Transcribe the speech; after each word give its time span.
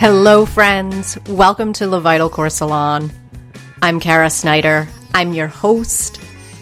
Hello, 0.00 0.46
friends. 0.46 1.18
Welcome 1.28 1.74
to 1.74 1.86
Le 1.86 2.00
Vital 2.00 2.30
Corps 2.30 2.48
Salon. 2.48 3.12
I'm 3.82 4.00
Kara 4.00 4.30
Snyder. 4.30 4.88
I'm 5.12 5.34
your 5.34 5.48
host. 5.48 6.18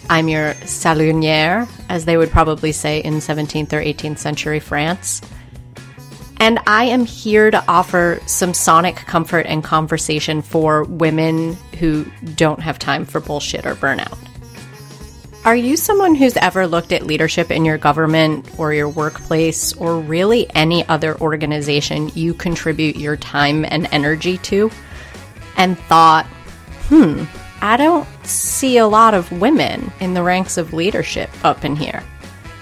I'm 0.09 0.27
your 0.27 0.55
salonière, 0.55 1.69
as 1.87 2.03
they 2.03 2.17
would 2.17 2.31
probably 2.31 2.73
say 2.73 2.99
in 2.99 3.13
17th 3.13 3.71
or 3.71 3.79
18th 3.79 4.17
century 4.17 4.59
France. 4.59 5.21
And 6.41 6.59
I 6.67 6.83
am 6.83 7.05
here 7.05 7.49
to 7.49 7.63
offer 7.65 8.19
some 8.25 8.53
sonic 8.53 8.97
comfort 8.97 9.45
and 9.45 9.63
conversation 9.63 10.41
for 10.41 10.83
women 10.83 11.55
who 11.79 12.11
don't 12.35 12.59
have 12.59 12.77
time 12.77 13.05
for 13.05 13.21
bullshit 13.21 13.65
or 13.65 13.73
burnout. 13.73 14.17
Are 15.45 15.55
you 15.55 15.77
someone 15.77 16.15
who's 16.15 16.35
ever 16.35 16.67
looked 16.67 16.91
at 16.91 17.07
leadership 17.07 17.49
in 17.49 17.63
your 17.63 17.77
government 17.77 18.45
or 18.59 18.73
your 18.73 18.89
workplace 18.89 19.71
or 19.71 19.97
really 19.97 20.53
any 20.53 20.85
other 20.89 21.17
organization 21.21 22.11
you 22.13 22.33
contribute 22.33 22.97
your 22.97 23.15
time 23.15 23.63
and 23.63 23.87
energy 23.93 24.37
to 24.39 24.69
and 25.55 25.79
thought, 25.79 26.25
hmm, 26.89 27.23
I 27.61 27.77
don't 27.77 28.05
see 28.25 28.77
a 28.77 28.87
lot 28.87 29.13
of 29.13 29.31
women 29.31 29.93
in 30.01 30.13
the 30.13 30.23
ranks 30.23 30.57
of 30.57 30.73
leadership 30.73 31.29
up 31.45 31.63
in 31.63 31.77
here? 31.77 32.03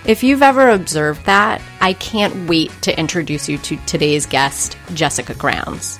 If 0.06 0.22
you've 0.24 0.44
ever 0.44 0.70
observed 0.70 1.26
that, 1.26 1.64
I 1.82 1.94
can't 1.94 2.48
wait 2.48 2.72
to 2.84 2.98
introduce 2.98 3.50
you 3.50 3.58
to 3.58 3.78
today's 3.88 4.28
guest, 4.28 4.78
Jessica 4.94 5.34
Grounds. 5.34 6.00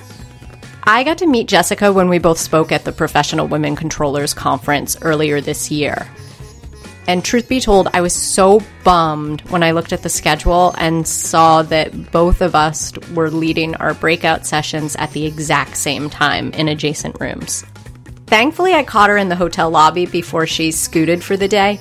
I 0.84 1.02
got 1.02 1.18
to 1.18 1.26
meet 1.26 1.48
Jessica 1.48 1.92
when 1.92 2.08
we 2.08 2.18
both 2.18 2.38
spoke 2.38 2.70
at 2.70 2.84
the 2.84 2.92
Professional 2.92 3.48
Women 3.48 3.74
Controllers 3.74 4.32
Conference 4.32 4.96
earlier 5.02 5.40
this 5.40 5.72
year. 5.72 6.06
And 7.08 7.24
truth 7.24 7.48
be 7.48 7.58
told, 7.58 7.88
I 7.94 8.02
was 8.02 8.12
so 8.12 8.60
bummed 8.84 9.40
when 9.48 9.62
I 9.62 9.70
looked 9.70 9.94
at 9.94 10.02
the 10.02 10.10
schedule 10.10 10.74
and 10.76 11.08
saw 11.08 11.62
that 11.62 12.12
both 12.12 12.42
of 12.42 12.54
us 12.54 12.92
were 13.14 13.30
leading 13.30 13.74
our 13.76 13.94
breakout 13.94 14.44
sessions 14.44 14.94
at 14.96 15.12
the 15.12 15.24
exact 15.24 15.78
same 15.78 16.10
time 16.10 16.52
in 16.52 16.68
adjacent 16.68 17.18
rooms. 17.18 17.64
Thankfully, 18.26 18.74
I 18.74 18.82
caught 18.82 19.08
her 19.08 19.16
in 19.16 19.30
the 19.30 19.36
hotel 19.36 19.70
lobby 19.70 20.04
before 20.04 20.46
she 20.46 20.70
scooted 20.70 21.24
for 21.24 21.34
the 21.34 21.48
day 21.48 21.80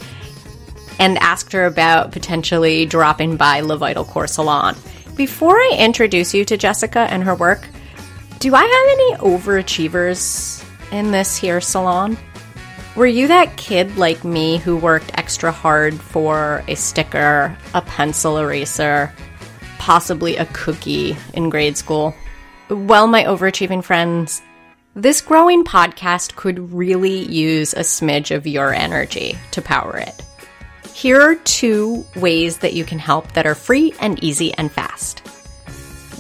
and 0.98 1.17
asked 1.17 1.52
her 1.52 1.66
about 1.66 2.14
potentially 2.14 2.86
dropping 2.86 3.36
by 3.36 3.59
Le 3.59 3.75
Vital 3.75 4.05
Corps 4.05 4.28
Salon. 4.28 4.78
Before 5.17 5.58
I 5.58 5.75
introduce 5.78 6.33
you 6.33 6.45
to 6.45 6.55
Jessica 6.55 7.00
and 7.00 7.22
her 7.25 7.36
work, 7.36 7.67
do 8.39 8.55
I 8.55 8.64
have 8.64 9.25
any 9.25 9.38
overachievers 9.38 10.64
in 10.94 11.11
this 11.11 11.36
here 11.36 11.59
salon? 11.59 12.17
Were 12.97 13.05
you 13.05 13.27
that 13.27 13.57
kid 13.57 13.95
like 13.97 14.23
me 14.23 14.57
who 14.57 14.75
worked 14.75 15.11
extra 15.19 15.51
hard 15.51 15.93
for 16.01 16.63
a 16.67 16.73
sticker, 16.73 17.55
a 17.75 17.81
pencil 17.83 18.39
eraser, 18.39 19.13
possibly 19.77 20.35
a 20.35 20.47
cookie 20.47 21.15
in 21.35 21.51
grade 21.51 21.77
school? 21.77 22.15
Well, 22.69 23.05
my 23.05 23.25
overachieving 23.25 23.83
friends, 23.83 24.41
this 24.95 25.21
growing 25.21 25.63
podcast 25.63 26.37
could 26.37 26.73
really 26.73 27.19
use 27.19 27.75
a 27.75 27.81
smidge 27.81 28.35
of 28.35 28.47
your 28.47 28.73
energy 28.73 29.37
to 29.51 29.61
power 29.61 29.99
it. 29.99 30.19
Here 30.91 31.21
are 31.21 31.35
two 31.35 32.03
ways 32.15 32.57
that 32.57 32.73
you 32.73 32.83
can 32.83 32.97
help 32.97 33.31
that 33.33 33.45
are 33.45 33.53
free 33.53 33.93
and 34.01 34.23
easy 34.23 34.55
and 34.55 34.71
fast. 34.71 35.19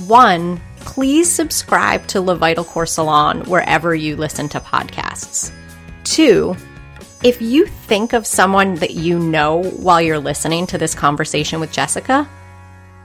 One, 0.05 0.61
please 0.81 1.27
subscribe 1.27 2.05
to 2.09 2.21
Le 2.21 2.35
Vital 2.35 2.63
Corps 2.63 2.85
Salon 2.85 3.41
wherever 3.45 3.95
you 3.95 4.15
listen 4.15 4.47
to 4.49 4.59
podcasts. 4.59 5.51
Two, 6.03 6.55
if 7.23 7.41
you 7.41 7.65
think 7.65 8.13
of 8.13 8.27
someone 8.27 8.75
that 8.75 8.91
you 8.91 9.17
know 9.19 9.63
while 9.63 10.01
you're 10.01 10.19
listening 10.19 10.67
to 10.67 10.77
this 10.77 10.93
conversation 10.93 11.59
with 11.59 11.71
Jessica, 11.71 12.29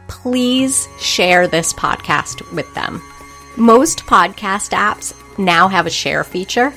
please 0.08 0.86
share 1.00 1.48
this 1.48 1.72
podcast 1.72 2.52
with 2.52 2.72
them. 2.74 3.02
Most 3.56 4.00
podcast 4.00 4.70
apps 4.70 5.14
now 5.38 5.68
have 5.68 5.86
a 5.86 5.90
share 5.90 6.24
feature, 6.24 6.72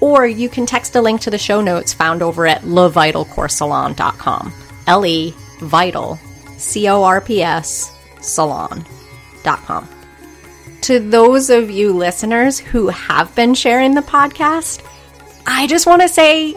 or 0.00 0.26
you 0.26 0.48
can 0.48 0.66
text 0.66 0.94
a 0.94 1.02
link 1.02 1.20
to 1.22 1.30
the 1.30 1.38
show 1.38 1.60
notes 1.60 1.92
found 1.92 2.22
over 2.22 2.46
at 2.46 2.62
levitalcorpssalon.com. 2.62 4.52
L 4.86 5.04
E 5.04 5.34
Vital, 5.60 6.16
C 6.56 6.88
O 6.88 7.02
R 7.02 7.20
P 7.20 7.42
S, 7.42 7.92
salon.com. 8.20 9.88
To 10.82 11.00
those 11.00 11.50
of 11.50 11.70
you 11.70 11.92
listeners 11.92 12.58
who 12.58 12.88
have 12.88 13.34
been 13.34 13.54
sharing 13.54 13.94
the 13.94 14.00
podcast, 14.00 14.84
I 15.46 15.66
just 15.66 15.86
want 15.86 16.02
to 16.02 16.08
say 16.08 16.56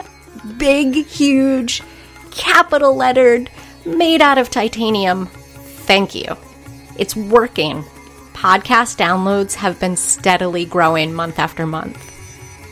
big, 0.58 1.06
huge, 1.06 1.82
capital 2.32 2.96
lettered, 2.96 3.50
made 3.86 4.22
out 4.22 4.38
of 4.38 4.50
titanium, 4.50 5.28
thank 5.28 6.16
you. 6.16 6.38
It's 6.98 7.16
working. 7.16 7.84
Podcast 8.34 8.98
downloads 8.98 9.54
have 9.56 9.80
been 9.80 9.96
steadily 9.96 10.66
growing 10.66 11.14
month 11.14 11.40
after 11.40 11.66
month. 11.66 12.08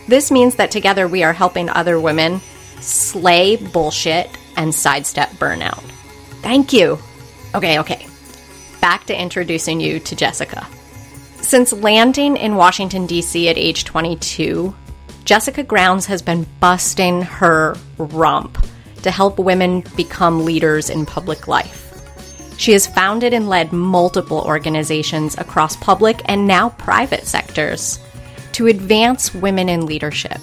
This 0.07 0.31
means 0.31 0.55
that 0.55 0.71
together 0.71 1.07
we 1.07 1.23
are 1.23 1.33
helping 1.33 1.69
other 1.69 1.99
women 1.99 2.39
slay 2.79 3.55
bullshit 3.57 4.29
and 4.57 4.73
sidestep 4.73 5.29
burnout. 5.33 5.81
Thank 6.41 6.73
you. 6.73 6.97
Okay, 7.53 7.79
okay. 7.79 8.07
Back 8.81 9.05
to 9.05 9.21
introducing 9.21 9.79
you 9.79 9.99
to 9.99 10.15
Jessica. 10.15 10.67
Since 11.41 11.73
landing 11.73 12.37
in 12.37 12.55
Washington, 12.55 13.05
D.C. 13.05 13.49
at 13.49 13.57
age 13.57 13.85
22, 13.85 14.73
Jessica 15.29 15.61
Grounds 15.61 16.07
has 16.07 16.23
been 16.23 16.47
busting 16.59 17.21
her 17.21 17.75
rump 17.99 18.57
to 19.03 19.11
help 19.11 19.37
women 19.37 19.83
become 19.95 20.43
leaders 20.43 20.89
in 20.89 21.05
public 21.05 21.47
life. 21.47 21.93
She 22.57 22.71
has 22.71 22.87
founded 22.87 23.31
and 23.31 23.47
led 23.47 23.71
multiple 23.71 24.41
organizations 24.41 25.37
across 25.37 25.75
public 25.75 26.23
and 26.25 26.47
now 26.47 26.69
private 26.69 27.27
sectors 27.27 27.99
to 28.53 28.65
advance 28.65 29.31
women 29.35 29.69
in 29.69 29.85
leadership. 29.85 30.39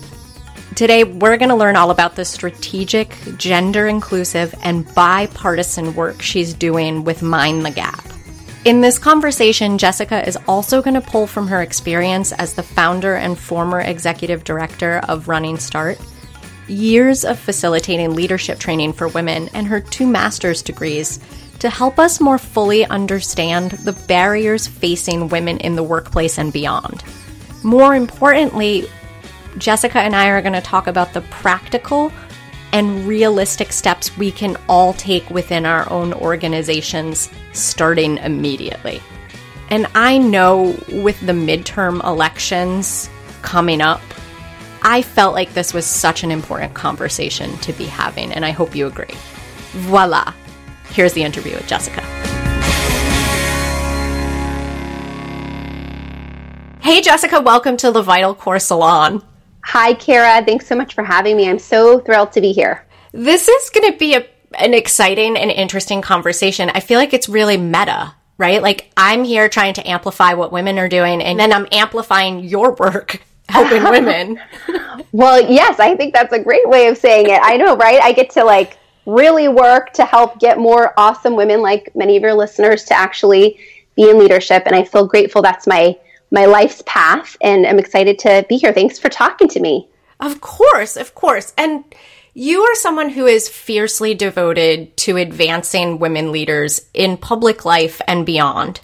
Today, 0.76 1.02
we're 1.02 1.36
going 1.36 1.48
to 1.48 1.56
learn 1.56 1.74
all 1.74 1.90
about 1.90 2.14
the 2.14 2.24
strategic, 2.24 3.12
gender 3.38 3.88
inclusive, 3.88 4.54
and 4.62 4.86
bipartisan 4.94 5.96
work 5.96 6.22
she's 6.22 6.54
doing 6.54 7.02
with 7.02 7.22
Mine 7.22 7.64
the 7.64 7.72
Gap. 7.72 8.15
In 8.66 8.80
this 8.80 8.98
conversation, 8.98 9.78
Jessica 9.78 10.26
is 10.26 10.36
also 10.48 10.82
going 10.82 10.94
to 10.94 11.00
pull 11.00 11.28
from 11.28 11.46
her 11.46 11.62
experience 11.62 12.32
as 12.32 12.54
the 12.54 12.64
founder 12.64 13.14
and 13.14 13.38
former 13.38 13.80
executive 13.80 14.42
director 14.42 15.00
of 15.08 15.28
Running 15.28 15.56
Start, 15.56 16.00
years 16.66 17.24
of 17.24 17.38
facilitating 17.38 18.16
leadership 18.16 18.58
training 18.58 18.94
for 18.94 19.06
women, 19.06 19.48
and 19.54 19.68
her 19.68 19.80
two 19.80 20.04
master's 20.04 20.62
degrees 20.62 21.20
to 21.60 21.70
help 21.70 22.00
us 22.00 22.20
more 22.20 22.38
fully 22.38 22.84
understand 22.86 23.70
the 23.70 23.92
barriers 23.92 24.66
facing 24.66 25.28
women 25.28 25.58
in 25.58 25.76
the 25.76 25.84
workplace 25.84 26.36
and 26.36 26.52
beyond. 26.52 27.04
More 27.62 27.94
importantly, 27.94 28.90
Jessica 29.58 30.00
and 30.00 30.16
I 30.16 30.26
are 30.30 30.42
going 30.42 30.54
to 30.54 30.60
talk 30.60 30.88
about 30.88 31.12
the 31.12 31.20
practical 31.20 32.10
and 32.76 33.08
realistic 33.08 33.72
steps 33.72 34.14
we 34.18 34.30
can 34.30 34.54
all 34.68 34.92
take 34.92 35.30
within 35.30 35.64
our 35.64 35.90
own 35.90 36.12
organizations 36.12 37.30
starting 37.54 38.18
immediately. 38.18 39.00
And 39.70 39.86
I 39.94 40.18
know 40.18 40.78
with 40.92 41.18
the 41.24 41.32
midterm 41.32 42.04
elections 42.04 43.08
coming 43.40 43.80
up, 43.80 44.02
I 44.82 45.00
felt 45.00 45.32
like 45.32 45.54
this 45.54 45.72
was 45.72 45.86
such 45.86 46.22
an 46.22 46.30
important 46.30 46.74
conversation 46.74 47.56
to 47.60 47.72
be 47.72 47.86
having, 47.86 48.30
and 48.30 48.44
I 48.44 48.50
hope 48.50 48.76
you 48.76 48.86
agree. 48.86 49.14
Voila! 49.70 50.34
Here's 50.90 51.14
the 51.14 51.22
interview 51.22 51.54
with 51.54 51.66
Jessica. 51.66 52.02
Hey, 56.82 57.00
Jessica, 57.00 57.40
welcome 57.40 57.78
to 57.78 57.90
the 57.90 58.02
Vital 58.02 58.34
Corps 58.34 58.58
Salon. 58.58 59.22
Hi, 59.66 59.94
Kara. 59.94 60.44
Thanks 60.44 60.68
so 60.68 60.76
much 60.76 60.94
for 60.94 61.02
having 61.02 61.36
me. 61.36 61.48
I'm 61.48 61.58
so 61.58 61.98
thrilled 61.98 62.30
to 62.32 62.40
be 62.40 62.52
here. 62.52 62.86
This 63.10 63.48
is 63.48 63.68
going 63.70 63.90
to 63.90 63.98
be 63.98 64.14
a, 64.14 64.24
an 64.54 64.74
exciting 64.74 65.36
and 65.36 65.50
interesting 65.50 66.00
conversation. 66.02 66.70
I 66.70 66.78
feel 66.78 67.00
like 67.00 67.12
it's 67.12 67.28
really 67.28 67.56
meta, 67.56 68.14
right? 68.38 68.62
Like 68.62 68.92
I'm 68.96 69.24
here 69.24 69.48
trying 69.48 69.74
to 69.74 69.86
amplify 69.86 70.34
what 70.34 70.52
women 70.52 70.78
are 70.78 70.88
doing, 70.88 71.20
and 71.20 71.38
then 71.38 71.52
I'm 71.52 71.66
amplifying 71.72 72.44
your 72.44 72.74
work 72.76 73.20
helping 73.48 73.82
women. 73.90 74.40
well, 75.10 75.50
yes, 75.50 75.80
I 75.80 75.96
think 75.96 76.14
that's 76.14 76.32
a 76.32 76.38
great 76.38 76.68
way 76.68 76.86
of 76.86 76.96
saying 76.96 77.28
it. 77.28 77.40
I 77.42 77.56
know, 77.56 77.76
right? 77.76 78.00
I 78.00 78.12
get 78.12 78.30
to 78.30 78.44
like 78.44 78.78
really 79.04 79.48
work 79.48 79.92
to 79.94 80.04
help 80.04 80.38
get 80.38 80.58
more 80.58 80.94
awesome 80.96 81.34
women 81.34 81.60
like 81.60 81.90
many 81.96 82.16
of 82.16 82.22
your 82.22 82.34
listeners 82.34 82.84
to 82.84 82.94
actually 82.94 83.58
be 83.96 84.08
in 84.08 84.18
leadership 84.18 84.62
and 84.66 84.76
I 84.76 84.84
feel 84.84 85.06
grateful 85.06 85.42
that's 85.42 85.66
my 85.66 85.96
my 86.30 86.46
life's 86.46 86.82
path 86.86 87.36
and 87.40 87.66
I'm 87.66 87.78
excited 87.78 88.18
to 88.20 88.44
be 88.48 88.56
here. 88.56 88.72
Thanks 88.72 88.98
for 88.98 89.08
talking 89.08 89.48
to 89.48 89.60
me. 89.60 89.88
Of 90.20 90.40
course, 90.40 90.96
of 90.96 91.14
course. 91.14 91.52
And 91.56 91.84
you 92.34 92.62
are 92.62 92.74
someone 92.74 93.10
who 93.10 93.26
is 93.26 93.48
fiercely 93.48 94.14
devoted 94.14 94.96
to 94.98 95.16
advancing 95.16 95.98
women 95.98 96.32
leaders 96.32 96.80
in 96.92 97.16
public 97.16 97.64
life 97.64 98.00
and 98.06 98.26
beyond. 98.26 98.80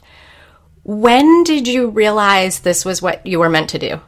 When 0.85 1.45
did 1.45 1.69
you 1.69 1.91
realize 1.91 2.61
this 2.61 2.85
was 2.85 3.03
what 3.03 3.27
you 3.27 3.39
were 3.39 3.49
meant 3.49 3.71
to 3.71 3.79
do? 3.79 4.01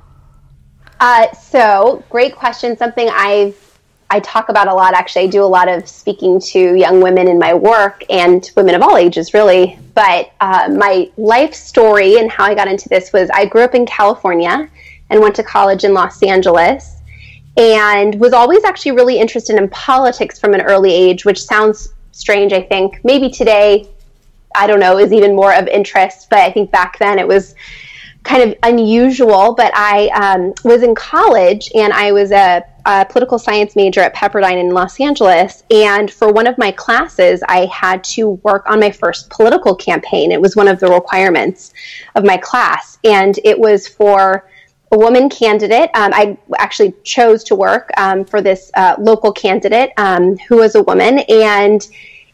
Uh, 0.98 1.32
so, 1.34 2.02
great 2.08 2.34
question. 2.34 2.76
Something 2.76 3.08
I've 3.10 3.63
I 4.10 4.20
talk 4.20 4.48
about 4.48 4.68
a 4.68 4.74
lot. 4.74 4.94
Actually, 4.94 5.24
I 5.24 5.26
do 5.28 5.42
a 5.42 5.46
lot 5.46 5.68
of 5.68 5.88
speaking 5.88 6.40
to 6.40 6.74
young 6.74 7.00
women 7.00 7.26
in 7.28 7.38
my 7.38 7.54
work 7.54 8.04
and 8.10 8.48
women 8.56 8.74
of 8.74 8.82
all 8.82 8.96
ages, 8.96 9.34
really. 9.34 9.78
But 9.94 10.32
uh, 10.40 10.68
my 10.76 11.10
life 11.16 11.54
story 11.54 12.18
and 12.18 12.30
how 12.30 12.44
I 12.44 12.54
got 12.54 12.68
into 12.68 12.88
this 12.88 13.12
was 13.12 13.30
I 13.30 13.46
grew 13.46 13.62
up 13.62 13.74
in 13.74 13.86
California 13.86 14.68
and 15.10 15.20
went 15.20 15.34
to 15.36 15.42
college 15.42 15.84
in 15.84 15.94
Los 15.94 16.22
Angeles 16.22 16.96
and 17.56 18.14
was 18.20 18.32
always 18.32 18.64
actually 18.64 18.92
really 18.92 19.18
interested 19.18 19.56
in 19.56 19.68
politics 19.68 20.38
from 20.38 20.54
an 20.54 20.60
early 20.60 20.92
age, 20.92 21.24
which 21.24 21.42
sounds 21.42 21.92
strange, 22.12 22.52
I 22.52 22.62
think. 22.62 23.00
Maybe 23.04 23.30
today, 23.30 23.88
I 24.54 24.66
don't 24.66 24.80
know, 24.80 24.98
is 24.98 25.12
even 25.12 25.34
more 25.34 25.54
of 25.54 25.66
interest, 25.68 26.28
but 26.30 26.40
I 26.40 26.50
think 26.50 26.70
back 26.70 26.98
then 26.98 27.18
it 27.18 27.28
was 27.28 27.54
kind 28.24 28.42
of 28.42 28.56
unusual. 28.62 29.54
But 29.54 29.72
I 29.74 30.08
um, 30.08 30.54
was 30.64 30.82
in 30.82 30.94
college 30.94 31.70
and 31.74 31.92
I 31.92 32.12
was 32.12 32.32
a 32.32 32.64
a 32.86 33.04
political 33.04 33.38
science 33.38 33.76
major 33.76 34.00
at 34.00 34.14
Pepperdine 34.14 34.58
in 34.58 34.70
Los 34.70 35.00
Angeles. 35.00 35.62
And 35.70 36.10
for 36.10 36.32
one 36.32 36.46
of 36.46 36.58
my 36.58 36.70
classes, 36.70 37.42
I 37.48 37.66
had 37.66 38.04
to 38.04 38.30
work 38.42 38.68
on 38.68 38.80
my 38.80 38.90
first 38.90 39.30
political 39.30 39.74
campaign. 39.74 40.32
It 40.32 40.40
was 40.40 40.56
one 40.56 40.68
of 40.68 40.80
the 40.80 40.88
requirements 40.88 41.72
of 42.14 42.24
my 42.24 42.36
class. 42.36 42.98
And 43.04 43.38
it 43.44 43.58
was 43.58 43.88
for 43.88 44.48
a 44.92 44.98
woman 44.98 45.28
candidate. 45.28 45.90
Um, 45.94 46.12
I 46.14 46.36
actually 46.58 46.94
chose 47.04 47.42
to 47.44 47.54
work 47.54 47.90
um, 47.96 48.24
for 48.24 48.40
this 48.40 48.70
uh, 48.74 48.96
local 48.98 49.32
candidate 49.32 49.90
um, 49.96 50.36
who 50.48 50.56
was 50.56 50.74
a 50.74 50.82
woman. 50.82 51.20
And 51.20 51.86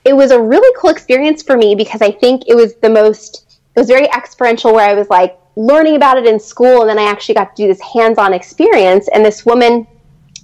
it 0.04 0.14
was 0.14 0.30
a 0.30 0.40
really 0.40 0.74
cool 0.78 0.90
experience 0.90 1.42
for 1.42 1.56
me 1.56 1.74
because 1.74 2.02
I 2.02 2.10
think 2.10 2.44
it 2.48 2.54
was 2.54 2.74
the 2.76 2.90
most, 2.90 3.60
it 3.76 3.80
was 3.80 3.88
very 3.88 4.08
experiential 4.08 4.72
where 4.72 4.88
I 4.88 4.94
was 4.94 5.08
like, 5.08 5.38
learning 5.56 5.96
about 5.96 6.16
it 6.16 6.26
in 6.26 6.38
school 6.38 6.80
and 6.80 6.90
then 6.90 6.98
I 6.98 7.04
actually 7.04 7.34
got 7.34 7.54
to 7.54 7.62
do 7.62 7.68
this 7.68 7.80
hands-on 7.80 8.32
experience 8.32 9.08
and 9.08 9.24
this 9.24 9.44
woman 9.44 9.86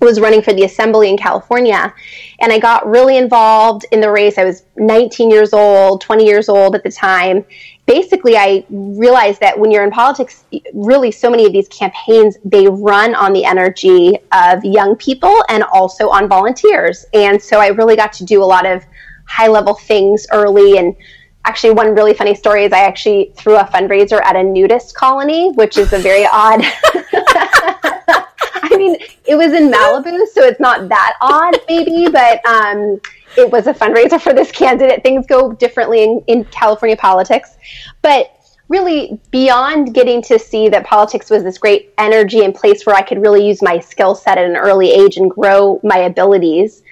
was 0.06 0.20
running 0.20 0.40
for 0.40 0.52
the 0.52 0.64
assembly 0.64 1.10
in 1.10 1.18
California. 1.18 1.92
And 2.40 2.52
I 2.52 2.58
got 2.58 2.86
really 2.86 3.18
involved 3.18 3.84
in 3.92 4.00
the 4.00 4.10
race. 4.10 4.38
I 4.38 4.44
was 4.44 4.62
19 4.76 5.30
years 5.30 5.52
old, 5.52 6.00
20 6.00 6.24
years 6.24 6.48
old 6.48 6.74
at 6.74 6.82
the 6.82 6.90
time. 6.90 7.44
Basically, 7.86 8.36
I 8.36 8.64
realized 8.70 9.40
that 9.40 9.58
when 9.58 9.70
you're 9.70 9.84
in 9.84 9.90
politics, 9.90 10.44
really 10.72 11.10
so 11.10 11.28
many 11.28 11.44
of 11.44 11.52
these 11.52 11.68
campaigns, 11.68 12.38
they 12.44 12.66
run 12.66 13.14
on 13.14 13.32
the 13.32 13.44
energy 13.44 14.16
of 14.32 14.64
young 14.64 14.96
people 14.96 15.44
and 15.48 15.62
also 15.64 16.08
on 16.08 16.28
volunteers. 16.28 17.04
And 17.12 17.40
so 17.40 17.60
I 17.60 17.68
really 17.68 17.96
got 17.96 18.12
to 18.14 18.24
do 18.24 18.42
a 18.42 18.48
lot 18.56 18.64
of 18.64 18.84
high 19.26 19.48
level 19.48 19.74
things 19.74 20.26
early 20.32 20.78
and 20.78 20.96
actually 21.46 21.70
one 21.72 21.94
really 21.94 22.12
funny 22.12 22.34
story 22.34 22.64
is 22.64 22.72
I 22.72 22.80
actually 22.80 23.32
threw 23.36 23.56
a 23.56 23.64
fundraiser 23.64 24.20
at 24.22 24.36
a 24.36 24.42
nudist 24.42 24.94
colony, 24.94 25.52
which 25.52 25.78
is 25.78 25.92
a 25.92 25.98
very 25.98 26.26
odd 26.26 26.60
I 28.76 28.78
mean, 28.78 28.96
it 29.24 29.36
was 29.36 29.54
in 29.54 29.70
Malibu, 29.70 30.26
so 30.28 30.42
it's 30.42 30.60
not 30.60 30.90
that 30.90 31.16
odd, 31.22 31.56
maybe, 31.66 32.10
but 32.10 32.44
um, 32.44 33.00
it 33.38 33.50
was 33.50 33.66
a 33.66 33.72
fundraiser 33.72 34.20
for 34.20 34.34
this 34.34 34.52
candidate. 34.52 35.02
Things 35.02 35.26
go 35.26 35.52
differently 35.52 36.02
in, 36.04 36.22
in 36.26 36.44
California 36.44 36.94
politics. 36.94 37.56
But 38.02 38.36
really, 38.68 39.18
beyond 39.30 39.94
getting 39.94 40.20
to 40.24 40.38
see 40.38 40.68
that 40.68 40.84
politics 40.84 41.30
was 41.30 41.42
this 41.42 41.56
great 41.56 41.94
energy 41.96 42.44
and 42.44 42.54
place 42.54 42.84
where 42.84 42.94
I 42.94 43.00
could 43.00 43.22
really 43.22 43.46
use 43.48 43.62
my 43.62 43.78
skill 43.78 44.14
set 44.14 44.36
at 44.36 44.44
an 44.44 44.58
early 44.58 44.92
age 44.92 45.16
and 45.16 45.30
grow 45.30 45.80
my 45.82 46.00
abilities, 46.00 46.82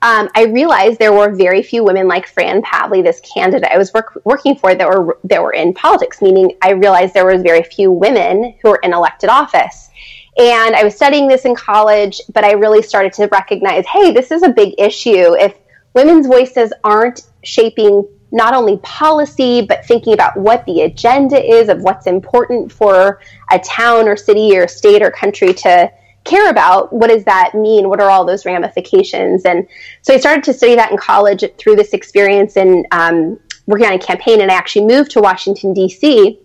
um, 0.00 0.30
I 0.34 0.44
realized 0.44 0.98
there 0.98 1.12
were 1.12 1.34
very 1.34 1.62
few 1.62 1.84
women 1.84 2.08
like 2.08 2.26
Fran 2.26 2.62
Pavley, 2.62 3.02
this 3.02 3.20
candidate 3.20 3.70
I 3.70 3.76
was 3.76 3.92
work, 3.92 4.18
working 4.24 4.56
for, 4.56 4.74
that 4.74 4.88
were 4.88 5.18
that 5.24 5.42
were 5.42 5.52
in 5.52 5.74
politics. 5.74 6.22
Meaning, 6.22 6.56
I 6.62 6.72
realized 6.72 7.12
there 7.12 7.26
was 7.26 7.42
very 7.42 7.62
few 7.62 7.90
women 7.90 8.54
who 8.62 8.70
were 8.70 8.80
in 8.82 8.94
elected 8.94 9.30
office. 9.30 9.90
And 10.36 10.74
I 10.74 10.82
was 10.82 10.96
studying 10.96 11.28
this 11.28 11.44
in 11.44 11.54
college, 11.54 12.20
but 12.32 12.44
I 12.44 12.52
really 12.52 12.82
started 12.82 13.12
to 13.14 13.28
recognize 13.28 13.86
hey, 13.86 14.12
this 14.12 14.30
is 14.30 14.42
a 14.42 14.48
big 14.48 14.74
issue. 14.78 15.34
If 15.38 15.54
women's 15.94 16.26
voices 16.26 16.72
aren't 16.82 17.22
shaping 17.44 18.06
not 18.32 18.52
only 18.52 18.78
policy, 18.78 19.62
but 19.62 19.86
thinking 19.86 20.12
about 20.12 20.36
what 20.36 20.64
the 20.66 20.82
agenda 20.82 21.40
is 21.40 21.68
of 21.68 21.82
what's 21.82 22.08
important 22.08 22.72
for 22.72 23.20
a 23.52 23.60
town 23.60 24.08
or 24.08 24.16
city 24.16 24.56
or 24.58 24.66
state 24.66 25.02
or 25.02 25.10
country 25.12 25.54
to 25.54 25.90
care 26.24 26.50
about, 26.50 26.92
what 26.92 27.10
does 27.10 27.22
that 27.24 27.54
mean? 27.54 27.88
What 27.88 28.00
are 28.00 28.10
all 28.10 28.24
those 28.24 28.44
ramifications? 28.44 29.44
And 29.44 29.68
so 30.02 30.14
I 30.14 30.18
started 30.18 30.42
to 30.44 30.52
study 30.52 30.74
that 30.74 30.90
in 30.90 30.96
college 30.96 31.44
through 31.58 31.76
this 31.76 31.92
experience 31.92 32.56
and 32.56 32.84
um, 32.90 33.38
working 33.66 33.86
on 33.86 33.92
a 33.92 33.98
campaign. 33.98 34.40
And 34.40 34.50
I 34.50 34.54
actually 34.54 34.86
moved 34.86 35.12
to 35.12 35.20
Washington, 35.20 35.72
D.C. 35.72 36.40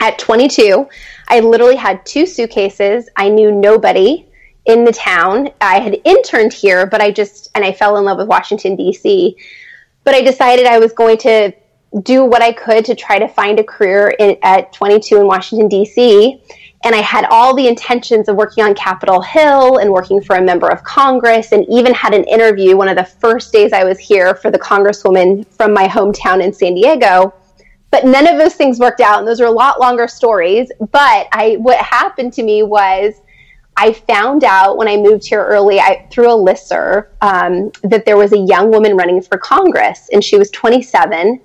at 0.00 0.18
22 0.18 0.88
I 1.28 1.40
literally 1.40 1.76
had 1.76 2.04
two 2.06 2.26
suitcases. 2.26 3.08
I 3.16 3.28
knew 3.28 3.52
nobody 3.52 4.26
in 4.64 4.84
the 4.84 4.92
town. 4.92 5.50
I 5.60 5.80
had 5.80 6.00
interned 6.04 6.52
here, 6.52 6.86
but 6.86 7.00
I 7.00 7.10
just, 7.10 7.50
and 7.54 7.64
I 7.64 7.72
fell 7.72 7.96
in 7.96 8.04
love 8.04 8.18
with 8.18 8.28
Washington, 8.28 8.76
D.C. 8.76 9.36
But 10.04 10.14
I 10.14 10.22
decided 10.22 10.66
I 10.66 10.78
was 10.78 10.92
going 10.92 11.18
to 11.18 11.52
do 12.02 12.24
what 12.24 12.42
I 12.42 12.52
could 12.52 12.84
to 12.84 12.94
try 12.94 13.18
to 13.18 13.28
find 13.28 13.58
a 13.58 13.64
career 13.64 14.14
in, 14.18 14.36
at 14.42 14.72
22 14.72 15.20
in 15.20 15.26
Washington, 15.26 15.68
D.C. 15.68 16.42
And 16.84 16.94
I 16.94 17.00
had 17.00 17.24
all 17.30 17.54
the 17.54 17.66
intentions 17.66 18.28
of 18.28 18.36
working 18.36 18.62
on 18.62 18.74
Capitol 18.74 19.20
Hill 19.20 19.78
and 19.78 19.90
working 19.90 20.22
for 20.22 20.36
a 20.36 20.42
member 20.42 20.68
of 20.68 20.84
Congress, 20.84 21.52
and 21.52 21.66
even 21.68 21.92
had 21.92 22.14
an 22.14 22.24
interview 22.24 22.76
one 22.76 22.88
of 22.88 22.96
the 22.96 23.04
first 23.04 23.52
days 23.52 23.72
I 23.72 23.84
was 23.84 23.98
here 23.98 24.34
for 24.34 24.50
the 24.50 24.58
Congresswoman 24.58 25.46
from 25.46 25.74
my 25.74 25.88
hometown 25.88 26.42
in 26.42 26.52
San 26.52 26.74
Diego 26.74 27.34
but 27.90 28.04
none 28.04 28.26
of 28.26 28.38
those 28.38 28.54
things 28.54 28.78
worked 28.78 29.00
out 29.00 29.18
and 29.18 29.26
those 29.26 29.40
are 29.40 29.46
a 29.46 29.50
lot 29.50 29.80
longer 29.80 30.08
stories. 30.08 30.70
But 30.92 31.28
i 31.32 31.56
what 31.60 31.78
happened 31.78 32.32
to 32.34 32.42
me 32.42 32.62
was 32.62 33.14
i 33.76 33.92
found 33.92 34.44
out 34.44 34.76
when 34.76 34.88
i 34.88 34.96
moved 34.96 35.26
here 35.26 35.44
early 35.44 35.80
I, 35.80 36.06
through 36.10 36.30
a 36.30 36.36
listserv 36.36 37.06
um, 37.20 37.70
that 37.82 38.04
there 38.04 38.16
was 38.16 38.32
a 38.32 38.38
young 38.38 38.70
woman 38.70 38.96
running 38.96 39.22
for 39.22 39.38
congress 39.38 40.08
and 40.12 40.22
she 40.22 40.36
was 40.36 40.50
27 40.50 41.40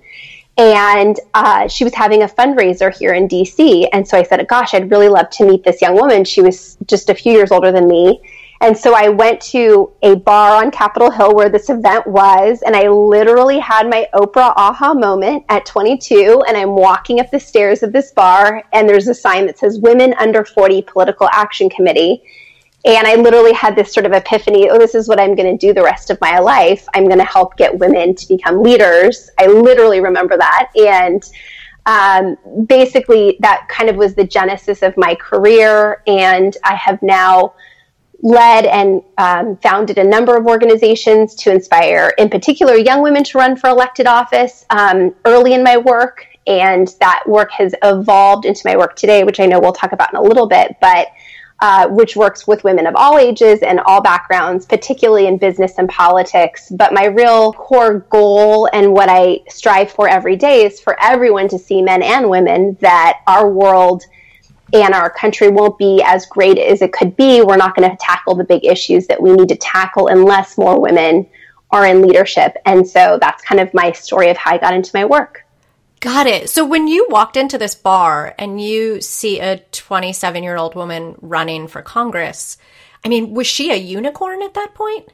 and 0.55 1.19
uh, 1.33 1.67
she 1.67 1.83
was 1.83 1.95
having 1.95 2.21
a 2.23 2.27
fundraiser 2.27 2.95
here 2.95 3.13
in 3.13 3.27
dc 3.27 3.87
and 3.93 4.07
so 4.07 4.17
i 4.17 4.23
said 4.23 4.45
gosh 4.47 4.73
i'd 4.73 4.89
really 4.91 5.09
love 5.09 5.29
to 5.31 5.45
meet 5.45 5.63
this 5.63 5.81
young 5.81 5.95
woman. 5.95 6.23
She 6.23 6.41
was 6.41 6.77
just 6.87 7.09
a 7.09 7.15
few 7.15 7.33
years 7.33 7.51
older 7.51 7.71
than 7.71 7.87
me 7.87 8.21
and 8.63 8.77
so 8.77 8.95
I 8.95 9.09
went 9.09 9.41
to 9.41 9.91
a 10.03 10.15
bar 10.15 10.63
on 10.63 10.71
Capitol 10.71 11.11
Hill 11.11 11.35
where 11.35 11.49
this 11.49 11.69
event 11.69 12.07
was, 12.07 12.61
and 12.65 12.77
I 12.77 12.87
literally 12.87 13.59
had 13.59 13.89
my 13.89 14.07
Oprah 14.13 14.53
aha 14.55 14.93
moment 14.93 15.43
at 15.49 15.65
22. 15.65 16.45
And 16.47 16.55
I'm 16.55 16.69
walking 16.69 17.19
up 17.19 17.29
the 17.29 17.41
stairs 17.41 17.83
of 17.83 17.91
this 17.91 18.11
bar, 18.11 18.63
and 18.71 18.87
there's 18.87 19.09
a 19.09 19.13
sign 19.13 19.47
that 19.47 19.59
says 19.59 19.81
Women 19.81 20.13
Under 20.13 20.45
40 20.45 20.81
Political 20.83 21.27
Action 21.33 21.69
Committee. 21.69 22.23
And 22.85 23.05
I 23.05 23.15
literally 23.15 23.51
had 23.51 23.75
this 23.75 23.93
sort 23.93 24.05
of 24.05 24.13
epiphany 24.13 24.69
oh, 24.69 24.79
this 24.79 24.95
is 24.95 25.09
what 25.09 25.19
I'm 25.19 25.35
going 25.35 25.57
to 25.57 25.67
do 25.67 25.73
the 25.73 25.83
rest 25.83 26.09
of 26.09 26.17
my 26.21 26.39
life. 26.39 26.87
I'm 26.93 27.07
going 27.07 27.17
to 27.17 27.25
help 27.25 27.57
get 27.57 27.77
women 27.77 28.15
to 28.15 28.27
become 28.29 28.63
leaders. 28.63 29.29
I 29.37 29.47
literally 29.47 29.99
remember 29.99 30.37
that. 30.37 30.69
And 30.77 31.21
um, 31.85 32.65
basically, 32.65 33.35
that 33.41 33.67
kind 33.67 33.89
of 33.89 33.97
was 33.97 34.15
the 34.15 34.23
genesis 34.23 34.83
of 34.83 34.95
my 34.95 35.15
career. 35.15 36.01
And 36.07 36.55
I 36.63 36.75
have 36.75 37.01
now 37.01 37.55
led 38.23 38.65
and 38.65 39.03
um, 39.17 39.57
founded 39.57 39.97
a 39.97 40.03
number 40.03 40.35
of 40.37 40.47
organizations 40.47 41.35
to 41.35 41.51
inspire, 41.51 42.13
in 42.17 42.29
particular, 42.29 42.75
young 42.75 43.03
women 43.03 43.23
to 43.25 43.37
run 43.37 43.55
for 43.55 43.69
elected 43.69 44.07
office 44.07 44.65
um, 44.69 45.13
early 45.25 45.53
in 45.53 45.61
my 45.61 45.77
work. 45.77 46.25
And 46.47 46.93
that 46.99 47.23
work 47.27 47.51
has 47.51 47.75
evolved 47.83 48.45
into 48.45 48.61
my 48.65 48.75
work 48.75 48.95
today, 48.95 49.23
which 49.23 49.39
I 49.39 49.45
know 49.45 49.59
we'll 49.59 49.73
talk 49.73 49.91
about 49.91 50.11
in 50.13 50.17
a 50.17 50.21
little 50.21 50.47
bit, 50.47 50.75
but 50.81 51.07
uh, 51.59 51.87
which 51.87 52.15
works 52.15 52.45
with 52.47 52.63
women 52.63 52.87
of 52.87 52.95
all 52.95 53.17
ages 53.17 53.61
and 53.61 53.79
all 53.81 54.01
backgrounds, 54.01 54.65
particularly 54.65 55.27
in 55.27 55.37
business 55.37 55.77
and 55.77 55.87
politics. 55.87 56.69
But 56.71 56.93
my 56.93 57.05
real 57.05 57.53
core 57.53 57.99
goal 58.09 58.69
and 58.73 58.91
what 58.93 59.07
I 59.09 59.39
strive 59.49 59.91
for 59.91 60.07
every 60.07 60.35
day 60.35 60.65
is 60.65 60.79
for 60.79 60.97
everyone 61.01 61.47
to 61.49 61.59
see 61.59 61.81
men 61.81 62.03
and 62.03 62.29
women 62.29 62.77
that 62.81 63.19
our 63.27 63.49
world 63.49 64.03
and 64.73 64.93
our 64.93 65.09
country 65.09 65.49
won't 65.49 65.77
be 65.77 66.01
as 66.03 66.25
great 66.25 66.57
as 66.57 66.81
it 66.81 66.93
could 66.93 67.15
be, 67.15 67.41
we're 67.41 67.57
not 67.57 67.75
going 67.75 67.89
to 67.89 67.97
tackle 67.97 68.35
the 68.35 68.43
big 68.43 68.65
issues 68.65 69.07
that 69.07 69.21
we 69.21 69.31
need 69.33 69.49
to 69.49 69.55
tackle 69.55 70.07
unless 70.07 70.57
more 70.57 70.79
women 70.79 71.27
are 71.71 71.85
in 71.85 72.01
leadership. 72.01 72.55
And 72.65 72.87
so 72.87 73.17
that's 73.19 73.43
kind 73.43 73.61
of 73.61 73.73
my 73.73 73.91
story 73.91 74.29
of 74.29 74.37
how 74.37 74.53
I 74.53 74.57
got 74.57 74.73
into 74.73 74.91
my 74.93 75.05
work. 75.05 75.43
Got 75.99 76.27
it. 76.27 76.49
So 76.49 76.65
when 76.65 76.87
you 76.87 77.07
walked 77.09 77.37
into 77.37 77.57
this 77.57 77.75
bar 77.75 78.35
and 78.37 78.59
you 78.59 78.99
see 78.99 79.39
a 79.39 79.59
27 79.71 80.43
year 80.43 80.57
old 80.57 80.75
woman 80.75 81.15
running 81.21 81.67
for 81.67 81.81
Congress, 81.81 82.57
I 83.05 83.09
mean, 83.09 83.33
was 83.33 83.47
she 83.47 83.71
a 83.71 83.75
unicorn 83.75 84.41
at 84.41 84.53
that 84.55 84.73
point? 84.73 85.09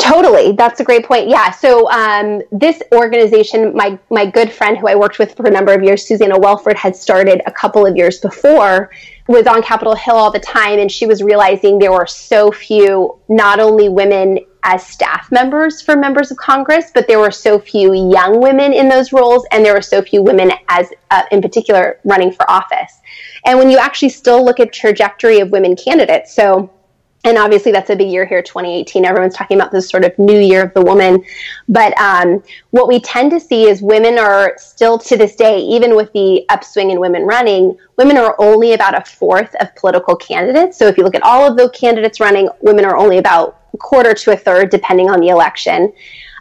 Totally, 0.00 0.52
that's 0.52 0.80
a 0.80 0.84
great 0.84 1.04
point. 1.04 1.28
Yeah, 1.28 1.50
so 1.50 1.90
um, 1.90 2.40
this 2.50 2.82
organization, 2.92 3.76
my 3.76 3.98
my 4.08 4.24
good 4.24 4.50
friend 4.50 4.78
who 4.78 4.88
I 4.88 4.94
worked 4.94 5.18
with 5.18 5.36
for 5.36 5.46
a 5.46 5.50
number 5.50 5.74
of 5.74 5.82
years, 5.82 6.06
Susannah 6.06 6.38
Wellford, 6.38 6.76
had 6.78 6.96
started 6.96 7.42
a 7.46 7.52
couple 7.52 7.84
of 7.84 7.94
years 7.94 8.18
before, 8.18 8.90
was 9.28 9.46
on 9.46 9.62
Capitol 9.62 9.94
Hill 9.94 10.16
all 10.16 10.30
the 10.30 10.40
time, 10.40 10.78
and 10.78 10.90
she 10.90 11.04
was 11.04 11.22
realizing 11.22 11.78
there 11.78 11.92
were 11.92 12.06
so 12.06 12.50
few, 12.50 13.18
not 13.28 13.60
only 13.60 13.90
women 13.90 14.38
as 14.62 14.86
staff 14.86 15.30
members 15.30 15.82
for 15.82 15.96
members 15.96 16.30
of 16.30 16.38
Congress, 16.38 16.90
but 16.94 17.06
there 17.06 17.18
were 17.18 17.30
so 17.30 17.58
few 17.58 17.92
young 18.10 18.40
women 18.40 18.72
in 18.72 18.88
those 18.88 19.12
roles, 19.12 19.46
and 19.52 19.62
there 19.62 19.74
were 19.74 19.82
so 19.82 20.00
few 20.00 20.22
women 20.22 20.50
as, 20.68 20.88
uh, 21.10 21.24
in 21.30 21.42
particular, 21.42 22.00
running 22.04 22.32
for 22.32 22.50
office. 22.50 23.00
And 23.44 23.58
when 23.58 23.68
you 23.68 23.76
actually 23.76 24.10
still 24.10 24.42
look 24.42 24.60
at 24.60 24.72
trajectory 24.72 25.40
of 25.40 25.50
women 25.50 25.76
candidates, 25.76 26.32
so 26.34 26.70
and 27.24 27.36
obviously 27.36 27.70
that's 27.70 27.90
a 27.90 27.96
big 27.96 28.08
year 28.08 28.24
here 28.24 28.42
2018 28.42 29.04
everyone's 29.04 29.34
talking 29.34 29.58
about 29.58 29.70
this 29.70 29.88
sort 29.88 30.04
of 30.04 30.18
new 30.18 30.38
year 30.38 30.64
of 30.64 30.74
the 30.74 30.80
woman. 30.80 31.22
But 31.68 31.98
um, 32.00 32.42
what 32.70 32.88
we 32.88 33.00
tend 33.00 33.30
to 33.32 33.40
see 33.40 33.68
is 33.68 33.82
women 33.82 34.18
are 34.18 34.54
still 34.56 34.98
to 34.98 35.16
this 35.16 35.36
day 35.36 35.58
even 35.58 35.94
with 35.94 36.12
the 36.12 36.44
upswing 36.48 36.90
in 36.90 37.00
women 37.00 37.22
running 37.22 37.76
women 37.96 38.16
are 38.16 38.34
only 38.38 38.72
about 38.72 38.96
a 38.96 39.04
fourth 39.04 39.54
of 39.60 39.74
political 39.76 40.16
candidates. 40.16 40.78
So 40.78 40.86
if 40.86 40.96
you 40.96 41.04
look 41.04 41.14
at 41.14 41.22
all 41.22 41.46
of 41.50 41.56
the 41.56 41.68
candidates 41.70 42.20
running 42.20 42.48
women 42.62 42.84
are 42.84 42.96
only 42.96 43.18
about 43.18 43.60
a 43.74 43.76
quarter 43.76 44.14
to 44.14 44.32
a 44.32 44.36
third 44.36 44.70
depending 44.70 45.10
on 45.10 45.20
the 45.20 45.28
election. 45.28 45.92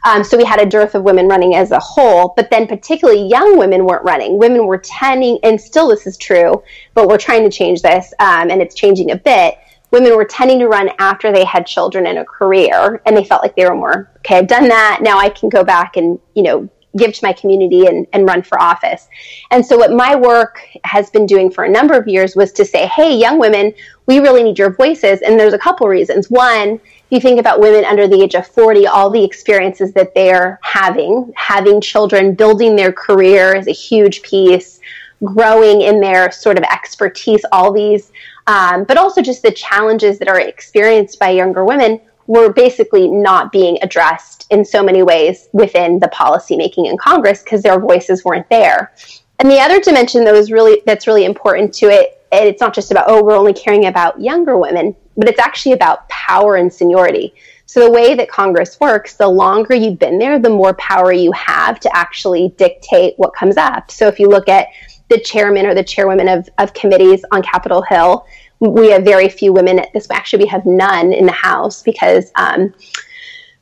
Um, 0.06 0.24
so 0.24 0.38
we 0.38 0.46
had 0.46 0.62
a 0.62 0.66
dearth 0.66 0.96
of 0.96 1.04
women 1.04 1.28
running 1.28 1.56
as 1.56 1.72
a 1.72 1.80
whole, 1.80 2.34
but 2.38 2.50
then 2.50 2.68
particularly 2.68 3.28
young 3.28 3.58
women 3.58 3.86
weren't 3.86 4.06
running. 4.06 4.38
Women 4.38 4.66
were 4.66 4.78
tending, 4.78 5.40
and 5.44 5.60
still 5.60 5.90
this 5.90 6.08
is 6.08 6.16
true, 6.16 6.64
but 6.94 7.10
we're 7.10 7.18
trying 7.18 7.44
to 7.44 7.50
change 7.50 7.82
this, 7.82 8.14
um, 8.20 8.50
and 8.50 8.62
it's 8.62 8.76
changing 8.76 9.12
a 9.12 9.18
bit 9.18 9.58
women 9.92 10.16
were 10.16 10.26
tending 10.26 10.60
to 10.60 10.68
run 10.68 10.90
after 11.00 11.32
they 11.32 11.44
had 11.44 11.66
children 11.66 12.06
and 12.08 12.18
a 12.18 12.26
career 12.26 13.02
and 13.06 13.16
they 13.16 13.24
felt 13.24 13.42
like 13.42 13.56
they 13.56 13.66
were 13.66 13.76
more 13.76 14.10
okay 14.18 14.38
i've 14.38 14.48
done 14.48 14.68
that. 14.68 15.00
Now 15.02 15.18
i 15.18 15.30
can 15.30 15.50
go 15.50 15.64
back 15.64 15.98
and 15.98 16.20
you 16.36 16.44
know 16.44 16.70
give 16.98 17.14
to 17.14 17.24
my 17.24 17.32
community 17.34 17.86
and, 17.86 18.08
and 18.14 18.26
run 18.26 18.42
for 18.42 18.60
office. 18.60 19.08
And 19.52 19.64
so 19.64 19.78
what 19.78 19.92
my 19.92 20.16
work 20.16 20.60
has 20.86 21.12
been 21.12 21.28
doing 21.28 21.52
for 21.52 21.64
a 21.64 21.70
number 21.70 21.94
of 21.96 22.08
years 22.08 22.36
was 22.36 22.52
to 22.54 22.66
say 22.66 22.88
hey 22.88 23.16
young 23.16 23.40
women 23.40 23.74
we 24.08 24.20
really 24.20 24.42
need 24.42 24.58
your 24.58 24.74
voices. 24.74 25.22
And 25.22 25.40
there's 25.40 25.54
a 25.54 25.60
couple 25.60 25.88
reasons. 25.88 26.32
One 26.32 26.80
if 27.12 27.12
you 27.12 27.20
think 27.20 27.40
about 27.40 27.60
women 27.60 27.86
under 27.86 28.08
the 28.08 28.22
age 28.22 28.36
of 28.36 28.48
40 28.48 28.88
all 28.88 29.10
the 29.10 29.24
experiences 29.24 29.94
that 29.94 30.14
they're 30.14 30.60
having 30.64 31.32
having 31.36 31.82
children 31.82 32.34
building 32.34 32.76
their 32.76 32.92
career 32.92 33.56
is 33.56 33.68
a 33.68 33.72
huge 33.72 34.22
piece 34.22 34.80
growing 35.24 35.82
in 35.82 36.00
their 36.00 36.32
sort 36.32 36.58
of 36.58 36.64
expertise 36.64 37.42
all 37.52 37.74
these 37.74 38.12
um, 38.50 38.84
but 38.84 38.98
also 38.98 39.22
just 39.22 39.44
the 39.44 39.52
challenges 39.52 40.18
that 40.18 40.28
are 40.28 40.40
experienced 40.40 41.20
by 41.20 41.30
younger 41.30 41.64
women 41.64 42.02
were 42.26 42.52
basically 42.52 43.08
not 43.08 43.52
being 43.52 43.78
addressed 43.84 44.48
in 44.50 44.66
so 44.66 44.82
many 44.82 45.04
ways 45.04 45.50
within 45.54 46.00
the 46.00 46.08
policymaking 46.08 46.90
in 46.90 46.98
Congress 46.98 47.44
because 47.44 47.62
their 47.62 47.80
voices 47.80 48.26
weren't 48.26 48.50
there. 48.50 48.92
And 49.38 49.52
the 49.52 49.60
other 49.60 49.80
dimension 49.80 50.26
that 50.26 50.34
was 50.34 50.52
really 50.52 50.82
that's 50.88 51.06
really 51.06 51.26
important 51.26 51.74
to 51.76 51.90
it, 51.90 52.26
and 52.32 52.48
it's 52.48 52.60
not 52.60 52.74
just 52.74 52.90
about 52.90 53.06
oh 53.08 53.24
we're 53.24 53.38
only 53.38 53.54
caring 53.54 53.86
about 53.86 54.20
younger 54.20 54.58
women, 54.58 54.96
but 55.16 55.30
it's 55.30 55.40
actually 55.40 55.74
about 55.74 56.10
power 56.10 56.56
and 56.56 56.74
seniority. 56.74 57.36
So 57.68 57.82
the 57.82 57.92
way 57.92 58.16
that 58.16 58.32
Congress 58.32 58.80
works, 58.80 59.14
the 59.14 59.28
longer 59.28 59.76
you've 59.76 60.00
been 60.00 60.18
there, 60.18 60.40
the 60.40 60.50
more 60.50 60.74
power 60.74 61.12
you 61.12 61.32
have 61.34 61.80
to 61.82 61.96
actually 61.96 62.50
dictate 62.58 63.14
what 63.18 63.36
comes 63.36 63.58
up. 63.58 63.92
So 63.92 64.08
if 64.08 64.20
you 64.20 64.28
look 64.28 64.50
at 64.50 64.70
the 65.10 65.20
chairman 65.20 65.66
or 65.66 65.74
the 65.74 65.84
chairwomen 65.84 66.28
of, 66.28 66.50
of 66.58 66.74
committees 66.74 67.24
on 67.32 67.42
Capitol 67.42 67.82
Hill. 67.82 68.26
We 68.60 68.90
have 68.92 69.04
very 69.04 69.30
few 69.30 69.54
women 69.54 69.80
at 69.80 69.92
this. 69.94 70.08
Actually, 70.12 70.44
we 70.44 70.50
have 70.50 70.66
none 70.66 71.14
in 71.14 71.26
the 71.26 71.32
House 71.32 71.82
because 71.82 72.32
um, 72.36 72.74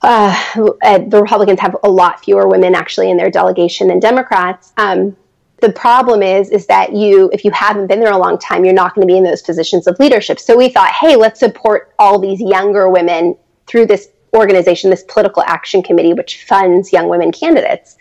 uh, 0.01 0.33
the 0.63 1.19
Republicans 1.21 1.59
have 1.59 1.75
a 1.83 1.89
lot 1.89 2.23
fewer 2.23 2.47
women 2.47 2.75
actually 2.75 3.09
in 3.09 3.17
their 3.17 3.29
delegation 3.29 3.87
than 3.87 3.99
Democrats. 3.99 4.73
Um, 4.77 5.15
the 5.59 5.71
problem 5.71 6.21
is 6.21 6.51
is 6.51 6.67
that 6.67 6.93
you 6.93 7.31
if 7.33 7.43
you 7.43 7.49
haven't 7.49 7.87
been 7.87 7.99
there 7.99 8.11
a 8.11 8.17
long 8.17 8.37
time 8.37 8.63
you're 8.63 8.75
not 8.75 8.93
going 8.93 9.07
to 9.07 9.11
be 9.11 9.17
in 9.17 9.23
those 9.23 9.41
positions 9.41 9.87
of 9.87 9.97
leadership 9.97 10.39
so 10.39 10.55
we 10.55 10.69
thought 10.69 10.91
hey 10.91 11.15
let's 11.15 11.39
support 11.39 11.95
all 11.97 12.19
these 12.19 12.39
younger 12.39 12.87
women 12.89 13.35
through 13.65 13.87
this 13.87 14.09
organization, 14.35 14.89
this 14.89 15.03
political 15.03 15.43
action 15.45 15.81
committee, 15.81 16.13
which 16.13 16.43
funds 16.43 16.93
young 16.93 17.09
women 17.09 17.31
candidates. 17.31 17.97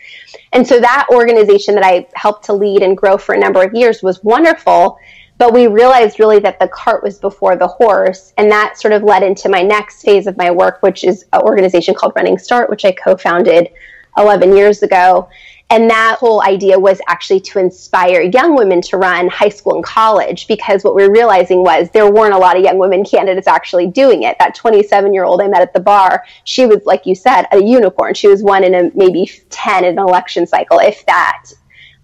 And 0.53 0.67
so 0.67 0.79
that 0.79 1.07
organization 1.11 1.75
that 1.75 1.85
I 1.85 2.07
helped 2.15 2.45
to 2.45 2.53
lead 2.53 2.81
and 2.81 2.97
grow 2.97 3.17
for 3.17 3.35
a 3.35 3.39
number 3.39 3.63
of 3.63 3.73
years 3.73 4.03
was 4.03 4.23
wonderful. 4.23 4.97
But 5.37 5.53
we 5.53 5.67
realized 5.67 6.19
really 6.19 6.39
that 6.39 6.59
the 6.59 6.67
cart 6.67 7.03
was 7.03 7.19
before 7.19 7.55
the 7.55 7.67
horse. 7.67 8.33
And 8.37 8.51
that 8.51 8.77
sort 8.77 8.93
of 8.93 9.03
led 9.03 9.23
into 9.23 9.49
my 9.49 9.61
next 9.61 10.01
phase 10.01 10.27
of 10.27 10.37
my 10.37 10.51
work, 10.51 10.81
which 10.81 11.03
is 11.03 11.25
an 11.33 11.41
organization 11.41 11.93
called 11.93 12.13
Running 12.15 12.37
Start, 12.37 12.69
which 12.69 12.85
I 12.85 12.91
co 12.91 13.15
founded 13.15 13.69
11 14.17 14.55
years 14.55 14.81
ago. 14.83 15.29
And 15.69 15.89
that 15.89 16.17
whole 16.19 16.41
idea 16.43 16.79
was 16.79 17.01
actually 17.07 17.41
to 17.41 17.59
inspire 17.59 18.21
young 18.21 18.55
women 18.55 18.81
to 18.83 18.97
run 18.97 19.27
high 19.27 19.49
school 19.49 19.75
and 19.75 19.83
college 19.83 20.47
because 20.47 20.83
what 20.83 20.95
we 20.95 21.05
were 21.05 21.13
realizing 21.13 21.61
was 21.61 21.89
there 21.89 22.09
weren't 22.09 22.33
a 22.33 22.37
lot 22.37 22.55
of 22.55 22.63
young 22.63 22.77
women 22.77 23.03
candidates 23.03 23.47
actually 23.47 23.87
doing 23.87 24.23
it. 24.23 24.37
That 24.39 24.55
27 24.55 25.13
year 25.13 25.25
old 25.25 25.41
I 25.41 25.47
met 25.47 25.61
at 25.61 25.73
the 25.73 25.81
bar, 25.81 26.23
she 26.45 26.65
was, 26.65 26.85
like 26.85 27.05
you 27.05 27.15
said, 27.15 27.47
a 27.51 27.61
unicorn. 27.61 28.13
She 28.13 28.29
was 28.29 28.43
one 28.43 28.63
in 28.63 28.75
a 28.75 28.91
maybe 28.95 29.29
10 29.49 29.83
in 29.83 29.99
an 29.99 29.99
election 29.99 30.47
cycle, 30.47 30.79
if 30.79 31.05
that. 31.05 31.47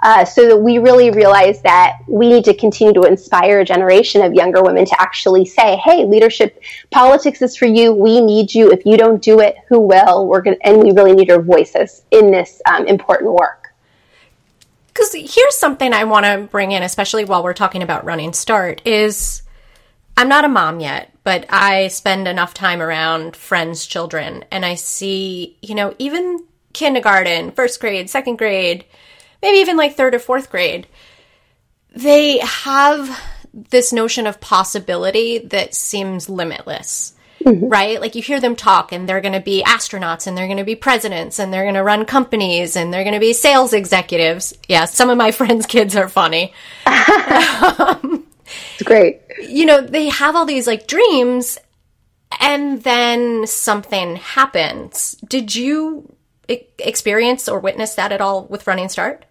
Uh, 0.04 0.26
so 0.26 0.50
that 0.50 0.58
we 0.58 0.80
really 0.80 1.12
realized 1.12 1.64
that 1.64 2.00
we 2.10 2.28
need 2.28 2.44
to 2.44 2.54
continue 2.54 2.94
to 2.94 3.04
inspire 3.04 3.62
a 3.62 3.66
generation 3.66 4.22
of 4.22 4.34
younger 4.34 4.62
women 4.62 4.84
to 4.84 5.02
actually 5.02 5.46
say, 5.46 5.78
"Hey, 5.78 6.04
leadership, 6.04 6.62
politics 6.92 7.42
is 7.42 7.56
for 7.56 7.68
you. 7.68 7.94
We 7.94 8.20
need 8.20 8.54
you. 8.54 8.70
If 8.70 8.86
you 8.86 8.98
don't 8.98 9.22
do 9.22 9.40
it, 9.40 9.56
who 9.70 9.80
will? 9.80 10.28
We're 10.28 10.42
going 10.42 10.58
and 10.62 10.84
we 10.84 10.92
really 10.92 11.14
need 11.14 11.30
your 11.30 11.42
voices 11.42 12.04
in 12.12 12.32
this 12.32 12.62
um, 12.66 12.86
important 12.86 13.32
work." 13.32 13.74
Because 14.88 15.14
here's 15.14 15.58
something 15.58 15.94
I 15.94 16.04
want 16.04 16.26
to 16.26 16.50
bring 16.52 16.74
in, 16.74 16.84
especially 16.84 17.24
while 17.24 17.42
we're 17.42 17.54
talking 17.54 17.82
about 17.82 18.04
running 18.04 18.34
start, 18.34 18.82
is 18.86 19.42
I'm 20.18 20.28
not 20.28 20.44
a 20.44 20.50
mom 20.50 20.82
yet, 20.82 21.14
but 21.24 21.46
I 21.50 21.88
spend 21.88 22.28
enough 22.28 22.54
time 22.54 22.82
around 22.82 23.38
friends' 23.38 23.86
children, 23.86 24.44
and 24.52 24.66
I 24.66 24.76
see, 24.76 25.56
you 25.62 25.76
know, 25.76 25.96
even 25.98 26.44
kindergarten, 26.74 27.52
first 27.52 27.80
grade, 27.80 28.10
second 28.10 28.38
grade 28.38 28.84
maybe 29.44 29.60
even 29.60 29.78
like 29.78 29.96
third 29.96 30.16
or 30.16 30.20
fourth 30.20 30.50
grade, 30.50 30.88
they 31.96 32.40
have 32.40 33.22
this 33.54 33.94
notion 33.94 34.26
of 34.26 34.42
possibility 34.42 35.38
that 35.38 35.76
seems 35.76 36.30
limitless. 36.30 37.14
Mm-hmm. 37.44 37.68
Right? 37.68 38.00
Like 38.00 38.16
you 38.16 38.22
hear 38.22 38.40
them 38.40 38.56
talk 38.56 38.94
and 38.94 39.08
they're 39.08 39.20
going 39.20 39.34
to 39.34 39.42
be 39.42 39.64
astronauts 39.64 40.28
and 40.28 40.38
they're 40.38 40.48
going 40.48 40.60
to 40.60 40.64
be 40.64 40.76
presidents 40.76 41.40
and 41.40 41.54
they're 41.54 41.64
going 41.64 41.76
to 41.76 41.84
run 41.84 42.06
companies 42.06 42.78
and 42.78 42.94
they're 42.94 43.04
going 43.04 43.16
to 43.16 43.20
be 43.20 43.34
sales 43.34 43.74
executives. 43.74 44.54
Yeah, 44.70 44.86
some 44.86 45.10
of 45.10 45.18
my 45.18 45.32
friends' 45.40 45.66
kids 45.66 45.98
are 45.98 46.08
funny. 46.08 46.54
um, 46.86 48.26
it's 48.76 48.84
great. 48.84 49.22
You 49.42 49.66
know, 49.66 49.82
they 49.82 50.08
have 50.08 50.38
all 50.38 50.46
these 50.46 50.68
like 50.68 50.88
dreams 50.88 51.58
and 52.40 52.82
then 52.82 53.46
something 53.46 54.16
happens. 54.16 55.18
Did 55.28 55.54
you 55.54 56.16
experience 56.48 57.50
or 57.50 57.60
witness 57.60 57.96
that 57.96 58.14
at 58.14 58.22
all 58.22 58.46
with 58.46 58.68
Running 58.68 58.88
Start? 58.88 59.26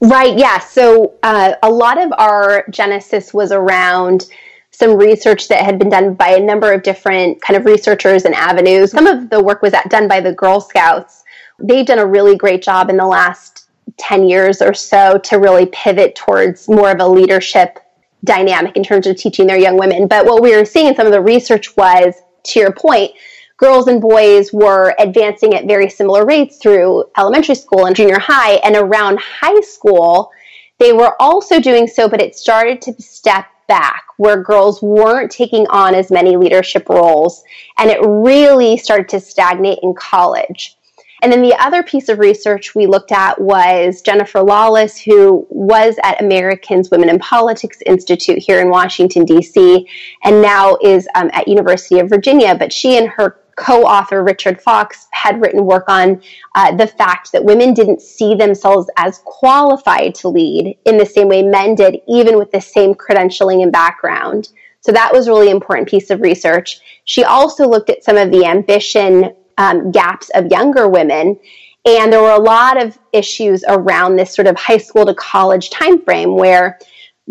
Right, 0.00 0.36
yeah. 0.38 0.58
So 0.58 1.14
uh, 1.22 1.54
a 1.62 1.70
lot 1.70 2.00
of 2.00 2.12
our 2.18 2.66
genesis 2.70 3.32
was 3.32 3.50
around 3.50 4.26
some 4.70 4.96
research 4.96 5.48
that 5.48 5.64
had 5.64 5.78
been 5.78 5.88
done 5.88 6.14
by 6.14 6.28
a 6.28 6.40
number 6.40 6.70
of 6.70 6.82
different 6.82 7.40
kind 7.40 7.56
of 7.56 7.64
researchers 7.64 8.26
and 8.26 8.34
avenues. 8.34 8.90
Some 8.92 9.06
of 9.06 9.30
the 9.30 9.42
work 9.42 9.62
was 9.62 9.72
at, 9.72 9.88
done 9.88 10.06
by 10.06 10.20
the 10.20 10.32
Girl 10.32 10.60
Scouts. 10.60 11.24
They've 11.58 11.86
done 11.86 11.98
a 11.98 12.06
really 12.06 12.36
great 12.36 12.62
job 12.62 12.90
in 12.90 12.98
the 12.98 13.06
last 13.06 13.70
10 13.96 14.28
years 14.28 14.60
or 14.60 14.74
so 14.74 15.16
to 15.18 15.38
really 15.38 15.66
pivot 15.66 16.14
towards 16.14 16.68
more 16.68 16.90
of 16.90 17.00
a 17.00 17.08
leadership 17.08 17.78
dynamic 18.24 18.76
in 18.76 18.84
terms 18.84 19.06
of 19.06 19.16
teaching 19.16 19.46
their 19.46 19.58
young 19.58 19.78
women. 19.78 20.08
But 20.08 20.26
what 20.26 20.42
we 20.42 20.54
were 20.54 20.66
seeing 20.66 20.88
in 20.88 20.94
some 20.94 21.06
of 21.06 21.12
the 21.12 21.22
research 21.22 21.74
was, 21.76 22.14
to 22.44 22.60
your 22.60 22.72
point, 22.72 23.12
girls 23.56 23.88
and 23.88 24.00
boys 24.00 24.52
were 24.52 24.94
advancing 24.98 25.54
at 25.54 25.66
very 25.66 25.88
similar 25.88 26.26
rates 26.26 26.58
through 26.58 27.04
elementary 27.16 27.54
school 27.54 27.86
and 27.86 27.96
junior 27.96 28.18
high. 28.18 28.54
And 28.56 28.76
around 28.76 29.18
high 29.18 29.60
school, 29.60 30.30
they 30.78 30.92
were 30.92 31.20
also 31.20 31.60
doing 31.60 31.86
so, 31.86 32.08
but 32.08 32.20
it 32.20 32.36
started 32.36 32.82
to 32.82 32.94
step 33.00 33.46
back 33.66 34.04
where 34.18 34.42
girls 34.42 34.82
weren't 34.82 35.30
taking 35.30 35.66
on 35.68 35.94
as 35.94 36.10
many 36.10 36.36
leadership 36.36 36.88
roles. 36.88 37.42
And 37.78 37.90
it 37.90 37.98
really 38.02 38.76
started 38.76 39.08
to 39.10 39.20
stagnate 39.20 39.78
in 39.82 39.94
college. 39.94 40.76
And 41.22 41.32
then 41.32 41.42
the 41.42 41.54
other 41.54 41.82
piece 41.82 42.10
of 42.10 42.18
research 42.18 42.74
we 42.74 42.86
looked 42.86 43.10
at 43.10 43.40
was 43.40 44.02
Jennifer 44.02 44.42
Lawless, 44.42 44.98
who 45.00 45.46
was 45.48 45.96
at 46.02 46.20
Americans 46.22 46.90
Women 46.90 47.08
in 47.08 47.18
Politics 47.18 47.78
Institute 47.86 48.38
here 48.38 48.60
in 48.60 48.68
Washington, 48.68 49.24
D.C., 49.24 49.88
and 50.24 50.42
now 50.42 50.76
is 50.82 51.08
um, 51.14 51.30
at 51.32 51.48
University 51.48 52.00
of 52.00 52.10
Virginia. 52.10 52.54
But 52.54 52.70
she 52.70 52.98
and 52.98 53.08
her 53.08 53.40
co-author 53.56 54.22
Richard 54.22 54.60
Fox 54.60 55.08
had 55.10 55.40
written 55.40 55.64
work 55.64 55.88
on 55.88 56.22
uh, 56.54 56.74
the 56.76 56.86
fact 56.86 57.32
that 57.32 57.44
women 57.44 57.74
didn't 57.74 58.02
see 58.02 58.34
themselves 58.34 58.88
as 58.96 59.20
qualified 59.24 60.14
to 60.16 60.28
lead 60.28 60.78
in 60.84 60.98
the 60.98 61.06
same 61.06 61.28
way 61.28 61.42
men 61.42 61.74
did, 61.74 61.98
even 62.06 62.38
with 62.38 62.52
the 62.52 62.60
same 62.60 62.94
credentialing 62.94 63.62
and 63.62 63.72
background. 63.72 64.50
So 64.80 64.92
that 64.92 65.12
was 65.12 65.26
really 65.26 65.50
important 65.50 65.88
piece 65.88 66.10
of 66.10 66.20
research. 66.20 66.80
She 67.04 67.24
also 67.24 67.66
looked 67.66 67.90
at 67.90 68.04
some 68.04 68.16
of 68.16 68.30
the 68.30 68.44
ambition 68.44 69.34
um, 69.58 69.90
gaps 69.90 70.30
of 70.34 70.46
younger 70.46 70.88
women. 70.88 71.38
And 71.84 72.12
there 72.12 72.22
were 72.22 72.32
a 72.32 72.40
lot 72.40 72.80
of 72.80 72.98
issues 73.12 73.64
around 73.66 74.16
this 74.16 74.34
sort 74.34 74.48
of 74.48 74.56
high 74.56 74.78
school 74.78 75.06
to 75.06 75.14
college 75.14 75.70
timeframe 75.70 76.36
where 76.36 76.78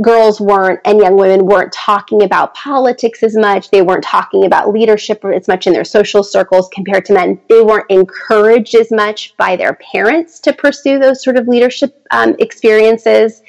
girls 0.02 0.42
weren't 0.42 0.80
and 0.84 1.00
young 1.00 1.16
women 1.16 1.46
weren't 1.46 1.72
talking 1.72 2.22
about 2.24 2.54
politics 2.54 3.24
as 3.24 3.36
much. 3.36 3.72
They 3.72 3.82
weren't 3.82 4.04
talking 4.04 4.46
about 4.46 4.74
leadership 4.74 5.24
as 5.24 5.48
much 5.48 5.68
in 5.68 5.74
their 5.74 5.86
social 5.86 6.22
circles 6.22 6.70
compared 6.74 7.06
to 7.06 7.14
men. 7.14 7.40
They 7.48 7.62
weren't 7.62 7.90
encouraged 7.90 8.76
as 8.76 8.92
much 8.92 9.36
by 9.38 9.56
their 9.56 9.76
parents 9.76 10.40
to 10.42 10.54
pursue 10.54 11.00
those 11.00 11.24
sort 11.24 11.38
of 11.38 11.48
leadership 11.48 12.06
um, 12.12 12.36
experiences. 12.40 13.42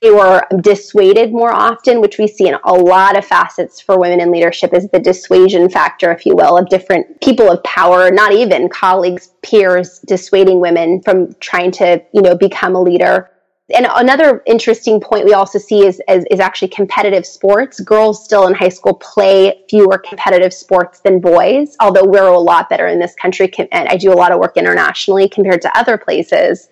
They 0.00 0.12
were 0.12 0.46
dissuaded 0.60 1.32
more 1.32 1.52
often, 1.52 2.00
which 2.00 2.18
we 2.18 2.28
see 2.28 2.46
in 2.46 2.56
a 2.62 2.72
lot 2.72 3.18
of 3.18 3.24
facets 3.24 3.80
for 3.80 3.98
women 3.98 4.20
in 4.20 4.30
leadership 4.30 4.72
is 4.72 4.88
the 4.92 5.00
dissuasion 5.00 5.68
factor, 5.68 6.12
if 6.12 6.24
you 6.24 6.36
will, 6.36 6.56
of 6.56 6.68
different 6.68 7.20
people 7.20 7.50
of 7.50 7.60
power, 7.64 8.12
not 8.12 8.32
even 8.32 8.68
colleagues, 8.68 9.32
peers, 9.42 9.98
dissuading 10.06 10.60
women 10.60 11.02
from 11.02 11.34
trying 11.40 11.72
to, 11.72 12.00
you 12.12 12.22
know, 12.22 12.36
become 12.36 12.76
a 12.76 12.80
leader 12.80 13.28
and 13.74 13.86
another 13.96 14.42
interesting 14.46 14.98
point 14.98 15.26
we 15.26 15.34
also 15.34 15.58
see 15.58 15.86
is, 15.86 16.00
is, 16.08 16.24
is, 16.30 16.40
actually 16.40 16.68
competitive 16.68 17.26
sports. 17.26 17.80
Girls 17.80 18.24
still 18.24 18.46
in 18.46 18.54
high 18.54 18.70
school 18.70 18.94
play 18.94 19.62
fewer 19.68 19.98
competitive 19.98 20.54
sports 20.54 21.00
than 21.00 21.20
boys, 21.20 21.76
although 21.78 22.04
we're 22.04 22.26
a 22.26 22.38
lot 22.38 22.70
better 22.70 22.86
in 22.86 22.98
this 22.98 23.14
country. 23.14 23.52
And 23.70 23.88
I 23.88 23.96
do 23.96 24.10
a 24.10 24.14
lot 24.14 24.32
of 24.32 24.38
work 24.38 24.56
internationally 24.56 25.28
compared 25.28 25.60
to 25.62 25.78
other 25.78 25.98
places. 25.98 26.70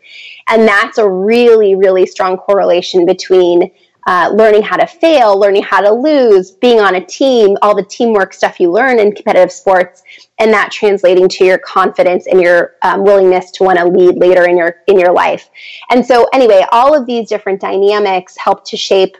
And 0.48 0.66
that's 0.66 0.96
a 0.96 1.08
really, 1.08 1.74
really 1.74 2.06
strong 2.06 2.38
correlation 2.38 3.04
between 3.04 3.70
uh, 4.06 4.30
learning 4.32 4.62
how 4.62 4.76
to 4.76 4.86
fail, 4.86 5.38
learning 5.38 5.62
how 5.62 5.80
to 5.80 5.92
lose, 5.92 6.52
being 6.52 6.80
on 6.80 6.94
a 6.94 7.04
team, 7.04 7.56
all 7.60 7.74
the 7.74 7.82
teamwork 7.82 8.32
stuff 8.32 8.60
you 8.60 8.70
learn 8.70 9.00
in 9.00 9.12
competitive 9.12 9.50
sports, 9.50 10.04
and 10.38 10.52
that 10.52 10.70
translating 10.70 11.28
to 11.28 11.44
your 11.44 11.58
confidence 11.58 12.28
and 12.28 12.40
your 12.40 12.76
um, 12.82 13.02
willingness 13.02 13.50
to 13.50 13.64
want 13.64 13.78
to 13.78 13.84
lead 13.84 14.16
later 14.16 14.48
in 14.48 14.56
your 14.56 14.76
in 14.86 14.98
your 14.98 15.12
life. 15.12 15.50
And 15.90 16.06
so, 16.06 16.28
anyway, 16.32 16.64
all 16.70 16.94
of 16.94 17.06
these 17.06 17.28
different 17.28 17.60
dynamics 17.60 18.36
help 18.36 18.64
to 18.66 18.76
shape 18.76 19.16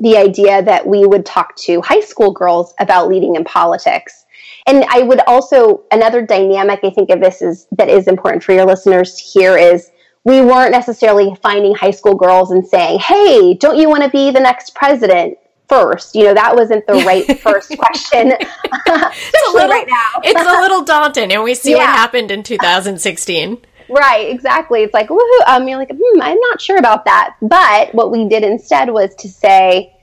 the 0.00 0.16
idea 0.16 0.62
that 0.64 0.84
we 0.84 1.06
would 1.06 1.24
talk 1.24 1.54
to 1.54 1.80
high 1.80 2.00
school 2.00 2.32
girls 2.32 2.74
about 2.80 3.08
leading 3.08 3.36
in 3.36 3.44
politics. 3.44 4.26
And 4.66 4.84
I 4.88 5.02
would 5.02 5.20
also 5.28 5.84
another 5.92 6.26
dynamic 6.26 6.80
I 6.82 6.90
think 6.90 7.10
of 7.10 7.20
this 7.20 7.40
is 7.40 7.68
that 7.72 7.88
is 7.88 8.08
important 8.08 8.42
for 8.42 8.52
your 8.52 8.66
listeners 8.66 9.14
to 9.14 9.22
hear 9.22 9.56
is 9.56 9.90
we 10.24 10.40
weren't 10.40 10.70
necessarily 10.70 11.34
finding 11.42 11.74
high 11.74 11.90
school 11.90 12.14
girls 12.14 12.50
and 12.50 12.66
saying, 12.66 13.00
"Hey, 13.00 13.54
don't 13.54 13.76
you 13.76 13.88
want 13.88 14.02
to 14.04 14.10
be 14.10 14.30
the 14.30 14.40
next 14.40 14.74
president?" 14.74 15.38
First, 15.68 16.14
you 16.14 16.24
know 16.24 16.34
that 16.34 16.54
wasn't 16.54 16.86
the 16.86 16.94
right 16.94 17.38
first 17.40 17.76
question. 17.78 18.32
it's 18.32 19.48
a 19.48 19.52
little, 19.54 19.70
right 19.70 19.86
now, 19.88 20.20
it's 20.22 20.40
a 20.40 20.60
little 20.60 20.84
daunting, 20.94 21.32
and 21.32 21.42
we 21.42 21.54
see 21.54 21.72
yeah. 21.72 21.78
what 21.78 21.86
happened 21.86 22.30
in 22.30 22.42
2016. 22.42 23.58
Right, 23.88 24.30
exactly. 24.30 24.82
It's 24.82 24.94
like, 24.94 25.08
woohoo! 25.08 25.46
Um, 25.46 25.68
you're 25.68 25.78
like, 25.78 25.90
hmm, 25.92 26.22
I'm 26.22 26.38
not 26.38 26.60
sure 26.60 26.78
about 26.78 27.04
that. 27.04 27.36
But 27.42 27.94
what 27.94 28.10
we 28.10 28.28
did 28.28 28.42
instead 28.42 28.90
was 28.90 29.14
to 29.16 29.28
say, 29.28 29.94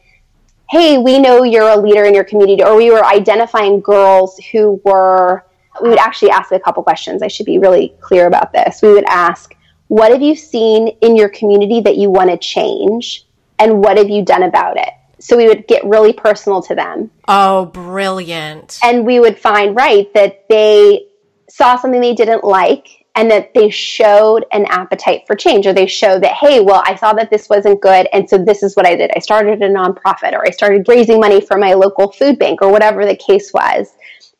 hey, 0.69 0.99
we 0.99 1.17
know 1.17 1.43
you're 1.43 1.69
a 1.69 1.77
leader 1.77 2.03
in 2.03 2.13
your 2.13 2.23
community, 2.23 2.63
or 2.63 2.75
we 2.75 2.91
were 2.91 3.03
identifying 3.03 3.81
girls 3.81 4.37
who 4.51 4.79
were. 4.83 5.45
We 5.81 5.89
would 5.89 5.99
actually 5.99 6.31
ask 6.31 6.51
a 6.51 6.59
couple 6.59 6.83
questions. 6.83 7.23
I 7.23 7.27
should 7.27 7.45
be 7.45 7.57
really 7.57 7.93
clear 8.01 8.27
about 8.27 8.51
this. 8.51 8.81
We 8.81 8.91
would 8.91 9.05
ask, 9.07 9.55
what 9.89 10.11
have 10.11 10.21
you 10.21 10.35
seen 10.35 10.87
in 11.01 11.15
your 11.15 11.29
community 11.29 11.81
that 11.81 11.97
you 11.97 12.09
want 12.09 12.29
to 12.29 12.37
change? 12.37 13.25
And 13.57 13.79
what 13.79 13.97
have 13.97 14.07
you 14.09 14.23
done 14.23 14.43
about 14.43 14.77
it? 14.77 14.89
So 15.19 15.35
we 15.35 15.47
would 15.47 15.67
get 15.67 15.83
really 15.83 16.13
personal 16.13 16.61
to 16.63 16.75
them. 16.75 17.11
Oh, 17.27 17.65
brilliant. 17.65 18.79
And 18.81 19.05
we 19.05 19.19
would 19.19 19.37
find, 19.37 19.75
right, 19.75 20.11
that 20.13 20.47
they 20.47 21.07
saw 21.49 21.75
something 21.75 21.99
they 21.99 22.13
didn't 22.13 22.43
like 22.43 22.87
and 23.15 23.31
that 23.31 23.53
they 23.55 23.71
showed 23.71 24.45
an 24.53 24.65
appetite 24.67 25.23
for 25.25 25.35
change 25.35 25.65
or 25.65 25.73
they 25.73 25.87
showed 25.87 26.23
that, 26.23 26.33
hey, 26.33 26.61
well, 26.61 26.83
I 26.85 26.95
saw 26.95 27.11
that 27.13 27.31
this 27.31 27.49
wasn't 27.49 27.81
good. 27.81 28.07
And 28.13 28.29
so 28.29 28.37
this 28.37 28.61
is 28.63 28.75
what 28.75 28.85
I 28.85 28.95
did. 28.95 29.11
I 29.15 29.19
started 29.19 29.61
a 29.61 29.67
nonprofit 29.67 30.33
or 30.33 30.45
I 30.45 30.51
started 30.51 30.87
raising 30.87 31.19
money 31.19 31.41
for 31.41 31.57
my 31.57 31.73
local 31.73 32.11
food 32.11 32.37
bank 32.37 32.61
or 32.61 32.71
whatever 32.71 33.05
the 33.05 33.17
case 33.17 33.51
was. 33.51 33.91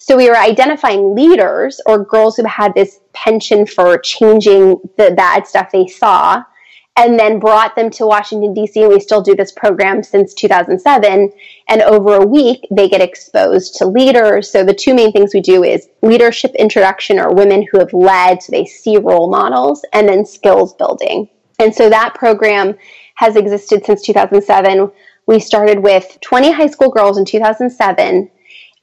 So 0.10 0.18
we 0.18 0.28
were 0.28 0.36
identifying 0.36 1.13
leaders 1.13 1.80
or 1.86 2.04
girls 2.04 2.36
who 2.36 2.44
had 2.46 2.74
this 2.74 3.00
penchant 3.13 3.70
for 3.70 4.00
changing 4.00 4.80
the 4.98 5.12
bad 5.16 5.46
stuff 5.46 5.72
they 5.72 5.86
saw 5.86 6.44
and 6.98 7.20
then 7.20 7.38
brought 7.38 7.75
them 7.75 7.92
to 7.92 8.08
Washington, 8.08 8.56
D.C. 8.56 8.82
And 8.82 8.89
we 8.89 9.00
still 9.01 9.22
do 9.22 9.36
this 9.36 9.51
program 9.51 10.01
since 10.01 10.34
2007. 10.34 11.32
And 11.68 11.82
over 11.84 12.16
a 12.16 12.25
week, 12.25 12.66
they 12.72 12.89
get 12.89 13.01
exposed 13.01 13.75
to 13.75 13.86
leaders. 13.86 14.51
So 14.51 14.63
the 14.63 14.74
two 14.74 14.96
main 14.96 15.12
things 15.12 15.32
we 15.32 15.42
do 15.42 15.63
is 15.63 15.88
leadership 16.01 16.56
introduction 16.56 17.20
or 17.20 17.36
women 17.36 17.63
who 17.72 17.78
have 17.78 17.94
led, 17.94 18.42
so 18.42 18.51
they 18.51 18.66
see 18.66 18.98
role 18.98 19.30
models, 19.30 19.86
and 19.93 20.10
then 20.10 20.26
skills 20.26 20.74
building. 20.74 21.30
And 21.60 21.76
so 21.76 21.88
that 21.88 22.15
program 22.15 22.76
has 23.13 23.36
existed 23.36 23.86
since 23.86 24.02
2007. 24.02 24.91
We 25.28 25.39
started 25.39 25.84
with 25.84 26.17
20 26.22 26.52
high 26.52 26.65
school 26.65 26.89
girls 26.89 27.19
in 27.19 27.26
2007 27.26 28.32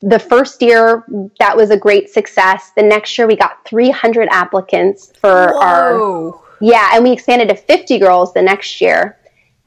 the 0.02 0.18
first 0.18 0.60
year 0.62 1.04
that 1.38 1.56
was 1.56 1.70
a 1.70 1.76
great 1.76 2.10
success. 2.10 2.72
The 2.76 2.82
next 2.82 3.16
year 3.16 3.26
we 3.26 3.36
got 3.36 3.64
300 3.64 4.28
applicants 4.30 5.12
for 5.20 5.52
Whoa. 5.52 5.60
our 5.60 6.46
yeah, 6.60 6.90
and 6.94 7.04
we 7.04 7.12
expanded 7.12 7.48
to 7.50 7.54
50 7.54 7.98
girls 7.98 8.32
the 8.32 8.42
next 8.42 8.80
year. 8.80 9.18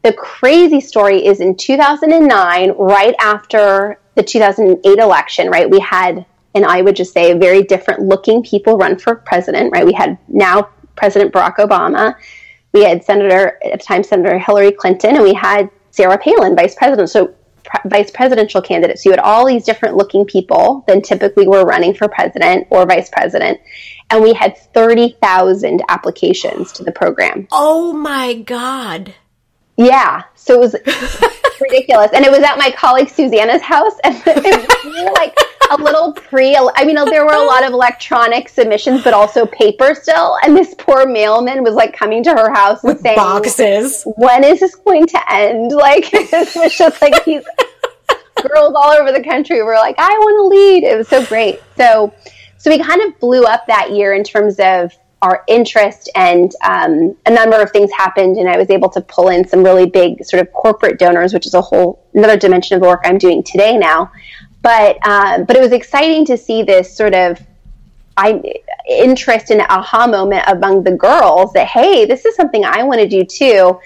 The 0.02 0.14
crazy 0.14 0.80
story 0.80 1.26
is 1.26 1.40
in 1.40 1.56
2009, 1.56 2.72
right 2.72 3.16
after 3.20 4.00
the 4.16 4.24
2008 4.24 4.98
election, 4.98 5.50
right? 5.50 5.70
We 5.70 5.80
had, 5.80 6.26
and 6.56 6.66
I 6.66 6.82
would 6.82 6.96
just 6.96 7.14
say, 7.14 7.38
very 7.38 7.64
different 7.64 8.02
looking 8.02 8.42
people 8.42 8.78
run 8.78 8.98
for 8.98 9.16
president, 9.16 9.72
right? 9.72 9.86
We 9.86 9.94
had 9.94 10.18
now 10.28 10.70
President 10.96 11.34
Barack 11.34 11.58
Obama, 11.58 12.16
we 12.72 12.84
had 12.84 13.04
Senator 13.04 13.60
at 13.64 13.80
the 13.80 13.86
time 13.86 14.04
Senator 14.04 14.38
Hillary 14.38 14.72
Clinton, 14.72 15.16
and 15.16 15.24
we 15.24 15.34
had 15.34 15.70
Sarah 15.92 16.18
Palin, 16.18 16.56
vice 16.56 16.76
president. 16.76 17.10
So 17.10 17.34
vice 17.86 18.12
presidential 18.12 18.62
candidates. 18.62 19.06
You 19.06 19.12
had 19.12 19.20
all 19.20 19.46
these 19.46 19.66
different 19.66 19.96
looking 19.96 20.26
people 20.26 20.84
than 20.88 21.02
typically 21.02 21.48
were 21.48 21.66
running 21.66 21.94
for 21.94 22.08
president 22.08 22.68
or 22.70 22.86
vice 22.86 23.10
president. 23.10 23.60
And 24.10 24.24
we 24.24 24.34
had 24.34 24.58
30,000 24.58 25.84
applications 25.88 26.72
to 26.74 26.84
the 26.84 26.92
program. 26.92 27.48
Oh 27.52 27.94
my 27.94 28.34
God. 28.34 29.14
Yeah. 29.78 30.24
So 30.36 30.56
it 30.56 30.60
was 30.60 30.76
ridiculous. 31.62 32.12
And 32.14 32.26
it 32.26 32.32
was 32.32 32.42
at 32.42 32.58
my 32.58 32.72
colleague 32.72 33.10
Susannah's 33.10 33.62
house. 33.62 33.94
And 34.04 34.16
it 34.26 34.68
was 34.86 35.14
like, 35.18 35.36
a 35.70 35.78
little 35.78 36.14
pre. 36.14 36.56
I 36.56 36.84
mean, 36.84 36.96
there 36.96 37.26
were 37.26 37.34
a 37.34 37.44
lot 37.44 37.64
of 37.64 37.74
electronic 37.74 38.50
submissions, 38.50 39.04
but 39.04 39.14
also 39.14 39.46
paper 39.46 39.94
still. 39.96 40.38
And 40.44 40.56
this 40.56 40.74
poor 40.78 41.08
mailman 41.08 41.64
was 41.64 41.76
like 41.76 41.96
coming 41.96 42.24
to 42.24 42.32
her 42.32 42.52
house 42.54 42.84
and 42.84 43.00
saying, 43.00 43.18
"Boxes. 43.18 44.04
When 44.18 44.44
is 44.44 44.60
this 44.60 44.76
going 44.76 45.08
to 45.08 45.34
end?" 45.34 45.72
Like 45.80 46.12
this 46.12 46.56
was 46.56 46.78
just 46.78 47.02
like 47.02 47.24
these 47.26 47.44
girls 48.36 48.74
all 48.76 48.92
over 48.92 49.12
the 49.12 49.24
country 49.24 49.62
were 49.64 49.76
like, 49.76 49.96
"I 49.98 50.10
want 50.10 50.38
to 50.38 50.58
lead." 50.58 50.84
It 50.84 50.98
was 50.98 51.08
so 51.08 51.26
great. 51.26 51.62
So, 51.78 52.14
so 52.58 52.70
we 52.70 52.80
kind 52.80 53.02
of 53.02 53.20
blew 53.20 53.44
up 53.44 53.66
that 53.68 53.92
year 53.92 54.14
in 54.14 54.24
terms 54.24 54.60
of 54.60 54.94
our 55.22 55.44
interest 55.48 56.10
and 56.16 56.54
um, 56.64 57.16
a 57.26 57.32
number 57.32 57.62
of 57.62 57.72
things 57.72 57.92
happened 57.92 58.38
and 58.38 58.50
i 58.50 58.58
was 58.58 58.70
able 58.70 58.90
to 58.90 59.02
pull 59.02 59.30
in 59.30 59.48
some 59.48 59.64
really 59.64 59.86
big 59.86 60.24
sort 60.24 60.42
of 60.42 60.52
corporate 60.54 60.98
donors 60.98 61.34
which 61.34 61.46
is 61.46 61.54
a 61.54 61.62
whole 61.62 62.06
another 62.14 62.38
dimension 62.38 62.76
of 62.76 62.82
the 62.82 62.88
work 62.88 63.02
i'm 63.04 63.18
doing 63.18 63.44
today 63.44 63.78
now 63.78 64.12
but 64.62 65.06
um, 65.08 65.46
but 65.46 65.56
it 65.56 65.62
was 65.62 65.72
exciting 65.72 66.26
to 66.26 66.38
see 66.38 66.64
this 66.64 66.96
sort 66.96 67.14
of 67.14 67.40
I, 68.20 68.42
interest 68.90 69.50
and 69.50 69.62
aha 69.62 70.06
moment 70.06 70.44
among 70.48 70.84
the 70.84 70.92
girls 70.92 71.54
that 71.54 71.68
hey, 71.68 72.06
this 72.06 72.26
is 72.26 72.36
something 72.36 72.66
I 72.66 72.84
want 72.84 73.00
to 73.00 73.08
do 73.08 73.24
too. 73.24 73.80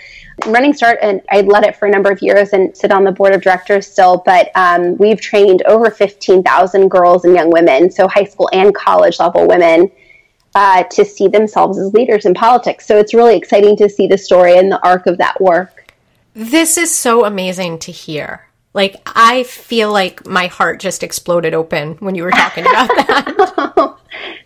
Running 0.48 0.74
Start, 0.74 0.98
and 1.04 1.22
I 1.30 1.42
led 1.42 1.64
it 1.64 1.76
for 1.76 1.86
a 1.86 1.92
number 1.92 2.10
of 2.10 2.20
years 2.24 2.54
and 2.54 2.76
sit 2.76 2.92
on 2.92 3.04
the 3.04 3.12
board 3.12 3.34
of 3.36 3.44
directors 3.44 3.86
still. 3.86 4.24
But 4.26 4.50
um, 4.56 4.98
we've 4.98 5.22
trained 5.22 5.62
over 5.68 5.92
fifteen 5.92 6.42
thousand 6.42 6.90
girls 6.90 7.26
and 7.26 7.36
young 7.36 7.52
women, 7.52 7.92
so 7.92 8.08
high 8.08 8.24
school 8.24 8.50
and 8.52 8.74
college 8.74 9.20
level 9.20 9.48
women, 9.48 9.92
uh, 10.56 10.84
to 10.84 11.04
see 11.06 11.28
themselves 11.28 11.78
as 11.78 11.94
leaders 11.94 12.26
in 12.26 12.34
politics. 12.34 12.86
So 12.86 12.98
it's 12.98 13.14
really 13.14 13.36
exciting 13.36 13.76
to 13.78 13.90
see 13.90 14.08
the 14.08 14.18
story 14.18 14.58
and 14.58 14.72
the 14.72 14.86
arc 14.86 15.08
of 15.08 15.18
that 15.18 15.40
work. 15.42 15.92
This 16.34 16.78
is 16.78 16.94
so 16.94 17.26
amazing 17.26 17.80
to 17.80 17.92
hear. 17.92 18.48
Like 18.74 19.02
I 19.06 19.44
feel 19.44 19.92
like 19.92 20.26
my 20.26 20.48
heart 20.48 20.80
just 20.80 21.04
exploded 21.04 21.54
open 21.54 21.94
when 22.00 22.16
you 22.16 22.24
were 22.24 22.32
talking 22.32 22.66
about 22.66 22.88
that. 22.88 23.98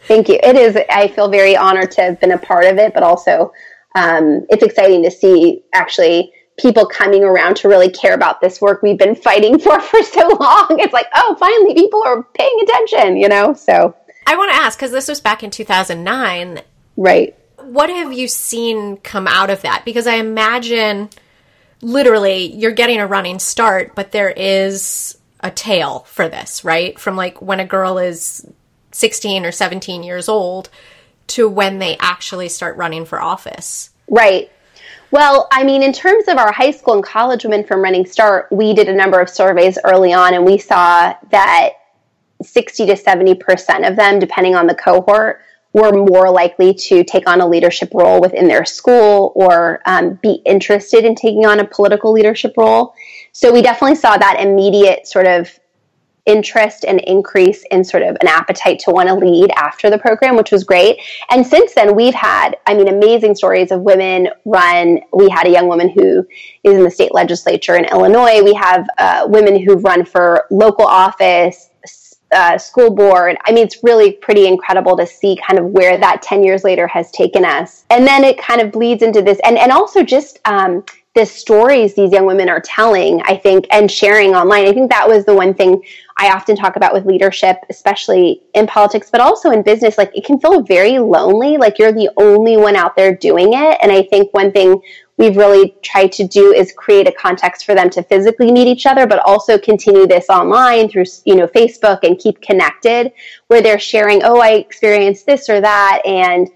Thank 0.04 0.30
you. 0.30 0.40
It 0.42 0.56
is. 0.56 0.78
I 0.90 1.08
feel 1.08 1.30
very 1.30 1.56
honored 1.56 1.92
to 1.92 2.02
have 2.02 2.20
been 2.20 2.32
a 2.32 2.38
part 2.38 2.66
of 2.66 2.78
it, 2.78 2.94
but 2.94 3.04
also 3.04 3.54
um, 3.96 4.46
it's 4.50 4.64
exciting 4.64 5.04
to 5.04 5.12
see 5.12 5.64
actually 5.74 6.32
people 6.58 6.86
coming 6.86 7.24
around 7.24 7.56
to 7.58 7.70
really 7.70 7.90
care 7.90 8.14
about 8.14 8.42
this 8.42 8.60
work 8.60 8.82
we've 8.82 8.98
been 8.98 9.16
fighting 9.16 9.60
for 9.60 9.80
for 9.82 10.04
so 10.04 10.28
long. 10.40 10.78
It's 10.80 10.94
like, 10.94 11.08
oh, 11.16 11.36
finally, 11.40 11.74
people 11.74 12.04
are 12.04 12.24
paying 12.24 12.58
attention. 12.64 13.18
You 13.18 13.30
know. 13.30 13.54
So 13.54 13.96
I 14.28 14.36
want 14.36 14.52
to 14.52 14.58
ask 14.58 14.78
because 14.78 14.92
this 14.92 15.08
was 15.08 15.22
back 15.22 15.42
in 15.42 15.52
2009, 15.52 16.62
right? 16.98 17.34
What 17.62 17.90
have 17.90 18.12
you 18.12 18.28
seen 18.28 18.98
come 18.98 19.26
out 19.26 19.50
of 19.50 19.62
that? 19.62 19.86
Because 19.86 20.06
I 20.06 20.16
imagine 20.16 21.10
literally 21.82 22.54
you're 22.54 22.72
getting 22.74 23.00
a 23.00 23.08
running 23.08 23.40
start, 23.40 23.96
but 23.96 24.12
there 24.12 24.30
is 24.30 25.18
a 25.40 25.50
tail 25.50 26.00
for 26.10 26.28
this, 26.28 26.66
right? 26.66 27.00
From 27.00 27.16
like 27.16 27.42
when 27.42 27.62
a 27.62 27.66
girl 27.66 27.98
is 27.98 28.46
16 28.92 29.46
or 29.46 29.52
17 29.54 30.04
years 30.04 30.28
old 30.28 30.70
to 31.28 31.48
when 31.48 31.80
they 31.80 31.96
actually 31.98 32.50
start 32.50 32.76
running 32.76 33.06
for 33.06 33.22
office. 33.22 33.92
Right. 34.10 34.52
Well, 35.10 35.48
I 35.54 35.64
mean, 35.64 35.84
in 35.84 35.94
terms 35.94 36.28
of 36.28 36.38
our 36.38 36.52
high 36.52 36.72
school 36.72 36.96
and 36.96 37.04
college 37.04 37.46
women 37.46 37.64
from 37.64 37.82
Running 37.82 38.06
Start, 38.06 38.48
we 38.52 38.74
did 38.74 38.90
a 38.90 38.94
number 38.94 39.22
of 39.22 39.30
surveys 39.30 39.78
early 39.86 40.12
on, 40.12 40.34
and 40.34 40.46
we 40.46 40.58
saw 40.58 41.14
that 41.30 41.77
60 42.42 42.86
to 42.88 42.94
70% 42.94 43.90
of 43.90 43.96
them, 43.96 44.20
depending 44.20 44.56
on 44.56 44.68
the 44.68 44.76
cohort, 44.76 45.42
were 45.74 45.92
more 45.92 46.30
likely 46.32 46.74
to 46.74 47.04
take 47.04 47.28
on 47.28 47.42
a 47.42 47.48
leadership 47.48 47.92
role 47.94 48.20
within 48.20 48.48
their 48.48 48.66
school 48.66 49.32
or 49.36 49.82
um, 49.86 50.16
be 50.22 50.42
interested 50.46 51.06
in 51.06 51.14
taking 51.14 51.46
on 51.46 51.60
a 51.60 51.66
political 51.66 52.12
leadership 52.12 52.54
role. 52.58 52.94
So 53.32 53.52
we 53.52 53.62
definitely 53.62 53.96
saw 53.96 54.18
that 54.18 54.40
immediate 54.40 55.08
sort 55.08 55.28
of 55.28 55.50
interest 56.28 56.84
and 56.86 57.00
increase 57.02 57.64
in 57.72 57.84
sort 57.84 58.04
of 58.04 58.18
an 58.20 58.28
appetite 58.28 58.80
to 58.80 58.92
want 58.92 59.08
to 59.08 59.16
lead 59.16 59.50
after 59.56 59.90
the 59.90 59.98
program, 59.98 60.36
which 60.36 60.52
was 60.52 60.64
great. 60.64 61.00
And 61.30 61.48
since 61.48 61.74
then, 61.74 61.96
we've 61.96 62.14
had, 62.14 62.58
I 62.68 62.74
mean, 62.74 62.90
amazing 62.90 63.36
stories 63.36 63.72
of 63.72 63.82
women 63.82 64.28
run. 64.44 65.00
We 65.14 65.30
had 65.30 65.48
a 65.48 65.50
young 65.50 65.68
woman 65.68 65.90
who 65.90 66.28
is 66.64 66.76
in 66.76 66.84
the 66.84 66.92
state 66.92 67.14
legislature 67.14 67.76
in 67.76 67.86
Illinois. 67.86 68.44
We 68.44 68.54
have 68.56 68.86
uh, 68.98 69.26
women 69.30 69.64
who've 69.64 69.84
run 69.84 70.04
for 70.04 70.46
local 70.52 70.86
office, 70.86 71.70
uh, 72.32 72.58
school 72.58 72.90
board. 72.94 73.38
I 73.46 73.52
mean, 73.52 73.66
it's 73.66 73.84
really 73.84 74.14
pretty 74.14 74.48
incredible 74.48 74.98
to 74.98 75.06
see 75.06 75.40
kind 75.46 75.60
of 75.60 75.66
where 75.66 75.98
that 75.98 76.22
10 76.22 76.44
years 76.44 76.64
later 76.64 76.88
has 76.88 77.12
taken 77.12 77.46
us. 77.46 77.86
And 77.90 78.06
then 78.06 78.24
it 78.24 78.38
kind 78.38 78.62
of 78.62 78.72
bleeds 78.72 79.04
into 79.04 79.22
this, 79.22 79.40
and, 79.44 79.58
and 79.58 79.72
also 79.72 80.04
just 80.04 80.40
um, 80.46 80.84
the 81.18 81.26
stories 81.26 81.96
these 81.96 82.12
young 82.12 82.26
women 82.26 82.48
are 82.48 82.62
telling, 82.62 83.22
I 83.24 83.38
think, 83.38 83.66
and 83.72 83.90
sharing 83.90 84.36
online. 84.36 84.68
I 84.68 84.72
think 84.72 84.92
that 84.92 85.08
was 85.08 85.26
the 85.26 85.34
one 85.34 85.54
thing 85.54 85.82
I 86.20 86.30
often 86.30 86.56
talk 86.56 86.76
about 86.76 86.94
with 86.94 87.06
leadership, 87.06 87.58
especially 87.72 88.44
in 88.54 88.68
politics, 88.68 89.10
but 89.12 89.20
also 89.20 89.50
in 89.50 89.64
business. 89.64 89.98
Like, 89.98 90.16
it 90.16 90.26
can 90.26 90.40
feel 90.40 90.62
very 90.62 91.00
lonely, 91.00 91.58
like 91.58 91.80
you're 91.80 91.92
the 91.92 92.12
only 92.18 92.56
one 92.56 92.76
out 92.76 92.96
there 92.96 93.16
doing 93.16 93.54
it. 93.54 93.80
And 93.82 93.92
I 93.92 94.04
think 94.04 94.32
one 94.34 94.52
thing 94.52 94.80
we've 95.18 95.36
really 95.36 95.76
tried 95.82 96.12
to 96.14 96.28
do 96.28 96.54
is 96.54 96.72
create 96.72 97.08
a 97.08 97.12
context 97.12 97.66
for 97.66 97.76
them 97.76 97.90
to 97.90 98.04
physically 98.04 98.52
meet 98.52 98.68
each 98.68 98.86
other, 98.86 99.08
but 99.08 99.20
also 99.20 99.58
continue 99.58 100.08
this 100.08 100.30
online 100.30 100.88
through, 100.90 101.06
you 101.26 101.36
know, 101.36 101.48
Facebook 101.48 102.00
and 102.04 102.20
keep 102.20 102.40
connected 102.42 103.12
where 103.48 103.62
they're 103.62 103.80
sharing, 103.80 104.24
oh, 104.24 104.40
I 104.40 104.52
experienced 104.54 105.26
this 105.26 105.50
or 105.50 105.60
that. 105.60 106.02
And 106.06 106.50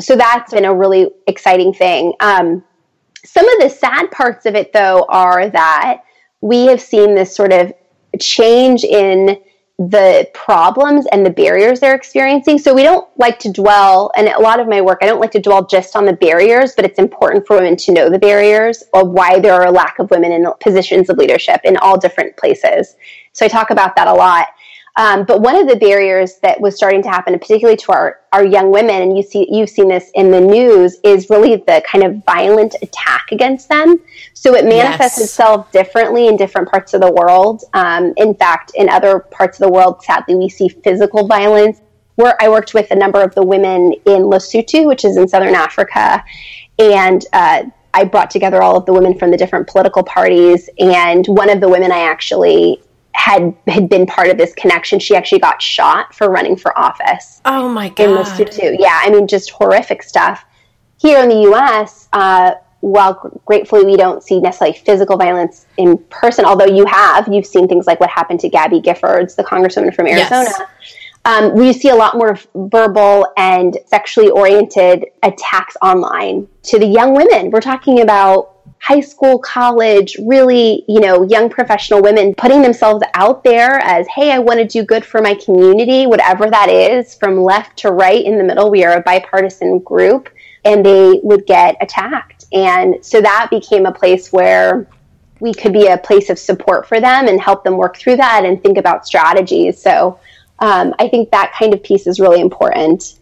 so 0.00 0.16
that's 0.16 0.52
been 0.52 0.64
a 0.64 0.74
really 0.74 1.10
exciting 1.26 1.72
thing. 1.72 2.14
Um, 2.20 2.64
some 3.24 3.48
of 3.48 3.62
the 3.62 3.68
sad 3.68 4.10
parts 4.10 4.46
of 4.46 4.54
it, 4.54 4.72
though, 4.72 5.06
are 5.08 5.48
that 5.50 6.02
we 6.40 6.66
have 6.66 6.80
seen 6.80 7.14
this 7.14 7.34
sort 7.34 7.52
of 7.52 7.72
change 8.18 8.82
in 8.82 9.40
the 9.88 10.28
problems 10.34 11.06
and 11.10 11.24
the 11.24 11.30
barriers 11.30 11.80
they're 11.80 11.94
experiencing. 11.94 12.58
So 12.58 12.74
we 12.74 12.82
don't 12.82 13.08
like 13.16 13.38
to 13.38 13.50
dwell, 13.50 14.12
and 14.14 14.28
a 14.28 14.38
lot 14.38 14.60
of 14.60 14.68
my 14.68 14.82
work, 14.82 14.98
I 15.00 15.06
don't 15.06 15.20
like 15.20 15.30
to 15.30 15.40
dwell 15.40 15.66
just 15.66 15.96
on 15.96 16.04
the 16.04 16.12
barriers, 16.12 16.74
but 16.76 16.84
it's 16.84 16.98
important 16.98 17.46
for 17.46 17.56
women 17.56 17.76
to 17.76 17.92
know 17.92 18.10
the 18.10 18.18
barriers 18.18 18.82
of 18.92 19.08
why 19.08 19.40
there 19.40 19.54
are 19.54 19.68
a 19.68 19.70
lack 19.70 19.98
of 19.98 20.10
women 20.10 20.32
in 20.32 20.46
positions 20.60 21.08
of 21.08 21.16
leadership 21.16 21.62
in 21.64 21.78
all 21.78 21.98
different 21.98 22.36
places. 22.36 22.96
So 23.32 23.46
I 23.46 23.48
talk 23.48 23.70
about 23.70 23.96
that 23.96 24.06
a 24.06 24.12
lot. 24.12 24.48
Um, 24.96 25.24
but 25.24 25.40
one 25.40 25.56
of 25.56 25.68
the 25.68 25.76
barriers 25.76 26.38
that 26.42 26.60
was 26.60 26.76
starting 26.76 27.02
to 27.04 27.08
happen, 27.08 27.38
particularly 27.38 27.76
to 27.78 27.92
our, 27.92 28.20
our 28.32 28.44
young 28.44 28.70
women, 28.70 29.02
and 29.02 29.16
you 29.16 29.22
see 29.22 29.46
you've 29.50 29.70
seen 29.70 29.88
this 29.88 30.10
in 30.14 30.30
the 30.30 30.40
news, 30.40 30.98
is 31.04 31.30
really 31.30 31.56
the 31.56 31.82
kind 31.86 32.04
of 32.04 32.24
violent 32.24 32.74
attack 32.82 33.26
against 33.30 33.68
them. 33.68 33.98
So 34.34 34.54
it 34.54 34.64
manifests 34.64 35.18
yes. 35.18 35.28
itself 35.28 35.70
differently 35.72 36.26
in 36.26 36.36
different 36.36 36.68
parts 36.68 36.92
of 36.92 37.00
the 37.00 37.12
world. 37.12 37.64
Um, 37.72 38.12
in 38.16 38.34
fact, 38.34 38.72
in 38.74 38.88
other 38.88 39.20
parts 39.20 39.60
of 39.60 39.66
the 39.66 39.72
world, 39.72 40.02
sadly, 40.02 40.34
we 40.34 40.48
see 40.48 40.68
physical 40.68 41.26
violence. 41.26 41.80
Where 42.16 42.36
I 42.40 42.50
worked 42.50 42.74
with 42.74 42.90
a 42.90 42.96
number 42.96 43.22
of 43.22 43.34
the 43.34 43.42
women 43.42 43.94
in 44.04 44.22
Lesotho, 44.22 44.86
which 44.86 45.06
is 45.06 45.16
in 45.16 45.26
southern 45.26 45.54
Africa, 45.54 46.22
and 46.78 47.24
uh, 47.32 47.62
I 47.94 48.04
brought 48.04 48.30
together 48.30 48.62
all 48.62 48.76
of 48.76 48.84
the 48.84 48.92
women 48.92 49.18
from 49.18 49.30
the 49.30 49.36
different 49.36 49.68
political 49.68 50.02
parties. 50.02 50.68
And 50.78 51.26
one 51.26 51.48
of 51.48 51.60
the 51.60 51.68
women 51.68 51.92
I 51.92 52.00
actually 52.00 52.82
had 53.20 53.54
had 53.66 53.88
been 53.90 54.06
part 54.06 54.28
of 54.28 54.38
this 54.38 54.54
connection. 54.54 54.98
She 54.98 55.14
actually 55.14 55.40
got 55.40 55.60
shot 55.60 56.14
for 56.14 56.30
running 56.30 56.56
for 56.56 56.76
office. 56.78 57.42
Oh 57.44 57.68
my 57.68 57.90
god! 57.90 58.04
In 58.04 58.10
Lesotho, 58.16 58.76
yeah, 58.78 58.98
I 59.02 59.10
mean, 59.10 59.28
just 59.28 59.50
horrific 59.50 60.02
stuff. 60.02 60.44
Here 60.98 61.22
in 61.22 61.28
the 61.28 61.42
U.S., 61.42 62.08
uh, 62.14 62.52
while 62.80 63.14
gratefully 63.44 63.84
we 63.84 63.96
don't 63.96 64.22
see 64.22 64.40
necessarily 64.40 64.76
physical 64.76 65.18
violence 65.18 65.66
in 65.76 65.98
person, 66.08 66.46
although 66.46 66.66
you 66.66 66.86
have, 66.86 67.28
you've 67.28 67.46
seen 67.46 67.68
things 67.68 67.86
like 67.86 68.00
what 68.00 68.08
happened 68.08 68.40
to 68.40 68.48
Gabby 68.48 68.80
Giffords, 68.80 69.36
the 69.36 69.44
congresswoman 69.44 69.94
from 69.94 70.06
Arizona. 70.06 70.48
Yes. 70.48 70.62
Um, 71.26 71.54
we 71.54 71.74
see 71.74 71.90
a 71.90 71.94
lot 71.94 72.16
more 72.16 72.38
verbal 72.54 73.26
and 73.36 73.76
sexually 73.86 74.30
oriented 74.30 75.04
attacks 75.22 75.76
online 75.82 76.48
to 76.64 76.78
the 76.78 76.86
young 76.86 77.14
women. 77.14 77.50
We're 77.50 77.60
talking 77.60 78.00
about 78.00 78.59
high 78.78 79.00
school, 79.00 79.38
college, 79.38 80.16
really, 80.20 80.84
you 80.88 81.00
know, 81.00 81.22
young 81.22 81.50
professional 81.50 82.02
women 82.02 82.34
putting 82.34 82.62
themselves 82.62 83.04
out 83.14 83.44
there 83.44 83.78
as, 83.80 84.06
hey, 84.08 84.32
I 84.32 84.38
want 84.38 84.58
to 84.58 84.64
do 84.64 84.84
good 84.84 85.04
for 85.04 85.20
my 85.20 85.34
community, 85.34 86.06
whatever 86.06 86.48
that 86.50 86.68
is, 86.68 87.14
from 87.14 87.42
left 87.42 87.76
to 87.78 87.90
right 87.90 88.24
in 88.24 88.38
the 88.38 88.44
middle. 88.44 88.70
We 88.70 88.84
are 88.84 88.96
a 88.96 89.02
bipartisan 89.02 89.80
group, 89.80 90.30
and 90.64 90.84
they 90.84 91.20
would 91.22 91.46
get 91.46 91.76
attacked. 91.80 92.46
And 92.52 93.04
so 93.04 93.20
that 93.20 93.48
became 93.50 93.86
a 93.86 93.92
place 93.92 94.32
where 94.32 94.86
we 95.40 95.54
could 95.54 95.72
be 95.72 95.86
a 95.86 95.98
place 95.98 96.30
of 96.30 96.38
support 96.38 96.86
for 96.86 97.00
them 97.00 97.28
and 97.28 97.40
help 97.40 97.64
them 97.64 97.76
work 97.76 97.96
through 97.96 98.16
that 98.16 98.44
and 98.44 98.62
think 98.62 98.76
about 98.76 99.06
strategies. 99.06 99.80
So 99.80 100.18
um, 100.58 100.94
I 100.98 101.08
think 101.08 101.30
that 101.30 101.54
kind 101.58 101.72
of 101.72 101.82
piece 101.82 102.06
is 102.06 102.20
really 102.20 102.40
important 102.40 103.19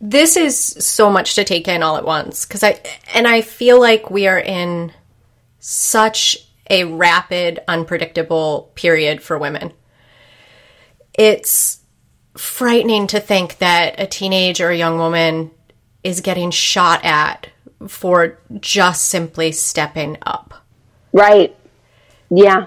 this 0.00 0.36
is 0.36 0.58
so 0.58 1.10
much 1.10 1.34
to 1.34 1.44
take 1.44 1.68
in 1.68 1.82
all 1.82 1.96
at 1.96 2.04
once 2.04 2.46
because 2.46 2.62
I 2.62 2.80
and 3.14 3.28
I 3.28 3.42
feel 3.42 3.78
like 3.78 4.10
we 4.10 4.26
are 4.26 4.38
in 4.38 4.92
such 5.58 6.38
a 6.70 6.84
rapid, 6.84 7.60
unpredictable 7.68 8.70
period 8.74 9.22
for 9.22 9.38
women. 9.38 9.72
It's 11.14 11.80
frightening 12.36 13.08
to 13.08 13.20
think 13.20 13.58
that 13.58 13.96
a 13.98 14.06
teenage 14.06 14.60
or 14.60 14.70
a 14.70 14.76
young 14.76 14.98
woman 14.98 15.50
is 16.02 16.20
getting 16.20 16.50
shot 16.50 17.04
at 17.04 17.48
for 17.88 18.38
just 18.60 19.06
simply 19.08 19.52
stepping 19.52 20.16
up. 20.22 20.54
Right. 21.12 21.54
Yeah. 22.30 22.66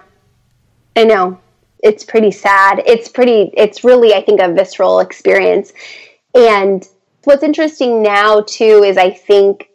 I 0.95 1.05
know. 1.05 1.39
It's 1.81 2.03
pretty 2.03 2.31
sad. 2.31 2.83
It's 2.85 3.09
pretty, 3.09 3.51
it's 3.55 3.83
really, 3.83 4.13
I 4.13 4.21
think, 4.21 4.41
a 4.41 4.53
visceral 4.53 4.99
experience. 4.99 5.73
And 6.35 6.87
what's 7.25 7.43
interesting 7.43 8.03
now 8.03 8.41
too 8.41 8.83
is 8.83 8.97
I 8.97 9.11
think 9.11 9.69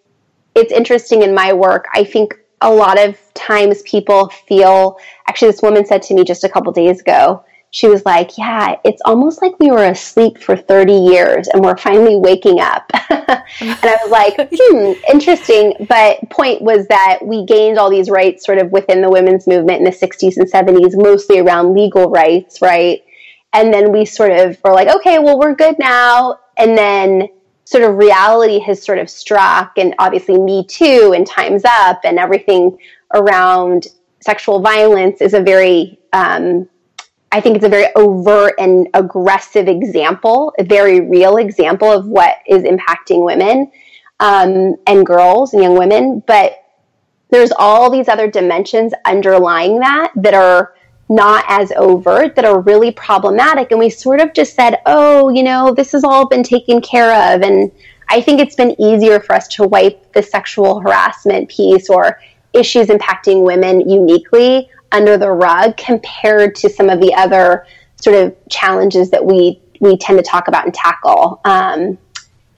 it's 0.55 0.73
interesting 0.73 1.23
in 1.23 1.35
my 1.35 1.53
work. 1.53 1.87
I 1.95 2.05
think 2.05 2.35
a 2.61 2.73
lot 2.73 2.99
of 2.99 3.17
times 3.35 3.83
people 3.83 4.29
feel 4.29 4.99
actually 5.29 5.51
this 5.51 5.63
woman 5.63 5.87
said 5.87 6.03
to 6.03 6.15
me 6.15 6.25
just 6.25 6.45
a 6.45 6.49
couple 6.49 6.73
days 6.73 7.01
ago 7.01 7.45
she 7.71 7.87
was 7.87 8.05
like 8.05 8.37
yeah 8.39 8.77
it's 8.85 9.03
almost 9.05 9.43
like 9.43 9.59
we 9.61 9.71
were 9.71 9.85
asleep 9.85 10.39
for 10.39 10.57
30 10.57 10.93
years 10.93 11.49
and 11.49 11.63
we're 11.63 11.77
finally 11.77 12.17
waking 12.17 12.61
up. 12.61 12.91
And 13.61 13.79
i 13.83 13.99
was 14.03 14.11
like 14.11 14.49
hmm 14.55 14.93
interesting. 15.13 15.75
But 15.89 16.31
point 16.31 16.63
was 16.63 16.87
that 16.89 17.21
we 17.23 17.45
gained 17.45 17.79
all 17.79 17.91
these 17.91 18.11
rights 18.11 18.45
sort 18.45 18.59
of 18.59 18.71
within 18.73 19.03
the 19.03 19.11
women's 19.11 19.47
movement 19.47 19.79
in 19.79 19.85
the 19.85 19.91
60s 19.91 20.37
and 20.37 20.51
70s 20.51 20.93
mostly 20.95 21.39
around 21.39 21.75
legal 21.75 22.11
rights 22.11 22.61
right? 22.63 23.03
And 23.53 23.73
then 23.73 23.93
we 23.93 24.05
sort 24.05 24.33
of 24.33 24.59
were 24.65 24.73
like 24.73 24.89
okay 24.97 25.19
well 25.19 25.39
we're 25.39 25.55
good 25.55 25.79
now. 25.79 26.39
And 26.57 26.77
then 26.77 27.29
sort 27.69 27.85
of 27.85 27.99
reality 27.99 28.59
has 28.61 28.83
sort 28.83 28.97
of 28.97 29.11
struck, 29.11 29.77
and 29.77 29.95
obviously 29.99 30.39
Me 30.39 30.65
Too 30.65 31.13
and 31.15 31.27
Time's 31.27 31.67
Up 31.67 32.01
and 32.03 32.19
everything 32.19 32.79
around 33.13 33.89
sexual 34.21 34.61
violence 34.61 35.21
is 35.21 35.35
a 35.35 35.43
very, 35.43 36.01
um, 36.15 36.67
I 37.31 37.43
think 37.43 37.57
it's 37.57 37.67
a 37.67 37.69
very 37.69 37.89
overt 37.95 38.55
and 38.59 38.89
aggressive 38.95 39.69
example, 39.69 40.55
a 40.59 40.65
very 40.65 41.01
real 41.03 41.37
example 41.37 41.93
of 41.93 42.07
what 42.07 42.37
is 42.47 42.63
impacting 42.63 43.23
women 43.23 43.71
um, 44.19 44.77
and 44.87 45.05
girls 45.05 45.53
and 45.53 45.63
young 45.63 45.77
women. 45.79 46.23
But 46.27 46.65
there's 47.29 47.53
all 47.53 47.91
these 47.91 48.09
other 48.09 48.31
dimensions 48.31 48.95
underlying 49.05 49.81
that 49.81 50.11
that 50.17 50.33
are 50.33 50.73
not 51.09 51.45
as 51.49 51.73
overt 51.77 52.37
that 52.37 52.45
are 52.45 52.61
really 52.61 52.91
problematic. 52.93 53.71
And 53.71 53.81
we 53.81 53.91
sort 53.91 54.21
of 54.21 54.35
just 54.35 54.55
said, 54.55 54.81
oh, 54.87 55.31
you 55.31 55.43
know, 55.43 55.73
this 55.73 55.93
has 55.93 56.05
all 56.05 56.29
been 56.29 56.43
taken 56.43 56.81
care 56.81 57.35
of. 57.35 57.43
And 57.43 57.73
I 58.09 58.21
think 58.21 58.41
it's 58.41 58.55
been 58.55 58.79
easier 58.81 59.21
for 59.21 59.35
us 59.35 59.49
to 59.49 59.67
wipe 59.67 60.13
the 60.13 60.23
sexual 60.23 60.81
harassment 60.81 61.49
piece 61.49 61.89
or 61.89 62.21
issues 62.53 62.89
impacting 62.89 63.45
women 63.45 63.89
uniquely 63.89 64.71
under 64.93 65.17
the 65.17 65.31
rug 65.31 65.77
compared 65.77 66.55
to 66.57 66.69
some 66.69 66.89
of 66.89 67.01
the 67.01 67.15
other 67.15 67.67
sort 67.97 68.17
of 68.17 68.35
challenges 68.49 69.11
that 69.11 69.25
we 69.25 69.61
we 69.81 69.97
tend 69.97 70.19
to 70.19 70.25
talk 70.25 70.49
about 70.49 70.65
and 70.65 70.75
tackle. 70.75 71.41
Um, 71.45 71.99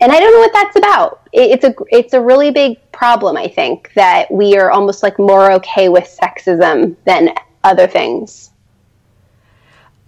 and 0.02 0.10
I 0.10 0.18
don't 0.18 0.32
know 0.32 0.38
what 0.38 0.52
that's 0.52 0.76
about. 0.76 1.28
It, 1.32 1.50
it's 1.50 1.64
a 1.64 1.74
it's 1.90 2.14
a 2.14 2.20
really 2.20 2.50
big 2.50 2.78
problem. 2.92 3.36
I 3.36 3.48
think 3.48 3.92
that 3.94 4.30
we 4.30 4.56
are 4.56 4.70
almost 4.70 5.02
like 5.02 5.18
more 5.18 5.52
okay 5.52 5.88
with 5.88 6.04
sexism 6.04 6.96
than 7.04 7.34
other 7.62 7.86
things. 7.86 8.50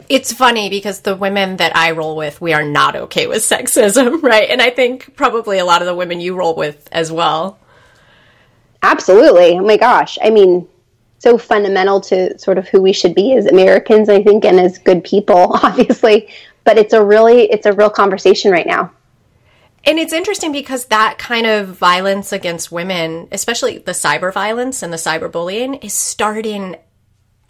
It's 0.08 0.32
funny 0.32 0.68
because 0.68 1.00
the 1.00 1.16
women 1.16 1.56
that 1.56 1.76
I 1.76 1.92
roll 1.92 2.16
with, 2.16 2.40
we 2.40 2.52
are 2.52 2.64
not 2.64 2.96
okay 2.96 3.26
with 3.26 3.38
sexism, 3.38 4.22
right? 4.22 4.48
And 4.50 4.60
I 4.60 4.70
think 4.70 5.16
probably 5.16 5.58
a 5.58 5.64
lot 5.64 5.82
of 5.82 5.86
the 5.86 5.94
women 5.94 6.20
you 6.20 6.34
roll 6.34 6.54
with 6.54 6.88
as 6.92 7.10
well. 7.10 7.58
Absolutely. 8.82 9.58
Oh 9.58 9.64
my 9.64 9.76
gosh. 9.76 10.18
I 10.22 10.30
mean, 10.30 10.68
so 11.18 11.38
fundamental 11.38 12.00
to 12.00 12.36
sort 12.38 12.58
of 12.58 12.66
who 12.68 12.82
we 12.82 12.92
should 12.92 13.14
be 13.14 13.34
as 13.34 13.46
Americans, 13.46 14.08
I 14.08 14.22
think, 14.24 14.44
and 14.44 14.58
as 14.58 14.78
good 14.78 15.04
people, 15.04 15.52
obviously. 15.62 16.28
But 16.64 16.78
it's 16.78 16.92
a 16.92 17.04
really, 17.04 17.42
it's 17.50 17.66
a 17.66 17.72
real 17.72 17.90
conversation 17.90 18.50
right 18.50 18.66
now. 18.66 18.92
And 19.84 19.98
it's 19.98 20.12
interesting 20.12 20.52
because 20.52 20.86
that 20.86 21.18
kind 21.18 21.46
of 21.46 21.68
violence 21.68 22.32
against 22.32 22.70
women, 22.70 23.28
especially 23.32 23.78
the 23.78 23.92
cyber 23.92 24.32
violence 24.32 24.82
and 24.82 24.92
the 24.92 24.96
cyberbullying, 24.96 25.82
is 25.84 25.92
starting 25.92 26.76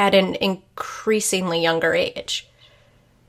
at 0.02 0.14
an 0.14 0.34
increasingly 0.36 1.62
younger 1.62 1.94
age. 1.94 2.48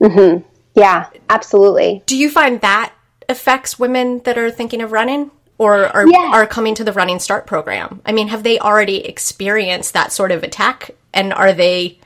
Mm-hmm. 0.01 0.47
Yeah, 0.73 1.09
absolutely. 1.29 2.01
Do 2.07 2.17
you 2.17 2.29
find 2.29 2.59
that 2.61 2.93
affects 3.29 3.77
women 3.77 4.21
that 4.23 4.37
are 4.37 4.51
thinking 4.51 4.81
of 4.81 4.91
running? 4.91 5.31
or 5.59 5.85
are, 5.85 6.07
yeah. 6.07 6.31
are 6.33 6.47
coming 6.47 6.75
to 6.75 6.83
the 6.83 6.91
running 6.93 7.19
start 7.19 7.45
program 7.45 8.01
i 8.05 8.11
mean 8.11 8.27
have 8.27 8.43
they 8.43 8.59
already 8.59 9.05
experienced 9.05 9.93
that 9.93 10.11
sort 10.11 10.31
of 10.31 10.43
attack 10.43 10.91
and 11.13 11.31
are 11.31 11.53
they 11.53 11.99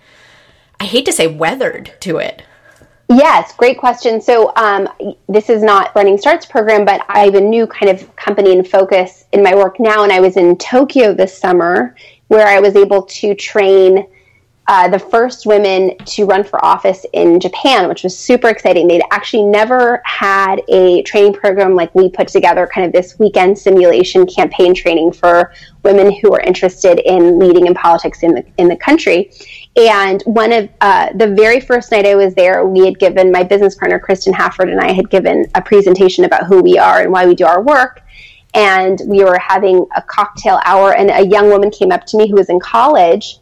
i 0.80 0.84
hate 0.84 1.06
to 1.06 1.14
say 1.14 1.28
weathered 1.28 1.94
to 2.02 2.18
it 2.18 2.44
yes 3.10 3.54
great 3.56 3.78
question 3.78 4.20
so 4.20 4.52
um, 4.58 4.88
this 5.30 5.50
is 5.50 5.64
not 5.64 5.96
running 5.96 6.18
starts 6.18 6.46
program 6.46 6.84
but 6.84 7.02
i 7.08 7.20
have 7.20 7.36
a 7.36 7.42
new 7.42 7.66
kind 7.66 7.90
of 7.90 8.16
company 8.16 8.52
and 8.52 8.68
focus 8.68 9.26
in 9.32 9.42
my 9.42 9.56
work 9.56 9.80
now 9.80 10.04
and 10.04 10.12
i 10.12 10.20
was 10.20 10.36
in 10.36 10.58
tokyo 10.58 11.14
this 11.14 11.38
summer 11.38 11.96
where 12.28 12.48
i 12.48 12.60
was 12.60 12.76
able 12.76 13.04
to 13.04 13.34
train 13.34 14.06
uh, 14.70 14.90
the 14.90 15.00
first 15.00 15.46
women 15.46 15.98
to 16.00 16.26
run 16.26 16.44
for 16.44 16.64
office 16.64 17.06
in 17.14 17.40
Japan, 17.40 17.88
which 17.88 18.04
was 18.04 18.18
super 18.18 18.50
exciting. 18.50 18.88
They'd 18.88 19.04
actually 19.12 19.44
never 19.44 20.02
had 20.04 20.62
a 20.68 21.04
training 21.04 21.34
program 21.34 21.74
like 21.74 21.94
we 21.96 22.10
put 22.10 22.28
together, 22.28 22.68
kind 22.68 22.86
of 22.86 22.92
this 22.92 23.18
weekend 23.18 23.58
simulation 23.58 24.26
campaign 24.26 24.74
training 24.74 25.14
for 25.14 25.54
women 25.84 26.12
who 26.12 26.34
are 26.34 26.42
interested 26.42 27.00
in 27.00 27.40
leading 27.40 27.66
in 27.66 27.74
politics 27.74 28.24
in 28.24 28.36
the 28.36 28.46
in 28.58 28.68
the 28.68 28.76
country. 28.76 29.32
And 29.78 30.22
one 30.24 30.52
of 30.52 30.70
uh, 30.82 31.14
the 31.14 31.34
very 31.34 31.62
first 31.62 31.92
night 31.92 32.06
I 32.06 32.16
was 32.16 32.34
there, 32.36 32.66
we 32.66 32.84
had 32.84 33.00
given 33.00 33.32
my 33.32 33.44
business 33.44 33.76
partner 33.76 34.00
Kristin 34.00 34.34
Haffert 34.34 34.70
and 34.70 34.82
I 34.82 34.92
had 34.92 35.10
given 35.10 35.46
a 35.56 35.62
presentation 35.62 36.26
about 36.26 36.46
who 36.46 36.62
we 36.62 36.78
are 36.78 37.02
and 37.02 37.12
why 37.12 37.26
we 37.26 37.36
do 37.36 37.46
our 37.46 37.62
work 37.62 38.02
and 38.54 39.02
we 39.06 39.24
were 39.24 39.38
having 39.38 39.86
a 39.96 40.02
cocktail 40.02 40.60
hour 40.66 40.94
and 40.96 41.12
a 41.12 41.28
young 41.28 41.50
woman 41.50 41.70
came 41.70 41.92
up 41.92 42.06
to 42.06 42.18
me 42.18 42.28
who 42.28 42.36
was 42.36 42.50
in 42.50 42.60
college 42.60 43.40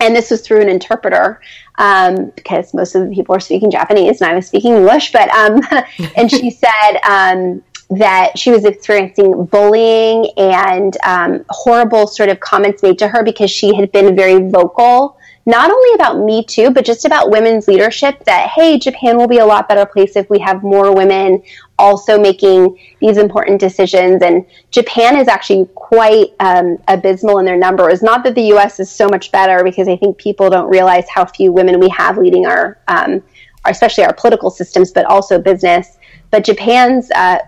and 0.00 0.16
this 0.16 0.30
was 0.30 0.40
through 0.40 0.60
an 0.60 0.68
interpreter 0.68 1.40
um, 1.76 2.32
because 2.36 2.74
most 2.74 2.94
of 2.94 3.08
the 3.08 3.14
people 3.14 3.34
were 3.34 3.40
speaking 3.40 3.70
Japanese 3.70 4.20
and 4.20 4.30
I 4.30 4.34
was 4.34 4.46
speaking 4.46 4.74
English. 4.74 5.12
But 5.12 5.28
um, 5.30 5.60
and 6.16 6.30
she 6.30 6.50
said 6.62 7.00
um, 7.08 7.62
that 7.90 8.38
she 8.38 8.50
was 8.50 8.64
experiencing 8.64 9.44
bullying 9.46 10.30
and 10.36 10.96
um, 11.04 11.44
horrible 11.50 12.06
sort 12.06 12.28
of 12.28 12.40
comments 12.40 12.82
made 12.82 12.98
to 12.98 13.08
her 13.08 13.22
because 13.22 13.50
she 13.50 13.74
had 13.74 13.92
been 13.92 14.16
very 14.16 14.48
vocal 14.48 15.18
not 15.50 15.70
only 15.70 15.94
about 15.94 16.18
Me 16.18 16.44
Too, 16.44 16.70
but 16.70 16.84
just 16.84 17.04
about 17.04 17.30
women's 17.30 17.66
leadership 17.66 18.24
that, 18.24 18.50
hey, 18.50 18.78
Japan 18.78 19.16
will 19.16 19.26
be 19.26 19.38
a 19.38 19.44
lot 19.44 19.68
better 19.68 19.84
place 19.84 20.16
if 20.16 20.30
we 20.30 20.38
have 20.38 20.62
more 20.62 20.94
women 20.94 21.42
also 21.78 22.18
making 22.18 22.78
these 23.00 23.16
important 23.16 23.60
decisions. 23.60 24.22
And 24.22 24.46
Japan 24.70 25.16
is 25.16 25.28
actually 25.28 25.68
quite 25.74 26.28
um, 26.40 26.78
abysmal 26.88 27.38
in 27.38 27.44
their 27.44 27.56
numbers. 27.56 28.02
Not 28.02 28.22
that 28.24 28.34
the 28.34 28.52
US 28.54 28.80
is 28.80 28.90
so 28.90 29.08
much 29.08 29.32
better, 29.32 29.64
because 29.64 29.88
I 29.88 29.96
think 29.96 30.16
people 30.16 30.48
don't 30.50 30.70
realize 30.70 31.08
how 31.08 31.24
few 31.26 31.52
women 31.52 31.80
we 31.80 31.88
have 31.88 32.16
leading 32.16 32.46
our, 32.46 32.78
um, 32.88 33.22
especially 33.64 34.04
our 34.04 34.14
political 34.14 34.50
systems, 34.50 34.92
but 34.92 35.04
also 35.06 35.40
business. 35.40 35.98
But 36.30 36.44
Japan's 36.44 37.10
uh, 37.10 37.38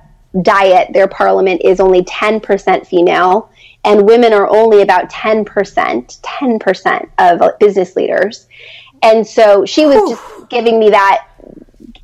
diet, 0.43 0.93
their 0.93 1.09
parliament 1.09 1.61
is 1.63 1.79
only 1.79 2.03
10% 2.03 2.87
female 2.87 3.51
and 3.85 4.07
women 4.07 4.33
are 4.33 4.49
only 4.49 4.83
about 4.83 5.11
10%, 5.11 5.45
10% 6.21 7.09
of 7.19 7.59
business 7.59 7.97
leaders. 7.97 8.47
And 9.03 9.27
so 9.27 9.65
she 9.65 9.87
was 9.87 10.11
just 10.11 10.49
giving 10.49 10.79
me 10.79 10.91
that 10.91 11.29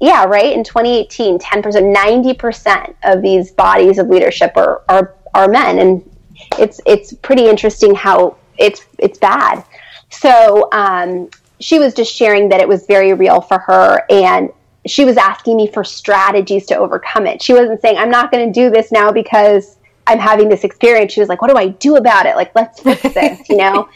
yeah, 0.00 0.24
right. 0.24 0.52
In 0.52 0.62
2018, 0.62 1.38
10%, 1.38 1.96
90% 1.96 2.94
of 3.02 3.20
these 3.20 3.50
bodies 3.50 3.98
of 3.98 4.08
leadership 4.08 4.52
are, 4.56 4.82
are, 4.88 5.14
are 5.34 5.48
men. 5.48 5.78
And 5.80 6.10
it's, 6.56 6.80
it's 6.86 7.12
pretty 7.14 7.48
interesting 7.48 7.94
how 7.94 8.36
it's, 8.58 8.84
it's 8.98 9.18
bad. 9.18 9.64
So, 10.10 10.70
um, 10.72 11.30
she 11.60 11.80
was 11.80 11.94
just 11.94 12.14
sharing 12.14 12.48
that 12.50 12.60
it 12.60 12.68
was 12.68 12.86
very 12.86 13.12
real 13.12 13.40
for 13.40 13.58
her 13.58 14.04
and 14.08 14.50
she 14.86 15.04
was 15.04 15.16
asking 15.16 15.56
me 15.56 15.66
for 15.66 15.82
strategies 15.82 16.66
to 16.66 16.76
overcome 16.76 17.26
it. 17.26 17.42
She 17.42 17.52
wasn't 17.52 17.80
saying, 17.80 17.98
I'm 17.98 18.10
not 18.10 18.30
going 18.30 18.46
to 18.46 18.52
do 18.52 18.70
this 18.70 18.92
now 18.92 19.10
because 19.10 19.76
I'm 20.08 20.18
having 20.18 20.48
this 20.48 20.64
experience. 20.64 21.12
She 21.12 21.20
was 21.20 21.28
like, 21.28 21.40
what 21.40 21.50
do 21.50 21.56
I 21.56 21.68
do 21.68 21.96
about 21.96 22.26
it? 22.26 22.34
Like, 22.34 22.52
let's 22.54 22.80
fix 22.80 23.02
this, 23.14 23.48
you 23.48 23.56
know? 23.56 23.88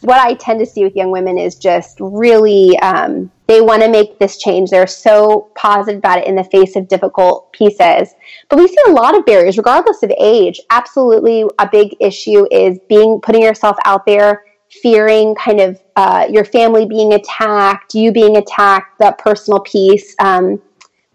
what 0.00 0.20
I 0.20 0.34
tend 0.34 0.60
to 0.60 0.66
see 0.66 0.84
with 0.84 0.94
young 0.94 1.10
women 1.10 1.38
is 1.38 1.56
just 1.56 1.98
really, 2.00 2.78
um, 2.78 3.30
they 3.46 3.60
want 3.60 3.82
to 3.82 3.90
make 3.90 4.18
this 4.18 4.38
change. 4.38 4.70
They're 4.70 4.86
so 4.86 5.50
positive 5.56 5.98
about 5.98 6.18
it 6.18 6.26
in 6.26 6.36
the 6.36 6.44
face 6.44 6.76
of 6.76 6.88
difficult 6.88 7.52
pieces. 7.52 8.14
But 8.48 8.58
we 8.58 8.68
see 8.68 8.76
a 8.88 8.90
lot 8.90 9.16
of 9.16 9.24
barriers, 9.24 9.56
regardless 9.56 10.02
of 10.02 10.12
age. 10.18 10.60
Absolutely, 10.70 11.44
a 11.58 11.68
big 11.70 11.96
issue 12.00 12.46
is 12.50 12.78
being 12.88 13.20
putting 13.20 13.42
yourself 13.42 13.76
out 13.84 14.04
there, 14.06 14.44
fearing 14.82 15.34
kind 15.34 15.60
of 15.60 15.80
uh, 15.96 16.26
your 16.30 16.44
family 16.44 16.86
being 16.86 17.14
attacked, 17.14 17.94
you 17.94 18.12
being 18.12 18.36
attacked, 18.36 18.98
that 18.98 19.18
personal 19.18 19.60
piece. 19.60 20.14
Um, 20.18 20.60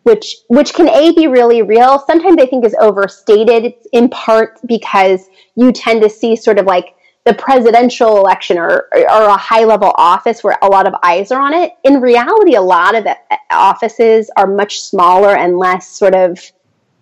which 0.04 0.38
which 0.48 0.74
can 0.74 0.90
a 0.90 1.14
be 1.14 1.28
really 1.28 1.62
real. 1.62 2.00
Sometimes 2.00 2.38
i 2.40 2.46
think 2.46 2.66
is 2.66 2.76
overstated 2.80 3.66
it's 3.66 3.88
in 3.94 4.10
part 4.10 4.60
because 4.66 5.28
you 5.56 5.72
tend 5.72 6.02
to 6.02 6.10
see 6.10 6.36
sort 6.36 6.60
of 6.60 6.66
like 6.66 6.96
the 7.24 7.34
presidential 7.36 8.18
election 8.18 8.58
or, 8.58 8.88
or 8.94 9.24
a 9.28 9.38
high 9.38 9.64
level 9.64 9.94
office 9.98 10.44
where 10.44 10.58
a 10.64 10.68
lot 10.68 10.88
of 10.88 10.96
eyes 11.04 11.32
are 11.32 11.40
on 11.40 11.54
it. 11.54 11.74
In 11.84 12.02
reality 12.02 12.56
a 12.56 12.62
lot 12.62 12.96
of 12.96 13.06
offices 13.52 14.30
are 14.38 14.48
much 14.48 14.82
smaller 14.82 15.36
and 15.36 15.60
less 15.60 15.88
sort 15.88 16.16
of 16.16 16.40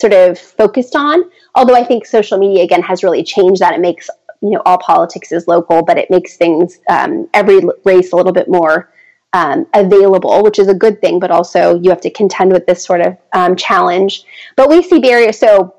sort 0.01 0.13
of 0.13 0.37
focused 0.37 0.95
on. 0.95 1.23
Although 1.55 1.75
i 1.75 1.83
think 1.83 2.05
social 2.05 2.37
media 2.37 2.63
again 2.63 2.81
has 2.81 3.03
really 3.03 3.23
changed 3.23 3.61
that. 3.61 3.73
It 3.73 3.81
makes 3.81 4.09
you 4.41 4.51
know 4.51 4.61
all 4.65 4.77
politics 4.77 5.31
is 5.31 5.47
local 5.47 5.83
but 5.83 5.97
it 5.97 6.09
makes 6.09 6.37
things 6.37 6.79
um, 6.89 7.27
every 7.33 7.61
race 7.83 8.13
a 8.13 8.15
little 8.15 8.31
bit 8.31 8.49
more 8.49 8.89
um, 9.33 9.67
available, 9.73 10.43
which 10.43 10.59
is 10.59 10.67
a 10.67 10.73
good 10.73 11.01
thing, 11.01 11.19
but 11.19 11.31
also 11.31 11.79
you 11.79 11.89
have 11.89 12.01
to 12.01 12.09
contend 12.09 12.51
with 12.51 12.65
this 12.65 12.83
sort 12.83 13.01
of 13.01 13.17
um, 13.33 13.55
challenge. 13.55 14.23
But 14.55 14.69
we 14.69 14.81
see 14.81 14.99
barriers. 14.99 15.37
So 15.37 15.75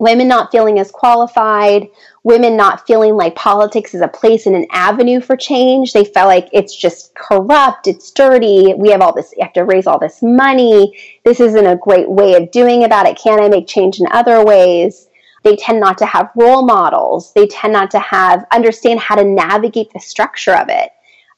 women 0.00 0.26
not 0.26 0.50
feeling 0.50 0.78
as 0.80 0.90
qualified, 0.90 1.86
women 2.24 2.56
not 2.56 2.86
feeling 2.86 3.14
like 3.16 3.34
politics 3.36 3.94
is 3.94 4.00
a 4.00 4.08
place 4.08 4.46
and 4.46 4.56
an 4.56 4.66
avenue 4.72 5.20
for 5.20 5.36
change. 5.36 5.92
They 5.92 6.04
felt 6.04 6.26
like 6.26 6.48
it's 6.52 6.74
just 6.74 7.14
corrupt, 7.14 7.86
it's 7.86 8.10
dirty. 8.10 8.74
We 8.74 8.90
have 8.90 9.02
all 9.02 9.14
this, 9.14 9.32
you 9.36 9.44
have 9.44 9.52
to 9.52 9.64
raise 9.64 9.86
all 9.86 9.98
this 9.98 10.22
money. 10.22 10.98
This 11.24 11.38
isn't 11.38 11.66
a 11.66 11.76
great 11.76 12.10
way 12.10 12.34
of 12.34 12.50
doing 12.50 12.84
about 12.84 13.06
it. 13.06 13.18
Can 13.18 13.40
I 13.40 13.48
make 13.48 13.68
change 13.68 14.00
in 14.00 14.06
other 14.10 14.44
ways? 14.44 15.06
They 15.42 15.56
tend 15.56 15.80
not 15.80 15.98
to 15.98 16.06
have 16.06 16.30
role 16.34 16.62
models. 16.62 17.32
They 17.34 17.46
tend 17.46 17.72
not 17.72 17.90
to 17.92 17.98
have 17.98 18.44
understand 18.52 19.00
how 19.00 19.14
to 19.14 19.24
navigate 19.24 19.92
the 19.92 20.00
structure 20.00 20.54
of 20.54 20.68
it. 20.68 20.90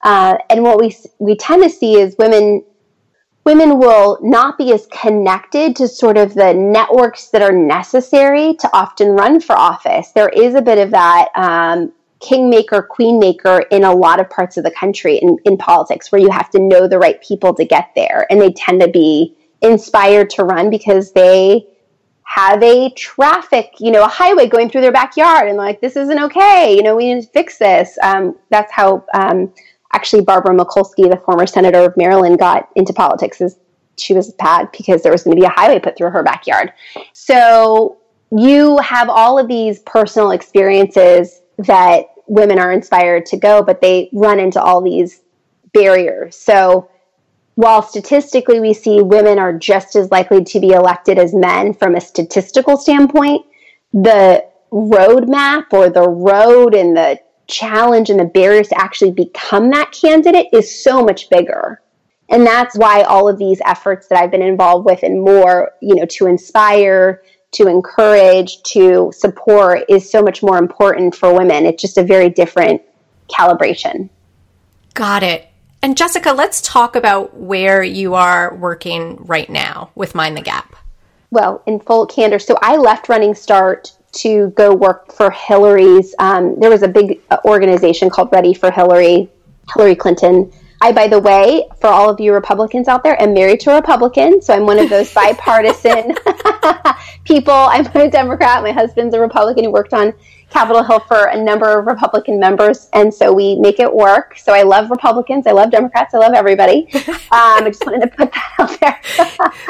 Uh, 0.03 0.37
and 0.51 0.63
what 0.63 0.81
we 0.81 0.95
we 1.19 1.37
tend 1.37 1.63
to 1.63 1.71
see 1.71 2.01
is 2.01 2.17
women 2.19 2.65
women 3.45 3.79
will 3.79 4.19
not 4.23 4.57
be 4.57 4.73
as 4.73 4.87
connected 4.87 5.75
to 5.77 5.89
sort 5.89 6.17
of 6.17 6.35
the 6.35 6.55
networks 6.55 7.29
that 7.31 7.43
are 7.43 7.53
necessary 7.53 8.55
to 8.55 8.71
often 8.73 9.09
run 9.09 9.41
for 9.41 9.55
office. 9.55 10.11
There 10.13 10.29
is 10.29 10.55
a 10.55 10.63
bit 10.63 10.79
of 10.79 10.91
that 10.93 11.29
um, 11.35 11.93
kingmaker, 12.21 12.89
queenmaker 12.89 13.65
in 13.71 13.85
a 13.85 13.93
lot 13.93 14.21
of 14.21 14.31
parts 14.31 14.57
of 14.57 14.65
the 14.65 14.71
country 14.71 15.17
in, 15.17 15.39
in 15.45 15.57
politics, 15.57 16.13
where 16.13 16.21
you 16.21 16.31
have 16.31 16.51
to 16.51 16.61
know 16.61 16.87
the 16.87 16.99
right 16.99 17.21
people 17.23 17.55
to 17.55 17.65
get 17.65 17.91
there, 17.95 18.27
and 18.31 18.41
they 18.41 18.53
tend 18.53 18.81
to 18.81 18.89
be 18.89 19.37
inspired 19.61 20.31
to 20.31 20.45
run 20.45 20.71
because 20.71 21.13
they 21.13 21.67
have 22.25 22.63
a 22.63 22.91
traffic, 22.91 23.73
you 23.79 23.91
know, 23.91 24.05
a 24.05 24.09
highway 24.09 24.47
going 24.47 24.71
through 24.71 24.81
their 24.81 24.93
backyard, 24.93 25.49
and 25.49 25.57
like 25.57 25.81
this 25.81 25.97
isn't 25.97 26.23
okay. 26.23 26.75
You 26.77 26.83
know, 26.83 26.97
we 26.97 27.13
need 27.13 27.23
to 27.23 27.29
fix 27.29 27.59
this. 27.59 27.99
Um, 28.03 28.37
that's 28.51 28.73
how. 28.73 29.05
Um, 29.15 29.53
actually 29.93 30.23
Barbara 30.23 30.55
Mikulski, 30.55 31.11
the 31.11 31.21
former 31.25 31.47
senator 31.47 31.81
of 31.81 31.97
Maryland, 31.97 32.39
got 32.39 32.69
into 32.77 32.93
politics 32.93 33.41
as 33.41 33.59
she 33.97 34.15
was 34.15 34.33
bad 34.33 34.71
because 34.73 35.03
there 35.03 35.13
was 35.13 35.23
going 35.23 35.37
to 35.37 35.41
be 35.41 35.47
a 35.47 35.51
highway 35.51 35.79
put 35.79 35.97
through 35.97 36.11
her 36.11 36.23
backyard. 36.23 36.73
So 37.13 37.99
you 38.31 38.79
have 38.79 39.09
all 39.09 39.39
of 39.39 39.49
these 39.49 39.81
personal 39.81 40.31
experiences 40.31 41.43
that 41.59 42.07
women 42.27 42.59
are 42.59 42.73
inspired 42.73 43.27
to 43.27 43.37
go, 43.37 43.63
but 43.63 43.81
they 43.81 44.09
run 44.13 44.41
into 44.41 44.61
all 44.61 44.81
these 44.81 45.21
barriers. 45.73 46.37
So 46.37 46.89
while 47.55 47.83
statistically 47.83 48.61
we 48.61 48.73
see 48.73 49.03
women 49.03 49.39
are 49.39 49.53
just 49.53 49.95
as 49.97 50.11
likely 50.11 50.43
to 50.45 50.61
be 50.61 50.71
elected 50.71 51.19
as 51.19 51.35
men 51.35 51.75
from 51.75 51.95
a 51.95 52.01
statistical 52.01 52.79
standpoint, 52.79 53.45
the 53.93 54.45
roadmap 54.73 55.67
or 55.73 55.91
the 55.91 56.09
road 56.09 56.75
and 56.75 56.97
the 56.97 57.21
challenge 57.53 58.11
and 58.11 58.19
the 58.19 58.25
barriers 58.25 58.69
to 58.69 58.81
actually 58.81 59.13
become 59.13 59.71
that 59.71 59.93
candidate 59.93 60.49
is 60.53 60.83
so 60.83 61.05
much 61.05 61.31
bigger. 61.31 61.81
And 62.29 62.47
that's 62.47 62.77
why 62.77 63.03
all 63.03 63.29
of 63.29 63.39
these 63.39 63.61
efforts 63.67 64.09
that 64.09 64.19
I've 64.19 64.31
been 64.31 64.43
involved 64.43 64.87
with 64.87 65.03
and 65.03 65.21
more, 65.21 65.73
you 65.83 65.95
know, 65.95 66.07
to 66.07 66.27
inspire, 66.27 67.23
to 67.53 67.69
encourage, 67.69 68.63
to 68.63 69.13
support 69.15 69.85
is 69.89 70.11
so 70.11 70.23
much 70.23 70.43
more 70.43 70.57
important 70.57 71.15
for 71.15 71.35
women. 71.35 71.67
It's 71.67 71.83
just 71.83 71.99
a 71.99 72.03
very 72.03 72.31
different 72.31 72.81
calibration. 73.29 74.09
Got 74.95 75.23
it. 75.23 75.49
And 75.83 75.97
Jessica, 75.97 76.33
let's 76.33 76.63
talk 76.63 76.97
about 76.97 77.37
where 77.37 77.83
you 77.83 78.15
are 78.15 78.55
working 78.55 79.17
right 79.17 79.51
now 79.51 79.91
with 79.95 80.15
Mine 80.15 80.35
the 80.35 80.41
Gap. 80.41 80.75
Well, 81.31 81.63
in 81.67 81.81
full 81.81 82.07
candor, 82.07 82.39
so 82.39 82.57
I 82.63 82.77
left 82.77 83.09
Running 83.09 83.35
Start 83.35 83.93
to 84.13 84.49
go 84.51 84.75
work 84.75 85.13
for 85.13 85.31
Hillary's. 85.31 86.15
Um, 86.19 86.59
there 86.59 86.71
was 86.71 86.83
a 86.83 86.89
big 86.89 87.21
uh, 87.31 87.39
organization 87.45 88.11
called 88.11 88.31
Ready 88.33 88.55
for 88.55 88.71
Hillary, 88.71 89.31
Hillary 89.75 89.95
Clinton. 89.95 90.53
I, 90.81 90.91
by 90.91 91.07
the 91.07 91.21
way, 91.21 91.69
for 91.81 91.87
all 91.87 92.11
of 92.11 92.19
you 92.19 92.35
Republicans 92.35 92.89
out 92.89 93.05
there, 93.05 93.21
am 93.23 93.35
married 93.35 93.61
to 93.61 93.71
a 93.71 93.77
Republican, 93.77 94.43
so 94.43 94.53
I'm 94.53 94.67
one 94.67 94.81
of 94.81 94.91
those 94.91 95.13
bipartisan 95.15 96.15
people. 97.25 97.55
I'm 97.55 97.87
a 97.87 98.11
Democrat. 98.11 98.63
My 98.63 98.73
husband's 98.73 99.15
a 99.15 99.21
Republican 99.21 99.65
who 99.65 99.71
worked 99.71 99.95
on 99.95 100.13
Capitol 100.53 100.83
Hill 100.83 101.01
for 101.01 101.25
a 101.25 101.43
number 101.43 101.79
of 101.79 101.87
Republican 101.87 102.39
members, 102.39 102.89
and 102.93 103.13
so 103.13 103.33
we 103.33 103.57
make 103.57 103.81
it 103.81 103.93
work. 103.93 104.39
So 104.39 104.53
I 104.53 104.63
love 104.63 104.91
Republicans, 104.91 105.47
I 105.47 105.53
love 105.53 105.71
Democrats, 105.71 106.15
I 106.15 106.19
love 106.19 106.35
everybody. 106.35 106.89
Um, 107.33 107.65
I 107.65 107.71
just 107.71 107.87
wanted 107.87 108.03
to 108.03 108.09
put 108.09 108.31
that 108.33 108.55
out 108.59 108.79
there. 108.81 109.01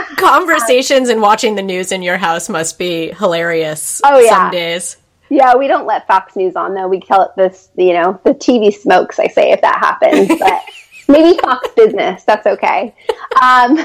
Conversations 0.16 1.11
and 1.11 1.23
watching 1.23 1.55
the 1.55 1.62
news 1.62 1.92
in 1.92 2.03
your 2.03 2.16
house 2.16 2.49
must 2.49 2.77
be 2.77 3.12
hilarious. 3.12 4.01
Oh 4.05 4.18
yeah, 4.18 4.31
some 4.31 4.51
days. 4.51 4.97
Yeah, 5.31 5.55
we 5.55 5.68
don't 5.68 5.87
let 5.87 6.09
Fox 6.09 6.35
News 6.35 6.57
on 6.57 6.75
though. 6.75 6.88
We 6.88 7.01
call 7.01 7.23
it 7.23 7.31
this, 7.37 7.68
you 7.77 7.92
know, 7.92 8.21
the 8.25 8.35
TV 8.35 8.75
smokes. 8.75 9.21
I 9.21 9.29
say 9.29 9.53
if 9.53 9.61
that 9.61 9.79
happens, 9.79 10.29
but 10.40 10.62
maybe 11.09 11.38
Fox 11.38 11.68
Business. 11.77 12.25
That's 12.25 12.47
okay. 12.47 12.95
Um, 13.40 13.79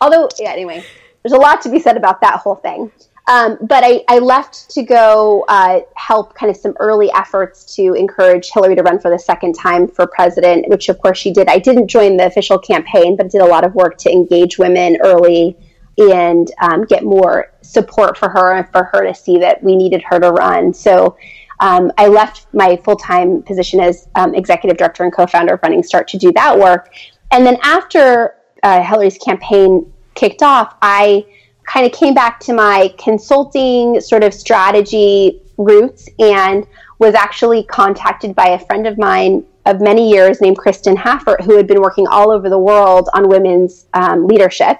although, 0.00 0.30
yeah. 0.38 0.52
Anyway, 0.52 0.82
there's 1.22 1.32
a 1.32 1.40
lot 1.40 1.60
to 1.62 1.70
be 1.70 1.78
said 1.78 1.98
about 1.98 2.22
that 2.22 2.40
whole 2.40 2.56
thing. 2.56 2.90
Um, 3.28 3.56
but 3.60 3.84
I, 3.84 4.02
I, 4.08 4.18
left 4.18 4.68
to 4.70 4.82
go 4.82 5.44
uh, 5.48 5.80
help 5.94 6.34
kind 6.34 6.50
of 6.50 6.56
some 6.56 6.74
early 6.80 7.08
efforts 7.12 7.76
to 7.76 7.94
encourage 7.94 8.50
Hillary 8.50 8.74
to 8.74 8.82
run 8.82 8.98
for 8.98 9.12
the 9.12 9.18
second 9.18 9.52
time 9.52 9.86
for 9.86 10.08
president, 10.08 10.68
which 10.68 10.88
of 10.88 10.98
course 10.98 11.18
she 11.18 11.32
did. 11.32 11.48
I 11.48 11.60
didn't 11.60 11.86
join 11.86 12.16
the 12.16 12.26
official 12.26 12.58
campaign, 12.58 13.16
but 13.16 13.30
did 13.30 13.40
a 13.40 13.46
lot 13.46 13.64
of 13.64 13.76
work 13.76 13.96
to 13.98 14.10
engage 14.10 14.58
women 14.58 14.98
early 15.04 15.56
and 15.98 16.50
um, 16.60 16.84
get 16.84 17.04
more 17.04 17.52
support 17.60 18.16
for 18.16 18.28
her 18.28 18.54
and 18.54 18.68
for 18.70 18.84
her 18.92 19.06
to 19.06 19.14
see 19.14 19.38
that 19.38 19.62
we 19.62 19.76
needed 19.76 20.02
her 20.02 20.18
to 20.18 20.32
run. 20.32 20.74
So 20.74 21.16
um, 21.60 21.92
I 21.98 22.08
left 22.08 22.52
my 22.52 22.76
full 22.84 22.96
time 22.96 23.42
position 23.42 23.78
as 23.78 24.08
um, 24.16 24.34
executive 24.34 24.76
director 24.78 25.04
and 25.04 25.12
co 25.12 25.26
founder 25.26 25.54
of 25.54 25.60
Running 25.62 25.84
Start 25.84 26.08
to 26.08 26.18
do 26.18 26.32
that 26.32 26.58
work. 26.58 26.92
And 27.30 27.46
then 27.46 27.56
after 27.62 28.34
uh, 28.64 28.82
Hillary's 28.82 29.18
campaign 29.18 29.92
kicked 30.14 30.42
off, 30.42 30.76
I 30.82 31.24
kind 31.64 31.86
of 31.86 31.92
came 31.92 32.14
back 32.14 32.40
to 32.40 32.52
my 32.52 32.92
consulting 32.98 34.00
sort 34.00 34.24
of 34.24 34.34
strategy 34.34 35.40
roots 35.58 36.08
and 36.18 36.66
was 36.98 37.14
actually 37.14 37.64
contacted 37.64 38.34
by 38.34 38.48
a 38.48 38.58
friend 38.58 38.86
of 38.86 38.98
mine 38.98 39.44
of 39.66 39.80
many 39.80 40.10
years 40.10 40.40
named 40.40 40.58
Kristin 40.58 40.96
Haffert, 40.96 41.40
who 41.42 41.56
had 41.56 41.66
been 41.66 41.80
working 41.80 42.06
all 42.06 42.30
over 42.30 42.48
the 42.48 42.58
world 42.58 43.08
on 43.14 43.28
women's 43.28 43.86
um, 43.94 44.26
leadership, 44.26 44.78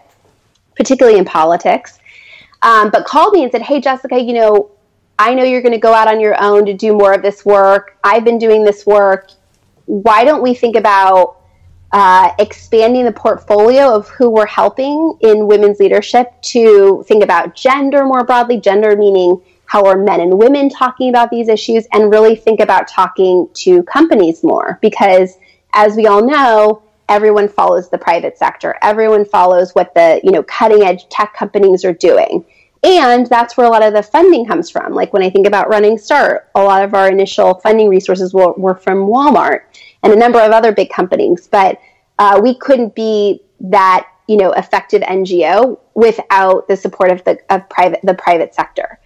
particularly 0.76 1.18
in 1.18 1.24
politics, 1.24 1.98
um, 2.62 2.90
but 2.90 3.04
called 3.04 3.32
me 3.32 3.42
and 3.42 3.52
said, 3.52 3.62
Hey, 3.62 3.80
Jessica, 3.80 4.20
you 4.20 4.32
know, 4.32 4.70
I 5.18 5.34
know 5.34 5.44
you're 5.44 5.62
going 5.62 5.72
to 5.72 5.78
go 5.78 5.92
out 5.92 6.08
on 6.08 6.20
your 6.20 6.40
own 6.42 6.66
to 6.66 6.74
do 6.74 6.92
more 6.92 7.12
of 7.12 7.22
this 7.22 7.44
work. 7.44 7.96
I've 8.02 8.24
been 8.24 8.38
doing 8.38 8.64
this 8.64 8.84
work. 8.86 9.30
Why 9.86 10.24
don't 10.24 10.42
we 10.42 10.54
think 10.54 10.74
about 10.74 11.36
uh, 11.92 12.32
expanding 12.38 13.04
the 13.04 13.12
portfolio 13.12 13.94
of 13.94 14.08
who 14.08 14.30
we're 14.30 14.46
helping 14.46 15.16
in 15.20 15.46
women's 15.46 15.78
leadership 15.78 16.32
to 16.40 17.04
think 17.06 17.22
about 17.22 17.54
gender 17.54 18.04
more 18.04 18.24
broadly, 18.24 18.58
gender 18.58 18.96
meaning 18.96 19.40
how 19.66 19.84
are 19.84 19.96
men 19.96 20.20
and 20.20 20.38
women 20.38 20.68
talking 20.68 21.08
about 21.08 21.30
these 21.30 21.48
issues, 21.48 21.86
and 21.92 22.10
really 22.10 22.36
think 22.36 22.60
about 22.60 22.88
talking 22.88 23.48
to 23.54 23.82
companies 23.84 24.42
more. 24.42 24.78
Because 24.82 25.36
as 25.74 25.96
we 25.96 26.06
all 26.06 26.24
know, 26.24 26.82
everyone 27.08 27.48
follows 27.48 27.90
the 27.90 27.98
private 27.98 28.38
sector. 28.38 28.76
Everyone 28.82 29.24
follows 29.24 29.72
what 29.72 29.94
the 29.94 30.20
you 30.24 30.30
know 30.30 30.42
cutting 30.44 30.82
edge 30.82 31.08
tech 31.08 31.34
companies 31.34 31.84
are 31.84 31.94
doing. 31.94 32.44
And 32.84 33.26
that's 33.26 33.56
where 33.56 33.66
a 33.66 33.70
lot 33.70 33.84
of 33.84 33.92
the 33.92 34.02
funding 34.02 34.44
comes 34.44 34.68
from. 34.68 34.92
Like 34.92 35.12
when 35.12 35.22
I 35.22 35.30
think 35.30 35.46
about 35.46 35.68
Running 35.68 35.98
Start, 35.98 36.50
a 36.54 36.62
lot 36.64 36.82
of 36.82 36.94
our 36.94 37.08
initial 37.08 37.54
funding 37.60 37.88
resources 37.88 38.34
were, 38.34 38.52
were 38.54 38.74
from 38.74 39.06
Walmart 39.06 39.60
and 40.02 40.12
a 40.12 40.16
number 40.16 40.40
of 40.40 40.52
other 40.52 40.72
big 40.72 40.90
companies. 40.90 41.48
But 41.48 41.80
uh, 42.18 42.40
we 42.42 42.54
couldn't 42.54 42.94
be 42.94 43.42
that 43.60 44.08
you 44.28 44.36
know 44.36 44.52
effective 44.52 45.02
NGO 45.02 45.78
without 45.94 46.68
the 46.68 46.76
support 46.76 47.10
of 47.10 47.24
the 47.24 47.38
of 47.50 47.68
private 47.68 48.00
the 48.02 48.14
private 48.14 48.54
sector. 48.54 48.98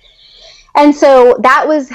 And 0.76 0.94
so 0.94 1.38
that 1.42 1.66
was 1.66 1.90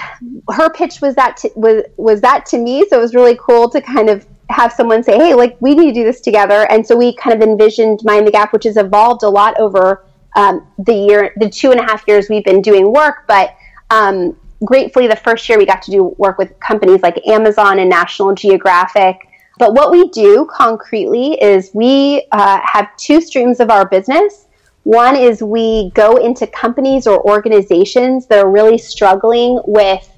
her 0.49 0.69
pitch 0.71 1.01
was 1.01 1.15
that 1.15 1.37
to, 1.37 1.51
was 1.55 1.83
was 1.97 2.21
that 2.21 2.45
to 2.47 2.57
me. 2.57 2.85
So 2.89 2.97
it 2.97 3.01
was 3.01 3.13
really 3.13 3.37
cool 3.39 3.69
to 3.69 3.81
kind 3.81 4.09
of 4.09 4.25
have 4.49 4.73
someone 4.73 5.03
say, 5.03 5.17
"Hey, 5.17 5.35
like 5.35 5.55
we 5.59 5.75
need 5.75 5.93
to 5.93 5.93
do 5.93 6.03
this 6.03 6.19
together." 6.19 6.69
And 6.71 6.85
so 6.85 6.97
we 6.97 7.15
kind 7.15 7.35
of 7.41 7.47
envisioned 7.47 7.99
Mine 8.03 8.25
the 8.25 8.31
Gap, 8.31 8.51
which 8.53 8.63
has 8.63 8.77
evolved 8.77 9.23
a 9.23 9.29
lot 9.29 9.59
over 9.59 10.03
um, 10.35 10.67
the 10.79 10.93
year, 10.93 11.33
the 11.37 11.49
two 11.49 11.71
and 11.71 11.79
a 11.79 11.83
half 11.83 12.07
years 12.07 12.27
we've 12.27 12.43
been 12.43 12.61
doing 12.61 12.91
work. 12.91 13.27
But 13.27 13.55
um, 13.91 14.35
gratefully, 14.63 15.07
the 15.07 15.15
first 15.15 15.47
year 15.49 15.57
we 15.57 15.65
got 15.65 15.81
to 15.83 15.91
do 15.91 16.15
work 16.17 16.37
with 16.37 16.59
companies 16.59 17.01
like 17.01 17.25
Amazon 17.27 17.79
and 17.79 17.89
National 17.89 18.33
Geographic. 18.33 19.27
But 19.57 19.73
what 19.73 19.91
we 19.91 20.09
do 20.09 20.47
concretely 20.51 21.33
is 21.41 21.71
we 21.73 22.25
uh, 22.31 22.59
have 22.63 22.95
two 22.97 23.21
streams 23.21 23.59
of 23.59 23.69
our 23.69 23.87
business. 23.87 24.47
One 24.83 25.15
is 25.15 25.43
we 25.43 25.91
go 25.91 26.17
into 26.17 26.47
companies 26.47 27.05
or 27.05 27.21
organizations 27.29 28.25
that 28.27 28.39
are 28.39 28.49
really 28.49 28.77
struggling 28.77 29.61
with 29.67 30.09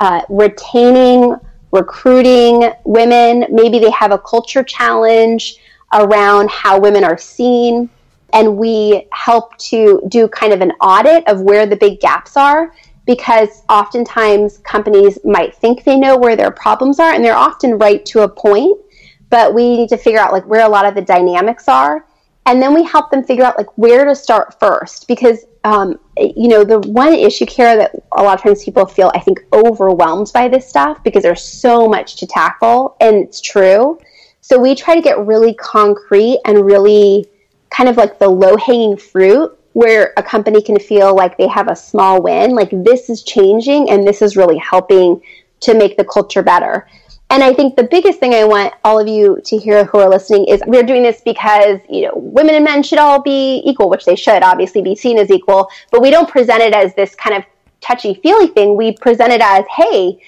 uh, 0.00 0.22
retaining, 0.28 1.36
recruiting 1.70 2.72
women. 2.84 3.46
Maybe 3.50 3.78
they 3.78 3.90
have 3.90 4.10
a 4.10 4.18
culture 4.18 4.64
challenge 4.64 5.58
around 5.92 6.50
how 6.50 6.80
women 6.80 7.04
are 7.04 7.18
seen. 7.18 7.88
And 8.32 8.58
we 8.58 9.06
help 9.12 9.56
to 9.58 10.02
do 10.08 10.28
kind 10.28 10.52
of 10.52 10.60
an 10.60 10.72
audit 10.80 11.26
of 11.28 11.40
where 11.40 11.64
the 11.66 11.76
big 11.76 12.00
gaps 12.00 12.36
are 12.36 12.72
because 13.08 13.62
oftentimes 13.70 14.58
companies 14.58 15.18
might 15.24 15.54
think 15.56 15.82
they 15.82 15.98
know 15.98 16.16
where 16.16 16.36
their 16.36 16.50
problems 16.50 17.00
are 17.00 17.12
and 17.14 17.24
they're 17.24 17.34
often 17.34 17.78
right 17.78 18.04
to 18.04 18.20
a 18.20 18.28
point 18.28 18.78
but 19.30 19.54
we 19.54 19.78
need 19.78 19.88
to 19.88 19.96
figure 19.96 20.20
out 20.20 20.30
like 20.30 20.46
where 20.46 20.64
a 20.64 20.68
lot 20.68 20.84
of 20.84 20.94
the 20.94 21.00
dynamics 21.00 21.68
are 21.68 22.06
and 22.44 22.62
then 22.62 22.74
we 22.74 22.84
help 22.84 23.10
them 23.10 23.24
figure 23.24 23.44
out 23.44 23.56
like 23.56 23.76
where 23.78 24.04
to 24.04 24.14
start 24.14 24.60
first 24.60 25.08
because 25.08 25.46
um, 25.64 25.98
you 26.18 26.48
know 26.48 26.64
the 26.64 26.78
one 26.80 27.14
issue 27.14 27.46
Kara 27.46 27.76
that 27.76 27.92
a 28.12 28.22
lot 28.22 28.38
of 28.38 28.42
times 28.42 28.62
people 28.62 28.86
feel 28.86 29.10
i 29.14 29.18
think 29.18 29.40
overwhelmed 29.52 30.30
by 30.32 30.46
this 30.46 30.68
stuff 30.68 31.02
because 31.02 31.22
there's 31.22 31.42
so 31.42 31.88
much 31.88 32.16
to 32.16 32.26
tackle 32.26 32.96
and 33.00 33.16
it's 33.16 33.40
true. 33.40 33.98
So 34.40 34.58
we 34.58 34.74
try 34.74 34.94
to 34.94 35.02
get 35.02 35.18
really 35.18 35.52
concrete 35.54 36.40
and 36.46 36.64
really 36.64 37.26
kind 37.70 37.88
of 37.88 37.96
like 37.96 38.18
the 38.18 38.28
low 38.28 38.56
hanging 38.56 38.96
fruit 38.96 39.57
where 39.72 40.12
a 40.16 40.22
company 40.22 40.62
can 40.62 40.78
feel 40.78 41.14
like 41.14 41.36
they 41.36 41.46
have 41.46 41.68
a 41.68 41.76
small 41.76 42.22
win 42.22 42.54
like 42.54 42.70
this 42.70 43.10
is 43.10 43.22
changing 43.22 43.90
and 43.90 44.06
this 44.06 44.22
is 44.22 44.36
really 44.36 44.58
helping 44.58 45.20
to 45.60 45.74
make 45.74 45.96
the 45.96 46.04
culture 46.04 46.42
better 46.42 46.86
and 47.30 47.42
I 47.44 47.52
think 47.52 47.76
the 47.76 47.84
biggest 47.84 48.20
thing 48.20 48.32
I 48.32 48.44
want 48.44 48.72
all 48.84 48.98
of 48.98 49.06
you 49.06 49.40
to 49.44 49.58
hear 49.58 49.84
who 49.84 49.98
are 49.98 50.08
listening 50.08 50.46
is 50.46 50.62
we're 50.66 50.82
doing 50.82 51.02
this 51.02 51.20
because, 51.20 51.78
you 51.88 52.02
know, 52.02 52.12
women 52.14 52.54
and 52.54 52.64
men 52.64 52.82
should 52.82 52.98
all 52.98 53.20
be 53.20 53.62
equal, 53.66 53.90
which 53.90 54.06
they 54.06 54.16
should 54.16 54.42
obviously 54.42 54.80
be 54.80 54.96
seen 54.96 55.18
as 55.18 55.30
equal, 55.30 55.68
but 55.90 56.00
we 56.00 56.10
don't 56.10 56.28
present 56.28 56.62
it 56.62 56.72
as 56.72 56.94
this 56.94 57.14
kind 57.14 57.36
of 57.36 57.44
touchy 57.82 58.14
feely 58.22 58.46
thing. 58.46 58.76
We 58.76 58.92
present 58.92 59.30
it 59.30 59.42
as, 59.42 59.64
hey, 59.76 60.18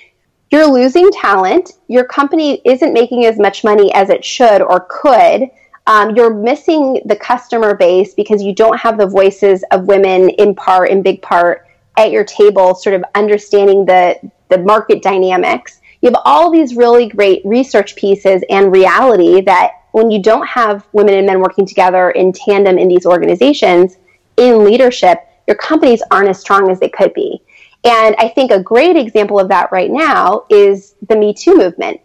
you're 0.51 0.67
losing 0.67 1.11
talent. 1.11 1.73
Your 1.89 2.05
company 2.05 2.61
isn't 2.67 2.93
making 2.93 3.25
as 3.25 3.39
much 3.39 3.65
money 3.65 3.93
as 3.95 4.11
it 4.11 4.23
should 4.23 4.61
or 4.61 4.87
could. 4.91 5.49
Um, 5.87 6.15
you're 6.15 6.33
missing 6.33 7.01
the 7.07 7.17
customer 7.17 7.75
base 7.75 8.15
because 8.15 8.43
you 8.43 8.55
don't 8.55 8.79
have 8.79 8.99
the 8.99 9.07
voices 9.07 9.65
of 9.73 9.87
women 9.87 10.29
in 10.31 10.55
part, 10.55 10.91
in 10.91 11.03
big 11.03 11.23
part, 11.23 11.67
at 11.97 12.11
your 12.11 12.25
table, 12.25 12.75
sort 12.75 12.95
of 12.95 13.05
understanding 13.15 13.85
the 13.85 14.19
the 14.49 14.59
market 14.59 15.01
dynamics 15.03 15.81
you 16.01 16.09
have 16.11 16.21
all 16.25 16.51
these 16.51 16.77
really 16.77 17.09
great 17.09 17.43
research 17.45 17.95
pieces 17.95 18.43
and 18.49 18.73
reality 18.73 19.41
that 19.43 19.73
when 19.93 20.11
you 20.11 20.23
don't 20.23 20.47
have 20.47 20.87
women 20.93 21.15
and 21.15 21.27
men 21.27 21.41
working 21.41 21.67
together 21.67 22.11
in 22.11 22.33
tandem 22.33 22.79
in 22.79 22.89
these 22.89 23.05
organizations 23.05 23.99
in 24.37 24.65
leadership, 24.65 25.19
your 25.47 25.57
companies 25.57 26.03
aren't 26.11 26.29
as 26.29 26.41
strong 26.41 26.71
as 26.71 26.81
they 26.81 26.89
could 26.89 27.13
be. 27.13 27.43
And 27.85 28.15
I 28.19 28.29
think 28.29 28.51
a 28.51 28.63
great 28.63 28.97
example 28.97 29.39
of 29.39 29.49
that 29.49 29.73
right 29.73 29.91
now 29.91 30.45
is 30.49 30.95
the 31.09 31.17
Me 31.17 31.35
Too 31.35 31.57
movement. 31.57 32.01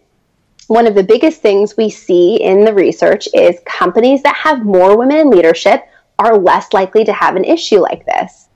One 0.68 0.86
of 0.86 0.94
the 0.94 1.02
biggest 1.02 1.42
things 1.42 1.76
we 1.76 1.90
see 1.90 2.42
in 2.42 2.64
the 2.64 2.74
research 2.74 3.28
is 3.32 3.58
companies 3.64 4.22
that 4.22 4.36
have 4.36 4.64
more 4.64 4.96
women 4.98 5.18
in 5.18 5.30
leadership 5.30 5.88
are 6.18 6.38
less 6.38 6.72
likely 6.72 7.04
to 7.04 7.12
have 7.12 7.36
an 7.36 7.44
issue 7.44 7.78
like 7.78 8.04
this. 8.04 8.48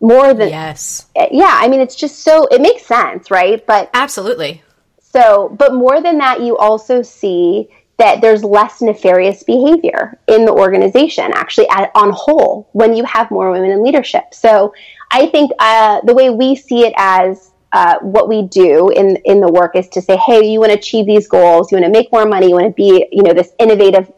More 0.00 0.32
than 0.32 0.48
Yes. 0.48 1.06
Yeah, 1.14 1.54
I 1.60 1.68
mean 1.68 1.80
it's 1.80 1.96
just 1.96 2.20
so 2.20 2.46
it 2.46 2.62
makes 2.62 2.86
sense, 2.86 3.30
right? 3.30 3.64
But 3.66 3.90
Absolutely. 3.92 4.62
So, 5.00 5.54
but 5.58 5.74
more 5.74 6.00
than 6.00 6.18
that, 6.18 6.40
you 6.40 6.56
also 6.56 7.02
see 7.02 7.68
that 7.98 8.20
there's 8.22 8.42
less 8.42 8.80
nefarious 8.80 9.42
behavior 9.42 10.18
in 10.26 10.46
the 10.46 10.52
organization, 10.52 11.32
actually, 11.34 11.68
at, 11.68 11.90
on 11.94 12.12
whole, 12.12 12.68
when 12.72 12.96
you 12.96 13.04
have 13.04 13.30
more 13.30 13.50
women 13.50 13.70
in 13.70 13.82
leadership. 13.82 14.32
So 14.32 14.72
I 15.10 15.26
think 15.26 15.50
uh, 15.58 16.00
the 16.04 16.14
way 16.14 16.30
we 16.30 16.56
see 16.56 16.86
it 16.86 16.94
as 16.96 17.49
uh, 17.72 17.96
what 18.00 18.28
we 18.28 18.42
do 18.42 18.90
in 18.90 19.16
in 19.24 19.40
the 19.40 19.50
work 19.50 19.76
is 19.76 19.88
to 19.90 20.02
say, 20.02 20.16
hey, 20.16 20.44
you 20.44 20.60
want 20.60 20.72
to 20.72 20.78
achieve 20.78 21.06
these 21.06 21.28
goals, 21.28 21.70
you 21.70 21.76
want 21.76 21.86
to 21.86 21.98
make 21.98 22.10
more 22.12 22.26
money, 22.26 22.48
you 22.48 22.54
want 22.54 22.66
to 22.66 22.72
be, 22.72 23.06
you 23.12 23.22
know, 23.22 23.32
this 23.32 23.52
innovative, 23.58 24.10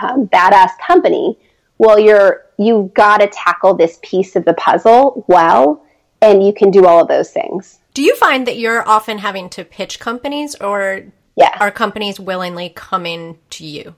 um, 0.00 0.26
badass 0.28 0.70
company. 0.84 1.38
Well, 1.78 1.98
you're 1.98 2.46
you've 2.58 2.94
got 2.94 3.18
to 3.18 3.28
tackle 3.28 3.74
this 3.74 3.98
piece 4.02 4.34
of 4.34 4.44
the 4.44 4.54
puzzle 4.54 5.24
well, 5.28 5.84
and 6.20 6.44
you 6.44 6.52
can 6.52 6.70
do 6.70 6.86
all 6.86 7.00
of 7.00 7.08
those 7.08 7.30
things. 7.30 7.78
Do 7.94 8.02
you 8.02 8.16
find 8.16 8.46
that 8.46 8.58
you're 8.58 8.86
often 8.86 9.18
having 9.18 9.48
to 9.50 9.64
pitch 9.64 10.00
companies, 10.00 10.54
or 10.56 11.04
yeah. 11.36 11.56
are 11.60 11.70
companies 11.70 12.18
willingly 12.18 12.70
coming 12.70 13.38
to 13.50 13.64
you? 13.64 13.94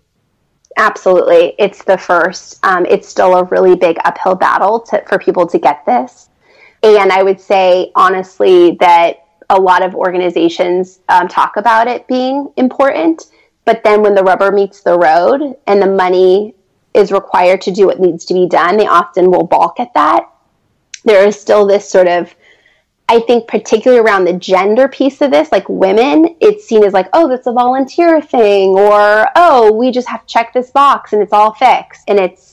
Absolutely, 0.77 1.55
it's 1.59 1.83
the 1.85 1.99
first. 1.99 2.65
Um, 2.65 2.87
it's 2.87 3.09
still 3.09 3.35
a 3.35 3.45
really 3.45 3.75
big 3.75 3.97
uphill 4.05 4.35
battle 4.35 4.81
to, 4.81 5.03
for 5.09 5.19
people 5.19 5.47
to 5.49 5.59
get 5.59 5.85
this, 5.87 6.28
and 6.83 7.13
I 7.13 7.23
would 7.23 7.41
say 7.41 7.91
honestly 7.95 8.77
that 8.81 9.25
a 9.51 9.61
lot 9.61 9.83
of 9.83 9.95
organizations 9.95 11.01
um, 11.09 11.29
talk 11.29 11.57
about 11.57 11.89
it 11.89 12.07
being 12.07 12.53
important, 12.57 13.27
but 13.65 13.83
then 13.83 14.03
when 14.03 14.15
the 14.15 14.23
rubber 14.23 14.53
meets 14.53 14.83
the 14.83 14.99
road 14.99 15.57
and 15.67 15.81
the 15.81 15.87
money 15.87 16.55
is 16.95 17.13
required 17.13 17.61
to 17.63 17.71
do 17.71 17.87
what 17.87 18.01
needs 18.01 18.25
to 18.27 18.35
be 18.35 18.47
done, 18.47 18.77
they 18.77 18.87
often 18.87 19.31
will 19.31 19.45
balk 19.45 19.81
at 19.81 19.95
that. 19.95 20.29
There 21.05 21.27
is 21.27 21.41
still 21.41 21.67
this 21.67 21.89
sort 21.89 22.09
of 22.09 22.35
I 23.11 23.21
think 23.21 23.49
particularly 23.49 24.03
around 24.03 24.27
the 24.27 24.35
gender 24.35 24.87
piece 24.87 25.23
of 25.23 25.31
this, 25.31 25.51
like 25.51 25.67
women, 25.67 26.37
it's 26.41 26.67
seen 26.67 26.85
as 26.85 26.93
like, 26.93 27.09
oh, 27.15 27.27
that's 27.27 27.47
a 27.47 27.53
volunteer 27.53 28.21
thing, 28.21 28.71
or 28.71 29.29
oh, 29.35 29.73
we 29.73 29.91
just 29.91 30.09
have 30.09 30.27
to 30.27 30.27
check 30.27 30.53
this 30.53 30.71
box 30.71 31.15
and 31.15 31.23
it's 31.23 31.33
all 31.33 31.55
fixed. 31.55 32.03
And 32.07 32.19
it's 32.19 32.45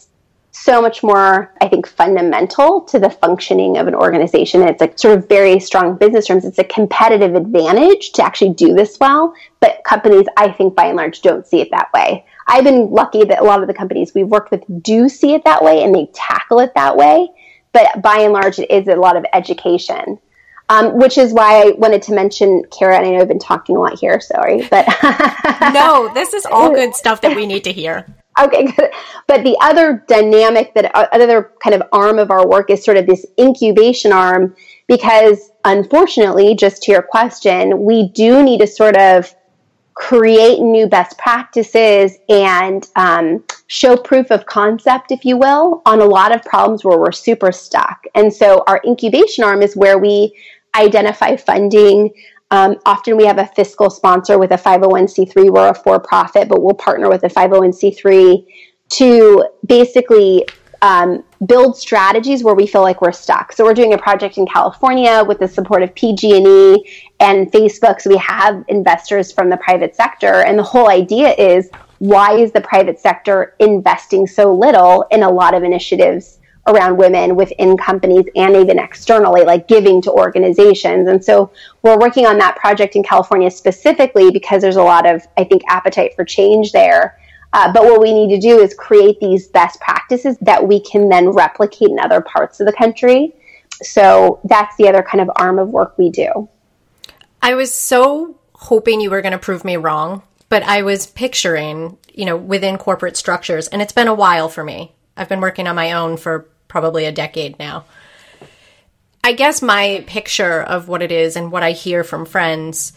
so 0.65 0.81
much 0.81 1.03
more, 1.03 1.53
I 1.61 1.67
think, 1.67 1.85
fundamental 1.85 2.81
to 2.81 2.97
the 2.97 3.11
functioning 3.11 3.77
of 3.77 3.87
an 3.87 3.93
organization. 3.93 4.61
And 4.61 4.69
it's 4.71 4.81
like 4.81 4.97
sort 4.97 5.15
of 5.17 5.29
very 5.29 5.59
strong 5.59 5.95
business 5.95 6.25
terms. 6.25 6.43
It's 6.43 6.57
a 6.57 6.63
competitive 6.63 7.35
advantage 7.35 8.11
to 8.13 8.23
actually 8.23 8.53
do 8.53 8.73
this 8.73 8.97
well. 8.99 9.35
But 9.59 9.83
companies, 9.85 10.25
I 10.37 10.51
think, 10.51 10.75
by 10.75 10.85
and 10.85 10.97
large, 10.97 11.21
don't 11.21 11.45
see 11.45 11.61
it 11.61 11.69
that 11.69 11.93
way. 11.93 12.25
I've 12.47 12.63
been 12.63 12.89
lucky 12.89 13.23
that 13.25 13.41
a 13.41 13.43
lot 13.43 13.61
of 13.61 13.67
the 13.67 13.75
companies 13.75 14.13
we've 14.15 14.27
worked 14.27 14.49
with 14.49 14.63
do 14.81 15.07
see 15.07 15.35
it 15.35 15.43
that 15.45 15.63
way 15.63 15.83
and 15.83 15.93
they 15.93 16.09
tackle 16.13 16.59
it 16.59 16.73
that 16.73 16.97
way. 16.97 17.29
But 17.71 18.01
by 18.01 18.21
and 18.21 18.33
large, 18.33 18.57
it 18.57 18.71
is 18.71 18.87
a 18.87 18.95
lot 18.95 19.17
of 19.17 19.25
education 19.33 20.19
um, 20.69 20.97
which 20.97 21.17
is 21.17 21.31
why 21.31 21.61
I 21.61 21.71
wanted 21.77 22.01
to 22.03 22.13
mention 22.13 22.63
Kara. 22.71 22.97
And 22.97 23.05
I 23.05 23.11
know 23.11 23.21
I've 23.21 23.27
been 23.27 23.39
talking 23.39 23.75
a 23.75 23.79
lot 23.79 23.99
here. 23.99 24.19
Sorry, 24.19 24.67
but 24.69 24.87
no, 25.73 26.11
this 26.13 26.33
is 26.33 26.45
all 26.45 26.71
good 26.73 26.95
stuff 26.95 27.21
that 27.21 27.35
we 27.35 27.45
need 27.45 27.63
to 27.65 27.71
hear. 27.71 28.07
Okay, 28.39 28.65
good. 28.77 28.91
But 29.27 29.43
the 29.43 29.57
other 29.61 30.03
dynamic 30.07 30.73
that 30.75 30.95
uh, 30.95 31.07
other 31.11 31.51
kind 31.61 31.73
of 31.75 31.83
arm 31.91 32.19
of 32.19 32.31
our 32.31 32.47
work 32.47 32.69
is 32.69 32.83
sort 32.83 32.97
of 32.97 33.05
this 33.05 33.25
incubation 33.39 34.11
arm, 34.11 34.55
because 34.87 35.51
unfortunately, 35.63 36.55
just 36.55 36.83
to 36.83 36.91
your 36.91 37.01
question, 37.01 37.83
we 37.83 38.09
do 38.09 38.43
need 38.43 38.59
to 38.59 38.67
sort 38.67 38.97
of 38.97 39.33
create 39.95 40.59
new 40.59 40.87
best 40.87 41.17
practices 41.17 42.17
and 42.27 42.89
um, 42.97 43.43
show 43.67 43.95
proof 43.95 44.29
of 44.29 44.45
concept, 44.45 45.11
if 45.11 45.23
you 45.23 45.37
will, 45.37 45.81
on 45.85 46.01
a 46.01 46.05
lot 46.05 46.35
of 46.35 46.43
problems 46.43 46.83
where 46.83 46.99
we're 46.99 47.13
super 47.13 47.51
stuck. 47.51 48.03
And 48.13 48.31
so 48.31 48.63
our 48.67 48.81
incubation 48.85 49.45
arm 49.45 49.61
is 49.61 49.75
where 49.75 49.97
we 49.97 50.37
identify 50.75 51.37
funding. 51.37 52.13
Um, 52.55 52.77
often 52.85 53.17
we 53.17 53.25
have 53.25 53.37
a 53.37 53.47
fiscal 53.47 53.89
sponsor 53.89 54.39
with 54.39 54.51
a 54.51 54.55
501c3. 54.55 55.49
We're 55.49 55.71
a 55.71 55.75
for 55.75 55.99
profit, 55.99 56.47
but 56.47 56.63
we'll 56.63 56.73
partner 56.73 57.09
with 57.09 57.21
a 57.23 57.27
501c3 57.27 58.45
to 58.91 59.45
basically 59.65 60.45
um, 60.81 61.25
build 61.45 61.77
strategies 61.77 62.45
where 62.45 62.55
we 62.55 62.65
feel 62.65 62.81
like 62.81 63.01
we're 63.01 63.11
stuck. 63.11 63.51
So 63.51 63.65
we're 63.65 63.73
doing 63.73 63.93
a 63.93 63.97
project 63.97 64.37
in 64.37 64.45
California 64.47 65.21
with 65.27 65.39
the 65.39 65.49
support 65.49 65.83
of 65.83 65.93
PG&E 65.95 66.89
and 67.19 67.51
Facebook. 67.51 67.99
So 67.99 68.09
we 68.09 68.17
have 68.17 68.63
investors 68.69 69.33
from 69.33 69.49
the 69.49 69.57
private 69.57 69.93
sector, 69.93 70.45
and 70.45 70.57
the 70.57 70.63
whole 70.63 70.89
idea 70.89 71.33
is 71.33 71.69
why 71.99 72.37
is 72.37 72.53
the 72.53 72.61
private 72.61 73.01
sector 73.01 73.55
investing 73.59 74.27
so 74.27 74.53
little 74.53 75.05
in 75.11 75.23
a 75.23 75.29
lot 75.29 75.55
of 75.55 75.63
initiatives 75.63 76.39
around 76.67 76.97
women 76.97 77.35
within 77.35 77.77
companies 77.77 78.25
and 78.35 78.55
even 78.55 78.79
externally, 78.79 79.43
like 79.43 79.67
giving 79.67 80.01
to 80.01 80.11
organizations. 80.11 81.07
And 81.07 81.23
so 81.23 81.51
we're 81.83 81.97
working 81.97 82.25
on 82.25 82.37
that 82.39 82.55
project 82.55 82.95
in 82.95 83.03
California 83.03 83.51
specifically 83.51 84.31
because 84.31 84.61
there's 84.61 84.75
a 84.75 84.83
lot 84.83 85.07
of, 85.07 85.27
I 85.37 85.43
think, 85.43 85.61
appetite 85.67 86.15
for 86.15 86.25
change 86.25 86.71
there. 86.71 87.19
Uh, 87.53 87.71
but 87.71 87.83
what 87.83 88.01
we 88.01 88.13
need 88.13 88.35
to 88.35 88.41
do 88.41 88.59
is 88.59 88.73
create 88.73 89.19
these 89.19 89.47
best 89.47 89.79
practices 89.79 90.37
that 90.41 90.67
we 90.67 90.79
can 90.81 91.07
then 91.07 91.29
replicate 91.29 91.89
in 91.89 91.99
other 91.99 92.19
parts 92.19 92.59
of 92.59 92.65
the 92.65 92.73
country. 92.73 93.33
So 93.81 94.39
that's 94.43 94.75
the 94.77 94.89
other 94.89 95.03
kind 95.03 95.21
of 95.21 95.29
arm 95.35 95.59
of 95.59 95.69
work 95.69 95.97
we 95.97 96.09
do. 96.09 96.49
I 97.41 97.53
was 97.53 97.73
so 97.73 98.39
hoping 98.55 99.01
you 99.01 99.11
were 99.11 99.21
going 99.21 99.33
to 99.33 99.37
prove 99.37 99.63
me 99.63 99.77
wrong, 99.77 100.23
but 100.49 100.63
I 100.63 100.81
was 100.81 101.05
picturing, 101.05 101.97
you 102.11 102.25
know, 102.25 102.35
within 102.35 102.77
corporate 102.77 103.17
structures, 103.17 103.67
and 103.67 103.81
it's 103.81 103.93
been 103.93 104.07
a 104.07 104.13
while 104.13 104.49
for 104.49 104.63
me. 104.63 104.95
I've 105.15 105.29
been 105.29 105.41
working 105.41 105.67
on 105.67 105.75
my 105.75 105.91
own 105.91 106.17
for 106.17 106.49
probably 106.75 107.05
a 107.05 107.11
decade 107.13 107.57
now. 107.57 107.85
I 109.23 109.31
guess 109.31 109.61
my 109.61 110.03
picture 110.07 110.61
of 110.61 110.89
what 110.89 111.01
it 111.01 111.09
is 111.09 111.37
and 111.37 111.49
what 111.49 111.63
I 111.63 111.71
hear 111.71 112.03
from 112.03 112.25
friends, 112.25 112.91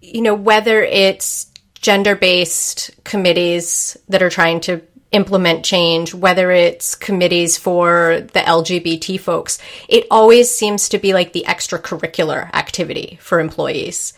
you 0.00 0.22
know, 0.22 0.34
whether 0.34 0.82
it's 0.82 1.52
gender 1.74 2.16
based 2.16 2.90
committees 3.04 3.98
that 4.08 4.22
are 4.22 4.30
trying 4.30 4.60
to 4.60 4.80
implement 5.12 5.62
change, 5.62 6.14
whether 6.14 6.50
it's 6.50 6.94
committees 6.94 7.58
for 7.58 8.26
the 8.32 8.40
LGBT 8.40 9.20
folks, 9.20 9.58
it 9.90 10.06
always 10.10 10.50
seems 10.50 10.88
to 10.88 10.98
be 10.98 11.12
like 11.12 11.34
the 11.34 11.44
extracurricular 11.46 12.50
activity 12.54 13.18
for 13.20 13.40
employees 13.40 14.14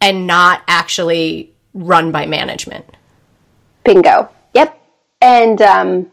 and 0.00 0.28
not 0.28 0.62
actually 0.68 1.52
run 1.72 2.12
by 2.12 2.26
management. 2.26 2.84
Bingo. 3.84 4.30
Yep. 4.54 4.80
And 5.20 5.60
um, 5.60 6.12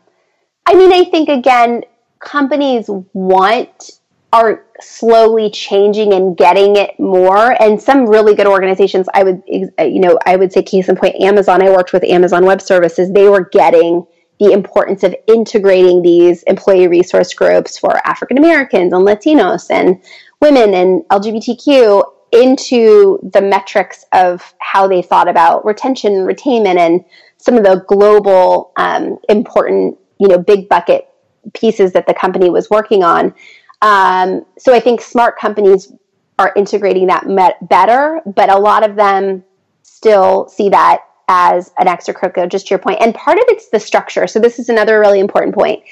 I 0.65 0.75
mean, 0.75 0.93
I 0.93 1.03
think 1.03 1.29
again, 1.29 1.83
companies 2.21 2.89
want 3.13 3.91
are 4.33 4.63
slowly 4.79 5.49
changing 5.49 6.13
and 6.13 6.37
getting 6.37 6.77
it 6.77 6.97
more. 6.99 7.61
And 7.61 7.81
some 7.81 8.05
really 8.05 8.35
good 8.35 8.47
organizations 8.47 9.07
i 9.13 9.23
would 9.23 9.41
you 9.47 9.99
know 9.99 10.17
i 10.25 10.35
would 10.35 10.53
say 10.53 10.63
case 10.63 10.87
in 10.87 10.95
point 10.95 11.21
amazon 11.21 11.61
i 11.61 11.69
worked 11.69 11.93
with 11.93 12.03
amazon 12.03 12.45
web 12.45 12.61
services. 12.61 13.11
They 13.11 13.27
were 13.27 13.49
getting 13.49 14.05
the 14.39 14.53
importance 14.53 15.03
of 15.03 15.15
integrating 15.27 16.01
these 16.01 16.43
employee 16.43 16.87
resource 16.87 17.33
groups 17.33 17.77
for 17.77 17.95
african 18.07 18.37
americans 18.37 18.93
and 18.93 19.05
latinos 19.05 19.69
and 19.69 20.01
women 20.41 20.73
and 20.73 21.03
lgbtq 21.09 22.03
into 22.31 23.19
the 23.33 23.41
metrics 23.41 24.05
of 24.13 24.53
how 24.59 24.87
they 24.87 25.01
thought 25.01 25.27
about 25.27 25.65
retention 25.65 26.13
and 26.13 26.27
retainment 26.27 26.77
and 26.77 27.03
some 27.37 27.55
of 27.55 27.63
the 27.63 27.83
global 27.87 28.71
um, 28.77 29.17
important 29.29 29.97
you 30.17 30.27
know 30.27 30.37
big 30.37 30.69
bucket 30.69 31.10
pieces 31.53 31.93
that 31.93 32.07
the 32.07 32.13
company 32.13 32.49
was 32.49 32.69
working 32.69 33.03
on. 33.03 33.33
Um, 33.81 34.45
so 34.57 34.73
I 34.73 34.79
think 34.79 35.01
smart 35.01 35.39
companies 35.39 35.91
are 36.37 36.53
integrating 36.55 37.07
that 37.07 37.27
met- 37.27 37.67
better, 37.67 38.21
but 38.25 38.49
a 38.49 38.57
lot 38.57 38.87
of 38.87 38.95
them 38.95 39.43
still 39.83 40.47
see 40.49 40.69
that 40.69 41.03
as 41.27 41.71
an 41.79 41.87
extracurricular, 41.87 42.49
just 42.49 42.67
to 42.67 42.71
your 42.71 42.79
point. 42.79 42.99
And 43.01 43.15
part 43.15 43.37
of 43.37 43.45
it's 43.47 43.69
the 43.69 43.79
structure. 43.79 44.27
So 44.27 44.39
this 44.39 44.59
is 44.59 44.69
another 44.69 44.99
really 44.99 45.19
important 45.19 45.55
point. 45.55 45.83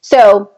So 0.00 0.50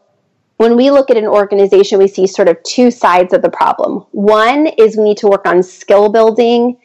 when 0.57 0.75
we 0.75 0.91
look 0.91 1.09
at 1.09 1.17
an 1.17 1.25
organization, 1.25 1.99
we 1.99 2.07
see 2.07 2.27
sort 2.27 2.47
of 2.47 2.61
two 2.63 2.91
sides 2.91 3.33
of 3.33 3.41
the 3.41 3.49
problem. 3.49 4.05
One 4.11 4.67
is 4.77 4.97
we 4.97 5.03
need 5.03 5.17
to 5.17 5.27
work 5.27 5.45
on 5.45 5.63
skill 5.63 6.09
building 6.09 6.77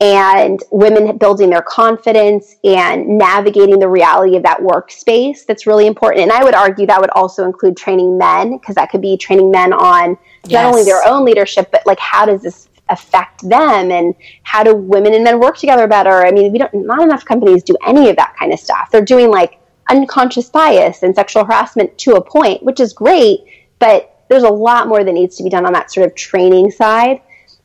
and 0.00 0.60
women 0.70 1.18
building 1.18 1.50
their 1.50 1.62
confidence 1.62 2.56
and 2.64 3.06
navigating 3.06 3.78
the 3.78 3.88
reality 3.88 4.34
of 4.34 4.42
that 4.42 4.58
workspace 4.60 5.44
that's 5.44 5.66
really 5.66 5.86
important. 5.86 6.22
And 6.22 6.32
i 6.32 6.42
would 6.42 6.54
argue 6.54 6.86
that 6.86 7.00
would 7.00 7.10
also 7.10 7.44
include 7.44 7.76
training 7.76 8.16
men 8.16 8.58
because 8.58 8.74
that 8.76 8.90
could 8.90 9.02
be 9.02 9.16
training 9.16 9.50
men 9.50 9.72
on 9.72 10.16
yes. 10.44 10.52
not 10.52 10.64
only 10.64 10.84
their 10.84 11.06
own 11.06 11.24
leadership 11.24 11.70
but 11.70 11.86
like 11.86 11.98
how 11.98 12.26
does 12.26 12.42
this 12.42 12.68
affect 12.88 13.48
them? 13.48 13.92
And 13.92 14.16
how 14.42 14.64
do 14.64 14.74
women 14.74 15.14
and 15.14 15.22
men 15.22 15.38
work 15.38 15.56
together 15.56 15.86
better? 15.86 16.26
I 16.26 16.30
mean 16.32 16.50
we 16.52 16.58
don't 16.58 16.74
not 16.74 17.02
enough 17.02 17.24
companies 17.24 17.62
do 17.62 17.76
any 17.86 18.08
of 18.08 18.16
that 18.16 18.34
kind 18.38 18.52
of 18.52 18.58
stuff. 18.58 18.90
They're 18.90 19.04
doing 19.04 19.30
like 19.30 19.60
unconscious 19.90 20.48
bias 20.48 21.02
and 21.02 21.14
sexual 21.14 21.44
harassment 21.44 21.96
to 21.98 22.14
a 22.14 22.24
point 22.24 22.62
which 22.62 22.78
is 22.78 22.92
great 22.92 23.40
but 23.80 24.24
there's 24.28 24.44
a 24.44 24.48
lot 24.48 24.86
more 24.86 25.02
that 25.02 25.12
needs 25.12 25.36
to 25.36 25.42
be 25.42 25.50
done 25.50 25.66
on 25.66 25.72
that 25.72 25.90
sort 25.90 26.06
of 26.06 26.14
training 26.14 26.70
side 26.70 27.20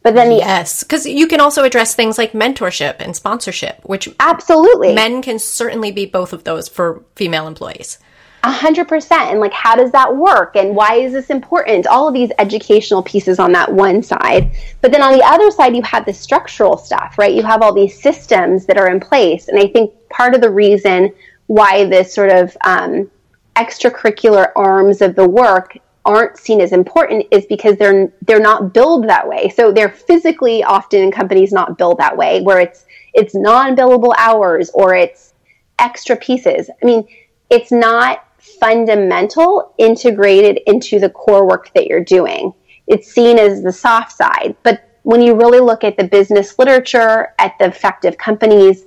but 0.06 0.14
then 0.14 0.30
the 0.30 0.36
yes, 0.36 0.84
because 0.84 1.08
you 1.08 1.26
can 1.26 1.40
also 1.40 1.64
address 1.64 1.96
things 1.96 2.20
like 2.20 2.34
mentorship 2.34 2.98
and 3.00 3.16
sponsorship, 3.16 3.80
which 3.82 4.08
absolutely 4.20 4.94
men 4.94 5.24
can 5.24 5.40
certainly 5.40 5.92
be 5.92 6.06
both 6.06 6.32
of 6.32 6.44
those 6.44 6.70
for 6.70 7.04
female 7.16 7.48
employees. 7.48 7.98
A 8.44 8.52
hundred 8.52 8.88
percent. 8.88 9.32
And 9.32 9.40
like, 9.40 9.52
how 9.52 9.76
does 9.76 9.92
that 9.94 10.16
work? 10.16 10.56
And 10.56 10.76
why 10.76 10.98
is 10.98 11.14
this 11.14 11.32
important? 11.32 11.88
All 11.88 12.08
of 12.08 12.14
these 12.14 12.30
educational 12.38 13.02
pieces 13.02 13.40
on 13.40 13.52
that 13.54 13.74
one 13.74 14.04
side. 14.04 14.52
But 14.82 14.92
then 14.92 15.02
on 15.02 15.12
the 15.12 15.24
other 15.24 15.50
side, 15.50 15.76
you 15.76 15.82
have 15.82 16.06
the 16.06 16.14
structural 16.14 16.78
stuff, 16.78 17.16
right? 17.18 17.34
You 17.34 17.42
have 17.42 17.64
all 17.64 17.74
these 17.74 18.00
systems 18.00 18.68
that 18.68 18.78
are 18.78 18.92
in 18.92 19.00
place. 19.00 19.48
And 19.48 19.58
I 19.58 19.66
think 19.66 19.92
part 20.10 20.36
of 20.36 20.42
the 20.42 20.52
reason 20.52 21.12
why 21.48 21.86
this 21.86 22.14
sort 22.14 22.30
of 22.32 22.56
um, 22.64 23.10
extracurricular 23.56 24.52
arms 24.56 25.02
of 25.02 25.16
the 25.16 25.28
work 25.28 25.80
aren't 26.06 26.38
seen 26.38 26.62
as 26.62 26.72
important 26.72 27.26
is 27.32 27.46
because 27.48 27.78
they're 27.78 28.12
they're 28.22 28.40
not 28.40 28.74
billed 28.74 29.08
that 29.10 29.28
way. 29.28 29.50
So 29.50 29.72
they're 29.72 29.90
physically 29.90 30.64
often 30.64 31.02
in 31.02 31.12
companies 31.12 31.52
not 31.52 31.78
billed 31.78 31.98
that 31.98 32.16
way, 32.16 32.42
where 32.42 32.60
it's 32.60 32.86
it's 33.14 33.34
non-billable 33.34 34.14
hours 34.18 34.70
or 34.74 34.96
it's 34.96 35.34
extra 35.80 36.16
pieces. 36.16 36.70
I 36.82 36.86
mean, 36.86 37.08
it's 37.50 37.72
not 37.72 38.26
fundamental 38.38 39.74
integrated 39.78 40.62
into 40.68 41.00
the 41.00 41.10
core 41.10 41.48
work 41.48 41.72
that 41.74 41.88
you're 41.88 42.04
doing. 42.04 42.54
It's 42.88 43.12
seen 43.12 43.40
as 43.40 43.64
the 43.64 43.72
soft 43.72 44.12
side. 44.12 44.56
But 44.64 44.88
when 45.04 45.22
you 45.22 45.36
really 45.36 45.60
look 45.60 45.84
at 45.84 45.98
the 45.98 46.04
business 46.04 46.58
literature, 46.60 47.34
at 47.40 47.58
the 47.60 47.66
effective 47.66 48.18
companies, 48.18 48.86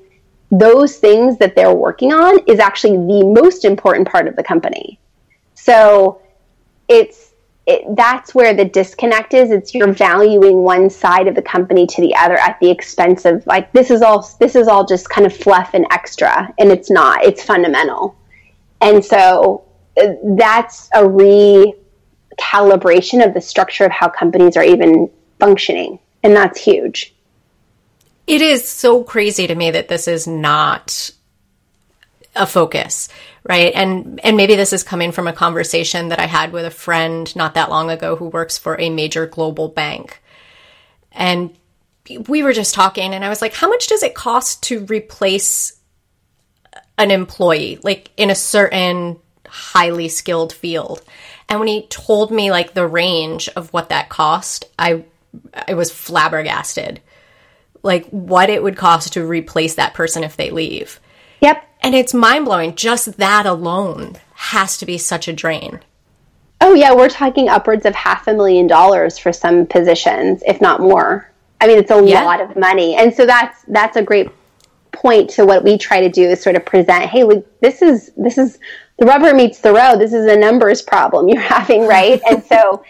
those 0.51 0.97
things 0.97 1.39
that 1.39 1.55
they're 1.55 1.75
working 1.75 2.13
on 2.13 2.39
is 2.47 2.59
actually 2.59 2.97
the 2.97 3.25
most 3.25 3.65
important 3.65 4.09
part 4.09 4.29
of 4.29 4.37
the 4.37 4.43
company. 4.43 4.99
So 5.55 6.21
it's 6.89 7.33
it, 7.67 7.85
that's 7.97 8.35
where 8.35 8.55
the 8.55 8.65
disconnect 8.65 9.35
is. 9.35 9.51
It's 9.51 9.75
you're 9.75 9.93
valuing 9.93 10.63
one 10.63 10.89
side 10.89 11.29
of 11.29 11.35
the 11.35 11.43
company 11.43 11.87
to 11.87 12.01
the 12.01 12.17
other 12.17 12.39
at 12.39 12.59
the 12.61 12.71
expense 12.71 13.27
of 13.27 13.47
like 13.47 13.71
this 13.73 13.91
is 13.91 14.01
all 14.01 14.27
this 14.41 14.57
is 14.57 14.69
all 14.69 14.87
just 14.87 15.11
kind 15.11 15.27
of 15.27 15.37
fluff 15.37 15.75
and 15.75 15.87
extra, 15.91 16.51
and 16.59 16.73
it's 16.73 16.91
not. 16.91 17.25
It's 17.25 17.43
fundamental. 17.43 18.17
And 18.81 19.05
so 19.05 19.65
uh, 20.01 20.15
that's 20.37 20.89
a 20.95 21.03
recalibration 21.03 23.27
of 23.27 23.35
the 23.35 23.41
structure 23.41 23.85
of 23.85 23.93
how 23.93 24.09
companies 24.09 24.57
are 24.57 24.65
even 24.65 25.11
functioning. 25.39 25.99
And 26.23 26.35
that's 26.35 26.61
huge. 26.61 27.15
It 28.27 28.41
is 28.41 28.67
so 28.69 29.05
crazy 29.05 29.47
to 29.47 29.55
me 29.55 29.71
that 29.71 29.89
this 29.89 30.09
is 30.09 30.27
not 30.27 31.13
a 32.35 32.47
focus, 32.47 33.09
right? 33.49 33.73
And 33.75 34.21
and 34.23 34.37
maybe 34.37 34.55
this 34.55 34.73
is 34.73 34.85
coming 34.85 35.11
from 35.11 35.27
a 35.27 35.33
conversation 35.33 36.09
that 36.09 36.21
I 36.21 36.27
had 36.27 36.53
with 36.53 36.65
a 36.65 36.71
friend 36.71 37.35
not 37.35 37.55
that 37.55 37.71
long 37.71 37.91
ago 37.91 38.15
who 38.15 38.29
works 38.29 38.57
for 38.59 38.81
a 38.81 38.91
major 38.91 39.27
global 39.27 39.69
bank. 39.69 40.23
And 41.11 41.57
we 42.29 42.43
were 42.43 42.53
just 42.53 42.75
talking 42.75 43.13
and 43.13 43.25
I 43.25 43.29
was 43.29 43.43
like, 43.43 43.55
"How 43.55 43.69
much 43.69 43.89
does 43.89 44.03
it 44.05 44.15
cost 44.15 44.63
to 44.65 44.85
replace 44.87 45.79
an 46.99 47.11
employee 47.11 47.79
like 47.83 48.11
in 48.17 48.29
a 48.29 48.35
certain 48.35 49.19
highly 49.49 50.09
skilled 50.09 50.53
field. 50.53 51.03
And 51.49 51.59
when 51.59 51.69
he 51.69 51.87
told 51.87 52.31
me 52.31 52.51
like 52.51 52.75
the 52.75 52.87
range 52.87 53.49
of 53.51 53.73
what 53.73 53.89
that 53.89 54.09
cost, 54.09 54.67
I 54.79 55.05
I 55.55 55.75
was 55.75 55.91
flabbergasted. 55.91 57.01
Like 57.83 58.07
what 58.11 58.51
it 58.51 58.63
would 58.63 58.77
cost 58.77 59.15
to 59.15 59.27
replace 59.27 59.77
that 59.77 59.95
person 59.95 60.25
if 60.25 60.37
they 60.37 60.51
leave. 60.51 61.01
Yep. 61.41 61.65
And 61.81 61.95
it's 61.95 62.15
mind-blowing 62.15 62.75
just 62.75 63.17
that 63.19 63.47
alone 63.47 64.17
has 64.35 64.77
to 64.79 64.87
be 64.87 64.99
such 64.99 65.29
a 65.29 65.33
drain. 65.33 65.81
Oh 66.61 66.75
yeah, 66.75 66.95
we're 66.95 67.09
talking 67.09 67.49
upwards 67.49 67.87
of 67.87 67.95
half 67.95 68.27
a 68.27 68.35
million 68.35 68.67
dollars 68.67 69.17
for 69.17 69.33
some 69.33 69.67
positions, 69.67 70.43
if 70.47 70.61
not 70.61 70.81
more. 70.81 71.31
I 71.61 71.67
mean, 71.67 71.79
it's 71.79 71.91
a 71.91 72.05
yeah. 72.05 72.23
lot 72.25 72.41
of 72.41 72.57
money. 72.57 72.97
And 72.97 73.15
so 73.15 73.27
that's 73.27 73.63
that's 73.69 73.97
a 73.97 74.03
great 74.03 74.29
point 74.93 75.31
to 75.31 75.47
what 75.47 75.63
we 75.63 75.79
try 75.79 76.01
to 76.01 76.09
do 76.09 76.23
is 76.23 76.43
sort 76.43 76.57
of 76.57 76.65
present, 76.65 77.05
hey, 77.05 77.25
this 77.61 77.83
is 77.83 78.11
this 78.17 78.39
is 78.39 78.59
the 78.99 79.07
rubber 79.07 79.33
meets 79.33 79.61
the 79.61 79.73
road. 79.73 79.99
This 79.99 80.13
is 80.13 80.27
a 80.27 80.37
numbers 80.37 80.83
problem 80.83 81.29
you're 81.29 81.41
having, 81.59 81.87
right? 81.87 82.21
and 82.29 82.43
so, 82.45 82.83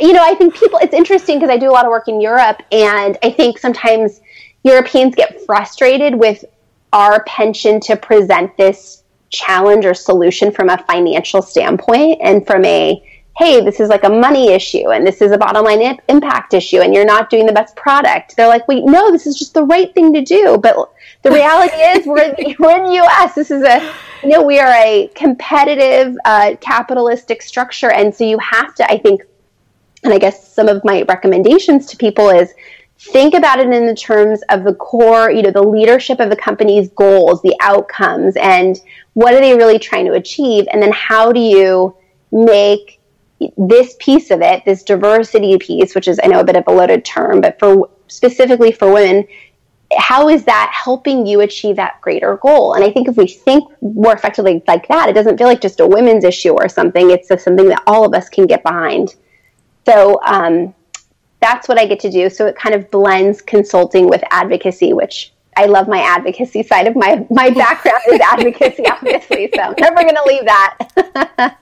you 0.00 0.12
know, 0.12 0.24
I 0.24 0.34
think 0.34 0.54
people. 0.54 0.78
It's 0.82 0.94
interesting 0.94 1.38
because 1.38 1.50
I 1.50 1.56
do 1.56 1.70
a 1.70 1.72
lot 1.72 1.84
of 1.84 1.90
work 1.90 2.08
in 2.08 2.20
Europe, 2.20 2.62
and 2.72 3.16
I 3.22 3.30
think 3.30 3.58
sometimes 3.58 4.20
Europeans 4.64 5.14
get 5.14 5.40
frustrated 5.42 6.16
with 6.16 6.44
our 6.92 7.22
penchant 7.24 7.82
to 7.84 7.96
present 7.96 8.56
this 8.56 9.02
challenge 9.30 9.84
or 9.84 9.94
solution 9.94 10.50
from 10.50 10.70
a 10.70 10.78
financial 10.84 11.42
standpoint 11.42 12.18
and 12.22 12.46
from 12.46 12.64
a 12.64 13.02
hey, 13.38 13.60
this 13.60 13.78
is 13.78 13.88
like 13.88 14.02
a 14.02 14.08
money 14.08 14.50
issue 14.50 14.90
and 14.90 15.06
this 15.06 15.22
is 15.22 15.30
a 15.30 15.38
bottom 15.38 15.64
line 15.64 15.96
impact 16.08 16.54
issue 16.54 16.80
and 16.80 16.92
you're 16.92 17.04
not 17.04 17.30
doing 17.30 17.46
the 17.46 17.52
best 17.52 17.76
product. 17.76 18.34
They're 18.36 18.48
like, 18.48 18.66
wait, 18.66 18.84
no, 18.84 19.12
this 19.12 19.28
is 19.28 19.38
just 19.38 19.54
the 19.54 19.62
right 19.62 19.94
thing 19.94 20.12
to 20.12 20.22
do. 20.22 20.58
But 20.58 20.92
the 21.22 21.30
reality 21.30 21.76
is 21.76 22.04
we're 22.04 22.20
in, 22.20 22.56
we're 22.58 22.76
in 22.78 22.84
the 22.84 22.94
U.S. 22.94 23.36
This 23.36 23.52
is 23.52 23.62
a, 23.62 23.94
you 24.24 24.30
know, 24.30 24.42
we 24.42 24.58
are 24.58 24.72
a 24.72 25.08
competitive, 25.14 26.16
uh, 26.24 26.56
capitalistic 26.60 27.40
structure. 27.40 27.92
And 27.92 28.12
so 28.12 28.24
you 28.24 28.40
have 28.40 28.74
to, 28.74 28.90
I 28.90 28.98
think, 28.98 29.22
and 30.02 30.12
I 30.12 30.18
guess 30.18 30.52
some 30.52 30.66
of 30.66 30.84
my 30.84 31.02
recommendations 31.02 31.86
to 31.86 31.96
people 31.96 32.30
is 32.30 32.52
think 32.98 33.34
about 33.34 33.60
it 33.60 33.68
in 33.68 33.86
the 33.86 33.94
terms 33.94 34.42
of 34.50 34.64
the 34.64 34.74
core, 34.74 35.30
you 35.30 35.42
know, 35.42 35.50
the 35.50 35.62
leadership 35.62 36.20
of 36.20 36.30
the 36.30 36.36
company's 36.36 36.88
goals, 36.90 37.40
the 37.42 37.56
outcomes, 37.60 38.36
and 38.36 38.80
what 39.14 39.34
are 39.34 39.40
they 39.40 39.54
really 39.54 39.78
trying 39.78 40.04
to 40.06 40.12
achieve? 40.12 40.66
And 40.72 40.82
then 40.82 40.92
how 40.92 41.32
do 41.32 41.40
you 41.40 41.96
make 42.32 43.00
this 43.56 43.96
piece 44.00 44.30
of 44.30 44.42
it, 44.42 44.64
this 44.64 44.82
diversity 44.82 45.56
piece, 45.58 45.94
which 45.94 46.08
is 46.08 46.18
I 46.22 46.26
know 46.26 46.40
a 46.40 46.44
bit 46.44 46.56
of 46.56 46.64
a 46.66 46.72
loaded 46.72 47.04
term, 47.04 47.40
but 47.40 47.58
for 47.58 47.88
specifically 48.08 48.72
for 48.72 48.92
women, 48.92 49.26
how 49.96 50.28
is 50.28 50.44
that 50.44 50.70
helping 50.74 51.24
you 51.24 51.40
achieve 51.40 51.76
that 51.76 52.00
greater 52.00 52.36
goal? 52.38 52.74
And 52.74 52.84
I 52.84 52.90
think 52.90 53.08
if 53.08 53.16
we 53.16 53.28
think 53.28 53.64
more 53.80 54.12
effectively 54.12 54.62
like 54.66 54.88
that, 54.88 55.08
it 55.08 55.14
doesn't 55.14 55.38
feel 55.38 55.46
like 55.46 55.60
just 55.60 55.80
a 55.80 55.86
women's 55.86 56.24
issue 56.24 56.50
or 56.50 56.68
something. 56.68 57.10
It's 57.10 57.28
something 57.28 57.68
that 57.68 57.82
all 57.86 58.04
of 58.04 58.12
us 58.12 58.28
can 58.28 58.46
get 58.46 58.62
behind. 58.62 59.14
So 59.86 60.20
um, 60.26 60.74
that's 61.40 61.68
what 61.68 61.78
I 61.78 61.86
get 61.86 62.00
to 62.00 62.10
do. 62.10 62.30
So 62.30 62.46
it 62.46 62.56
kind 62.56 62.74
of 62.74 62.90
blends 62.90 63.40
consulting 63.40 64.08
with 64.08 64.22
advocacy, 64.30 64.92
which 64.92 65.32
I 65.56 65.66
love 65.66 65.88
my 65.88 66.00
advocacy 66.00 66.62
side 66.62 66.86
of 66.86 66.96
my 66.96 67.26
my 67.30 67.50
background 67.64 68.02
is 68.08 68.20
advocacy, 68.20 68.86
obviously. 68.86 69.50
So 69.54 69.62
I'm 69.62 69.74
never 69.78 70.02
going 70.02 70.16
to 70.16 70.24
leave 70.26 70.44
that. 70.44 71.58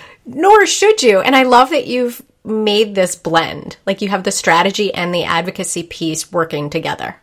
nor 0.26 0.66
should 0.66 1.02
you. 1.02 1.20
And 1.20 1.36
I 1.36 1.44
love 1.44 1.70
that 1.70 1.86
you've 1.86 2.22
made 2.44 2.94
this 2.94 3.16
blend. 3.16 3.76
Like 3.86 4.02
you 4.02 4.08
have 4.08 4.24
the 4.24 4.32
strategy 4.32 4.92
and 4.92 5.14
the 5.14 5.24
advocacy 5.24 5.82
piece 5.82 6.32
working 6.32 6.70
together. 6.70 7.16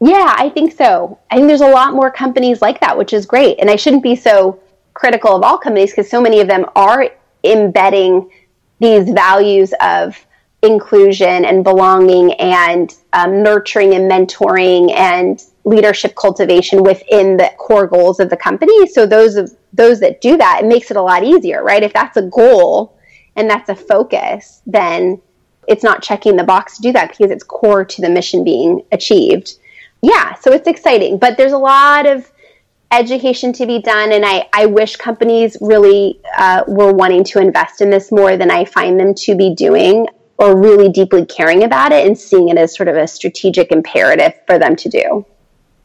Yeah, 0.00 0.34
I 0.36 0.48
think 0.48 0.72
so. 0.72 1.18
I 1.30 1.36
think 1.36 1.48
there's 1.48 1.60
a 1.60 1.68
lot 1.68 1.94
more 1.94 2.10
companies 2.10 2.62
like 2.62 2.80
that, 2.80 2.96
which 2.96 3.12
is 3.12 3.26
great. 3.26 3.58
And 3.60 3.68
I 3.68 3.76
shouldn't 3.76 4.02
be 4.02 4.16
so 4.16 4.60
critical 4.94 5.36
of 5.36 5.42
all 5.42 5.58
companies 5.58 5.90
because 5.90 6.10
so 6.10 6.20
many 6.20 6.40
of 6.40 6.48
them 6.48 6.64
are 6.74 7.10
embedding 7.44 8.30
these 8.80 9.10
values 9.10 9.74
of 9.80 10.16
inclusion 10.62 11.44
and 11.44 11.64
belonging 11.64 12.34
and 12.34 12.94
um, 13.12 13.42
nurturing 13.42 13.94
and 13.94 14.10
mentoring 14.10 14.92
and 14.92 15.42
leadership 15.64 16.14
cultivation 16.14 16.82
within 16.82 17.36
the 17.36 17.50
core 17.58 17.86
goals 17.86 18.20
of 18.20 18.30
the 18.30 18.36
company. 18.36 18.86
So 18.88 19.06
those 19.06 19.36
of 19.36 19.54
those 19.72 20.00
that 20.00 20.20
do 20.20 20.36
that, 20.36 20.60
it 20.62 20.66
makes 20.66 20.90
it 20.90 20.96
a 20.96 21.02
lot 21.02 21.24
easier, 21.24 21.62
right? 21.62 21.82
If 21.82 21.92
that's 21.92 22.16
a 22.16 22.22
goal 22.22 22.96
and 23.36 23.48
that's 23.48 23.68
a 23.68 23.74
focus, 23.74 24.62
then 24.66 25.20
it's 25.68 25.84
not 25.84 26.02
checking 26.02 26.36
the 26.36 26.44
box 26.44 26.76
to 26.76 26.82
do 26.82 26.92
that 26.92 27.10
because 27.10 27.30
it's 27.30 27.44
core 27.44 27.84
to 27.84 28.02
the 28.02 28.10
mission 28.10 28.42
being 28.42 28.82
achieved. 28.92 29.54
Yeah, 30.02 30.34
so 30.34 30.52
it's 30.52 30.66
exciting, 30.66 31.18
but 31.18 31.36
there's 31.36 31.52
a 31.52 31.58
lot 31.58 32.06
of 32.06 32.30
education 32.90 33.52
to 33.52 33.66
be 33.66 33.80
done, 33.80 34.12
and 34.12 34.24
I, 34.26 34.48
I 34.52 34.66
wish 34.66 34.96
companies 34.96 35.56
really 35.60 36.20
uh, 36.36 36.64
were 36.66 36.92
wanting 36.92 37.22
to 37.24 37.38
invest 37.38 37.80
in 37.80 37.90
this 37.90 38.10
more 38.10 38.36
than 38.36 38.50
I 38.50 38.64
find 38.64 38.98
them 38.98 39.14
to 39.14 39.36
be 39.36 39.54
doing 39.54 40.08
or 40.40 40.56
really 40.56 40.88
deeply 40.88 41.26
caring 41.26 41.62
about 41.62 41.92
it 41.92 42.06
and 42.06 42.18
seeing 42.18 42.48
it 42.48 42.56
as 42.56 42.74
sort 42.74 42.88
of 42.88 42.96
a 42.96 43.06
strategic 43.06 43.70
imperative 43.70 44.32
for 44.46 44.58
them 44.58 44.74
to 44.74 44.88
do. 44.88 45.26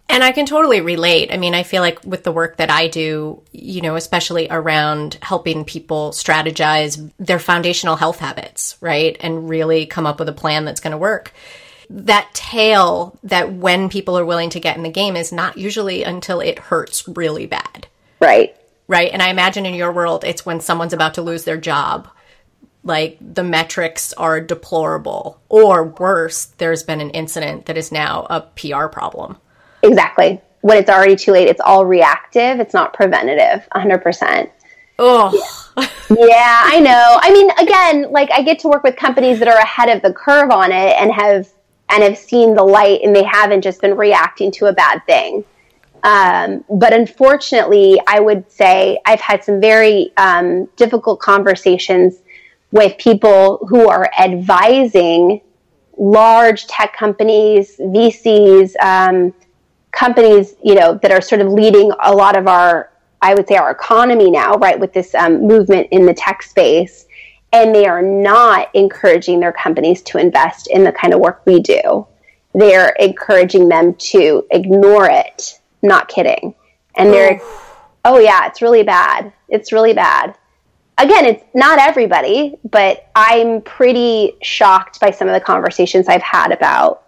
And 0.08 0.24
I 0.24 0.32
can 0.32 0.46
totally 0.46 0.82
relate. 0.82 1.34
I 1.34 1.38
mean, 1.38 1.54
I 1.54 1.64
feel 1.64 1.82
like 1.82 2.04
with 2.06 2.24
the 2.24 2.32
work 2.32 2.58
that 2.58 2.70
I 2.70 2.88
do, 2.88 3.42
you 3.52 3.82
know, 3.82 3.96
especially 3.96 4.48
around 4.50 5.18
helping 5.22 5.66
people 5.66 6.12
strategize 6.12 7.12
their 7.20 7.40
foundational 7.40 7.98
health 7.98 8.20
habits, 8.20 8.78
right? 8.80 9.18
And 9.20 9.50
really 9.50 9.86
come 9.88 10.06
up 10.06 10.20
with 10.20 10.30
a 10.30 10.34
plan 10.34 10.64
that's 10.64 10.80
going 10.80 10.92
to 10.92 10.98
work. 10.98 11.34
That 11.90 12.30
tail 12.34 13.20
that 13.24 13.52
when 13.52 13.90
people 13.90 14.18
are 14.18 14.26
willing 14.26 14.52
to 14.52 14.60
get 14.60 14.78
in 14.78 14.84
the 14.84 14.90
game 14.90 15.18
is 15.18 15.34
not 15.34 15.58
usually 15.58 16.04
until 16.04 16.40
it 16.40 16.60
hurts 16.60 17.08
really 17.10 17.46
bad. 17.46 17.88
Right. 18.22 18.56
Right. 18.88 19.12
And 19.12 19.22
I 19.22 19.30
imagine 19.30 19.66
in 19.66 19.74
your 19.74 19.92
world, 19.92 20.24
it's 20.24 20.46
when 20.46 20.62
someone's 20.62 20.94
about 20.94 21.16
to 21.16 21.24
lose 21.24 21.44
their 21.44 21.58
job. 21.58 22.08
Like 22.86 23.18
the 23.20 23.44
metrics 23.44 24.14
are 24.14 24.40
deplorable, 24.40 25.42
or 25.50 25.84
worse, 25.84 26.46
there's 26.46 26.84
been 26.84 27.02
an 27.02 27.10
incident 27.10 27.66
that 27.66 27.78
is 27.78 27.92
now 27.92 28.26
a 28.30 28.42
PR 28.42 28.86
problem. 28.86 29.38
Exactly. 29.84 30.40
When 30.62 30.78
it's 30.78 30.90
already 30.90 31.16
too 31.16 31.32
late, 31.32 31.48
it's 31.48 31.62
all 31.62 31.86
reactive. 31.86 32.60
It's 32.60 32.74
not 32.74 32.94
preventative. 32.94 33.68
100%. 33.76 34.50
Oh. 34.98 35.68
Yeah. 35.78 35.88
yeah, 36.10 36.62
I 36.64 36.80
know. 36.80 37.20
I 37.22 37.32
mean, 37.34 37.50
again, 37.60 38.12
like 38.12 38.32
I 38.32 38.42
get 38.42 38.60
to 38.60 38.68
work 38.68 38.84
with 38.84 38.96
companies 38.96 39.40
that 39.40 39.48
are 39.48 39.58
ahead 39.58 39.90
of 39.90 40.02
the 40.02 40.14
curve 40.14 40.52
on 40.52 40.72
it 40.72 40.96
and 40.98 41.12
have 41.12 41.50
and 41.90 42.02
have 42.02 42.18
seen 42.18 42.56
the 42.56 42.64
light 42.64 43.02
and 43.04 43.16
they 43.16 43.24
haven't 43.24 43.62
just 43.62 43.82
been 43.82 43.96
reacting 43.96 44.52
to 44.52 44.68
a 44.68 44.74
bad 44.74 45.06
thing. 45.06 45.44
Um, 46.04 46.64
but 46.70 46.94
unfortunately, 46.94 48.00
I 48.08 48.20
would 48.20 48.50
say 48.52 49.00
I've 49.06 49.20
had 49.20 49.44
some 49.44 49.60
very 49.60 50.12
um, 50.18 50.66
difficult 50.76 51.20
conversations 51.20 52.22
with 52.76 52.98
people 52.98 53.66
who 53.70 53.88
are 53.88 54.12
advising 54.20 55.40
large 55.98 56.68
tech 56.68 56.94
companies, 56.94 57.78
VCs, 57.78 58.76
um, 58.82 59.34
companies, 59.94 60.56
you 60.62 60.76
know, 60.76 61.00
that 61.02 61.10
are 61.10 61.22
sort 61.22 61.40
of 61.40 61.48
leading 61.48 61.94
a 62.04 62.14
lot 62.14 62.36
of 62.38 62.50
our, 62.50 62.92
I 63.22 63.34
would 63.34 63.48
say, 63.48 63.56
our 63.56 63.72
economy 63.72 64.30
now, 64.30 64.56
right, 64.56 64.78
with 64.78 64.92
this 64.92 65.16
um, 65.16 65.48
movement 65.48 65.88
in 65.92 66.06
the 66.06 66.14
tech 66.14 66.44
space. 66.44 67.06
And 67.54 67.74
they 67.74 67.86
are 67.86 68.02
not 68.02 68.72
encouraging 68.74 69.40
their 69.40 69.54
companies 69.54 70.02
to 70.02 70.18
invest 70.18 70.68
in 70.68 70.84
the 70.84 70.92
kind 70.92 71.14
of 71.14 71.22
work 71.22 71.44
we 71.46 71.62
do. 71.62 72.06
They're 72.54 72.90
encouraging 73.00 73.70
them 73.70 73.94
to 74.12 74.46
ignore 74.52 75.10
it. 75.10 75.62
Not 75.82 76.10
kidding. 76.10 76.54
And 76.98 77.14
they're, 77.14 77.40
oh 78.04 78.20
yeah, 78.20 78.48
it's 78.48 78.62
really 78.62 78.84
bad. 78.84 79.32
It's 79.48 79.72
really 79.72 79.94
bad 79.94 80.36
again, 80.98 81.26
it's 81.26 81.44
not 81.54 81.80
everybody, 81.80 82.58
but 82.70 83.10
I'm 83.16 83.62
pretty 83.62 84.34
shocked 84.42 85.00
by 85.00 85.12
some 85.12 85.28
of 85.28 85.34
the 85.34 85.42
conversations 85.42 86.08
I've 86.08 86.22
had 86.22 86.52
about 86.52 87.04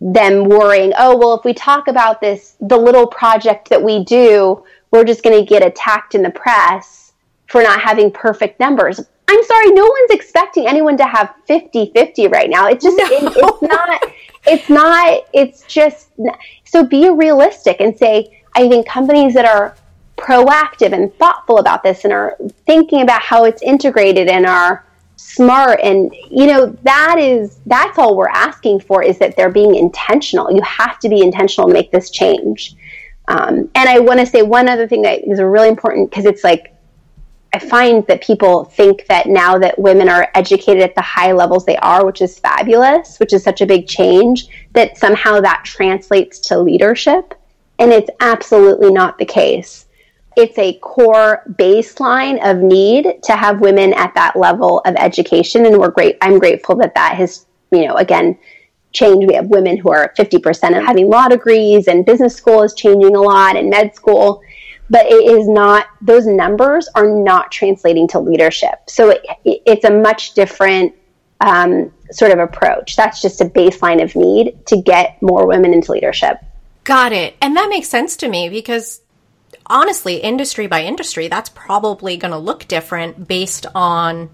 them 0.00 0.44
worrying, 0.44 0.92
oh, 0.98 1.16
well, 1.16 1.34
if 1.34 1.44
we 1.44 1.54
talk 1.54 1.88
about 1.88 2.20
this, 2.20 2.56
the 2.60 2.76
little 2.76 3.06
project 3.06 3.70
that 3.70 3.82
we 3.82 4.04
do, 4.04 4.62
we're 4.90 5.04
just 5.04 5.22
going 5.22 5.38
to 5.38 5.48
get 5.48 5.64
attacked 5.64 6.14
in 6.14 6.22
the 6.22 6.30
press 6.30 7.12
for 7.46 7.62
not 7.62 7.80
having 7.80 8.10
perfect 8.10 8.60
numbers. 8.60 9.00
I'm 9.28 9.42
sorry, 9.44 9.70
no 9.70 9.82
one's 9.82 10.10
expecting 10.10 10.66
anyone 10.66 10.98
to 10.98 11.06
have 11.06 11.34
50 11.46 11.92
50 11.94 12.28
right 12.28 12.50
now. 12.50 12.68
It's 12.68 12.84
just, 12.84 12.96
no. 12.98 13.04
it, 13.06 13.32
it's 13.36 13.62
not, 13.62 14.12
it's 14.46 14.68
not, 14.68 15.24
it's 15.32 15.62
just, 15.62 16.10
so 16.64 16.84
be 16.84 17.08
realistic 17.08 17.80
and 17.80 17.96
say, 17.96 18.42
I 18.54 18.68
think 18.68 18.86
companies 18.86 19.32
that 19.34 19.46
are 19.46 19.74
proactive 20.16 20.92
and 20.92 21.14
thoughtful 21.16 21.58
about 21.58 21.82
this 21.82 22.04
and 22.04 22.12
are 22.12 22.36
thinking 22.66 23.02
about 23.02 23.20
how 23.20 23.44
it's 23.44 23.62
integrated 23.62 24.28
and 24.28 24.46
are 24.46 24.86
smart. 25.16 25.80
And 25.82 26.14
you 26.30 26.46
know 26.46 26.66
that 26.82 27.16
is 27.18 27.60
that's 27.66 27.98
all 27.98 28.16
we're 28.16 28.28
asking 28.28 28.80
for 28.80 29.02
is 29.02 29.18
that 29.18 29.36
they're 29.36 29.50
being 29.50 29.74
intentional. 29.74 30.52
You 30.52 30.62
have 30.62 30.98
to 31.00 31.08
be 31.08 31.22
intentional 31.22 31.68
to 31.68 31.74
make 31.74 31.90
this 31.90 32.10
change. 32.10 32.76
Um, 33.26 33.70
and 33.74 33.88
i 33.88 33.98
want 34.00 34.20
to 34.20 34.26
say 34.26 34.42
one 34.42 34.68
other 34.68 34.86
thing 34.86 35.00
that 35.00 35.26
is 35.26 35.40
really 35.40 35.68
important 35.68 36.10
because 36.10 36.26
it's 36.26 36.44
like 36.44 36.74
i 37.54 37.58
find 37.58 38.06
that 38.06 38.22
people 38.22 38.64
think 38.64 39.06
that 39.06 39.24
now 39.26 39.56
that 39.56 39.78
women 39.78 40.10
are 40.10 40.30
educated 40.34 40.82
at 40.82 40.94
the 40.94 41.00
high 41.00 41.32
levels 41.32 41.64
they 41.64 41.78
are 41.78 42.04
which 42.04 42.20
is 42.20 42.38
fabulous 42.38 43.18
which 43.18 43.32
is 43.32 43.42
such 43.42 43.62
a 43.62 43.66
big 43.66 43.88
change 43.88 44.48
that 44.74 44.98
somehow 44.98 45.40
that 45.40 45.62
translates 45.64 46.38
to 46.40 46.58
leadership. 46.58 47.34
And 47.78 47.90
it's 47.92 48.10
absolutely 48.20 48.92
not 48.92 49.18
the 49.18 49.24
case 49.24 49.83
it's 50.36 50.58
a 50.58 50.74
core 50.78 51.42
baseline 51.52 52.44
of 52.48 52.58
need 52.58 53.22
to 53.22 53.32
have 53.32 53.60
women 53.60 53.92
at 53.94 54.14
that 54.14 54.36
level 54.36 54.80
of 54.80 54.94
education. 54.96 55.66
And 55.66 55.78
we're 55.78 55.90
great 55.90 56.16
i'm 56.20 56.38
grateful 56.38 56.76
that 56.76 56.94
that 56.94 57.16
has 57.16 57.46
you 57.70 57.86
know 57.86 57.94
again 57.94 58.38
changed. 58.94 59.28
We 59.28 59.34
have 59.34 59.46
women 59.46 59.76
who 59.76 59.90
are 59.90 60.14
50% 60.16 60.78
of 60.78 60.84
having 60.84 61.10
law 61.10 61.28
degrees 61.28 61.88
and 61.88 62.06
business 62.06 62.34
school 62.34 62.62
is 62.62 62.72
changing 62.72 63.14
a 63.14 63.20
lot 63.20 63.56
and 63.56 63.68
med 63.68 63.94
school. 63.94 64.40
But 64.88 65.06
it 65.06 65.38
is 65.38 65.48
not 65.48 65.86
those 66.00 66.26
numbers 66.26 66.88
are 66.94 67.08
not 67.08 67.50
translating 67.50 68.06
to 68.08 68.18
leadership. 68.18 68.74
So 68.86 69.10
it, 69.10 69.24
it's 69.44 69.84
a 69.84 69.90
much 69.90 70.34
different 70.34 70.94
um, 71.40 71.92
sort 72.10 72.32
of 72.32 72.38
approach. 72.38 72.94
That's 72.94 73.20
just 73.20 73.40
a 73.40 73.46
baseline 73.46 74.02
of 74.02 74.14
need 74.14 74.66
to 74.66 74.80
get 74.80 75.20
more 75.20 75.46
women 75.46 75.72
into 75.72 75.92
leadership. 75.92 76.36
Got 76.84 77.12
it. 77.12 77.34
And 77.40 77.56
that 77.56 77.68
makes 77.70 77.88
sense 77.88 78.14
to 78.18 78.28
me 78.28 78.50
because 78.50 79.00
honestly, 79.66 80.16
industry 80.16 80.66
by 80.66 80.84
industry, 80.84 81.28
that's 81.28 81.50
probably 81.50 82.16
going 82.16 82.32
to 82.32 82.38
look 82.38 82.68
different 82.68 83.26
based 83.28 83.66
on 83.74 84.30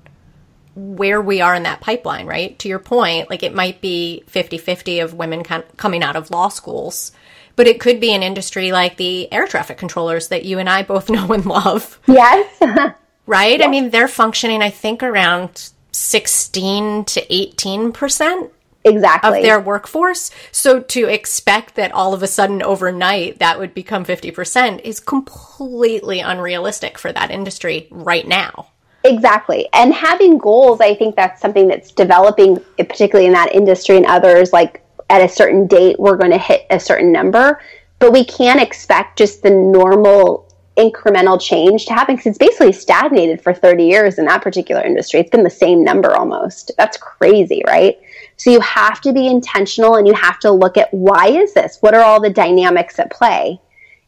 where 0.74 1.20
we 1.20 1.40
are 1.40 1.54
in 1.54 1.64
that 1.64 1.80
pipeline, 1.80 2.26
right? 2.26 2.58
To 2.60 2.68
your 2.68 2.78
point, 2.78 3.28
like 3.28 3.42
it 3.42 3.54
might 3.54 3.80
be 3.80 4.22
50 4.26 4.58
50 4.58 5.00
of 5.00 5.14
women 5.14 5.42
coming 5.42 6.02
out 6.02 6.16
of 6.16 6.30
law 6.30 6.48
schools, 6.48 7.12
but 7.56 7.66
it 7.66 7.80
could 7.80 8.00
be 8.00 8.14
an 8.14 8.22
industry 8.22 8.72
like 8.72 8.96
the 8.96 9.30
air 9.32 9.46
traffic 9.46 9.78
controllers 9.78 10.28
that 10.28 10.44
you 10.44 10.58
and 10.58 10.68
I 10.68 10.82
both 10.82 11.10
know 11.10 11.32
and 11.32 11.44
love. 11.44 11.98
Yes. 12.06 12.46
right? 13.26 13.58
Yes. 13.58 13.66
I 13.66 13.70
mean, 13.70 13.90
they're 13.90 14.08
functioning, 14.08 14.62
I 14.62 14.70
think, 14.70 15.02
around 15.02 15.70
16 15.92 17.04
to 17.06 17.26
18% 17.26 18.50
exactly 18.84 19.38
of 19.38 19.42
their 19.42 19.60
workforce. 19.60 20.30
So 20.52 20.80
to 20.80 21.04
expect 21.06 21.74
that 21.74 21.92
all 21.92 22.14
of 22.14 22.22
a 22.22 22.26
sudden 22.26 22.62
overnight 22.62 23.38
that 23.38 23.58
would 23.58 23.74
become 23.74 24.04
50% 24.04 24.80
is 24.82 25.00
completely 25.00 26.20
unrealistic 26.20 26.98
for 26.98 27.12
that 27.12 27.30
industry 27.30 27.88
right 27.90 28.26
now. 28.26 28.68
Exactly. 29.04 29.68
And 29.72 29.94
having 29.94 30.38
goals, 30.38 30.80
I 30.80 30.94
think 30.94 31.16
that's 31.16 31.40
something 31.40 31.68
that's 31.68 31.92
developing, 31.92 32.58
particularly 32.76 33.26
in 33.26 33.32
that 33.32 33.54
industry 33.54 33.96
and 33.96 34.06
others, 34.06 34.52
like 34.52 34.84
at 35.08 35.22
a 35.22 35.28
certain 35.28 35.66
date, 35.66 35.98
we're 35.98 36.16
going 36.16 36.30
to 36.30 36.38
hit 36.38 36.66
a 36.70 36.78
certain 36.78 37.10
number. 37.10 37.60
But 37.98 38.12
we 38.12 38.24
can't 38.24 38.60
expect 38.60 39.18
just 39.18 39.42
the 39.42 39.50
normal 39.50 40.49
incremental 40.80 41.40
change 41.40 41.84
to 41.86 41.92
happen 41.92 42.16
because 42.16 42.28
it's 42.28 42.38
basically 42.38 42.72
stagnated 42.72 43.40
for 43.40 43.52
30 43.52 43.84
years 43.84 44.18
in 44.18 44.24
that 44.24 44.42
particular 44.42 44.82
industry. 44.82 45.20
It's 45.20 45.30
been 45.30 45.42
the 45.42 45.50
same 45.50 45.84
number 45.84 46.16
almost. 46.16 46.72
That's 46.78 46.96
crazy, 46.96 47.62
right? 47.66 47.98
So 48.36 48.50
you 48.50 48.60
have 48.60 49.00
to 49.02 49.12
be 49.12 49.26
intentional 49.26 49.96
and 49.96 50.06
you 50.06 50.14
have 50.14 50.38
to 50.40 50.50
look 50.50 50.78
at 50.78 50.92
why 50.94 51.28
is 51.28 51.52
this? 51.52 51.78
What 51.80 51.94
are 51.94 52.02
all 52.02 52.20
the 52.20 52.30
dynamics 52.30 52.98
at 52.98 53.10
play? 53.10 53.60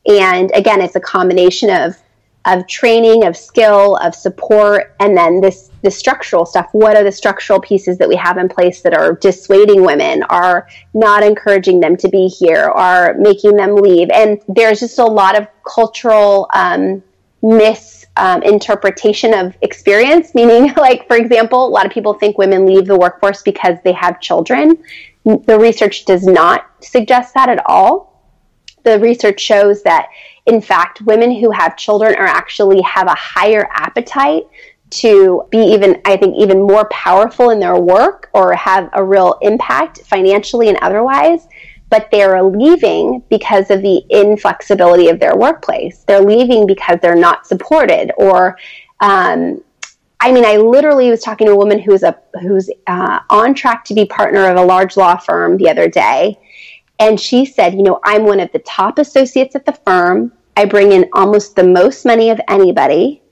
And 0.06 0.50
again, 0.54 0.80
it's 0.80 0.96
a 0.96 1.00
combination 1.00 1.70
of 1.70 2.01
of 2.44 2.66
training, 2.66 3.24
of 3.24 3.36
skill, 3.36 3.96
of 3.96 4.14
support, 4.14 4.94
and 5.00 5.16
then 5.16 5.40
this 5.40 5.70
the 5.82 5.90
structural 5.90 6.46
stuff. 6.46 6.68
What 6.72 6.96
are 6.96 7.04
the 7.04 7.12
structural 7.12 7.60
pieces 7.60 7.98
that 7.98 8.08
we 8.08 8.16
have 8.16 8.38
in 8.38 8.48
place 8.48 8.82
that 8.82 8.94
are 8.94 9.14
dissuading 9.14 9.84
women, 9.84 10.22
are 10.24 10.68
not 10.94 11.22
encouraging 11.22 11.80
them 11.80 11.96
to 11.98 12.08
be 12.08 12.28
here, 12.28 12.64
are 12.64 13.14
making 13.18 13.56
them 13.56 13.76
leave? 13.76 14.08
And 14.10 14.40
there's 14.48 14.80
just 14.80 14.98
a 14.98 15.04
lot 15.04 15.36
of 15.36 15.46
cultural 15.64 16.48
um, 16.54 17.02
misinterpretation 17.42 19.34
um, 19.34 19.46
of 19.46 19.56
experience. 19.62 20.34
Meaning, 20.36 20.72
like 20.74 21.06
for 21.06 21.16
example, 21.16 21.66
a 21.66 21.68
lot 21.70 21.86
of 21.86 21.92
people 21.92 22.14
think 22.14 22.38
women 22.38 22.64
leave 22.66 22.86
the 22.86 22.96
workforce 22.96 23.42
because 23.42 23.76
they 23.84 23.92
have 23.92 24.20
children. 24.20 24.78
The 25.24 25.58
research 25.58 26.04
does 26.04 26.26
not 26.26 26.66
suggest 26.80 27.34
that 27.34 27.48
at 27.48 27.62
all. 27.66 28.10
The 28.82 28.98
research 28.98 29.40
shows 29.40 29.82
that 29.84 30.08
in 30.46 30.60
fact, 30.60 31.02
women 31.02 31.34
who 31.34 31.50
have 31.50 31.76
children 31.76 32.14
are 32.16 32.26
actually 32.26 32.80
have 32.82 33.06
a 33.06 33.14
higher 33.14 33.68
appetite 33.72 34.44
to 34.90 35.46
be 35.50 35.58
even, 35.58 36.00
I 36.04 36.16
think, 36.16 36.36
even 36.36 36.66
more 36.66 36.86
powerful 36.90 37.50
in 37.50 37.60
their 37.60 37.78
work 37.78 38.28
or 38.34 38.52
have 38.54 38.90
a 38.92 39.02
real 39.02 39.38
impact 39.40 40.02
financially 40.02 40.68
and 40.68 40.78
otherwise. 40.82 41.48
But 41.88 42.10
they're 42.10 42.42
leaving 42.42 43.22
because 43.28 43.70
of 43.70 43.82
the 43.82 44.02
inflexibility 44.10 45.08
of 45.08 45.20
their 45.20 45.36
workplace. 45.36 46.04
They're 46.06 46.22
leaving 46.22 46.66
because 46.66 46.98
they're 47.00 47.14
not 47.14 47.46
supported 47.46 48.12
or, 48.16 48.58
um, 49.00 49.62
I 50.20 50.30
mean, 50.30 50.44
I 50.44 50.56
literally 50.56 51.10
was 51.10 51.20
talking 51.20 51.48
to 51.48 51.52
a 51.52 51.56
woman 51.56 51.80
who's 51.80 52.04
a 52.04 52.16
who's 52.40 52.70
uh, 52.86 53.18
on 53.28 53.54
track 53.54 53.84
to 53.86 53.94
be 53.94 54.06
partner 54.06 54.48
of 54.48 54.56
a 54.56 54.62
large 54.62 54.96
law 54.96 55.16
firm 55.16 55.56
the 55.56 55.68
other 55.68 55.88
day, 55.88 56.38
and 57.02 57.18
she 57.18 57.44
said, 57.44 57.74
You 57.74 57.82
know, 57.82 57.98
I'm 58.04 58.24
one 58.24 58.38
of 58.38 58.52
the 58.52 58.60
top 58.60 58.98
associates 58.98 59.56
at 59.56 59.66
the 59.66 59.72
firm. 59.72 60.32
I 60.56 60.66
bring 60.66 60.92
in 60.92 61.08
almost 61.12 61.56
the 61.56 61.64
most 61.64 62.06
money 62.06 62.30
of 62.30 62.40
anybody. 62.48 63.22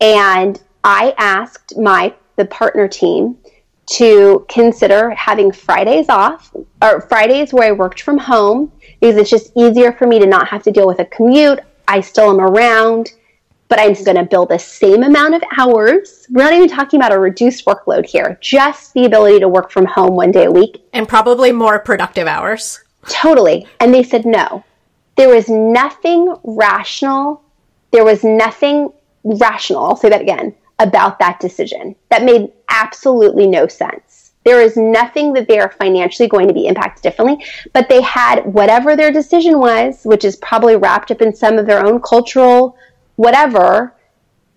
And 0.00 0.60
I 0.82 1.14
asked 1.18 1.76
my 1.76 2.14
the 2.36 2.46
partner 2.46 2.88
team 2.88 3.36
to 3.84 4.46
consider 4.48 5.10
having 5.10 5.52
Fridays 5.52 6.08
off 6.08 6.54
or 6.80 7.02
Fridays 7.02 7.52
where 7.52 7.68
I 7.68 7.72
worked 7.72 8.00
from 8.00 8.16
home 8.16 8.72
because 9.00 9.16
it's 9.16 9.28
just 9.28 9.52
easier 9.56 9.92
for 9.92 10.06
me 10.06 10.18
to 10.18 10.26
not 10.26 10.48
have 10.48 10.62
to 10.62 10.72
deal 10.72 10.86
with 10.86 11.00
a 11.00 11.04
commute. 11.04 11.60
I 11.86 12.00
still 12.00 12.30
am 12.30 12.40
around, 12.40 13.12
but 13.68 13.78
I'm 13.78 13.92
going 14.04 14.16
to 14.16 14.24
bill 14.24 14.46
the 14.46 14.58
same 14.58 15.02
amount 15.02 15.34
of 15.34 15.42
hours. 15.58 16.26
We're 16.30 16.44
not 16.44 16.54
even 16.54 16.68
talking 16.68 16.98
about 16.98 17.12
a 17.12 17.18
reduced 17.18 17.66
workload 17.66 18.06
here, 18.06 18.38
just 18.40 18.94
the 18.94 19.04
ability 19.04 19.40
to 19.40 19.48
work 19.48 19.70
from 19.70 19.84
home 19.84 20.16
one 20.16 20.32
day 20.32 20.46
a 20.46 20.50
week. 20.50 20.82
And 20.94 21.06
probably 21.06 21.52
more 21.52 21.78
productive 21.78 22.26
hours. 22.26 22.81
Totally. 23.08 23.66
And 23.80 23.92
they 23.92 24.02
said 24.02 24.24
no. 24.24 24.64
There 25.16 25.28
was 25.28 25.48
nothing 25.48 26.34
rational. 26.44 27.42
There 27.90 28.04
was 28.04 28.24
nothing 28.24 28.92
rational, 29.24 29.84
I'll 29.84 29.96
say 29.96 30.08
that 30.08 30.22
again, 30.22 30.54
about 30.78 31.18
that 31.18 31.40
decision. 31.40 31.94
That 32.10 32.24
made 32.24 32.50
absolutely 32.68 33.46
no 33.46 33.66
sense. 33.66 34.32
There 34.44 34.60
is 34.60 34.76
nothing 34.76 35.34
that 35.34 35.46
they 35.46 35.60
are 35.60 35.70
financially 35.70 36.28
going 36.28 36.48
to 36.48 36.54
be 36.54 36.66
impacted 36.66 37.02
differently, 37.02 37.44
but 37.72 37.88
they 37.88 38.02
had 38.02 38.44
whatever 38.44 38.96
their 38.96 39.12
decision 39.12 39.60
was, 39.60 40.00
which 40.04 40.24
is 40.24 40.36
probably 40.36 40.76
wrapped 40.76 41.12
up 41.12 41.22
in 41.22 41.34
some 41.34 41.58
of 41.58 41.66
their 41.66 41.84
own 41.84 42.00
cultural 42.00 42.76
whatever. 43.16 43.94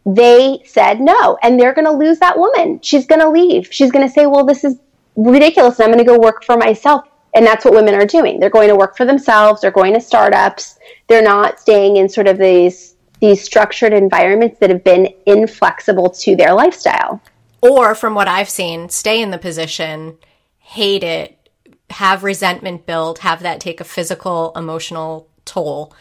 They 0.05 0.61
said 0.65 1.01
no, 1.01 1.37
and 1.41 1.59
they're 1.59 1.73
going 1.73 1.85
to 1.85 1.91
lose 1.91 2.19
that 2.19 2.37
woman. 2.37 2.79
She's 2.81 3.05
going 3.05 3.21
to 3.21 3.29
leave. 3.29 3.67
She's 3.71 3.91
going 3.91 4.07
to 4.07 4.13
say, 4.13 4.25
Well, 4.27 4.45
this 4.45 4.63
is 4.63 4.79
ridiculous, 5.15 5.79
and 5.79 5.85
I'm 5.85 5.93
going 5.93 6.05
to 6.05 6.11
go 6.11 6.19
work 6.19 6.43
for 6.43 6.57
myself 6.57 7.05
and 7.35 7.45
that's 7.45 7.65
what 7.65 7.73
women 7.73 7.93
are 7.93 8.05
doing. 8.05 8.39
They're 8.39 8.49
going 8.49 8.69
to 8.69 8.75
work 8.75 8.95
for 8.95 9.05
themselves. 9.05 9.61
They're 9.61 9.69
going 9.69 9.93
to 9.93 10.01
startups. 10.01 10.79
They're 11.07 11.21
not 11.21 11.59
staying 11.59 11.97
in 11.97 12.09
sort 12.09 12.27
of 12.27 12.37
these 12.37 12.95
these 13.21 13.41
structured 13.41 13.93
environments 13.93 14.59
that 14.59 14.69
have 14.69 14.83
been 14.83 15.13
inflexible 15.25 16.09
to 16.09 16.35
their 16.35 16.53
lifestyle. 16.53 17.21
Or 17.61 17.95
from 17.95 18.13
what 18.13 18.27
I've 18.27 18.49
seen, 18.49 18.89
stay 18.89 19.21
in 19.21 19.31
the 19.31 19.37
position, 19.37 20.17
hate 20.59 21.03
it, 21.03 21.49
have 21.89 22.23
resentment 22.23 22.85
build, 22.85 23.19
have 23.19 23.41
that 23.43 23.61
take 23.61 23.79
a 23.79 23.85
physical, 23.85 24.51
emotional 24.55 25.29
toll, 25.45 25.93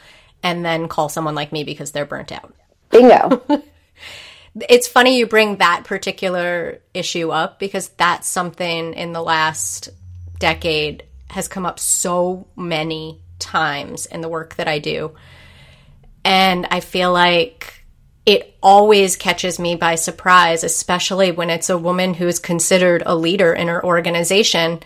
and 0.42 0.64
then 0.64 0.88
call 0.88 1.08
someone 1.08 1.36
like 1.36 1.52
me 1.52 1.62
because 1.62 1.92
they're 1.92 2.04
burnt 2.04 2.32
out. 2.32 2.52
Bingo. 2.90 3.42
it's 4.68 4.88
funny 4.88 5.16
you 5.16 5.26
bring 5.26 5.56
that 5.56 5.84
particular 5.84 6.80
issue 6.92 7.30
up 7.30 7.58
because 7.58 7.88
that's 7.90 8.28
something 8.28 8.92
in 8.94 9.12
the 9.12 9.22
last 9.22 9.88
decade 10.40 11.04
has 11.34 11.48
come 11.48 11.66
up 11.66 11.80
so 11.80 12.46
many 12.56 13.20
times 13.40 14.06
in 14.06 14.20
the 14.20 14.28
work 14.28 14.54
that 14.54 14.68
I 14.68 14.78
do. 14.78 15.14
And 16.24 16.66
I 16.70 16.78
feel 16.80 17.12
like 17.12 17.84
it 18.24 18.56
always 18.62 19.16
catches 19.16 19.58
me 19.58 19.74
by 19.74 19.96
surprise, 19.96 20.64
especially 20.64 21.32
when 21.32 21.50
it's 21.50 21.70
a 21.70 21.76
woman 21.76 22.14
who 22.14 22.28
is 22.28 22.38
considered 22.38 23.02
a 23.04 23.16
leader 23.16 23.52
in 23.52 23.66
her 23.68 23.84
organization, 23.84 24.80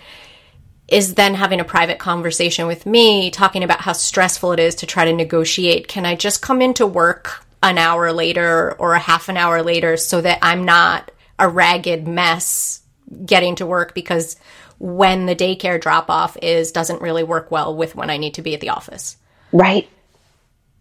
is 0.88 1.14
then 1.14 1.34
having 1.34 1.61
a 1.61 1.64
private 1.64 1.99
conversation 1.99 2.66
with 2.66 2.86
me, 2.86 3.30
talking 3.30 3.62
about 3.62 3.82
how 3.82 3.92
stressful 3.92 4.53
it 4.53 4.59
is 4.59 4.74
to 4.76 4.86
try 4.86 5.05
to 5.05 5.12
negotiate. 5.12 5.86
Can 5.86 6.07
I 6.07 6.16
just 6.16 6.40
come 6.40 6.62
into 6.62 6.86
work 6.86 7.44
an 7.62 7.76
hour 7.76 8.11
later 8.11 8.72
or 8.78 8.94
a 8.94 8.99
half 8.99 9.28
an 9.28 9.36
hour 9.36 9.62
later 9.62 9.99
so 9.99 10.22
that 10.22 10.38
I'm 10.40 10.64
not 10.64 11.11
a 11.38 11.46
ragged 11.46 12.09
mess 12.09 12.80
getting 13.26 13.57
to 13.57 13.66
work 13.66 13.94
because 13.94 14.36
when 14.79 15.26
the 15.26 15.35
daycare 15.37 15.81
drop 15.81 16.09
off 16.09 16.37
is 16.41 16.72
doesn't 16.72 17.03
really 17.03 17.24
work 17.24 17.51
well 17.51 17.74
with 17.74 17.97
when 17.97 18.11
I 18.11 18.16
need 18.16 18.35
to 18.35 18.43
be 18.43 18.55
at 18.55 18.61
the 18.61 18.70
office. 18.70 19.16
Right. 19.53 19.89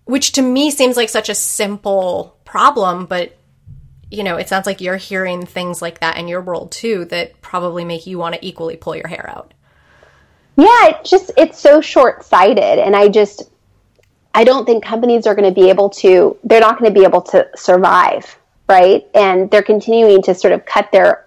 Which 0.05 0.33
to 0.33 0.41
me 0.41 0.71
seems 0.71 0.95
like 0.95 1.09
such 1.09 1.29
a 1.29 1.35
simple 1.35 2.37
problem, 2.45 3.05
but 3.05 3.37
you 4.09 4.23
know, 4.23 4.37
it 4.37 4.47
sounds 4.47 4.65
like 4.65 4.79
you're 4.79 4.97
hearing 4.97 5.45
things 5.45 5.81
like 5.81 5.99
that 5.99 6.17
in 6.17 6.27
your 6.27 6.41
world 6.41 6.71
too 6.71 7.05
that 7.05 7.41
probably 7.41 7.83
make 7.83 8.07
you 8.07 8.17
want 8.17 8.35
to 8.35 8.45
equally 8.45 8.77
pull 8.77 8.95
your 8.95 9.07
hair 9.07 9.29
out. 9.29 9.53
Yeah, 10.55 10.87
it 10.87 11.03
just 11.03 11.31
it's 11.37 11.59
so 11.59 11.81
short-sighted 11.81 12.79
and 12.79 12.95
I 12.95 13.09
just 13.09 13.49
I 14.33 14.43
don't 14.43 14.65
think 14.65 14.83
companies 14.83 15.27
are 15.27 15.35
going 15.35 15.51
to 15.51 15.61
be 15.61 15.69
able 15.69 15.89
to 15.89 16.37
they're 16.43 16.61
not 16.61 16.79
going 16.79 16.93
to 16.93 16.99
be 16.99 17.05
able 17.05 17.21
to 17.23 17.47
survive, 17.55 18.37
right? 18.69 19.05
And 19.13 19.51
they're 19.51 19.63
continuing 19.63 20.21
to 20.23 20.33
sort 20.33 20.53
of 20.53 20.65
cut 20.65 20.91
their 20.91 21.26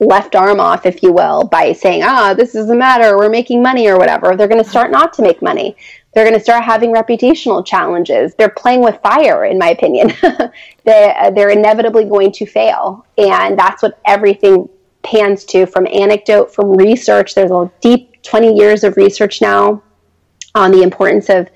left 0.00 0.34
arm 0.34 0.58
off, 0.60 0.86
if 0.86 1.02
you 1.02 1.12
will, 1.12 1.44
by 1.44 1.72
saying, 1.72 2.02
ah, 2.02 2.34
this 2.34 2.54
doesn't 2.54 2.78
matter, 2.78 3.16
we're 3.16 3.28
making 3.28 3.62
money 3.62 3.86
or 3.86 3.98
whatever. 3.98 4.34
They're 4.34 4.48
going 4.48 4.62
to 4.62 4.68
start 4.68 4.90
not 4.90 5.12
to 5.14 5.22
make 5.22 5.42
money. 5.42 5.76
They're 6.14 6.24
going 6.24 6.36
to 6.36 6.42
start 6.42 6.64
having 6.64 6.92
reputational 6.92 7.64
challenges. 7.64 8.34
They're 8.34 8.48
playing 8.48 8.82
with 8.82 8.98
fire, 9.02 9.44
in 9.44 9.58
my 9.58 9.68
opinion. 9.70 10.12
they, 10.84 11.14
uh, 11.16 11.30
they're 11.30 11.50
inevitably 11.50 12.04
going 12.04 12.32
to 12.32 12.46
fail. 12.46 13.06
And 13.16 13.58
that's 13.58 13.82
what 13.82 14.00
everything 14.06 14.68
pans 15.02 15.44
to 15.46 15.66
from 15.66 15.86
anecdote, 15.86 16.52
from 16.52 16.76
research. 16.76 17.34
There's 17.34 17.50
a 17.50 17.70
deep 17.80 18.22
20 18.22 18.56
years 18.56 18.82
of 18.82 18.96
research 18.96 19.40
now 19.40 19.82
on 20.54 20.72
the 20.72 20.82
importance 20.82 21.28
of 21.28 21.48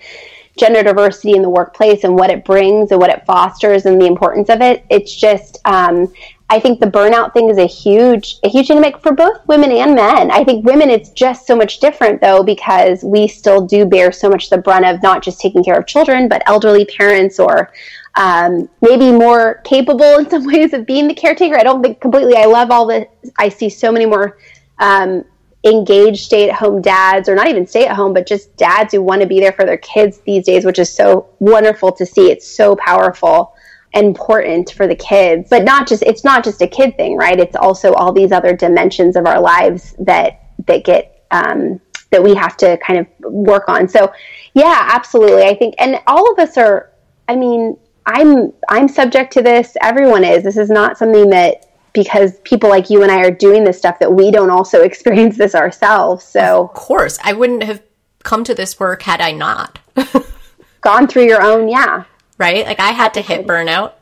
gender 0.56 0.84
diversity 0.84 1.32
in 1.32 1.42
the 1.42 1.50
workplace 1.50 2.04
and 2.04 2.14
what 2.14 2.30
it 2.30 2.44
brings 2.44 2.92
and 2.92 3.00
what 3.00 3.10
it 3.10 3.26
fosters 3.26 3.86
and 3.86 4.00
the 4.00 4.06
importance 4.06 4.48
of 4.48 4.60
it. 4.60 4.84
It's 4.88 5.14
just, 5.14 5.58
um, 5.64 6.12
I 6.54 6.60
think 6.60 6.78
the 6.78 6.86
burnout 6.86 7.34
thing 7.34 7.50
is 7.50 7.58
a 7.58 7.66
huge, 7.66 8.36
a 8.44 8.48
huge 8.48 8.68
dynamic 8.68 9.00
for 9.00 9.12
both 9.12 9.44
women 9.48 9.72
and 9.72 9.92
men. 9.96 10.30
I 10.30 10.44
think 10.44 10.64
women, 10.64 10.88
it's 10.88 11.10
just 11.10 11.48
so 11.48 11.56
much 11.56 11.80
different 11.80 12.20
though, 12.20 12.44
because 12.44 13.02
we 13.02 13.26
still 13.26 13.66
do 13.66 13.84
bear 13.84 14.12
so 14.12 14.28
much 14.30 14.50
the 14.50 14.58
brunt 14.58 14.84
of 14.84 15.02
not 15.02 15.20
just 15.20 15.40
taking 15.40 15.64
care 15.64 15.76
of 15.76 15.88
children, 15.88 16.28
but 16.28 16.44
elderly 16.46 16.84
parents 16.84 17.40
or 17.40 17.72
um, 18.14 18.68
maybe 18.80 19.10
more 19.10 19.62
capable 19.64 20.18
in 20.18 20.30
some 20.30 20.46
ways 20.52 20.72
of 20.72 20.86
being 20.86 21.08
the 21.08 21.14
caretaker. 21.14 21.58
I 21.58 21.64
don't 21.64 21.82
think 21.82 22.00
completely. 22.00 22.36
I 22.36 22.44
love 22.44 22.70
all 22.70 22.86
the. 22.86 23.08
I 23.36 23.48
see 23.48 23.68
so 23.68 23.90
many 23.90 24.06
more 24.06 24.38
um, 24.78 25.24
engaged 25.64 26.24
stay-at-home 26.26 26.82
dads, 26.82 27.28
or 27.28 27.34
not 27.34 27.48
even 27.48 27.66
stay-at-home, 27.66 28.14
but 28.14 28.28
just 28.28 28.56
dads 28.56 28.92
who 28.92 29.02
want 29.02 29.22
to 29.22 29.26
be 29.26 29.40
there 29.40 29.50
for 29.50 29.64
their 29.64 29.78
kids 29.78 30.20
these 30.20 30.44
days, 30.44 30.64
which 30.64 30.78
is 30.78 30.94
so 30.94 31.30
wonderful 31.40 31.90
to 31.90 32.06
see. 32.06 32.30
It's 32.30 32.46
so 32.46 32.76
powerful 32.76 33.54
important 33.94 34.70
for 34.72 34.86
the 34.86 34.94
kids 34.94 35.48
but 35.50 35.64
not 35.64 35.86
just 35.86 36.02
it's 36.02 36.24
not 36.24 36.44
just 36.44 36.60
a 36.62 36.66
kid 36.66 36.96
thing 36.96 37.16
right? 37.16 37.38
It's 37.38 37.56
also 37.56 37.92
all 37.94 38.12
these 38.12 38.32
other 38.32 38.54
dimensions 38.54 39.16
of 39.16 39.26
our 39.26 39.40
lives 39.40 39.94
that 40.00 40.50
that 40.66 40.84
get 40.84 41.26
um, 41.30 41.80
that 42.10 42.22
we 42.22 42.34
have 42.34 42.56
to 42.58 42.76
kind 42.78 43.00
of 43.00 43.32
work 43.32 43.68
on. 43.68 43.88
So 43.88 44.12
yeah 44.54 44.88
absolutely. 44.92 45.44
I 45.44 45.54
think 45.54 45.74
and 45.78 46.00
all 46.06 46.30
of 46.32 46.38
us 46.38 46.56
are 46.56 46.90
i 47.28 47.34
mean 47.34 47.76
i'm 48.06 48.52
i'm 48.68 48.88
subject 48.88 49.32
to 49.34 49.42
this. 49.42 49.76
Everyone 49.80 50.24
is. 50.24 50.42
This 50.42 50.56
is 50.56 50.70
not 50.70 50.98
something 50.98 51.30
that 51.30 51.66
because 51.92 52.40
people 52.40 52.68
like 52.68 52.90
you 52.90 53.02
and 53.02 53.12
i 53.12 53.20
are 53.20 53.30
doing 53.30 53.62
this 53.62 53.78
stuff 53.78 53.98
that 54.00 54.12
we 54.12 54.30
don't 54.30 54.50
also 54.50 54.82
experience 54.88 55.36
this 55.38 55.54
ourselves. 55.54 56.24
So 56.24 56.64
of 56.64 56.74
course. 56.74 57.18
I 57.22 57.32
wouldn't 57.32 57.62
have 57.62 57.82
come 58.22 58.42
to 58.44 58.54
this 58.54 58.80
work 58.80 59.02
had 59.02 59.20
i 59.20 59.30
not. 59.30 59.78
Gone 60.80 61.06
through 61.06 61.24
your 61.24 61.42
own 61.42 61.68
yeah 61.68 62.04
right? 62.38 62.64
Like 62.66 62.80
I 62.80 62.90
had 62.90 63.14
to 63.14 63.20
hit 63.20 63.46
burnout. 63.46 63.92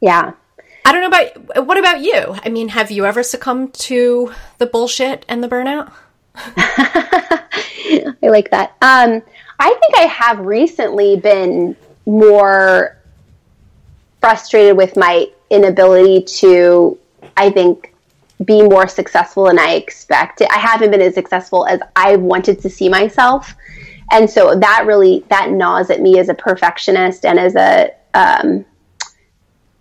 Yeah. 0.00 0.32
I 0.84 0.92
don't 0.92 1.00
know 1.00 1.08
about 1.08 1.66
what 1.66 1.78
about 1.78 2.00
you? 2.00 2.36
I 2.44 2.50
mean, 2.50 2.68
have 2.68 2.90
you 2.90 3.06
ever 3.06 3.22
succumbed 3.22 3.74
to 3.74 4.32
the 4.58 4.66
bullshit 4.66 5.24
and 5.28 5.42
the 5.42 5.48
burnout? 5.48 5.90
I 6.34 8.14
like 8.22 8.50
that. 8.50 8.74
Um, 8.82 9.22
I 9.58 9.70
think 9.70 9.94
I 9.96 10.06
have 10.06 10.40
recently 10.40 11.16
been 11.16 11.76
more 12.06 12.98
frustrated 14.20 14.76
with 14.76 14.96
my 14.96 15.26
inability 15.50 16.22
to, 16.22 16.98
I 17.36 17.50
think, 17.50 17.94
be 18.44 18.62
more 18.62 18.88
successful 18.88 19.44
than 19.44 19.58
I 19.58 19.74
expected. 19.74 20.48
I 20.50 20.58
haven't 20.58 20.90
been 20.90 21.00
as 21.00 21.14
successful 21.14 21.66
as 21.66 21.80
I 21.96 22.16
wanted 22.16 22.60
to 22.62 22.68
see 22.68 22.88
myself 22.88 23.54
and 24.10 24.28
so 24.28 24.54
that 24.54 24.84
really 24.86 25.24
that 25.28 25.50
gnaws 25.50 25.90
at 25.90 26.00
me 26.00 26.18
as 26.18 26.28
a 26.28 26.34
perfectionist 26.34 27.24
and 27.24 27.38
as 27.38 27.56
a 27.56 27.90
um, 28.14 28.64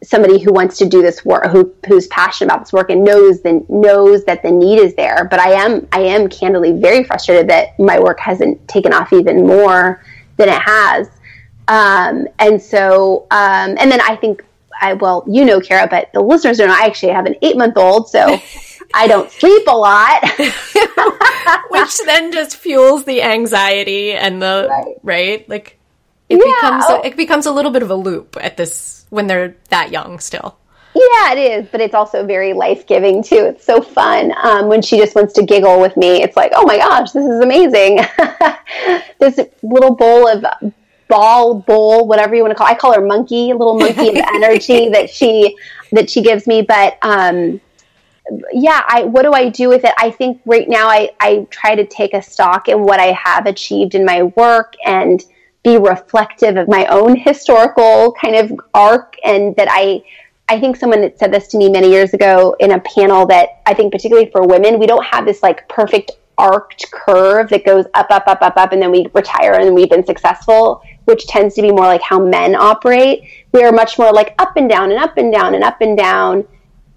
somebody 0.03 0.37
who 0.39 0.51
wants 0.51 0.77
to 0.77 0.85
do 0.85 1.01
this 1.01 1.23
work 1.23 1.45
who 1.47 1.73
who's 1.87 2.07
passionate 2.07 2.51
about 2.51 2.63
this 2.63 2.73
work 2.73 2.89
and 2.89 3.03
knows 3.03 3.41
the 3.41 3.65
knows 3.69 4.25
that 4.25 4.43
the 4.43 4.51
need 4.51 4.79
is 4.79 4.93
there. 4.95 5.25
But 5.25 5.39
i 5.39 5.51
am 5.51 5.87
i 5.91 5.99
am 5.99 6.27
candidly 6.29 6.73
very 6.73 7.03
frustrated 7.03 7.49
that 7.49 7.79
my 7.79 7.99
work 7.99 8.19
hasn't 8.19 8.67
taken 8.67 8.93
off 8.93 9.13
even 9.13 9.47
more 9.47 10.03
than 10.37 10.49
it 10.49 10.61
has. 10.61 11.09
Um, 11.67 12.27
and 12.39 12.61
so 12.61 13.25
um, 13.31 13.77
and 13.79 13.89
then 13.91 14.01
i 14.01 14.15
think 14.17 14.43
i 14.81 14.93
well 14.93 15.23
you 15.27 15.45
know 15.45 15.61
kara 15.61 15.87
but 15.87 16.11
the 16.13 16.19
listeners 16.19 16.57
don't 16.57 16.67
know 16.67 16.75
i 16.77 16.85
actually 16.85 17.13
have 17.13 17.25
an 17.25 17.35
eight 17.41 17.57
month 17.57 17.77
old. 17.77 18.09
So 18.09 18.37
I 18.93 19.07
don't 19.07 19.31
sleep 19.31 19.67
a 19.67 19.75
lot. 19.75 20.23
Which 21.69 21.97
then 22.05 22.31
just 22.31 22.57
fuels 22.57 23.05
the 23.05 23.23
anxiety 23.23 24.13
and 24.13 24.41
the 24.41 24.67
right, 24.69 24.95
right? 25.03 25.49
like 25.49 25.79
it 26.29 26.35
yeah. 26.35 26.53
becomes 26.53 26.85
a, 26.89 27.07
it 27.07 27.17
becomes 27.17 27.45
a 27.45 27.51
little 27.51 27.71
bit 27.71 27.83
of 27.83 27.89
a 27.89 27.95
loop 27.95 28.37
at 28.39 28.57
this 28.57 29.05
when 29.09 29.27
they're 29.27 29.55
that 29.69 29.91
young 29.91 30.19
still. 30.19 30.57
Yeah, 30.95 31.33
it 31.33 31.37
is, 31.39 31.67
but 31.71 31.81
it's 31.81 31.95
also 31.95 32.23
very 32.23 32.53
life 32.53 32.85
giving 32.85 33.23
too. 33.23 33.45
It's 33.45 33.65
so 33.65 33.81
fun 33.81 34.31
um, 34.43 34.67
when 34.67 34.83
she 34.83 34.97
just 34.97 35.15
wants 35.15 35.33
to 35.33 35.43
giggle 35.43 35.81
with 35.81 35.97
me. 35.97 36.21
It's 36.21 36.37
like, 36.37 36.51
oh 36.55 36.65
my 36.65 36.77
gosh, 36.77 37.11
this 37.11 37.25
is 37.25 37.39
amazing. 37.39 37.99
this 39.19 39.39
little 39.63 39.95
bowl 39.95 40.27
of 40.27 40.45
ball 41.07 41.55
bowl, 41.55 42.07
whatever 42.07 42.35
you 42.35 42.43
want 42.43 42.51
to 42.51 42.55
call. 42.55 42.67
It. 42.67 42.71
I 42.71 42.75
call 42.75 42.93
her 42.93 43.05
monkey, 43.05 43.49
a 43.49 43.55
little 43.55 43.77
monkey 43.77 44.09
of 44.09 44.15
energy 44.35 44.89
that 44.89 45.09
she 45.09 45.57
that 45.91 46.11
she 46.11 46.21
gives 46.21 46.45
me. 46.45 46.61
But 46.61 46.99
um, 47.01 47.59
yeah, 48.51 48.83
I 48.87 49.03
what 49.03 49.23
do 49.23 49.33
I 49.33 49.49
do 49.49 49.69
with 49.69 49.83
it? 49.83 49.93
I 49.97 50.09
think 50.09 50.41
right 50.45 50.67
now 50.67 50.87
I, 50.87 51.09
I 51.19 51.47
try 51.49 51.75
to 51.75 51.85
take 51.85 52.13
a 52.13 52.21
stock 52.21 52.69
in 52.69 52.83
what 52.83 52.99
I 52.99 53.11
have 53.11 53.45
achieved 53.45 53.95
in 53.95 54.05
my 54.05 54.23
work 54.23 54.75
and 54.85 55.23
be 55.63 55.77
reflective 55.77 56.57
of 56.57 56.67
my 56.67 56.85
own 56.87 57.15
historical 57.15 58.13
kind 58.21 58.35
of 58.35 58.59
arc 58.73 59.15
and 59.25 59.55
that 59.55 59.67
I 59.69 60.03
I 60.49 60.59
think 60.59 60.75
someone 60.75 61.01
that 61.01 61.17
said 61.17 61.33
this 61.33 61.47
to 61.49 61.57
me 61.57 61.69
many 61.69 61.89
years 61.89 62.13
ago 62.13 62.55
in 62.59 62.71
a 62.71 62.79
panel 62.81 63.25
that 63.27 63.61
I 63.65 63.73
think 63.73 63.91
particularly 63.91 64.29
for 64.29 64.45
women, 64.45 64.79
we 64.79 64.87
don't 64.87 65.05
have 65.05 65.25
this 65.25 65.41
like 65.41 65.67
perfect 65.69 66.11
arced 66.37 66.91
curve 66.91 67.49
that 67.49 67.65
goes 67.65 67.85
up, 67.93 68.07
up, 68.09 68.23
up, 68.27 68.41
up, 68.41 68.57
up, 68.57 68.71
and 68.73 68.81
then 68.81 68.91
we 68.91 69.07
retire 69.13 69.53
and 69.53 69.73
we've 69.73 69.89
been 69.89 70.05
successful, 70.05 70.81
which 71.05 71.27
tends 71.27 71.55
to 71.55 71.61
be 71.61 71.71
more 71.71 71.85
like 71.85 72.01
how 72.01 72.19
men 72.19 72.55
operate. 72.55 73.23
We 73.51 73.63
are 73.63 73.71
much 73.71 73.97
more 73.97 74.11
like 74.11 74.35
up 74.39 74.57
and 74.57 74.69
down 74.69 74.91
and 74.91 74.99
up 74.99 75.17
and 75.17 75.31
down 75.31 75.55
and 75.55 75.63
up 75.63 75.79
and 75.81 75.97
down 75.97 76.45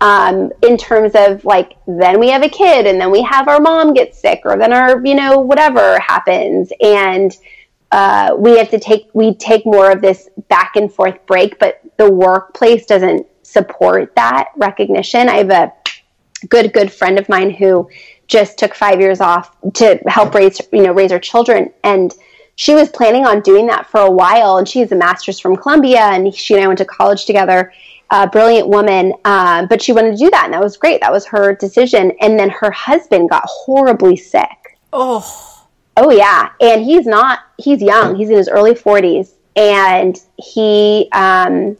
um, 0.00 0.52
in 0.62 0.76
terms 0.76 1.12
of 1.14 1.44
like 1.44 1.76
then 1.86 2.20
we 2.20 2.28
have 2.28 2.42
a 2.42 2.48
kid 2.48 2.86
and 2.86 3.00
then 3.00 3.10
we 3.10 3.22
have 3.22 3.48
our 3.48 3.60
mom 3.60 3.94
get 3.94 4.14
sick 4.14 4.42
or 4.44 4.56
then 4.58 4.72
our 4.72 5.04
you 5.04 5.14
know 5.14 5.38
whatever 5.38 5.98
happens. 5.98 6.70
And 6.80 7.34
uh, 7.92 8.34
we 8.36 8.58
have 8.58 8.70
to 8.70 8.78
take 8.78 9.08
we 9.14 9.34
take 9.34 9.64
more 9.64 9.90
of 9.90 10.02
this 10.02 10.28
back 10.48 10.76
and 10.76 10.92
forth 10.92 11.24
break 11.26 11.58
but 11.58 11.80
the 11.96 12.10
workplace 12.10 12.84
doesn't 12.84 13.26
support 13.42 14.14
that 14.16 14.48
recognition. 14.56 15.28
I 15.28 15.36
have 15.36 15.50
a 15.50 15.72
good 16.48 16.72
good 16.74 16.92
friend 16.92 17.18
of 17.18 17.28
mine 17.28 17.50
who 17.50 17.88
just 18.26 18.58
took 18.58 18.74
five 18.74 19.00
years 19.00 19.20
off 19.20 19.56
to 19.74 19.98
help 20.06 20.34
raise 20.34 20.60
you 20.72 20.82
know 20.82 20.92
raise 20.92 21.10
her 21.10 21.18
children. 21.18 21.72
And 21.84 22.14
she 22.58 22.74
was 22.74 22.88
planning 22.90 23.26
on 23.26 23.40
doing 23.40 23.66
that 23.66 23.86
for 23.86 24.00
a 24.00 24.10
while. 24.10 24.58
And 24.58 24.68
she 24.68 24.80
has 24.80 24.92
a 24.92 24.96
master's 24.96 25.40
from 25.40 25.56
columbia 25.56 26.00
and 26.00 26.34
she 26.34 26.54
and 26.54 26.62
i 26.62 26.66
went 26.66 26.78
to 26.78 26.84
college 26.84 27.24
together 27.24 27.72
a 28.10 28.26
brilliant 28.28 28.68
woman 28.68 29.12
uh, 29.24 29.66
but 29.66 29.82
she 29.82 29.92
wanted 29.92 30.12
to 30.12 30.16
do 30.16 30.30
that 30.30 30.44
and 30.44 30.54
that 30.54 30.62
was 30.62 30.76
great. 30.76 31.00
That 31.00 31.12
was 31.12 31.26
her 31.26 31.54
decision. 31.54 32.12
And 32.20 32.38
then 32.38 32.50
her 32.50 32.70
husband 32.70 33.30
got 33.30 33.42
horribly 33.46 34.16
sick. 34.16 34.78
Oh. 34.92 35.64
Oh 35.96 36.10
yeah. 36.10 36.50
And 36.60 36.84
he's 36.84 37.06
not 37.06 37.40
he's 37.58 37.82
young. 37.82 38.16
He's 38.16 38.30
in 38.30 38.36
his 38.36 38.48
early 38.48 38.74
40s 38.74 39.32
and 39.56 40.20
he 40.36 41.08
um, 41.12 41.78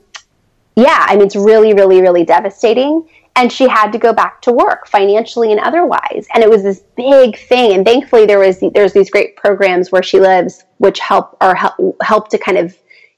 yeah 0.75 1.05
i 1.09 1.15
mean 1.15 1.27
it's 1.27 1.37
really 1.37 1.75
really 1.75 2.01
really 2.01 2.25
devastating. 2.25 3.09
And 3.39 3.53
she 3.53 3.69
had 3.69 3.93
to 3.93 3.99
go 3.99 4.15
back 4.15 4.41
to 4.43 4.53
work 4.53 4.87
financially 4.87 5.53
and 5.53 5.61
otherwise. 5.61 6.27
And 6.33 6.43
it 6.43 6.49
was 6.49 6.63
this 6.63 6.83
big 6.97 7.39
thing. 7.39 7.75
And 7.75 7.85
thankfully 7.85 8.25
there 8.25 8.39
was 8.39 8.65
there's 8.73 8.95
these 8.95 9.11
great 9.11 9.37
programs 9.37 9.93
where 9.93 10.03
she 10.03 10.19
lives 10.19 10.65
which 10.79 10.99
help 11.01 11.37
or 11.43 11.55
help, 11.55 11.97
help 12.01 12.31
to 12.31 12.39
kind 12.39 12.57
of 12.57 12.75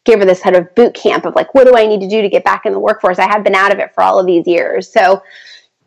give 0.09 0.21
her 0.21 0.27
this 0.27 0.41
kind 0.41 0.57
of 0.57 0.75
boot 0.75 0.95
camp 0.95 1.25
of 1.25 1.35
like 1.35 1.55
what 1.55 1.67
do 1.67 1.77
i 1.77 1.87
need 1.87 2.01
to 2.01 2.09
do 2.09 2.23
to 2.23 2.29
get 2.29 2.45
back 2.45 2.67
in 2.67 2.73
the 2.73 2.79
workforce 2.79 3.19
i 3.19 3.27
have 3.27 3.45
been 3.45 3.55
out 3.55 3.73
of 3.73 3.79
it 3.79 3.95
for 3.95 4.03
all 4.03 4.19
of 4.19 4.27
these 4.27 4.47
years 4.47 4.91
so 4.91 5.23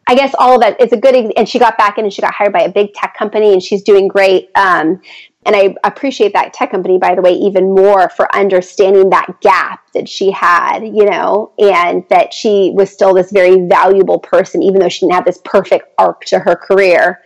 I 0.07 0.15
guess 0.15 0.33
all 0.39 0.55
of 0.55 0.61
that 0.61 0.81
is 0.81 0.91
a 0.91 0.97
good, 0.97 1.15
and 1.37 1.47
she 1.47 1.59
got 1.59 1.77
back 1.77 1.97
in 1.97 2.03
and 2.03 2.13
she 2.13 2.21
got 2.21 2.33
hired 2.33 2.51
by 2.51 2.63
a 2.63 2.71
big 2.71 2.93
tech 2.93 3.15
company 3.15 3.53
and 3.53 3.63
she's 3.63 3.83
doing 3.83 4.07
great. 4.07 4.49
Um, 4.55 4.99
and 5.45 5.55
I 5.55 5.75
appreciate 5.83 6.33
that 6.33 6.53
tech 6.53 6.71
company, 6.71 6.99
by 6.99 7.15
the 7.15 7.21
way, 7.21 7.33
even 7.33 7.73
more 7.73 8.09
for 8.09 8.33
understanding 8.35 9.09
that 9.09 9.39
gap 9.41 9.81
that 9.93 10.07
she 10.07 10.29
had, 10.29 10.83
you 10.83 11.05
know, 11.05 11.51
and 11.57 12.03
that 12.09 12.33
she 12.33 12.71
was 12.75 12.91
still 12.91 13.13
this 13.13 13.31
very 13.31 13.67
valuable 13.67 14.19
person, 14.19 14.61
even 14.61 14.79
though 14.79 14.89
she 14.89 15.01
didn't 15.01 15.15
have 15.15 15.25
this 15.25 15.39
perfect 15.43 15.85
arc 15.97 16.25
to 16.25 16.39
her 16.39 16.55
career. 16.55 17.21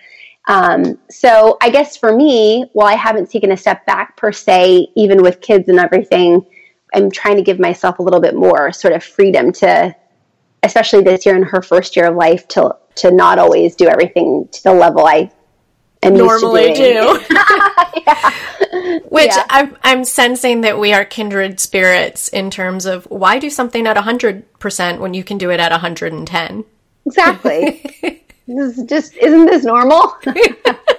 Um, 0.48 0.98
so 1.10 1.58
I 1.62 1.70
guess 1.70 1.98
for 1.98 2.16
me, 2.16 2.70
while 2.74 2.88
I 2.88 2.96
haven't 2.96 3.32
taken 3.32 3.52
a 3.52 3.58
step 3.58 3.86
back 3.86 4.16
per 4.16 4.32
se, 4.32 4.90
even 4.96 5.22
with 5.22 5.42
kids 5.42 5.68
and 5.68 5.80
everything, 5.80 6.46
I'm 6.96 7.12
trying 7.12 7.36
to 7.36 7.44
give 7.44 7.60
myself 7.60 8.00
a 8.00 8.02
little 8.02 8.22
bit 8.22 8.36
more 8.36 8.72
sort 8.72 8.94
of 8.94 9.04
freedom 9.04 9.52
to, 9.54 9.96
especially 10.64 11.04
this 11.04 11.26
year 11.26 11.36
in 11.36 11.44
her 11.44 11.62
first 11.62 11.96
year 11.96 12.08
of 12.08 12.16
life, 12.16 12.48
to 12.50 12.76
to 12.96 13.12
not 13.12 13.38
always 13.38 13.76
do 13.76 13.88
everything 13.88 14.48
to 14.52 14.64
the 14.64 14.74
level 14.74 15.06
I 15.06 15.30
am 16.02 16.16
normally 16.16 16.74
do. 16.74 17.20
yeah. 17.30 18.34
Which 19.10 19.28
yeah. 19.28 19.46
I'm 19.50 19.78
I'm 19.84 20.06
sensing 20.06 20.62
that 20.62 20.80
we 20.80 20.94
are 20.94 21.06
kindred 21.06 21.60
spirits 21.60 22.30
in 22.30 22.50
terms 22.50 22.86
of 22.86 23.06
why 23.06 23.40
do 23.40 23.50
something 23.50 23.86
at 23.86 23.98
hundred 23.98 24.60
percent 24.60 25.02
when 25.02 25.14
you 25.14 25.24
can 25.24 25.38
do 25.38 25.52
it 25.52 25.60
at 25.60 25.72
hundred 25.74 26.14
and 26.14 26.26
ten. 26.26 26.64
Exactly. 27.06 27.84
this 28.48 28.78
is 28.78 28.84
just 28.86 29.16
isn't 29.16 29.46
this 29.48 29.66
normal? 29.66 30.16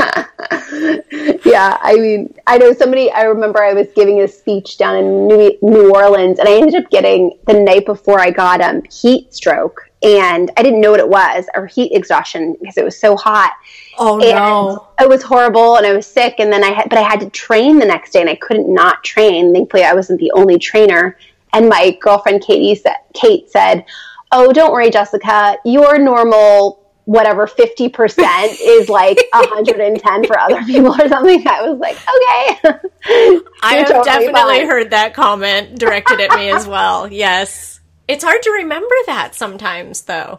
yeah, 1.44 1.76
I 1.80 1.96
mean, 1.98 2.34
I 2.46 2.58
know 2.58 2.72
somebody. 2.72 3.10
I 3.10 3.22
remember 3.22 3.62
I 3.62 3.72
was 3.72 3.88
giving 3.94 4.20
a 4.20 4.28
speech 4.28 4.78
down 4.78 4.96
in 4.96 5.26
New, 5.28 5.58
New 5.62 5.94
Orleans, 5.94 6.38
and 6.38 6.48
I 6.48 6.52
ended 6.52 6.74
up 6.74 6.90
getting 6.90 7.38
the 7.46 7.54
night 7.54 7.86
before 7.86 8.20
I 8.20 8.30
got 8.30 8.60
um 8.60 8.82
heat 8.84 9.34
stroke, 9.34 9.90
and 10.02 10.50
I 10.56 10.62
didn't 10.62 10.80
know 10.80 10.90
what 10.90 11.00
it 11.00 11.08
was 11.08 11.46
or 11.54 11.66
heat 11.66 11.92
exhaustion 11.92 12.56
because 12.60 12.78
it 12.78 12.84
was 12.84 12.98
so 12.98 13.16
hot. 13.16 13.52
Oh 13.98 14.20
and 14.20 14.30
no! 14.30 14.88
It 15.00 15.08
was 15.08 15.22
horrible, 15.22 15.76
and 15.76 15.86
I 15.86 15.92
was 15.92 16.06
sick. 16.06 16.36
And 16.38 16.52
then 16.52 16.64
I 16.64 16.70
had, 16.70 16.88
but 16.88 16.98
I 16.98 17.02
had 17.02 17.20
to 17.20 17.30
train 17.30 17.78
the 17.78 17.86
next 17.86 18.12
day, 18.12 18.20
and 18.20 18.30
I 18.30 18.36
couldn't 18.36 18.72
not 18.72 19.04
train. 19.04 19.52
Thankfully, 19.52 19.84
I 19.84 19.94
wasn't 19.94 20.20
the 20.20 20.32
only 20.32 20.58
trainer. 20.58 21.18
And 21.52 21.68
my 21.68 21.98
girlfriend 22.00 22.42
Katie 22.42 22.74
said, 22.74 22.96
Kate 23.12 23.50
said, 23.50 23.84
"Oh, 24.32 24.52
don't 24.52 24.72
worry, 24.72 24.90
Jessica. 24.90 25.56
Your 25.64 25.98
normal." 25.98 26.79
Whatever 27.10 27.48
fifty 27.48 27.88
percent 27.88 28.52
is 28.60 28.88
like 28.88 29.18
hundred 29.32 29.80
and 29.80 30.00
ten 30.00 30.24
for 30.24 30.38
other 30.38 30.62
people 30.62 30.92
or 30.92 31.08
something. 31.08 31.42
I 31.44 31.68
was 31.68 31.80
like, 31.80 31.96
okay. 31.96 32.78
I 33.64 33.78
have 33.78 33.88
totally 33.88 34.04
definitely 34.04 34.60
fine. 34.60 34.68
heard 34.68 34.90
that 34.90 35.12
comment 35.12 35.76
directed 35.76 36.20
at 36.20 36.30
me 36.38 36.52
as 36.52 36.68
well. 36.68 37.08
Yes, 37.20 37.80
it's 38.06 38.22
hard 38.22 38.42
to 38.42 38.50
remember 38.52 38.94
that 39.06 39.34
sometimes, 39.34 40.02
though. 40.02 40.38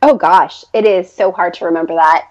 Oh 0.00 0.16
gosh, 0.16 0.64
it 0.72 0.86
is 0.86 1.12
so 1.12 1.30
hard 1.30 1.52
to 1.54 1.66
remember 1.66 1.92
that. 1.94 2.26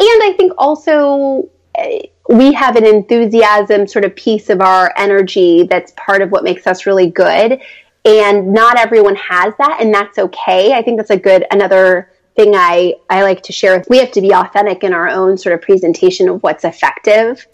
And 0.00 0.22
I 0.24 0.34
think 0.36 0.52
also 0.58 1.48
eh, 1.76 2.06
we 2.28 2.54
have 2.54 2.74
an 2.74 2.84
enthusiasm 2.84 3.86
sort 3.86 4.04
of 4.04 4.16
piece 4.16 4.50
of 4.50 4.60
our 4.60 4.92
energy 4.96 5.62
that's 5.62 5.92
part 5.96 6.22
of 6.22 6.32
what 6.32 6.42
makes 6.42 6.66
us 6.66 6.86
really 6.86 7.08
good. 7.08 7.60
And 8.04 8.52
not 8.52 8.80
everyone 8.80 9.14
has 9.14 9.54
that, 9.58 9.78
and 9.80 9.94
that's 9.94 10.18
okay. 10.18 10.72
I 10.72 10.82
think 10.82 10.96
that's 10.96 11.10
a 11.10 11.16
good, 11.16 11.46
another 11.52 12.10
thing 12.36 12.54
I, 12.54 12.94
I 13.10 13.22
like 13.22 13.42
to 13.44 13.52
share. 13.52 13.82
We 13.88 13.98
have 13.98 14.12
to 14.12 14.20
be 14.20 14.32
authentic 14.32 14.84
in 14.84 14.92
our 14.92 15.08
own 15.08 15.38
sort 15.38 15.54
of 15.54 15.62
presentation 15.62 16.28
of 16.28 16.42
what's 16.42 16.64
effective. 16.64 17.46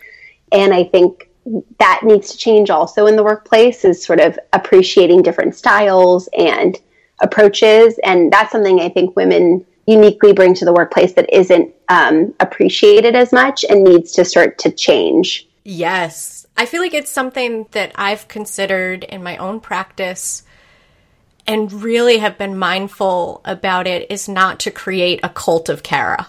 And 0.50 0.74
I 0.74 0.84
think 0.84 1.28
that 1.78 2.00
needs 2.02 2.32
to 2.32 2.38
change 2.38 2.70
also 2.70 3.06
in 3.06 3.16
the 3.16 3.24
workplace 3.24 3.84
is 3.84 4.04
sort 4.04 4.20
of 4.20 4.38
appreciating 4.52 5.22
different 5.22 5.54
styles 5.54 6.28
and 6.36 6.78
approaches. 7.20 7.98
And 8.04 8.32
that's 8.32 8.52
something 8.52 8.80
I 8.80 8.88
think 8.88 9.16
women 9.16 9.64
uniquely 9.86 10.32
bring 10.32 10.54
to 10.54 10.64
the 10.64 10.72
workplace 10.72 11.12
that 11.14 11.32
isn't 11.32 11.74
um, 11.88 12.34
appreciated 12.40 13.16
as 13.16 13.32
much 13.32 13.64
and 13.68 13.82
needs 13.82 14.12
to 14.12 14.24
start 14.24 14.58
to 14.58 14.70
change. 14.70 15.48
Yes. 15.64 16.46
I 16.56 16.66
feel 16.66 16.82
like 16.82 16.94
it's 16.94 17.10
something 17.10 17.66
that 17.72 17.92
I've 17.94 18.28
considered 18.28 19.04
in 19.04 19.22
my 19.22 19.36
own 19.38 19.60
practice 19.60 20.44
and 21.46 21.72
really 21.72 22.18
have 22.18 22.38
been 22.38 22.56
mindful 22.56 23.40
about 23.44 23.86
it 23.86 24.10
is 24.10 24.28
not 24.28 24.60
to 24.60 24.70
create 24.70 25.20
a 25.22 25.28
cult 25.28 25.68
of 25.68 25.82
Kara. 25.82 26.28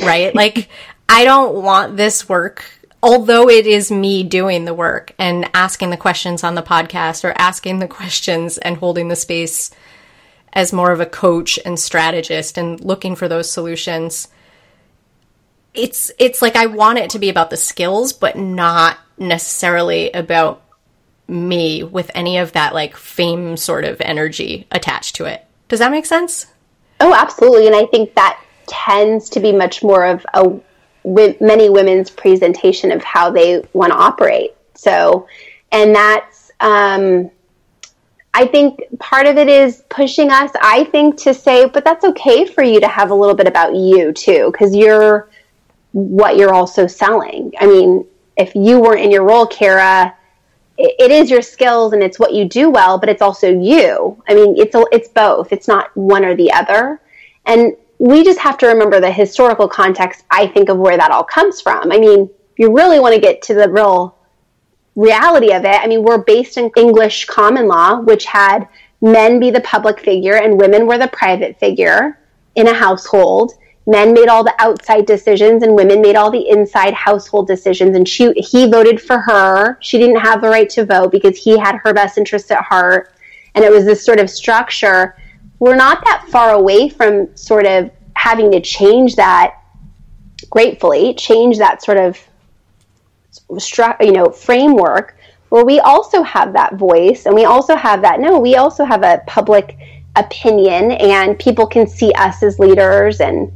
Right? 0.00 0.34
like, 0.34 0.68
I 1.08 1.24
don't 1.24 1.62
want 1.62 1.96
this 1.96 2.28
work, 2.28 2.64
although 3.02 3.48
it 3.48 3.66
is 3.66 3.90
me 3.90 4.22
doing 4.22 4.64
the 4.64 4.74
work 4.74 5.12
and 5.18 5.48
asking 5.54 5.90
the 5.90 5.96
questions 5.96 6.44
on 6.44 6.54
the 6.54 6.62
podcast 6.62 7.24
or 7.24 7.34
asking 7.36 7.78
the 7.78 7.88
questions 7.88 8.58
and 8.58 8.76
holding 8.76 9.08
the 9.08 9.16
space 9.16 9.70
as 10.52 10.72
more 10.72 10.92
of 10.92 11.00
a 11.00 11.06
coach 11.06 11.58
and 11.64 11.78
strategist 11.78 12.56
and 12.56 12.80
looking 12.80 13.16
for 13.16 13.28
those 13.28 13.50
solutions 13.50 14.28
it's 15.74 16.12
it's 16.18 16.40
like 16.40 16.56
I 16.56 16.66
want 16.66 16.98
it 16.98 17.10
to 17.10 17.18
be 17.18 17.28
about 17.28 17.50
the 17.50 17.56
skills 17.56 18.12
but 18.12 18.36
not 18.36 18.96
necessarily 19.18 20.10
about 20.12 20.62
me 21.26 21.82
with 21.82 22.10
any 22.14 22.38
of 22.38 22.52
that 22.52 22.74
like 22.74 22.96
fame 22.96 23.56
sort 23.56 23.84
of 23.84 24.00
energy 24.00 24.66
attached 24.70 25.16
to 25.16 25.24
it. 25.24 25.46
Does 25.68 25.78
that 25.78 25.90
make 25.90 26.06
sense? 26.06 26.46
Oh, 27.00 27.14
absolutely. 27.14 27.66
And 27.66 27.74
I 27.74 27.86
think 27.86 28.14
that 28.14 28.42
tends 28.66 29.28
to 29.30 29.40
be 29.40 29.52
much 29.52 29.82
more 29.82 30.04
of 30.04 30.26
a 30.34 30.60
many 31.04 31.68
women's 31.68 32.10
presentation 32.10 32.90
of 32.90 33.02
how 33.02 33.30
they 33.30 33.62
want 33.72 33.92
to 33.92 33.98
operate. 33.98 34.54
So, 34.74 35.28
and 35.70 35.94
that's 35.94 36.50
um, 36.60 37.30
I 38.32 38.46
think 38.46 38.80
part 38.98 39.26
of 39.26 39.36
it 39.36 39.48
is 39.48 39.84
pushing 39.88 40.30
us, 40.30 40.50
I 40.60 40.84
think, 40.84 41.18
to 41.22 41.34
say, 41.34 41.66
but 41.66 41.84
that's 41.84 42.04
okay 42.04 42.46
for 42.46 42.64
you 42.64 42.80
to 42.80 42.88
have 42.88 43.10
a 43.10 43.14
little 43.14 43.36
bit 43.36 43.46
about 43.46 43.76
you 43.76 44.12
too, 44.12 44.50
because 44.50 44.74
you're 44.74 45.28
what 45.92 46.36
you're 46.36 46.52
also 46.52 46.88
selling. 46.88 47.52
I 47.60 47.66
mean, 47.66 48.04
if 48.36 48.54
you 48.56 48.80
weren't 48.80 49.00
in 49.00 49.12
your 49.12 49.22
role, 49.22 49.46
Kara, 49.46 50.16
it, 50.76 51.10
is 51.10 51.30
your 51.30 51.42
skills 51.42 51.92
and 51.92 52.02
it's 52.02 52.18
what 52.18 52.32
you 52.32 52.48
do 52.48 52.70
well, 52.70 52.98
but 52.98 53.08
it's 53.08 53.22
also 53.22 53.48
you. 53.48 54.22
I 54.28 54.34
mean, 54.34 54.56
it's 54.56 54.74
it's 54.92 55.08
both. 55.08 55.52
It's 55.52 55.68
not 55.68 55.96
one 55.96 56.24
or 56.24 56.34
the 56.34 56.52
other. 56.52 57.00
And 57.46 57.76
we 57.98 58.24
just 58.24 58.40
have 58.40 58.58
to 58.58 58.66
remember 58.66 59.00
the 59.00 59.12
historical 59.12 59.68
context, 59.68 60.24
I 60.30 60.46
think, 60.48 60.68
of 60.68 60.78
where 60.78 60.96
that 60.96 61.10
all 61.10 61.24
comes 61.24 61.60
from. 61.60 61.92
I 61.92 61.98
mean, 61.98 62.28
you 62.56 62.74
really 62.74 62.98
want 62.98 63.14
to 63.14 63.20
get 63.20 63.42
to 63.42 63.54
the 63.54 63.70
real 63.70 64.16
reality 64.96 65.52
of 65.52 65.64
it, 65.64 65.80
I 65.80 65.86
mean, 65.86 66.02
we're 66.02 66.18
based 66.18 66.56
in 66.56 66.70
English 66.76 67.26
common 67.26 67.66
law, 67.66 68.00
which 68.00 68.24
had 68.24 68.68
men 69.00 69.40
be 69.40 69.50
the 69.50 69.60
public 69.60 70.00
figure 70.00 70.36
and 70.36 70.58
women 70.58 70.86
were 70.86 70.98
the 70.98 71.08
private 71.08 71.58
figure 71.58 72.18
in 72.54 72.68
a 72.68 72.74
household. 72.74 73.52
Men 73.86 74.14
made 74.14 74.28
all 74.28 74.42
the 74.42 74.54
outside 74.58 75.06
decisions 75.06 75.62
and 75.62 75.74
women 75.74 76.00
made 76.00 76.16
all 76.16 76.30
the 76.30 76.48
inside 76.48 76.94
household 76.94 77.46
decisions. 77.46 77.96
And 77.96 78.08
she, 78.08 78.32
he 78.32 78.66
voted 78.66 79.00
for 79.00 79.18
her. 79.18 79.78
She 79.80 79.98
didn't 79.98 80.20
have 80.20 80.40
the 80.40 80.48
right 80.48 80.70
to 80.70 80.86
vote 80.86 81.12
because 81.12 81.36
he 81.36 81.58
had 81.58 81.76
her 81.76 81.92
best 81.92 82.16
interests 82.16 82.50
at 82.50 82.62
heart. 82.62 83.12
And 83.54 83.64
it 83.64 83.70
was 83.70 83.84
this 83.84 84.04
sort 84.04 84.20
of 84.20 84.30
structure. 84.30 85.16
We're 85.58 85.76
not 85.76 86.02
that 86.04 86.26
far 86.30 86.54
away 86.54 86.88
from 86.88 87.36
sort 87.36 87.66
of 87.66 87.90
having 88.16 88.50
to 88.52 88.60
change 88.60 89.16
that 89.16 89.60
gratefully, 90.50 91.14
change 91.14 91.58
that 91.58 91.82
sort 91.82 91.98
of 91.98 92.18
stru- 93.52 93.96
you 94.04 94.12
know 94.12 94.30
framework 94.30 95.16
where 95.48 95.64
we 95.64 95.80
also 95.80 96.22
have 96.22 96.52
that 96.52 96.74
voice 96.74 97.26
and 97.26 97.34
we 97.34 97.44
also 97.44 97.76
have 97.76 98.02
that 98.02 98.20
no 98.20 98.38
we 98.38 98.56
also 98.56 98.84
have 98.84 99.02
a 99.02 99.22
public 99.26 99.76
opinion 100.16 100.92
and 100.92 101.38
people 101.38 101.66
can 101.66 101.86
see 101.86 102.12
us 102.12 102.42
as 102.42 102.58
leaders 102.58 103.20
and 103.20 103.52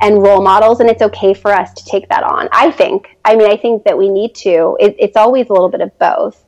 and 0.00 0.22
role 0.22 0.42
models 0.42 0.80
and 0.80 0.88
it's 0.88 1.02
okay 1.02 1.34
for 1.34 1.52
us 1.52 1.72
to 1.74 1.84
take 1.84 2.08
that 2.08 2.22
on 2.22 2.48
i 2.52 2.70
think 2.70 3.16
i 3.24 3.36
mean 3.36 3.50
i 3.50 3.56
think 3.56 3.84
that 3.84 3.96
we 3.96 4.08
need 4.08 4.34
to 4.34 4.76
it, 4.80 4.94
it's 4.98 5.16
always 5.16 5.48
a 5.48 5.52
little 5.52 5.68
bit 5.68 5.80
of 5.80 5.98
both 5.98 6.44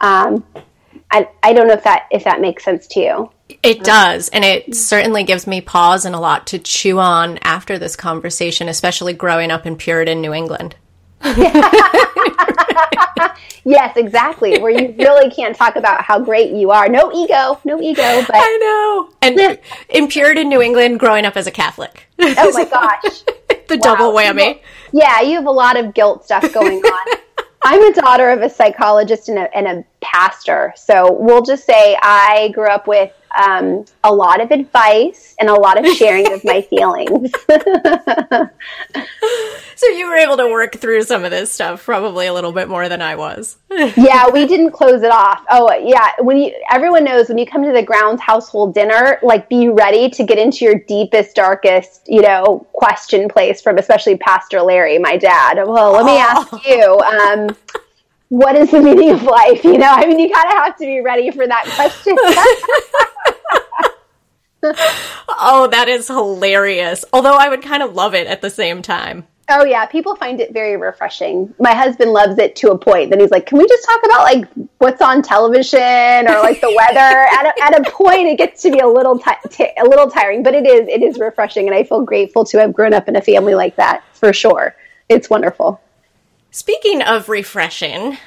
um, 0.00 0.44
I, 1.12 1.28
I 1.44 1.52
don't 1.52 1.68
know 1.68 1.74
if 1.74 1.84
that 1.84 2.08
if 2.10 2.24
that 2.24 2.40
makes 2.40 2.64
sense 2.64 2.86
to 2.88 3.00
you 3.00 3.30
It 3.62 3.84
does. 3.84 4.28
And 4.30 4.44
it 4.44 4.74
certainly 4.74 5.24
gives 5.24 5.46
me 5.46 5.60
pause 5.60 6.04
and 6.04 6.14
a 6.14 6.20
lot 6.20 6.46
to 6.48 6.58
chew 6.58 6.98
on 6.98 7.38
after 7.42 7.78
this 7.78 7.96
conversation, 7.96 8.68
especially 8.68 9.12
growing 9.12 9.50
up 9.50 9.66
in 9.66 9.76
Puritan 9.76 10.20
New 10.20 10.32
England. 10.32 10.76
yes, 13.64 13.96
exactly. 13.96 14.58
Where 14.58 14.70
you 14.70 14.94
really 14.98 15.30
can't 15.30 15.54
talk 15.54 15.76
about 15.76 16.02
how 16.02 16.18
great 16.18 16.52
you 16.52 16.70
are. 16.70 16.88
No 16.88 17.12
ego, 17.12 17.60
no 17.64 17.80
ego. 17.80 18.24
But 18.26 18.34
I 18.34 18.58
know. 18.60 19.14
And 19.22 19.58
in 19.88 20.08
Puritan 20.08 20.48
New 20.48 20.60
England, 20.60 20.98
growing 20.98 21.24
up 21.24 21.36
as 21.36 21.46
a 21.46 21.50
Catholic. 21.50 22.08
Oh 22.18 22.52
my 22.52 22.64
gosh, 22.70 23.22
the 23.68 23.76
wow. 23.76 23.96
double 23.96 24.12
whammy. 24.12 24.60
Yeah, 24.92 25.20
you 25.20 25.36
have 25.36 25.46
a 25.46 25.50
lot 25.50 25.78
of 25.78 25.94
guilt 25.94 26.24
stuff 26.24 26.52
going 26.52 26.82
on. 26.82 27.18
I'm 27.64 27.82
a 27.84 27.92
daughter 27.92 28.30
of 28.30 28.42
a 28.42 28.50
psychologist 28.50 29.28
and 29.28 29.38
a, 29.38 29.56
and 29.56 29.66
a 29.68 29.84
pastor. 30.00 30.72
So 30.76 31.12
we'll 31.12 31.42
just 31.42 31.64
say 31.64 31.96
I 32.02 32.50
grew 32.54 32.66
up 32.66 32.88
with 32.88 33.12
um, 33.36 33.84
a 34.04 34.12
lot 34.12 34.40
of 34.40 34.50
advice 34.50 35.34
and 35.38 35.48
a 35.48 35.54
lot 35.54 35.78
of 35.78 35.86
sharing 35.94 36.32
of 36.32 36.44
my 36.44 36.62
feelings. 36.70 37.32
so 39.76 39.86
you 39.88 40.08
were 40.08 40.16
able 40.16 40.36
to 40.36 40.48
work 40.48 40.76
through 40.76 41.02
some 41.02 41.24
of 41.24 41.30
this 41.30 41.52
stuff 41.52 41.84
probably 41.84 42.26
a 42.26 42.32
little 42.32 42.52
bit 42.52 42.68
more 42.68 42.88
than 42.88 43.02
I 43.02 43.16
was. 43.16 43.56
yeah, 43.70 44.28
we 44.28 44.46
didn't 44.46 44.72
close 44.72 45.02
it 45.02 45.10
off. 45.10 45.44
Oh, 45.50 45.72
yeah. 45.74 46.12
When 46.20 46.36
you 46.38 46.52
everyone 46.70 47.04
knows 47.04 47.28
when 47.28 47.38
you 47.38 47.46
come 47.46 47.62
to 47.64 47.72
the 47.72 47.82
grounds 47.82 48.20
household 48.20 48.74
dinner, 48.74 49.18
like 49.22 49.48
be 49.48 49.68
ready 49.68 50.10
to 50.10 50.24
get 50.24 50.38
into 50.38 50.64
your 50.64 50.76
deepest, 50.76 51.34
darkest, 51.36 52.02
you 52.06 52.22
know, 52.22 52.66
question 52.72 53.28
place 53.28 53.60
from 53.60 53.78
especially 53.78 54.16
Pastor 54.16 54.62
Larry, 54.62 54.98
my 54.98 55.16
dad. 55.16 55.62
Well, 55.66 55.92
let 55.92 56.04
me 56.04 56.12
oh. 56.12 56.18
ask 56.18 56.66
you. 56.66 56.98
Um, 57.00 57.56
what 58.32 58.56
is 58.56 58.70
the 58.70 58.80
meaning 58.80 59.10
of 59.10 59.24
life? 59.24 59.62
You 59.62 59.76
know, 59.76 59.90
I 59.90 60.06
mean, 60.06 60.18
you 60.18 60.32
kind 60.32 60.46
of 60.46 60.54
have 60.54 60.78
to 60.78 60.86
be 60.86 61.02
ready 61.02 61.30
for 61.30 61.46
that 61.46 61.66
question. 61.74 62.16
Oh, 64.62 65.68
that 65.70 65.88
is 65.88 66.08
hilarious. 66.08 67.04
Although 67.12 67.34
I 67.34 67.48
would 67.48 67.62
kind 67.62 67.82
of 67.82 67.94
love 67.94 68.14
it 68.14 68.26
at 68.26 68.42
the 68.42 68.50
same 68.50 68.82
time. 68.82 69.26
Oh 69.48 69.64
yeah, 69.64 69.86
people 69.86 70.14
find 70.14 70.40
it 70.40 70.52
very 70.52 70.76
refreshing. 70.76 71.52
My 71.58 71.74
husband 71.74 72.12
loves 72.12 72.38
it 72.38 72.54
to 72.56 72.70
a 72.70 72.78
point. 72.78 73.10
Then 73.10 73.18
he's 73.18 73.30
like, 73.30 73.44
"Can 73.44 73.58
we 73.58 73.66
just 73.66 73.84
talk 73.84 74.00
about 74.04 74.22
like 74.22 74.48
what's 74.78 75.02
on 75.02 75.20
television 75.20 75.80
or 75.80 76.38
like 76.38 76.60
the 76.60 76.72
weather?" 76.76 76.98
at, 76.98 77.46
a, 77.46 77.62
at 77.62 77.86
a 77.86 77.90
point, 77.90 78.28
it 78.28 78.38
gets 78.38 78.62
to 78.62 78.70
be 78.70 78.78
a 78.78 78.86
little 78.86 79.18
t- 79.18 79.30
t- 79.50 79.72
a 79.78 79.84
little 79.84 80.08
tiring, 80.08 80.42
but 80.42 80.54
it 80.54 80.64
is 80.64 80.88
it 80.88 81.02
is 81.02 81.18
refreshing, 81.18 81.66
and 81.66 81.74
I 81.74 81.82
feel 81.82 82.02
grateful 82.02 82.44
to 82.46 82.58
have 82.60 82.72
grown 82.72 82.94
up 82.94 83.08
in 83.08 83.16
a 83.16 83.20
family 83.20 83.54
like 83.54 83.76
that 83.76 84.04
for 84.12 84.32
sure. 84.32 84.76
It's 85.08 85.28
wonderful. 85.28 85.80
Speaking 86.52 87.02
of 87.02 87.28
refreshing, 87.28 88.18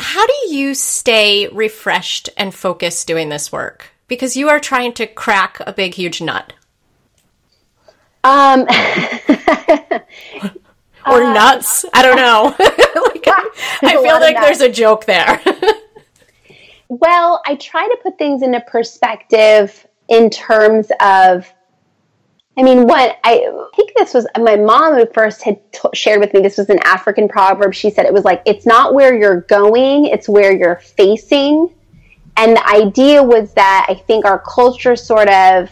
how 0.00 0.26
do 0.26 0.34
you 0.48 0.74
stay 0.74 1.48
refreshed 1.48 2.30
and 2.36 2.54
focused 2.54 3.06
doing 3.06 3.28
this 3.28 3.52
work? 3.52 3.92
Because 4.08 4.36
you 4.36 4.48
are 4.48 4.58
trying 4.58 4.92
to 4.94 5.06
crack 5.06 5.58
a 5.66 5.72
big, 5.72 5.94
huge 5.94 6.20
nut. 6.20 6.52
Um, 8.24 8.62
or 11.06 11.22
uh, 11.22 11.32
nuts. 11.32 11.84
I 11.94 12.02
don't 12.02 12.16
know. 12.16 12.54
like, 12.58 13.24
I 13.82 13.92
feel 14.02 14.20
like 14.20 14.36
there's 14.36 14.60
a 14.60 14.70
joke 14.70 15.04
there. 15.04 15.40
well, 16.88 17.40
I 17.46 17.54
try 17.56 17.86
to 17.86 17.98
put 18.02 18.18
things 18.18 18.42
into 18.42 18.60
perspective 18.60 19.86
in 20.08 20.30
terms 20.30 20.90
of 21.00 21.52
I 22.58 22.62
mean, 22.64 22.88
what 22.88 23.20
I 23.22 23.68
think 23.76 23.92
this 23.96 24.12
was 24.12 24.26
my 24.36 24.56
mom 24.56 24.94
who 24.94 25.06
first 25.14 25.44
had 25.44 25.60
t- 25.72 25.88
shared 25.94 26.18
with 26.18 26.34
me. 26.34 26.40
This 26.40 26.58
was 26.58 26.68
an 26.68 26.80
African 26.82 27.28
proverb. 27.28 27.72
She 27.72 27.88
said 27.88 28.04
it 28.04 28.12
was 28.12 28.24
like, 28.24 28.42
it's 28.46 28.66
not 28.66 28.94
where 28.94 29.14
you're 29.14 29.42
going, 29.42 30.06
it's 30.06 30.28
where 30.28 30.52
you're 30.52 30.80
facing. 30.80 31.72
And 32.38 32.56
the 32.56 32.66
idea 32.68 33.22
was 33.22 33.52
that 33.54 33.86
I 33.88 33.94
think 33.94 34.24
our 34.24 34.38
culture 34.38 34.94
sort 34.94 35.28
of 35.28 35.70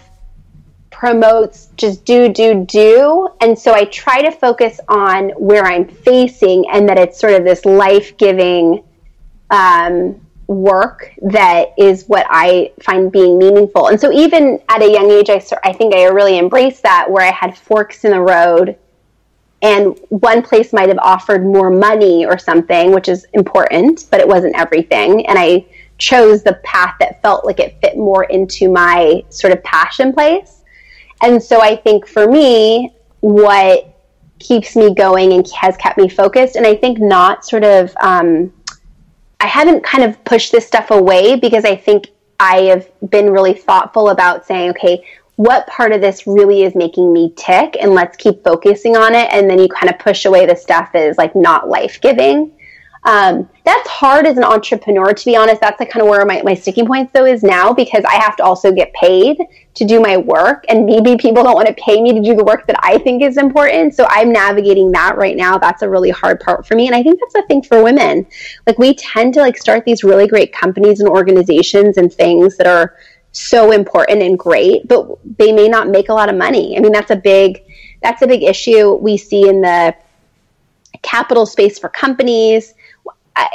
promotes 0.90 1.68
just 1.76 2.04
do, 2.04 2.28
do, 2.28 2.64
do. 2.64 3.28
And 3.40 3.56
so 3.56 3.72
I 3.72 3.84
try 3.84 4.20
to 4.22 4.32
focus 4.32 4.80
on 4.88 5.28
where 5.30 5.64
I'm 5.64 5.86
facing 5.86 6.68
and 6.72 6.88
that 6.88 6.98
it's 6.98 7.20
sort 7.20 7.34
of 7.34 7.44
this 7.44 7.64
life 7.64 8.16
giving 8.16 8.82
um, 9.50 10.20
work 10.48 11.12
that 11.22 11.68
is 11.78 12.04
what 12.08 12.26
I 12.28 12.72
find 12.82 13.12
being 13.12 13.38
meaningful. 13.38 13.86
And 13.88 14.00
so 14.00 14.10
even 14.10 14.58
at 14.68 14.82
a 14.82 14.90
young 14.90 15.10
age, 15.10 15.30
I, 15.30 15.40
I 15.62 15.72
think 15.72 15.94
I 15.94 16.06
really 16.06 16.36
embraced 16.36 16.82
that 16.82 17.08
where 17.08 17.24
I 17.24 17.30
had 17.30 17.56
forks 17.56 18.04
in 18.04 18.10
the 18.10 18.20
road 18.20 18.76
and 19.62 19.98
one 20.08 20.42
place 20.42 20.72
might 20.72 20.88
have 20.88 20.98
offered 20.98 21.44
more 21.44 21.70
money 21.70 22.26
or 22.26 22.38
something, 22.38 22.92
which 22.92 23.08
is 23.08 23.26
important, 23.32 24.06
but 24.10 24.20
it 24.20 24.28
wasn't 24.28 24.58
everything. 24.58 25.26
And 25.26 25.38
I 25.38 25.64
chose 25.98 26.42
the 26.42 26.54
path 26.64 26.94
that 27.00 27.22
felt 27.22 27.44
like 27.44 27.60
it 27.60 27.78
fit 27.80 27.96
more 27.96 28.24
into 28.24 28.70
my 28.70 29.22
sort 29.28 29.52
of 29.52 29.62
passion 29.64 30.12
place. 30.12 30.62
And 31.22 31.42
so 31.42 31.60
I 31.62 31.76
think 31.76 32.06
for 32.06 32.26
me, 32.30 32.94
what 33.20 33.92
keeps 34.38 34.76
me 34.76 34.94
going 34.94 35.32
and 35.32 35.46
has 35.52 35.76
kept 35.78 35.96
me 35.96 36.08
focused, 36.08 36.56
and 36.56 36.66
I 36.66 36.74
think 36.76 36.98
not 36.98 37.44
sort 37.44 37.64
of, 37.64 37.96
um, 38.00 38.52
I 39.40 39.46
haven't 39.46 39.82
kind 39.82 40.04
of 40.04 40.22
pushed 40.24 40.52
this 40.52 40.66
stuff 40.66 40.90
away 40.90 41.36
because 41.36 41.64
I 41.64 41.76
think 41.76 42.08
I 42.38 42.62
have 42.62 42.88
been 43.10 43.30
really 43.30 43.54
thoughtful 43.54 44.10
about 44.10 44.46
saying, 44.46 44.70
okay, 44.70 45.04
what 45.36 45.66
part 45.66 45.92
of 45.92 46.00
this 46.00 46.26
really 46.26 46.62
is 46.62 46.74
making 46.74 47.12
me 47.12 47.32
tick? 47.36 47.76
And 47.80 47.92
let's 47.92 48.16
keep 48.16 48.42
focusing 48.42 48.96
on 48.96 49.14
it. 49.14 49.28
And 49.30 49.48
then 49.48 49.58
you 49.58 49.68
kind 49.68 49.90
of 49.92 49.98
push 49.98 50.24
away 50.24 50.46
the 50.46 50.56
stuff 50.56 50.92
that 50.92 51.08
is 51.08 51.18
like 51.18 51.34
not 51.36 51.68
life-giving 51.68 52.55
um, 53.06 53.48
that's 53.64 53.88
hard 53.88 54.26
as 54.26 54.36
an 54.36 54.42
entrepreneur, 54.42 55.14
to 55.14 55.24
be 55.24 55.36
honest. 55.36 55.60
That's 55.60 55.78
like 55.78 55.90
kind 55.90 56.02
of 56.02 56.08
where 56.08 56.26
my, 56.26 56.42
my 56.42 56.54
sticking 56.54 56.86
points 56.86 57.12
though 57.12 57.24
is 57.24 57.44
now 57.44 57.72
because 57.72 58.04
I 58.04 58.14
have 58.14 58.34
to 58.36 58.42
also 58.42 58.72
get 58.72 58.92
paid 58.94 59.38
to 59.74 59.84
do 59.84 60.00
my 60.00 60.16
work 60.16 60.64
and 60.68 60.86
maybe 60.86 61.16
people 61.16 61.44
don't 61.44 61.54
want 61.54 61.68
to 61.68 61.74
pay 61.74 62.02
me 62.02 62.12
to 62.14 62.20
do 62.20 62.34
the 62.34 62.42
work 62.42 62.66
that 62.66 62.76
I 62.82 62.98
think 62.98 63.22
is 63.22 63.36
important. 63.36 63.94
So 63.94 64.06
I'm 64.10 64.32
navigating 64.32 64.90
that 64.92 65.16
right 65.16 65.36
now. 65.36 65.56
That's 65.56 65.82
a 65.82 65.88
really 65.88 66.10
hard 66.10 66.40
part 66.40 66.66
for 66.66 66.74
me. 66.74 66.88
And 66.88 66.96
I 66.96 67.02
think 67.04 67.20
that's 67.20 67.44
a 67.44 67.46
thing 67.46 67.62
for 67.62 67.80
women. 67.80 68.26
Like 68.66 68.78
we 68.78 68.94
tend 68.94 69.34
to 69.34 69.40
like 69.40 69.56
start 69.56 69.84
these 69.84 70.02
really 70.02 70.26
great 70.26 70.52
companies 70.52 70.98
and 70.98 71.08
organizations 71.08 71.98
and 71.98 72.12
things 72.12 72.56
that 72.56 72.66
are 72.66 72.96
so 73.30 73.70
important 73.70 74.20
and 74.20 74.36
great, 74.36 74.88
but 74.88 75.06
they 75.38 75.52
may 75.52 75.68
not 75.68 75.88
make 75.88 76.08
a 76.08 76.14
lot 76.14 76.28
of 76.28 76.34
money. 76.34 76.76
I 76.76 76.80
mean, 76.80 76.92
that's 76.92 77.12
a 77.12 77.16
big, 77.16 77.62
that's 78.02 78.22
a 78.22 78.26
big 78.26 78.42
issue 78.42 78.94
we 78.94 79.16
see 79.16 79.48
in 79.48 79.60
the 79.60 79.94
capital 81.02 81.46
space 81.46 81.78
for 81.78 81.88
companies 81.88 82.74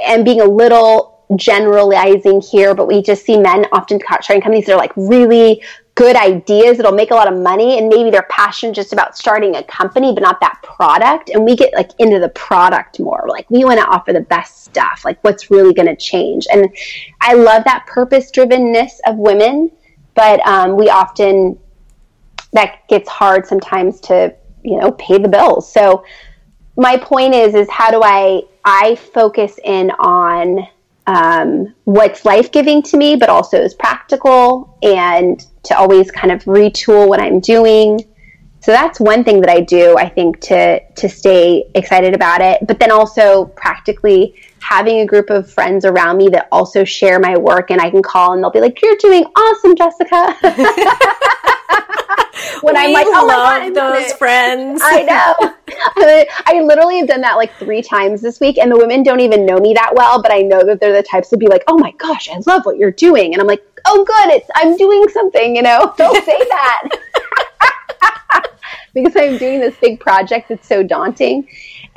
am 0.02 0.24
being 0.24 0.42
a 0.42 0.46
little 0.46 1.26
generalizing 1.36 2.42
here, 2.42 2.76
but 2.76 2.88
we 2.88 3.02
just 3.02 3.26
see 3.26 3.38
men 3.38 3.66
often 3.72 4.00
starting 4.00 4.42
companies 4.42 4.66
that 4.66 4.74
are 4.74 4.78
like 4.78 4.92
really 4.96 5.64
good 5.96 6.16
ideas 6.16 6.78
that'll 6.78 6.92
make 6.92 7.12
a 7.12 7.14
lot 7.14 7.32
of 7.32 7.38
money 7.38 7.78
and 7.78 7.90
maybe 7.90 8.10
they're 8.10 8.28
passionate 8.30 8.74
just 8.74 8.94
about 8.94 9.18
starting 9.18 9.56
a 9.56 9.64
company 9.64 10.14
but 10.14 10.22
not 10.24 10.40
that 10.40 10.60
product. 10.64 11.30
And 11.30 11.46
we 11.46 11.56
get 11.56 11.74
like 11.74 11.92
into 12.00 12.20
the 12.20 12.30
product 12.30 13.00
more. 13.00 13.26
Like 13.28 13.50
we 13.50 13.64
want 13.64 13.80
to 13.80 13.86
offer 13.86 14.14
the 14.14 14.22
best 14.22 14.64
stuff. 14.64 15.04
Like 15.06 15.22
what's 15.24 15.52
really 15.52 15.74
going 15.74 15.88
to 15.88 15.96
change? 15.96 16.48
And 16.52 16.68
i 17.22 17.34
love 17.34 17.64
that 17.66 17.86
purpose 17.88 18.32
drivenness 18.32 19.00
of 19.06 19.18
women 19.18 19.72
but 20.16 20.46
um, 20.48 20.76
we 20.76 20.90
often 20.90 21.58
that 22.54 22.88
gets 22.90 23.10
hard 23.10 23.46
sometimes 23.46 24.00
to 24.02 24.36
you 24.64 24.80
know 24.80 24.92
pay 24.94 25.18
the 25.18 25.30
bills. 25.30 25.72
So 25.72 26.04
my 26.82 26.98
point 26.98 27.36
is 27.36 27.54
is 27.54 27.70
how 27.70 27.92
do 27.92 28.02
i 28.04 28.42
I 28.64 28.96
focus 28.96 29.58
in 29.64 29.90
on 29.92 30.68
um, 31.08 31.74
what's 31.86 32.26
life 32.26 32.52
giving 32.52 32.84
to 32.84 32.98
me, 32.98 33.16
but 33.16 33.28
also 33.28 33.58
is 33.58 33.74
practical, 33.74 34.78
and 34.84 35.44
to 35.64 35.76
always 35.76 36.12
kind 36.12 36.32
of 36.32 36.44
retool 36.44 37.08
what 37.08 37.20
I'm 37.20 37.40
doing. 37.40 38.06
So 38.60 38.72
that's 38.72 39.00
one 39.00 39.24
thing 39.24 39.42
that 39.42 39.50
I 39.50 39.62
do, 39.62 39.98
I 39.98 40.08
think, 40.08 40.40
to 40.42 40.80
to 40.80 41.10
stay 41.10 41.66
excited 41.74 42.14
about 42.14 42.42
it. 42.42 42.60
But 42.68 42.80
then 42.80 42.92
also 42.92 43.46
practically 43.46 44.36
having 44.60 45.00
a 45.00 45.06
group 45.06 45.32
of 45.32 45.52
friends 45.52 45.86
around 45.86 46.18
me 46.18 46.30
that 46.30 46.48
also 46.52 46.84
share 46.84 47.20
my 47.20 47.36
work, 47.36 47.72
and 47.72 47.82
I 47.82 47.90
can 47.90 48.04
call 48.04 48.34
and 48.34 48.44
they'll 48.44 48.52
be 48.52 48.62
like, 48.62 48.80
"You're 48.82 48.98
doing 48.98 49.24
awesome, 49.36 49.76
Jessica." 49.76 50.38
when 52.62 52.76
we 52.76 52.82
I'm 52.82 52.94
like, 52.94 53.08
oh 53.08 53.26
love 53.26 53.74
those 53.74 54.14
friends. 54.14 54.82
I 54.84 55.04
know. 55.04 55.54
I 56.48 56.62
literally 56.62 57.00
have 57.00 57.08
done 57.08 57.22
that 57.22 57.36
like 57.36 57.56
three 57.58 57.82
times 57.82 58.22
this 58.22 58.40
week, 58.40 58.58
and 58.58 58.72
the 58.72 58.78
women 58.78 59.04
don't 59.04 59.20
even 59.20 59.46
know 59.46 59.58
me 59.58 59.74
that 59.74 59.94
well, 59.96 60.22
but 60.22 60.32
I 60.32 60.42
know 60.42 60.64
that 60.64 60.80
they're 60.80 60.94
the 60.94 61.04
types 61.04 61.30
to 61.30 61.38
be 61.38 61.48
like, 61.48 61.64
oh 61.68 61.78
my 61.78 61.92
gosh, 61.94 62.30
I 62.30 62.40
love 62.46 62.66
what 62.66 62.78
you're 62.78 62.92
doing, 62.92 63.34
and 63.34 63.42
I'm 63.42 63.48
like, 63.48 63.64
oh 63.86 64.04
good, 64.04 64.36
it's 64.36 64.50
I'm 64.56 64.78
doing 64.78 65.08
something, 65.10 65.56
you 65.56 65.62
know. 65.62 65.94
Don't 65.98 66.26
say 66.26 66.38
that. 66.38 66.90
because 68.94 69.16
I'm 69.16 69.38
doing 69.38 69.60
this 69.60 69.76
big 69.78 70.00
project 70.00 70.50
that's 70.50 70.68
so 70.68 70.84
daunting. 70.84 71.48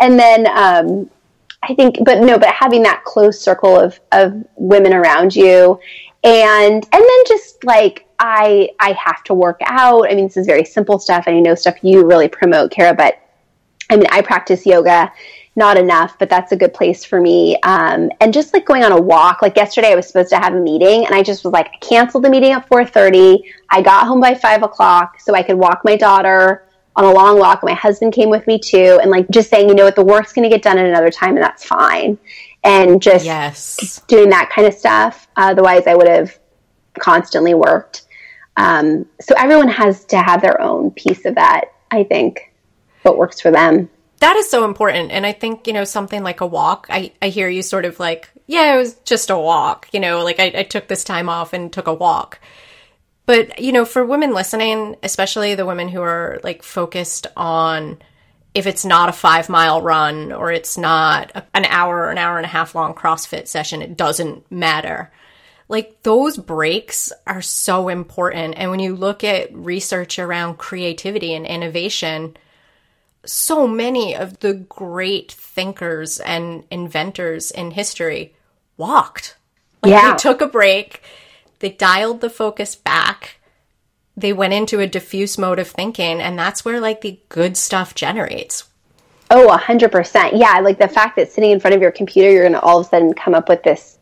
And 0.00 0.18
then 0.18 0.46
um, 0.46 1.10
I 1.62 1.74
think, 1.74 1.96
but 2.04 2.20
no, 2.20 2.38
but 2.38 2.48
having 2.48 2.82
that 2.84 3.04
close 3.04 3.40
circle 3.40 3.78
of, 3.78 3.98
of 4.12 4.44
women 4.56 4.92
around 4.92 5.34
you 5.34 5.80
and 6.24 6.88
and 6.90 6.92
then 6.92 7.24
just 7.28 7.62
like 7.64 8.03
I 8.18 8.70
I 8.80 8.92
have 8.92 9.22
to 9.24 9.34
work 9.34 9.60
out. 9.64 10.10
I 10.10 10.14
mean, 10.14 10.26
this 10.26 10.36
is 10.36 10.46
very 10.46 10.64
simple 10.64 10.98
stuff, 10.98 11.24
and 11.26 11.36
I 11.36 11.40
know 11.40 11.54
stuff 11.54 11.76
you 11.82 12.06
really 12.06 12.28
promote, 12.28 12.70
Kara. 12.70 12.94
But 12.94 13.20
I 13.90 13.96
mean, 13.96 14.06
I 14.10 14.22
practice 14.22 14.66
yoga, 14.66 15.12
not 15.56 15.76
enough, 15.76 16.18
but 16.18 16.28
that's 16.28 16.52
a 16.52 16.56
good 16.56 16.74
place 16.74 17.04
for 17.04 17.20
me. 17.20 17.56
Um, 17.62 18.10
and 18.20 18.32
just 18.32 18.52
like 18.52 18.66
going 18.66 18.82
on 18.82 18.92
a 18.92 19.00
walk, 19.00 19.42
like 19.42 19.56
yesterday 19.56 19.92
I 19.92 19.94
was 19.94 20.06
supposed 20.06 20.30
to 20.30 20.38
have 20.38 20.54
a 20.54 20.60
meeting 20.60 21.06
and 21.06 21.14
I 21.14 21.22
just 21.22 21.44
was 21.44 21.52
like, 21.52 21.68
I 21.68 21.78
canceled 21.78 22.24
the 22.24 22.30
meeting 22.30 22.52
at 22.52 22.68
4.30. 22.68 23.42
I 23.70 23.82
got 23.82 24.06
home 24.06 24.20
by 24.20 24.34
five 24.34 24.62
o'clock 24.62 25.20
so 25.20 25.34
I 25.34 25.42
could 25.42 25.56
walk 25.56 25.82
my 25.84 25.96
daughter 25.96 26.66
on 26.96 27.04
a 27.04 27.12
long 27.12 27.38
walk. 27.38 27.62
My 27.62 27.74
husband 27.74 28.12
came 28.12 28.30
with 28.30 28.46
me 28.46 28.58
too. 28.58 28.98
And 29.00 29.10
like 29.10 29.28
just 29.30 29.50
saying, 29.50 29.68
you 29.68 29.74
know 29.74 29.84
what, 29.84 29.96
the 29.96 30.04
work's 30.04 30.32
going 30.32 30.48
to 30.48 30.54
get 30.54 30.62
done 30.62 30.78
at 30.78 30.86
another 30.86 31.10
time 31.10 31.36
and 31.36 31.44
that's 31.44 31.64
fine. 31.64 32.18
And 32.64 33.00
just 33.00 33.24
yes. 33.24 34.00
doing 34.08 34.30
that 34.30 34.50
kind 34.50 34.66
of 34.66 34.74
stuff. 34.74 35.28
Otherwise 35.36 35.86
I 35.86 35.94
would 35.94 36.08
have 36.08 36.36
constantly 36.98 37.54
worked. 37.54 38.02
Um, 38.56 39.06
so 39.20 39.34
everyone 39.36 39.68
has 39.68 40.04
to 40.06 40.18
have 40.18 40.42
their 40.42 40.60
own 40.60 40.90
piece 40.90 41.24
of 41.24 41.34
that, 41.34 41.72
I 41.90 42.04
think, 42.04 42.52
what 43.02 43.18
works 43.18 43.40
for 43.40 43.50
them. 43.50 43.90
That 44.20 44.36
is 44.36 44.48
so 44.48 44.64
important. 44.64 45.10
And 45.10 45.26
I 45.26 45.32
think, 45.32 45.66
you 45.66 45.72
know, 45.72 45.84
something 45.84 46.22
like 46.22 46.40
a 46.40 46.46
walk, 46.46 46.86
I, 46.88 47.12
I 47.20 47.28
hear 47.28 47.48
you 47.48 47.62
sort 47.62 47.84
of 47.84 47.98
like, 47.98 48.30
yeah, 48.46 48.74
it 48.74 48.78
was 48.78 48.94
just 49.04 49.30
a 49.30 49.36
walk, 49.36 49.88
you 49.92 50.00
know, 50.00 50.22
like 50.22 50.38
I, 50.38 50.52
I 50.54 50.62
took 50.62 50.88
this 50.88 51.04
time 51.04 51.28
off 51.28 51.52
and 51.52 51.72
took 51.72 51.88
a 51.88 51.94
walk. 51.94 52.40
But, 53.26 53.58
you 53.58 53.72
know, 53.72 53.84
for 53.84 54.04
women 54.04 54.32
listening, 54.32 54.96
especially 55.02 55.54
the 55.54 55.66
women 55.66 55.88
who 55.88 56.00
are 56.00 56.40
like 56.44 56.62
focused 56.62 57.26
on 57.36 57.98
if 58.54 58.66
it's 58.66 58.84
not 58.84 59.08
a 59.08 59.12
five 59.12 59.48
mile 59.48 59.82
run 59.82 60.32
or 60.32 60.52
it's 60.52 60.78
not 60.78 61.32
an 61.54 61.64
hour 61.64 62.10
an 62.10 62.18
hour 62.18 62.36
and 62.36 62.46
a 62.46 62.50
half 62.50 62.74
long 62.74 62.94
CrossFit 62.94 63.48
session, 63.48 63.82
it 63.82 63.96
doesn't 63.96 64.50
matter. 64.50 65.10
Like 65.68 66.02
those 66.02 66.36
breaks 66.36 67.12
are 67.26 67.42
so 67.42 67.88
important. 67.88 68.54
And 68.56 68.70
when 68.70 68.80
you 68.80 68.94
look 68.94 69.24
at 69.24 69.54
research 69.54 70.18
around 70.18 70.58
creativity 70.58 71.34
and 71.34 71.46
innovation, 71.46 72.36
so 73.24 73.66
many 73.66 74.14
of 74.14 74.40
the 74.40 74.54
great 74.54 75.32
thinkers 75.32 76.20
and 76.20 76.64
inventors 76.70 77.50
in 77.50 77.70
history 77.70 78.34
walked. 78.76 79.36
Like 79.82 79.92
Yeah. 79.92 80.12
They 80.12 80.18
took 80.18 80.40
a 80.40 80.46
break, 80.46 81.02
they 81.60 81.70
dialed 81.70 82.20
the 82.20 82.30
focus 82.30 82.76
back, 82.76 83.40
they 84.16 84.32
went 84.32 84.52
into 84.52 84.80
a 84.80 84.86
diffuse 84.86 85.38
mode 85.38 85.58
of 85.58 85.68
thinking, 85.68 86.20
and 86.20 86.38
that's 86.38 86.64
where 86.64 86.80
like 86.80 87.00
the 87.00 87.18
good 87.28 87.56
stuff 87.56 87.94
generates. 87.94 88.64
Oh, 89.30 89.48
a 89.48 89.56
hundred 89.56 89.90
percent. 89.90 90.36
Yeah, 90.36 90.60
like 90.60 90.78
the 90.78 90.88
fact 90.88 91.16
that 91.16 91.32
sitting 91.32 91.50
in 91.50 91.58
front 91.58 91.74
of 91.74 91.82
your 91.82 91.90
computer, 91.90 92.30
you're 92.30 92.42
going 92.42 92.52
to 92.52 92.60
all 92.60 92.80
of 92.80 92.86
a 92.86 92.88
sudden 92.90 93.14
come 93.14 93.34
up 93.34 93.48
with 93.48 93.62
this 93.62 93.93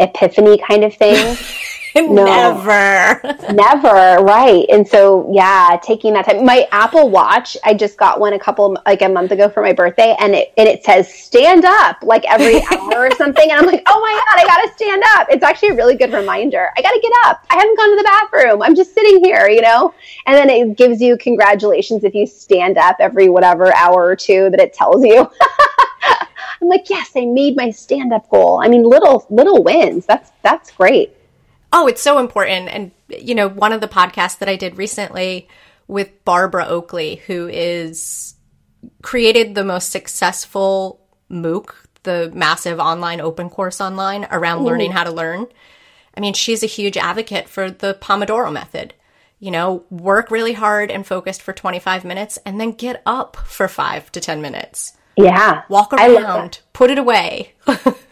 epiphany 0.00 0.58
kind 0.66 0.84
of 0.84 0.94
thing. 0.94 1.36
Never. 1.94 3.20
Never, 3.52 4.22
right? 4.22 4.64
And 4.70 4.86
so, 4.86 5.28
yeah, 5.32 5.78
taking 5.82 6.12
that 6.14 6.26
time. 6.26 6.44
My 6.44 6.68
Apple 6.70 7.10
Watch, 7.10 7.56
I 7.64 7.74
just 7.74 7.96
got 7.96 8.20
one 8.20 8.32
a 8.32 8.38
couple 8.38 8.76
like 8.86 9.02
a 9.02 9.08
month 9.08 9.32
ago 9.32 9.48
for 9.48 9.60
my 9.62 9.72
birthday, 9.72 10.16
and 10.20 10.34
it 10.34 10.52
and 10.56 10.68
it 10.68 10.84
says 10.84 11.12
stand 11.12 11.64
up 11.64 11.98
like 12.02 12.24
every 12.30 12.62
hour 12.72 13.06
or 13.06 13.10
something, 13.16 13.50
and 13.50 13.60
I'm 13.60 13.66
like, 13.66 13.82
oh 13.88 14.00
my 14.00 14.12
god, 14.12 14.40
I 14.40 14.46
gotta 14.46 14.72
stand 14.74 15.02
up. 15.16 15.28
It's 15.30 15.42
actually 15.42 15.70
a 15.70 15.74
really 15.74 15.96
good 15.96 16.12
reminder. 16.12 16.68
I 16.76 16.82
gotta 16.82 17.00
get 17.00 17.12
up. 17.24 17.44
I 17.50 17.56
haven't 17.56 17.76
gone 17.76 17.90
to 17.90 17.96
the 17.96 18.04
bathroom. 18.04 18.62
I'm 18.62 18.76
just 18.76 18.94
sitting 18.94 19.24
here, 19.24 19.48
you 19.48 19.60
know. 19.60 19.92
And 20.26 20.36
then 20.36 20.48
it 20.48 20.76
gives 20.76 21.00
you 21.00 21.16
congratulations 21.18 22.04
if 22.04 22.14
you 22.14 22.26
stand 22.26 22.78
up 22.78 22.96
every 23.00 23.28
whatever 23.28 23.74
hour 23.74 24.04
or 24.04 24.16
two 24.16 24.48
that 24.50 24.60
it 24.60 24.72
tells 24.74 25.04
you. 25.04 25.28
I'm 26.62 26.68
like, 26.68 26.88
yes, 26.90 27.10
I 27.16 27.24
made 27.24 27.56
my 27.56 27.70
stand 27.70 28.12
up 28.12 28.28
goal. 28.28 28.60
I 28.62 28.68
mean, 28.68 28.84
little 28.84 29.26
little 29.30 29.64
wins. 29.64 30.06
That's 30.06 30.30
that's 30.42 30.70
great. 30.70 31.16
Oh, 31.72 31.86
it's 31.86 32.02
so 32.02 32.18
important. 32.18 32.68
And, 32.68 32.90
you 33.08 33.34
know, 33.34 33.48
one 33.48 33.72
of 33.72 33.80
the 33.80 33.88
podcasts 33.88 34.38
that 34.38 34.48
I 34.48 34.56
did 34.56 34.76
recently 34.76 35.48
with 35.86 36.24
Barbara 36.24 36.66
Oakley, 36.66 37.16
who 37.26 37.48
is 37.48 38.34
created 39.02 39.54
the 39.54 39.64
most 39.64 39.90
successful 39.90 41.00
MOOC, 41.30 41.70
the 42.02 42.30
massive 42.34 42.78
online 42.80 43.20
open 43.20 43.50
course 43.50 43.80
online 43.80 44.26
around 44.30 44.64
learning 44.64 44.92
how 44.92 45.04
to 45.04 45.10
learn. 45.12 45.46
I 46.16 46.20
mean, 46.20 46.34
she's 46.34 46.62
a 46.62 46.66
huge 46.66 46.96
advocate 46.96 47.48
for 47.48 47.70
the 47.70 47.94
Pomodoro 48.00 48.52
method. 48.52 48.94
You 49.38 49.50
know, 49.50 49.84
work 49.90 50.30
really 50.30 50.52
hard 50.52 50.90
and 50.90 51.06
focused 51.06 51.40
for 51.42 51.52
25 51.52 52.04
minutes 52.04 52.38
and 52.44 52.60
then 52.60 52.72
get 52.72 53.02
up 53.06 53.36
for 53.36 53.68
five 53.68 54.10
to 54.12 54.20
10 54.20 54.42
minutes. 54.42 54.92
Yeah, 55.16 55.62
Walk 55.68 55.92
I 55.92 56.08
love 56.08 56.22
that. 56.22 56.24
around, 56.24 56.60
put 56.72 56.90
it 56.90 56.98
away. 56.98 57.52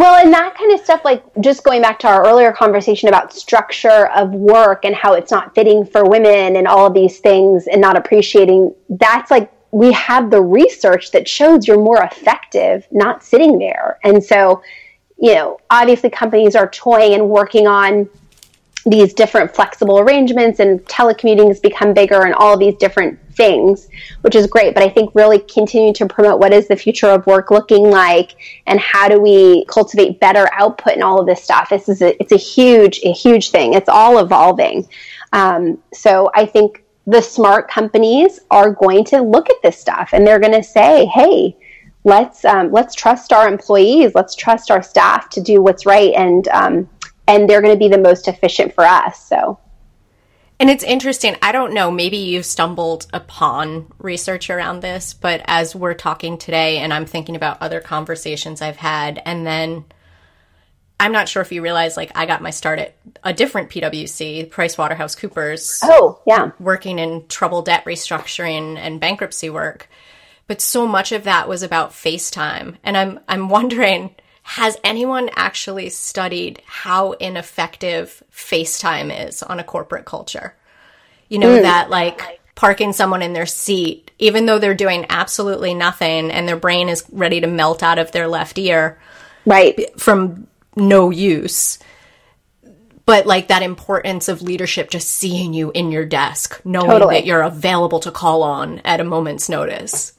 Well, 0.00 0.14
and 0.14 0.32
that 0.32 0.54
kind 0.54 0.72
of 0.72 0.80
stuff, 0.80 1.04
like 1.04 1.22
just 1.42 1.62
going 1.62 1.82
back 1.82 1.98
to 1.98 2.08
our 2.08 2.26
earlier 2.26 2.52
conversation 2.52 3.10
about 3.10 3.34
structure 3.34 4.08
of 4.16 4.30
work 4.30 4.86
and 4.86 4.94
how 4.94 5.12
it's 5.12 5.30
not 5.30 5.54
fitting 5.54 5.84
for 5.84 6.08
women 6.08 6.56
and 6.56 6.66
all 6.66 6.86
of 6.86 6.94
these 6.94 7.18
things 7.18 7.66
and 7.66 7.82
not 7.82 7.98
appreciating 7.98 8.74
that's 8.88 9.30
like 9.30 9.52
we 9.72 9.92
have 9.92 10.30
the 10.30 10.40
research 10.40 11.10
that 11.10 11.28
shows 11.28 11.68
you're 11.68 11.78
more 11.78 12.02
effective 12.02 12.88
not 12.90 13.22
sitting 13.22 13.58
there. 13.58 13.98
And 14.02 14.24
so, 14.24 14.62
you 15.18 15.34
know, 15.34 15.60
obviously 15.68 16.08
companies 16.08 16.56
are 16.56 16.70
toying 16.70 17.12
and 17.12 17.28
working 17.28 17.66
on 17.66 18.08
these 18.86 19.12
different 19.12 19.54
flexible 19.54 19.98
arrangements 19.98 20.58
and 20.58 20.80
telecommuting 20.86 21.48
has 21.48 21.60
become 21.60 21.92
bigger 21.92 22.22
and 22.22 22.34
all 22.34 22.56
these 22.56 22.74
different 22.76 23.18
things, 23.34 23.88
which 24.22 24.34
is 24.34 24.46
great. 24.46 24.74
But 24.74 24.82
I 24.82 24.88
think 24.88 25.14
really 25.14 25.38
continuing 25.38 25.92
to 25.94 26.06
promote 26.06 26.40
what 26.40 26.52
is 26.52 26.68
the 26.68 26.76
future 26.76 27.08
of 27.08 27.26
work 27.26 27.50
looking 27.50 27.90
like 27.90 28.36
and 28.66 28.80
how 28.80 29.08
do 29.08 29.20
we 29.20 29.64
cultivate 29.66 30.18
better 30.18 30.48
output 30.52 30.94
and 30.94 31.02
all 31.02 31.20
of 31.20 31.26
this 31.26 31.42
stuff. 31.42 31.68
This 31.68 31.88
is 31.88 32.00
a, 32.00 32.18
it's 32.20 32.32
a 32.32 32.36
huge, 32.36 33.00
a 33.04 33.12
huge 33.12 33.50
thing. 33.50 33.74
It's 33.74 33.88
all 33.88 34.18
evolving. 34.18 34.88
Um, 35.32 35.82
so 35.92 36.30
I 36.34 36.46
think 36.46 36.82
the 37.06 37.20
smart 37.20 37.68
companies 37.68 38.40
are 38.50 38.70
going 38.72 39.04
to 39.04 39.20
look 39.20 39.50
at 39.50 39.56
this 39.62 39.78
stuff 39.78 40.10
and 40.12 40.26
they're 40.26 40.40
going 40.40 40.54
to 40.54 40.62
say, 40.62 41.06
hey, 41.06 41.56
let's 42.04 42.44
um, 42.44 42.72
let's 42.72 42.94
trust 42.94 43.32
our 43.32 43.46
employees, 43.46 44.12
let's 44.14 44.34
trust 44.34 44.70
our 44.70 44.82
staff 44.82 45.28
to 45.30 45.40
do 45.40 45.62
what's 45.62 45.84
right, 45.84 46.12
and 46.14 46.48
um, 46.48 46.88
and 47.30 47.48
they're 47.48 47.62
going 47.62 47.74
to 47.74 47.78
be 47.78 47.88
the 47.88 47.98
most 47.98 48.26
efficient 48.26 48.74
for 48.74 48.84
us. 48.84 49.24
So 49.24 49.58
And 50.58 50.68
it's 50.68 50.84
interesting. 50.84 51.36
I 51.40 51.52
don't 51.52 51.72
know. 51.72 51.90
Maybe 51.90 52.18
you've 52.18 52.44
stumbled 52.44 53.06
upon 53.12 53.92
research 53.98 54.50
around 54.50 54.80
this, 54.80 55.14
but 55.14 55.42
as 55.46 55.74
we're 55.74 55.94
talking 55.94 56.36
today, 56.38 56.78
and 56.78 56.92
I'm 56.92 57.06
thinking 57.06 57.36
about 57.36 57.62
other 57.62 57.80
conversations 57.80 58.60
I've 58.60 58.76
had, 58.76 59.22
and 59.24 59.46
then 59.46 59.84
I'm 60.98 61.12
not 61.12 61.28
sure 61.30 61.40
if 61.40 61.50
you 61.50 61.62
realize, 61.62 61.96
like, 61.96 62.12
I 62.14 62.26
got 62.26 62.42
my 62.42 62.50
start 62.50 62.78
at 62.78 62.96
a 63.24 63.32
different 63.32 63.70
PwC, 63.70 64.50
PricewaterhouseCoopers, 64.50 65.80
oh 65.84 66.20
yeah, 66.26 66.50
working 66.60 66.98
in 66.98 67.26
trouble 67.28 67.62
debt 67.62 67.86
restructuring 67.86 68.76
and 68.76 69.00
bankruptcy 69.00 69.48
work. 69.48 69.88
But 70.46 70.60
so 70.60 70.86
much 70.86 71.12
of 71.12 71.24
that 71.24 71.48
was 71.48 71.62
about 71.62 71.92
FaceTime. 71.92 72.76
And 72.84 72.96
I'm 72.98 73.20
I'm 73.28 73.48
wondering, 73.56 74.14
has 74.50 74.76
anyone 74.82 75.30
actually 75.36 75.88
studied 75.90 76.60
how 76.66 77.12
ineffective 77.12 78.20
FaceTime 78.32 79.28
is 79.28 79.44
on 79.44 79.60
a 79.60 79.64
corporate 79.64 80.06
culture? 80.06 80.56
You 81.28 81.38
know, 81.38 81.62
that 81.62 81.88
like 81.88 82.40
parking 82.56 82.92
someone 82.92 83.22
in 83.22 83.32
their 83.32 83.46
seat, 83.46 84.10
even 84.18 84.46
though 84.46 84.58
they're 84.58 84.74
doing 84.74 85.06
absolutely 85.08 85.72
nothing 85.72 86.32
and 86.32 86.48
their 86.48 86.56
brain 86.56 86.88
is 86.88 87.04
ready 87.12 87.40
to 87.40 87.46
melt 87.46 87.84
out 87.84 88.00
of 88.00 88.10
their 88.10 88.26
left 88.26 88.58
ear 88.58 89.00
right. 89.46 89.78
from 90.00 90.48
no 90.74 91.10
use. 91.10 91.78
But 93.06 93.26
like 93.26 93.48
that 93.48 93.62
importance 93.62 94.26
of 94.26 94.42
leadership, 94.42 94.90
just 94.90 95.12
seeing 95.12 95.54
you 95.54 95.70
in 95.70 95.92
your 95.92 96.04
desk, 96.04 96.60
knowing 96.64 96.90
Totally. 96.90 97.14
that 97.14 97.24
you're 97.24 97.42
available 97.42 98.00
to 98.00 98.10
call 98.10 98.42
on 98.42 98.80
at 98.80 98.98
a 98.98 99.04
moment's 99.04 99.48
notice. 99.48 100.12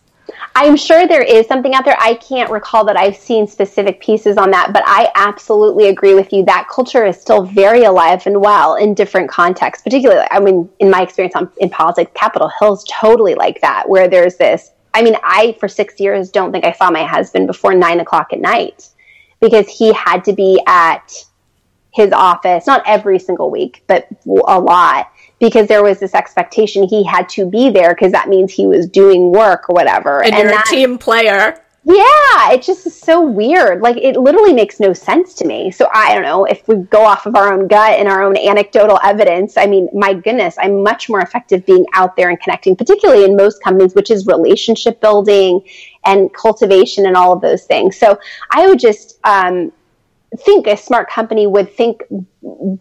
I'm 0.54 0.76
sure 0.76 1.08
there 1.08 1.24
is 1.24 1.48
something 1.48 1.74
out 1.74 1.86
there. 1.86 1.96
I 2.00 2.16
can't 2.16 2.52
recall 2.52 2.84
that 2.86 2.98
I've 2.98 3.16
seen 3.16 3.48
specific 3.48 4.02
pieces 4.02 4.38
on 4.38 4.52
that, 4.52 4.72
but 4.74 4.84
I 4.86 5.10
absolutely 5.16 5.88
agree 5.88 6.14
with 6.14 6.34
you. 6.34 6.44
That 6.44 6.68
culture 6.70 7.06
is 7.06 7.20
still 7.20 7.44
very 7.44 7.84
alive 7.84 8.28
and 8.28 8.42
well 8.42 8.76
in 8.76 8.94
different 8.94 9.30
contexts, 9.30 9.84
particularly, 9.84 10.28
I 10.30 10.40
mean, 10.40 10.70
in 10.80 10.90
my 10.90 11.02
experience 11.02 11.36
on, 11.36 11.50
in 11.58 11.70
politics, 11.70 12.12
Capitol 12.16 12.52
Hill 12.60 12.74
is 12.74 12.86
totally 12.92 13.34
like 13.36 13.62
that, 13.62 13.88
where 13.88 14.08
there's 14.08 14.36
this. 14.36 14.72
I 14.94 15.02
mean, 15.02 15.16
I, 15.24 15.56
for 15.60 15.70
six 15.70 16.00
years, 16.00 16.30
don't 16.30 16.52
think 16.52 16.66
I 16.66 16.74
saw 16.74 16.92
my 16.92 17.06
husband 17.06 17.48
before 17.48 17.74
nine 17.74 18.02
o'clock 18.02 18.34
at 18.34 18.40
night 18.40 18.90
because 19.40 19.70
he 19.70 19.94
had 19.94 20.26
to 20.26 20.34
be 20.34 20.62
at 20.68 21.14
his 21.94 22.12
office, 22.12 22.68
not 22.68 22.84
every 22.86 23.20
single 23.20 23.50
week, 23.50 23.84
but 23.88 24.08
a 24.26 24.60
lot 24.60 25.12
because 25.42 25.68
there 25.68 25.84
was 25.84 26.00
this 26.00 26.14
expectation 26.14 26.88
he 26.88 27.04
had 27.04 27.28
to 27.28 27.50
be 27.50 27.70
there 27.70 27.90
because 27.90 28.12
that 28.14 28.30
means 28.30 28.54
he 28.54 28.68
was 28.68 28.88
doing 28.88 29.32
work 29.32 29.70
or 29.70 29.74
whatever. 29.74 30.24
And, 30.24 30.34
you're 30.36 30.48
that, 30.48 30.68
a 30.68 30.70
team 30.70 31.00
player. 31.00 31.60
yeah, 31.84 32.52
it 32.52 32.62
just 32.62 32.86
is 32.86 32.98
so 32.98 33.28
weird. 33.28 33.82
Like 33.82 33.98
it 33.98 34.16
literally 34.16 34.54
makes 34.54 34.80
no 34.80 34.94
sense 34.94 35.34
to 35.36 35.48
me. 35.48 35.72
So 35.72 35.90
I 35.92 36.14
don't 36.14 36.22
know 36.22 36.46
if 36.46 36.68
we 36.68 36.76
go 36.76 37.04
off 37.04 37.26
of 37.26 37.36
our 37.36 37.52
own 37.52 37.68
gut 37.68 37.98
and 37.98 38.08
our 38.08 38.22
own 38.22 38.38
anecdotal 38.38 39.00
evidence. 39.04 39.58
I 39.58 39.66
mean, 39.66 39.90
my 39.94 40.14
goodness, 40.14 40.56
I'm 40.60 40.84
much 40.84 41.10
more 41.10 41.22
effective 41.22 41.66
being 41.66 41.88
out 41.94 42.16
there 42.16 42.30
and 42.30 42.40
connecting, 42.40 42.76
particularly 42.76 43.26
in 43.26 43.36
most 43.36 43.64
companies, 43.64 43.96
which 43.96 44.12
is 44.12 44.28
relationship 44.28 45.02
building 45.02 45.62
and 46.06 46.32
cultivation 46.36 47.08
and 47.08 47.18
all 47.18 47.34
of 47.34 47.42
those 47.42 47.64
things. 47.64 47.98
So 47.98 48.20
I 48.52 48.68
would 48.68 48.80
just 48.80 49.20
um, 49.24 49.72
think 50.38 50.68
a 50.68 50.78
smart 50.78 51.10
company 51.10 51.48
would 51.48 51.74
think 51.74 52.04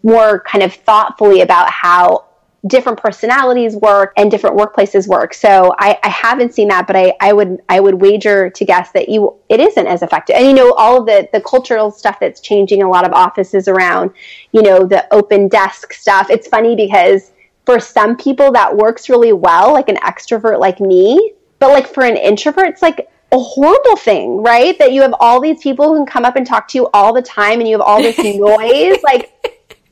more 0.03 0.41
kind 0.41 0.63
of 0.63 0.73
thoughtfully 0.73 1.41
about 1.41 1.71
how 1.71 2.25
different 2.67 2.99
personalities 2.99 3.75
work 3.75 4.13
and 4.17 4.29
different 4.29 4.55
workplaces 4.55 5.07
work. 5.07 5.33
So 5.33 5.73
I, 5.79 5.97
I 6.03 6.09
haven't 6.09 6.53
seen 6.53 6.67
that, 6.67 6.85
but 6.85 6.95
I, 6.95 7.13
I 7.19 7.33
would 7.33 7.59
I 7.69 7.79
would 7.79 7.95
wager 7.95 8.49
to 8.49 8.65
guess 8.65 8.91
that 8.91 9.09
you 9.09 9.35
it 9.49 9.59
isn't 9.59 9.87
as 9.87 10.03
effective. 10.03 10.35
And 10.35 10.47
you 10.47 10.53
know, 10.53 10.73
all 10.73 10.99
of 10.99 11.05
the 11.07 11.27
the 11.33 11.41
cultural 11.41 11.91
stuff 11.91 12.19
that's 12.19 12.39
changing 12.39 12.83
a 12.83 12.89
lot 12.89 13.05
of 13.05 13.13
offices 13.13 13.67
around, 13.67 14.11
you 14.51 14.61
know, 14.61 14.85
the 14.85 15.11
open 15.13 15.47
desk 15.47 15.93
stuff. 15.93 16.29
It's 16.29 16.47
funny 16.47 16.75
because 16.75 17.31
for 17.65 17.79
some 17.79 18.15
people 18.15 18.51
that 18.51 18.75
works 18.75 19.09
really 19.09 19.33
well, 19.33 19.73
like 19.73 19.89
an 19.89 19.97
extrovert 19.97 20.59
like 20.59 20.79
me, 20.79 21.33
but 21.59 21.69
like 21.69 21.87
for 21.87 22.03
an 22.03 22.17
introvert, 22.17 22.67
it's 22.67 22.81
like 22.81 23.07
a 23.31 23.39
horrible 23.39 23.95
thing, 23.95 24.43
right? 24.43 24.77
That 24.77 24.91
you 24.91 25.01
have 25.01 25.15
all 25.19 25.39
these 25.39 25.61
people 25.61 25.87
who 25.87 25.95
can 25.95 26.05
come 26.05 26.25
up 26.25 26.35
and 26.35 26.45
talk 26.45 26.67
to 26.69 26.77
you 26.77 26.89
all 26.93 27.13
the 27.13 27.21
time 27.21 27.59
and 27.59 27.67
you 27.67 27.75
have 27.75 27.81
all 27.81 28.01
this 28.01 28.17
noise. 28.37 29.01
like 29.03 29.31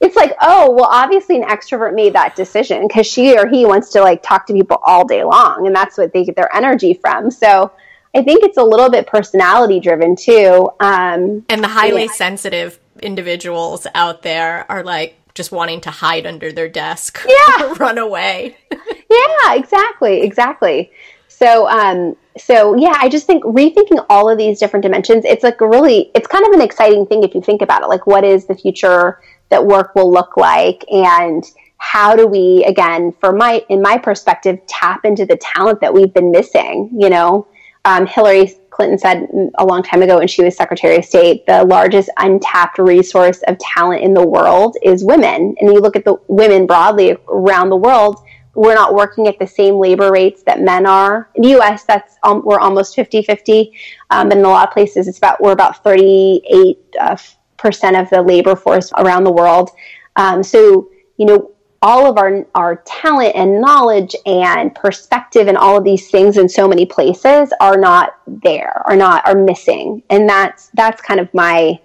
it's 0.01 0.15
like, 0.15 0.33
oh, 0.41 0.71
well, 0.71 0.89
obviously 0.89 1.35
an 1.35 1.43
extrovert 1.43 1.93
made 1.93 2.13
that 2.13 2.35
decision 2.35 2.87
because 2.87 3.05
she 3.05 3.37
or 3.37 3.47
he 3.47 3.65
wants 3.65 3.89
to 3.89 4.01
like 4.01 4.23
talk 4.23 4.45
to 4.47 4.53
people 4.53 4.79
all 4.83 5.05
day 5.05 5.23
long, 5.23 5.67
and 5.67 5.75
that's 5.75 5.97
what 5.97 6.13
they 6.13 6.23
get 6.23 6.35
their 6.35 6.53
energy 6.55 6.93
from. 6.93 7.31
So 7.31 7.71
I 8.15 8.23
think 8.23 8.43
it's 8.43 8.57
a 8.57 8.63
little 8.63 8.89
bit 8.89 9.07
personality 9.07 9.79
driven 9.79 10.15
too. 10.15 10.69
Um, 10.79 11.45
and 11.49 11.63
the 11.63 11.67
highly 11.67 12.05
yeah. 12.05 12.11
sensitive 12.11 12.79
individuals 13.01 13.87
out 13.93 14.23
there 14.23 14.69
are 14.69 14.83
like 14.83 15.15
just 15.35 15.51
wanting 15.51 15.81
to 15.81 15.91
hide 15.91 16.25
under 16.25 16.51
their 16.51 16.69
desk, 16.69 17.21
yeah, 17.27 17.73
run 17.77 17.97
away. 17.97 18.57
yeah, 18.71 19.53
exactly, 19.53 20.21
exactly. 20.21 20.91
So, 21.27 21.69
um, 21.69 22.17
so 22.37 22.75
yeah, 22.75 22.95
I 22.97 23.07
just 23.09 23.25
think 23.25 23.43
rethinking 23.43 24.05
all 24.09 24.29
of 24.29 24.37
these 24.37 24.59
different 24.59 24.83
dimensions. 24.83 25.23
It's 25.25 25.43
like 25.43 25.61
really, 25.61 26.11
it's 26.15 26.27
kind 26.27 26.45
of 26.45 26.53
an 26.53 26.61
exciting 26.61 27.05
thing 27.05 27.23
if 27.23 27.33
you 27.35 27.41
think 27.41 27.61
about 27.61 27.83
it. 27.83 27.87
Like, 27.87 28.07
what 28.07 28.23
is 28.23 28.45
the 28.45 28.55
future? 28.55 29.21
That 29.49 29.65
work 29.65 29.95
will 29.95 30.11
look 30.11 30.37
like? 30.37 30.85
And 30.91 31.43
how 31.79 32.15
do 32.15 32.27
we 32.27 32.63
again 32.65 33.13
for 33.19 33.31
my 33.31 33.63
in 33.69 33.81
my 33.81 33.97
perspective 33.97 34.59
tap 34.67 35.05
into 35.05 35.25
the 35.25 35.37
talent 35.37 35.79
that 35.81 35.93
we've 35.93 36.13
been 36.13 36.29
missing 36.29 36.89
you 36.95 37.09
know? 37.09 37.47
Um, 37.85 38.05
hillary 38.05 38.53
clinton 38.69 38.97
said 38.97 39.27
a 39.57 39.65
long 39.65 39.81
time 39.81 40.01
ago 40.01 40.17
when 40.17 40.27
she 40.27 40.43
was 40.43 40.55
secretary 40.55 40.97
of 40.97 41.05
state 41.05 41.45
the 41.47 41.63
largest 41.63 42.09
untapped 42.17 42.77
resource 42.77 43.41
of 43.47 43.57
talent 43.59 44.03
in 44.03 44.13
the 44.13 44.27
world 44.27 44.75
is 44.83 45.03
women. 45.03 45.55
And 45.59 45.71
you 45.71 45.79
look 45.79 45.95
at 45.95 46.03
the 46.03 46.17
women 46.27 46.67
broadly 46.67 47.17
around 47.29 47.69
the 47.69 47.77
world 47.77 48.21
we're 48.55 48.75
not 48.75 48.93
working 48.93 49.27
at 49.27 49.39
the 49.39 49.47
same 49.47 49.75
labor 49.75 50.11
rates 50.11 50.43
that 50.43 50.59
men 50.59 50.85
are. 50.85 51.29
In 51.35 51.43
the 51.43 51.51
us 51.51 51.83
that's 51.85 52.17
um, 52.23 52.41
we're 52.43 52.59
almost 52.59 52.95
50-50 52.97 53.71
um, 54.09 54.31
and 54.31 54.39
in 54.39 54.45
a 54.45 54.49
lot 54.49 54.67
of 54.67 54.73
places 54.73 55.07
it's 55.07 55.17
about 55.17 55.41
we're 55.41 55.53
about 55.53 55.81
38 55.81 56.77
uh, 56.99 57.15
percent 57.59 57.95
of 57.95 58.09
the 58.09 58.21
labor 58.21 58.55
force 58.55 58.91
around 58.97 59.23
the 59.23 59.31
world. 59.31 59.69
Um, 60.15 60.43
so, 60.43 60.89
you 61.17 61.25
know, 61.25 61.51
all 61.81 62.09
of 62.09 62.17
our 62.17 62.45
our 62.55 62.77
talent 62.85 63.35
and 63.35 63.61
knowledge 63.61 64.15
and 64.25 64.73
perspective 64.75 65.47
and 65.47 65.57
all 65.57 65.77
of 65.77 65.83
these 65.83 66.09
things 66.09 66.37
in 66.37 66.49
so 66.49 66.67
many 66.67 66.85
places 66.85 67.53
are 67.61 67.77
not 67.77 68.17
there, 68.27 68.81
are 68.85 68.95
not 68.95 69.25
are 69.27 69.35
missing, 69.35 70.03
and 70.09 70.27
that's 70.27 70.69
that's 70.73 71.01
kind 71.01 71.19
of 71.19 71.33
my 71.33 71.79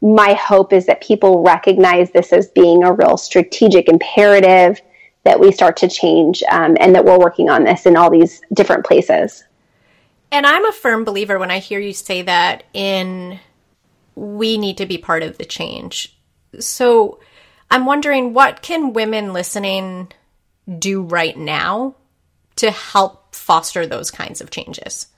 my 0.00 0.34
hope 0.34 0.72
is 0.72 0.86
that 0.86 1.02
people 1.02 1.42
recognize 1.42 2.10
this 2.10 2.32
as 2.32 2.48
being 2.48 2.84
a 2.84 2.92
real 2.92 3.16
strategic 3.16 3.88
imperative 3.88 4.80
that 5.24 5.40
we 5.40 5.50
start 5.50 5.78
to 5.78 5.88
change 5.88 6.42
um, 6.50 6.76
and 6.78 6.94
that 6.94 7.04
we're 7.04 7.18
working 7.18 7.48
on 7.48 7.64
this 7.64 7.86
in 7.86 7.96
all 7.96 8.10
these 8.10 8.42
different 8.52 8.84
places. 8.84 9.44
And 10.30 10.44
I'm 10.46 10.66
a 10.66 10.72
firm 10.72 11.04
believer 11.04 11.38
when 11.38 11.50
I 11.50 11.58
hear 11.58 11.80
you 11.80 11.94
say 11.94 12.20
that 12.22 12.64
in 12.74 13.40
we 14.14 14.58
need 14.58 14.78
to 14.78 14.86
be 14.86 14.98
part 14.98 15.22
of 15.22 15.38
the 15.38 15.44
change. 15.44 16.16
So 16.60 17.20
I'm 17.70 17.86
wondering 17.86 18.34
what 18.34 18.62
can 18.62 18.92
women 18.92 19.32
listening 19.32 20.12
do 20.78 21.02
right 21.02 21.36
now 21.36 21.96
to 22.56 22.70
help 22.70 23.34
foster 23.34 23.86
those 23.86 24.10
kinds 24.10 24.40
of 24.40 24.50
changes? 24.50 25.08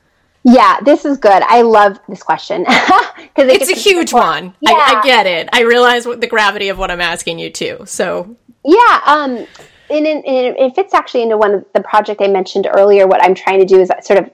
Yeah, 0.43 0.78
this 0.81 1.05
is 1.05 1.18
good. 1.18 1.43
I 1.43 1.62
love 1.62 1.98
this 2.09 2.23
question 2.23 2.62
because 2.64 3.48
it 3.48 3.62
it's 3.62 3.70
a 3.70 3.74
huge 3.74 4.12
one. 4.12 4.55
Yeah. 4.60 4.73
I, 4.73 5.01
I, 5.01 5.02
get 5.02 5.27
it. 5.27 5.48
I 5.52 5.62
realize 5.62 6.06
what 6.06 6.20
the 6.20 6.28
gravity 6.28 6.68
of 6.68 6.78
what 6.78 6.90
I'm 6.90 7.01
asking 7.01 7.40
you 7.40 7.51
too. 7.51 7.82
So 7.85 8.36
yeah, 8.64 9.01
um, 9.05 9.47
and, 9.90 10.06
and, 10.06 10.24
and 10.24 10.56
it 10.56 10.74
fits 10.74 10.94
actually 10.94 11.23
into 11.23 11.36
one 11.36 11.55
of 11.55 11.66
the 11.74 11.81
project 11.81 12.20
I 12.20 12.28
mentioned 12.28 12.68
earlier. 12.73 13.06
What 13.09 13.23
I'm 13.23 13.35
trying 13.35 13.59
to 13.59 13.66
do 13.66 13.81
is 13.81 13.90
sort 14.02 14.20
of 14.20 14.31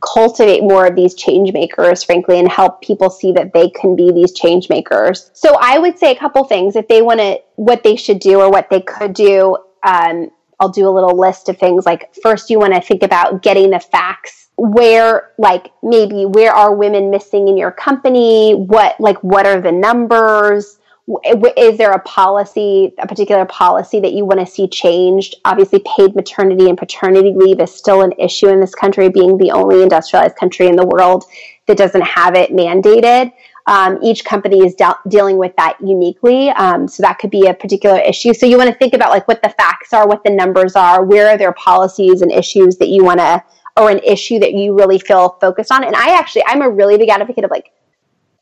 cultivate 0.00 0.62
more 0.62 0.86
of 0.86 0.96
these 0.96 1.14
change 1.14 1.52
makers, 1.52 2.02
frankly, 2.02 2.38
and 2.38 2.48
help 2.48 2.82
people 2.82 3.10
see 3.10 3.32
that 3.32 3.52
they 3.52 3.70
can 3.70 3.96
be 3.96 4.12
these 4.12 4.32
change 4.32 4.68
makers. 4.68 5.30
So 5.34 5.56
I 5.60 5.78
would 5.78 5.98
say 5.98 6.12
a 6.12 6.18
couple 6.18 6.44
things 6.44 6.76
if 6.76 6.88
they 6.88 7.02
want 7.02 7.20
to, 7.20 7.40
what 7.56 7.82
they 7.82 7.96
should 7.96 8.18
do 8.18 8.40
or 8.40 8.50
what 8.50 8.70
they 8.70 8.80
could 8.80 9.14
do. 9.14 9.56
Um, 9.82 10.30
I'll 10.58 10.70
do 10.70 10.88
a 10.88 10.90
little 10.90 11.18
list 11.18 11.48
of 11.48 11.58
things 11.58 11.84
like 11.84 12.14
first, 12.22 12.48
you 12.48 12.58
want 12.58 12.74
to 12.74 12.80
think 12.80 13.02
about 13.02 13.42
getting 13.42 13.70
the 13.70 13.80
facts 13.80 14.46
where 14.56 15.32
like 15.38 15.70
maybe 15.82 16.24
where 16.24 16.52
are 16.52 16.74
women 16.74 17.10
missing 17.10 17.48
in 17.48 17.58
your 17.58 17.70
company 17.70 18.54
what 18.54 18.98
like 18.98 19.18
what 19.18 19.46
are 19.46 19.60
the 19.60 19.70
numbers 19.70 20.78
is 21.08 21.78
there 21.78 21.92
a 21.92 22.00
policy, 22.00 22.92
a 22.98 23.06
particular 23.06 23.44
policy 23.44 24.00
that 24.00 24.12
you 24.12 24.24
want 24.24 24.40
to 24.40 24.46
see 24.46 24.66
changed? 24.66 25.36
Obviously, 25.44 25.80
paid 25.96 26.16
maternity 26.16 26.68
and 26.68 26.76
paternity 26.76 27.32
leave 27.34 27.60
is 27.60 27.72
still 27.72 28.02
an 28.02 28.12
issue 28.18 28.48
in 28.48 28.60
this 28.60 28.74
country, 28.74 29.08
being 29.08 29.38
the 29.38 29.52
only 29.52 29.82
industrialized 29.82 30.36
country 30.36 30.66
in 30.66 30.74
the 30.74 30.86
world 30.86 31.24
that 31.66 31.76
doesn't 31.76 32.02
have 32.02 32.34
it 32.34 32.50
mandated. 32.50 33.32
Um, 33.68 33.98
each 34.02 34.24
company 34.24 34.64
is 34.64 34.74
de- 34.74 34.98
dealing 35.08 35.38
with 35.38 35.54
that 35.56 35.76
uniquely. 35.80 36.50
Um, 36.50 36.86
so 36.86 37.02
that 37.02 37.18
could 37.18 37.30
be 37.30 37.46
a 37.46 37.54
particular 37.54 37.98
issue. 37.98 38.32
So 38.32 38.46
you 38.46 38.56
want 38.56 38.70
to 38.70 38.76
think 38.76 38.94
about 38.94 39.10
like 39.10 39.26
what 39.26 39.42
the 39.42 39.48
facts 39.50 39.92
are, 39.92 40.06
what 40.06 40.22
the 40.24 40.30
numbers 40.30 40.76
are, 40.76 41.04
where 41.04 41.28
are 41.28 41.38
there 41.38 41.52
policies 41.52 42.22
and 42.22 42.30
issues 42.30 42.76
that 42.78 42.88
you 42.88 43.04
want 43.04 43.20
to, 43.20 43.42
or 43.76 43.90
an 43.90 43.98
issue 44.00 44.38
that 44.38 44.54
you 44.54 44.76
really 44.76 44.98
feel 44.98 45.36
focused 45.40 45.70
on. 45.70 45.84
And 45.84 45.94
I 45.94 46.16
actually, 46.18 46.44
I'm 46.46 46.62
a 46.62 46.70
really 46.70 46.96
big 46.96 47.08
advocate 47.08 47.44
of 47.44 47.50
like 47.50 47.72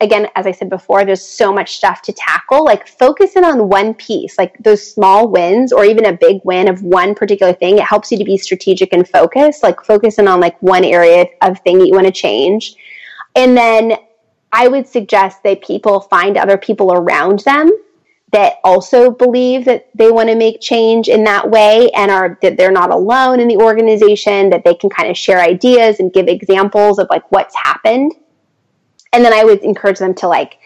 again, 0.05 0.29
as 0.37 0.47
I 0.47 0.53
said 0.53 0.71
before, 0.71 1.05
there's 1.05 1.27
so 1.27 1.53
much 1.53 1.77
stuff 1.77 2.03
to 2.03 2.13
tackle. 2.13 2.65
Like 2.65 2.87
focus 2.87 3.35
in 3.37 3.45
on 3.45 3.69
one 3.69 3.95
piece, 3.95 4.39
like 4.39 4.57
those 4.59 4.93
small 4.93 5.29
wins 5.29 5.73
or 5.73 5.85
even 5.85 6.07
a 6.07 6.13
big 6.13 6.41
win 6.45 6.69
of 6.69 6.83
one 6.83 7.15
particular 7.15 7.53
thing. 7.53 7.79
It 7.79 7.85
helps 7.85 8.13
you 8.13 8.19
to 8.19 8.25
be 8.25 8.37
strategic 8.37 8.93
and 8.93 9.09
focused. 9.09 9.63
Like 9.63 9.81
focus 9.83 10.19
in 10.19 10.29
on 10.29 10.41
like 10.41 10.61
one 10.63 10.85
area 10.85 11.27
of 11.43 11.59
thing 11.61 11.79
that 11.79 11.87
you 11.87 11.95
want 11.95 12.07
to 12.07 12.13
change. 12.13 12.77
And 13.35 13.57
then 13.57 13.95
I 14.53 14.69
would 14.69 14.87
suggest 14.87 15.43
that 15.43 15.63
people 15.63 16.01
find 16.01 16.37
other 16.37 16.57
people 16.57 16.93
around 16.93 17.41
them 17.41 17.73
that 18.31 18.55
also 18.65 19.11
believe 19.11 19.65
that 19.65 19.89
they 19.95 20.11
want 20.11 20.29
to 20.29 20.35
make 20.35 20.61
change 20.61 21.09
in 21.09 21.25
that 21.25 21.51
way 21.51 21.91
and 21.95 22.11
are 22.11 22.39
that 22.43 22.57
they're 22.57 22.73
not 22.73 22.91
alone 22.91 23.39
in 23.39 23.49
the 23.49 23.57
organization, 23.57 24.51
that 24.51 24.65
they 24.65 24.75
can 24.75 24.91
kind 24.91 25.09
of 25.09 25.17
share 25.17 25.41
ideas 25.41 26.01
and 26.01 26.13
give 26.13 26.27
examples 26.27 26.99
of 26.99 27.07
like 27.11 27.31
what's 27.31 27.55
happened 27.55 28.13
and 29.15 29.25
then 29.25 29.33
I 29.33 29.45
would 29.45 29.61
encourage 29.61 30.01
them 30.01 30.13
to 30.17 30.29
like 30.29 30.59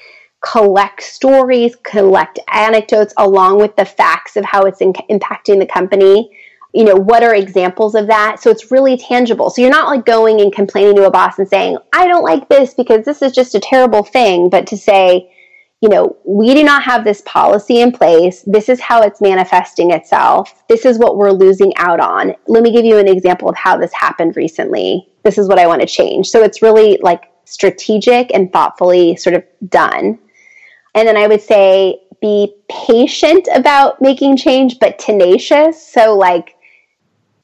collect 0.43 1.03
stories, 1.03 1.77
collect 1.83 2.39
anecdotes 2.51 3.13
along 3.19 3.59
with 3.59 3.77
the 3.77 3.85
facts 3.85 4.37
of 4.37 4.45
how 4.45 4.63
it's 4.63 4.81
in- 4.81 4.95
impacting 5.11 5.59
the 5.59 5.67
company. 5.67 6.31
You 6.73 6.85
know, 6.85 6.95
what 6.95 7.23
are 7.23 7.35
examples 7.35 7.95
of 7.95 8.07
that? 8.07 8.41
So 8.41 8.51
it's 8.51 8.71
really 8.71 8.97
tangible. 8.97 9.51
So 9.51 9.61
you're 9.61 9.71
not 9.71 9.89
like 9.89 10.07
going 10.07 10.41
and 10.41 10.53
complaining 10.53 10.97
to 10.97 11.07
a 11.07 11.11
boss 11.11 11.39
and 11.39 11.49
saying, 11.49 11.77
I 11.93 12.07
don't 12.07 12.25
like 12.25 12.49
this 12.49 12.73
because 12.73 13.05
this 13.05 13.21
is 13.21 13.33
just 13.33 13.55
a 13.55 13.61
terrible 13.61 14.03
thing, 14.03 14.49
but 14.49 14.67
to 14.69 14.77
say, 14.77 15.31
you 15.83 15.89
know, 15.91 16.17
we 16.25 16.55
do 16.55 16.65
not 16.65 16.83
have 16.83 17.05
this 17.05 17.23
policy 17.27 17.81
in 17.81 17.93
place. 17.93 18.43
This 18.47 18.69
is 18.69 18.81
how 18.81 19.03
it's 19.03 19.21
manifesting 19.21 19.91
itself. 19.93 20.63
This 20.69 20.85
is 20.87 20.99
what 20.99 21.17
we're 21.17 21.33
losing 21.33 21.77
out 21.77 22.01
on. 22.01 22.35
Let 22.47 22.63
me 22.63 22.73
give 22.73 22.85
you 22.85 22.99
an 22.99 23.09
example 23.09 23.49
of 23.49 23.57
how 23.57 23.77
this 23.77 23.93
happened 23.93 24.37
recently. 24.37 25.07
This 25.23 25.39
is 25.39 25.49
what 25.49 25.59
I 25.59 25.67
want 25.67 25.83
to 25.83 25.87
change. 25.87 26.29
So 26.29 26.43
it's 26.43 26.63
really 26.63 26.99
like 27.03 27.25
strategic 27.49 28.33
and 28.35 28.53
thoughtfully 28.53 29.17
sort 29.17 29.37
of 29.37 29.45
done. 29.69 30.19
And 30.95 31.07
then 31.07 31.17
I 31.17 31.27
would 31.27 31.43
say 31.43 32.01
be 32.21 32.55
patient 32.69 33.49
about 33.55 34.01
making 34.01 34.37
change, 34.37 34.79
but 34.79 34.99
tenacious. 34.99 35.87
So, 35.87 36.17
like, 36.17 36.57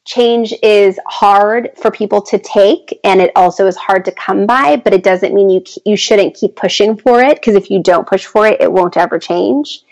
change 0.05 0.53
is 0.63 0.99
hard 1.07 1.71
for 1.77 1.91
people 1.91 2.21
to 2.21 2.39
take 2.39 3.01
and 3.05 3.23
it 3.23 3.33
also 3.35 3.67
is 3.67 3.77
hard 3.77 4.05
to 4.05 4.13
come 4.13 4.45
by 4.45 4.77
but 4.77 4.93
it 4.93 5.03
doesn't 5.03 5.35
mean 5.35 5.49
you 5.49 5.65
you 5.87 5.97
shouldn't 5.97 6.35
keep 6.35 6.55
pushing 6.57 6.95
for 6.95 7.23
it 7.23 7.37
because 7.37 7.55
if 7.55 7.71
you 7.71 7.83
don't 7.83 8.07
push 8.07 8.27
for 8.27 8.47
it 8.47 8.61
it 8.61 8.71
won't 8.71 8.99
ever 8.99 9.19
change 9.19 9.83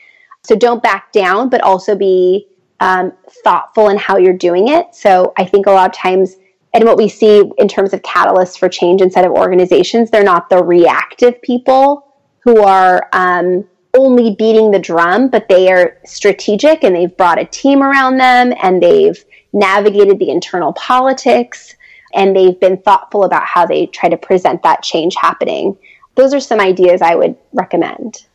so 0.42 0.54
don't 0.54 0.82
back 0.82 1.12
down 1.12 1.48
but 1.48 1.62
also 1.62 1.96
be 1.96 2.46
um, 2.80 3.12
thoughtful 3.42 3.88
in 3.88 3.96
how 3.96 4.18
you're 4.18 4.36
doing 4.36 4.68
it 4.68 4.94
so 4.94 5.32
i 5.38 5.46
think 5.46 5.64
a 5.64 5.70
lot 5.70 5.88
of 5.88 5.96
times 5.96 6.36
and 6.74 6.84
what 6.84 6.96
we 6.96 7.08
see 7.08 7.42
in 7.58 7.68
terms 7.68 7.92
of 7.92 8.02
catalysts 8.02 8.58
for 8.58 8.68
change 8.68 9.02
inside 9.02 9.24
of 9.24 9.32
organizations, 9.32 10.10
they're 10.10 10.24
not 10.24 10.48
the 10.48 10.62
reactive 10.62 11.40
people 11.42 12.06
who 12.40 12.62
are 12.62 13.08
um, 13.12 13.64
only 13.94 14.34
beating 14.34 14.70
the 14.70 14.78
drum, 14.78 15.28
but 15.28 15.48
they 15.48 15.70
are 15.70 15.98
strategic 16.04 16.82
and 16.82 16.96
they've 16.96 17.16
brought 17.16 17.38
a 17.38 17.44
team 17.44 17.82
around 17.82 18.16
them 18.16 18.54
and 18.62 18.82
they've 18.82 19.22
navigated 19.52 20.18
the 20.18 20.30
internal 20.30 20.72
politics 20.72 21.74
and 22.14 22.34
they've 22.34 22.58
been 22.58 22.78
thoughtful 22.78 23.24
about 23.24 23.44
how 23.44 23.66
they 23.66 23.86
try 23.86 24.08
to 24.08 24.16
present 24.16 24.62
that 24.62 24.82
change 24.82 25.14
happening. 25.14 25.76
Those 26.14 26.34
are 26.34 26.40
some 26.40 26.60
ideas 26.60 27.02
I 27.02 27.14
would 27.14 27.36
recommend. 27.52 28.26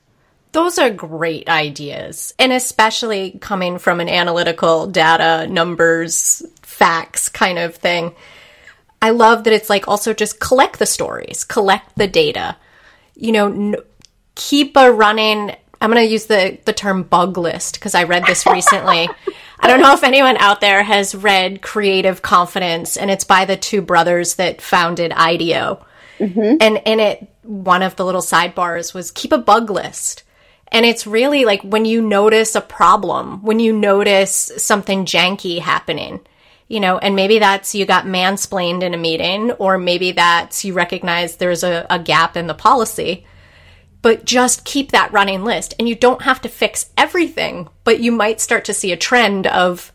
Those 0.52 0.80
are 0.80 0.90
great 0.90 1.48
ideas. 1.50 2.34
And 2.40 2.52
especially 2.52 3.38
coming 3.42 3.78
from 3.78 4.00
an 4.00 4.10
analytical 4.10 4.88
data, 4.88 5.48
numbers, 5.48 6.44
facts 6.78 7.30
kind 7.30 7.58
of 7.58 7.76
thing. 7.76 8.16
I 9.02 9.12
love 9.12 9.44
that 9.44 9.54
it's 9.54 9.70
like 9.70 9.88
also 9.88 10.14
just 10.14 10.40
collect 10.40 10.80
the 10.80 10.86
stories, 10.86 11.44
collect 11.44 11.96
the 11.98 12.08
data. 12.08 12.58
You 13.16 13.32
know, 13.32 13.48
n- 13.48 13.76
keep 14.36 14.78
a 14.78 14.92
running 14.92 15.56
I'm 15.80 15.92
going 15.92 16.04
to 16.04 16.12
use 16.12 16.26
the 16.26 16.58
the 16.66 16.74
term 16.74 17.04
bug 17.04 17.38
list 17.38 17.76
because 17.76 17.96
I 17.96 18.04
read 18.04 18.26
this 18.26 18.46
recently. 18.48 19.10
I 19.60 19.68
don't 19.68 19.82
know 19.82 19.94
if 19.94 20.04
anyone 20.04 20.38
out 20.38 20.62
there 20.62 20.84
has 20.84 21.16
read 21.16 21.62
Creative 21.62 22.22
Confidence 22.22 22.98
and 22.98 23.12
it's 23.12 23.24
by 23.24 23.46
the 23.46 23.58
two 23.58 23.82
brothers 23.82 24.36
that 24.36 24.62
founded 24.62 25.12
IDEO. 25.12 25.86
Mm-hmm. 26.20 26.58
And 26.62 26.82
in 26.86 27.00
it 27.00 27.28
one 27.44 27.84
of 27.84 27.96
the 27.96 28.06
little 28.06 28.22
sidebars 28.22 28.94
was 28.94 29.12
keep 29.12 29.32
a 29.32 29.38
bug 29.38 29.70
list. 29.70 30.24
And 30.70 30.86
it's 30.86 31.08
really 31.08 31.46
like 31.46 31.62
when 31.62 31.86
you 31.86 32.02
notice 32.02 32.56
a 32.56 32.62
problem, 32.62 33.42
when 33.44 33.60
you 33.60 33.72
notice 33.72 34.52
something 34.58 35.06
janky 35.06 35.60
happening, 35.60 36.20
you 36.68 36.80
know, 36.80 36.98
and 36.98 37.16
maybe 37.16 37.40
that's 37.40 37.74
you 37.74 37.86
got 37.86 38.06
mansplained 38.06 38.84
in 38.84 38.94
a 38.94 38.98
meeting, 38.98 39.52
or 39.52 39.78
maybe 39.78 40.12
that's 40.12 40.66
you 40.66 40.74
recognize 40.74 41.38
there's 41.38 41.64
a, 41.64 41.86
a 41.90 42.00
gap 42.00 42.36
in 42.36 42.48
the 42.48 42.54
policy. 42.54 43.26
But 44.02 44.26
just 44.26 44.64
keep 44.64 44.92
that 44.92 45.12
running 45.12 45.44
list. 45.44 45.74
And 45.80 45.90
you 45.90 45.96
don't 45.96 46.22
have 46.22 46.42
to 46.42 46.50
fix 46.50 46.92
everything, 46.98 47.68
but 47.84 48.00
you 48.00 48.12
might 48.12 48.40
start 48.40 48.66
to 48.66 48.74
see 48.74 48.92
a 48.92 48.98
trend 48.98 49.48
of, 49.48 49.92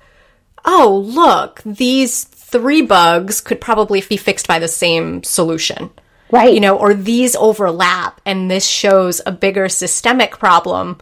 oh, 0.65 1.03
look, 1.07 1.63
these 1.65 2.25
three 2.25 2.83
bugs 2.83 3.41
could 3.41 3.61
probably 3.61 4.03
be 4.03 4.17
fixed 4.17 4.49
by 4.49 4.59
the 4.59 4.69
same 4.69 5.23
solution. 5.23 5.91
Right. 6.31 6.53
You 6.53 6.61
know, 6.61 6.79
or 6.79 6.95
these 6.95 7.37
overlap 7.37 8.21
and 8.27 8.51
this 8.51 8.67
shows 8.67 9.21
a 9.25 9.33
bigger 9.33 9.69
systemic 9.69 10.39
problem 10.39 10.99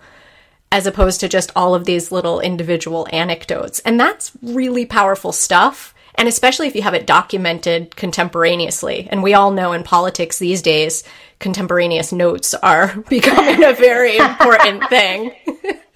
as 0.73 0.87
opposed 0.87 1.21
to 1.21 1.29
just 1.29 1.51
all 1.57 1.75
of 1.75 1.85
these 1.85 2.13
little 2.13 2.41
individual 2.41 3.09
anecdotes. 3.13 3.81
And 3.81 3.99
that's 3.99 4.33
really 4.43 4.87
powerful 4.87 5.33
stuff. 5.33 5.95
And 6.15 6.29
especially 6.29 6.69
if 6.69 6.77
you 6.77 6.83
have 6.83 6.95
it 6.95 7.07
documented 7.07 7.97
contemporaneously. 7.97 9.09
And 9.11 9.23
we 9.23 9.35
all 9.35 9.51
know 9.51 9.73
in 9.73 9.83
politics 9.83 10.39
these 10.39 10.63
days, 10.63 11.03
contemporaneous 11.41 12.13
notes 12.13 12.55
are 12.55 12.97
becoming 13.09 13.65
a 13.65 13.73
very 13.73 14.19
important 14.19 14.85
thing. 14.89 15.33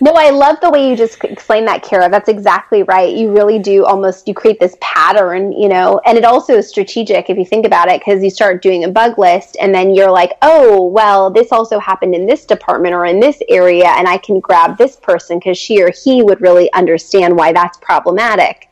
no, 0.00 0.12
I 0.14 0.30
love 0.30 0.56
the 0.60 0.70
way 0.70 0.88
you 0.88 0.96
just 0.96 1.22
explained 1.22 1.68
that, 1.68 1.82
Kara. 1.82 2.08
That's 2.10 2.28
exactly 2.28 2.82
right. 2.82 3.14
You 3.14 3.30
really 3.30 3.58
do 3.58 3.84
almost, 3.84 4.26
you 4.26 4.34
create 4.34 4.58
this 4.58 4.76
pattern, 4.80 5.52
you 5.52 5.68
know, 5.68 6.00
and 6.06 6.18
it 6.18 6.24
also 6.24 6.54
is 6.56 6.68
strategic 6.68 7.30
if 7.30 7.38
you 7.38 7.44
think 7.44 7.66
about 7.66 7.88
it, 7.88 8.00
because 8.00 8.24
you 8.24 8.30
start 8.30 8.62
doing 8.62 8.84
a 8.84 8.90
bug 8.90 9.18
list 9.18 9.56
and 9.60 9.72
then 9.72 9.94
you're 9.94 10.10
like, 10.10 10.32
oh, 10.42 10.86
well, 10.86 11.30
this 11.30 11.52
also 11.52 11.78
happened 11.78 12.14
in 12.14 12.26
this 12.26 12.44
department 12.44 12.94
or 12.94 13.04
in 13.04 13.20
this 13.20 13.40
area, 13.48 13.88
and 13.88 14.08
I 14.08 14.18
can 14.18 14.40
grab 14.40 14.76
this 14.78 14.96
person 14.96 15.38
because 15.38 15.58
she 15.58 15.80
or 15.82 15.90
he 15.90 16.22
would 16.22 16.40
really 16.40 16.72
understand 16.72 17.36
why 17.36 17.52
that's 17.52 17.78
problematic. 17.78 18.68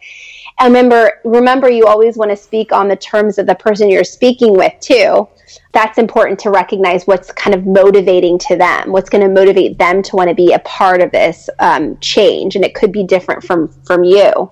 And 0.58 0.72
remember, 0.72 1.20
remember, 1.24 1.68
you 1.68 1.86
always 1.86 2.16
want 2.16 2.30
to 2.30 2.36
speak 2.36 2.72
on 2.72 2.88
the 2.88 2.96
terms 2.96 3.38
of 3.38 3.46
the 3.46 3.54
person 3.54 3.90
you're 3.90 4.04
speaking 4.04 4.56
with 4.56 4.72
too. 4.80 5.28
That's 5.72 5.98
important 5.98 6.38
to 6.40 6.50
recognize 6.50 7.06
what's 7.06 7.32
kind 7.32 7.54
of 7.54 7.66
motivating 7.66 8.38
to 8.40 8.56
them, 8.56 8.92
what's 8.92 9.10
going 9.10 9.22
to 9.22 9.28
motivate 9.28 9.78
them 9.78 10.02
to 10.02 10.16
want 10.16 10.28
to 10.28 10.34
be 10.34 10.52
a 10.52 10.58
part 10.60 11.00
of 11.00 11.10
this 11.10 11.48
um, 11.58 11.98
change, 12.00 12.56
and 12.56 12.64
it 12.64 12.74
could 12.74 12.92
be 12.92 13.04
different 13.04 13.42
from 13.42 13.68
from 13.84 14.04
you. 14.04 14.50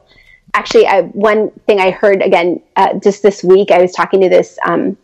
Actually, 0.54 0.86
I, 0.86 1.02
one 1.02 1.50
thing 1.66 1.78
I 1.80 1.90
heard 1.90 2.22
again 2.22 2.60
uh, 2.76 2.94
just 2.98 3.22
this 3.22 3.44
week, 3.44 3.70
I 3.70 3.80
was 3.80 3.92
talking 3.92 4.20
to 4.20 4.28
this 4.28 4.58
um, 4.64 4.96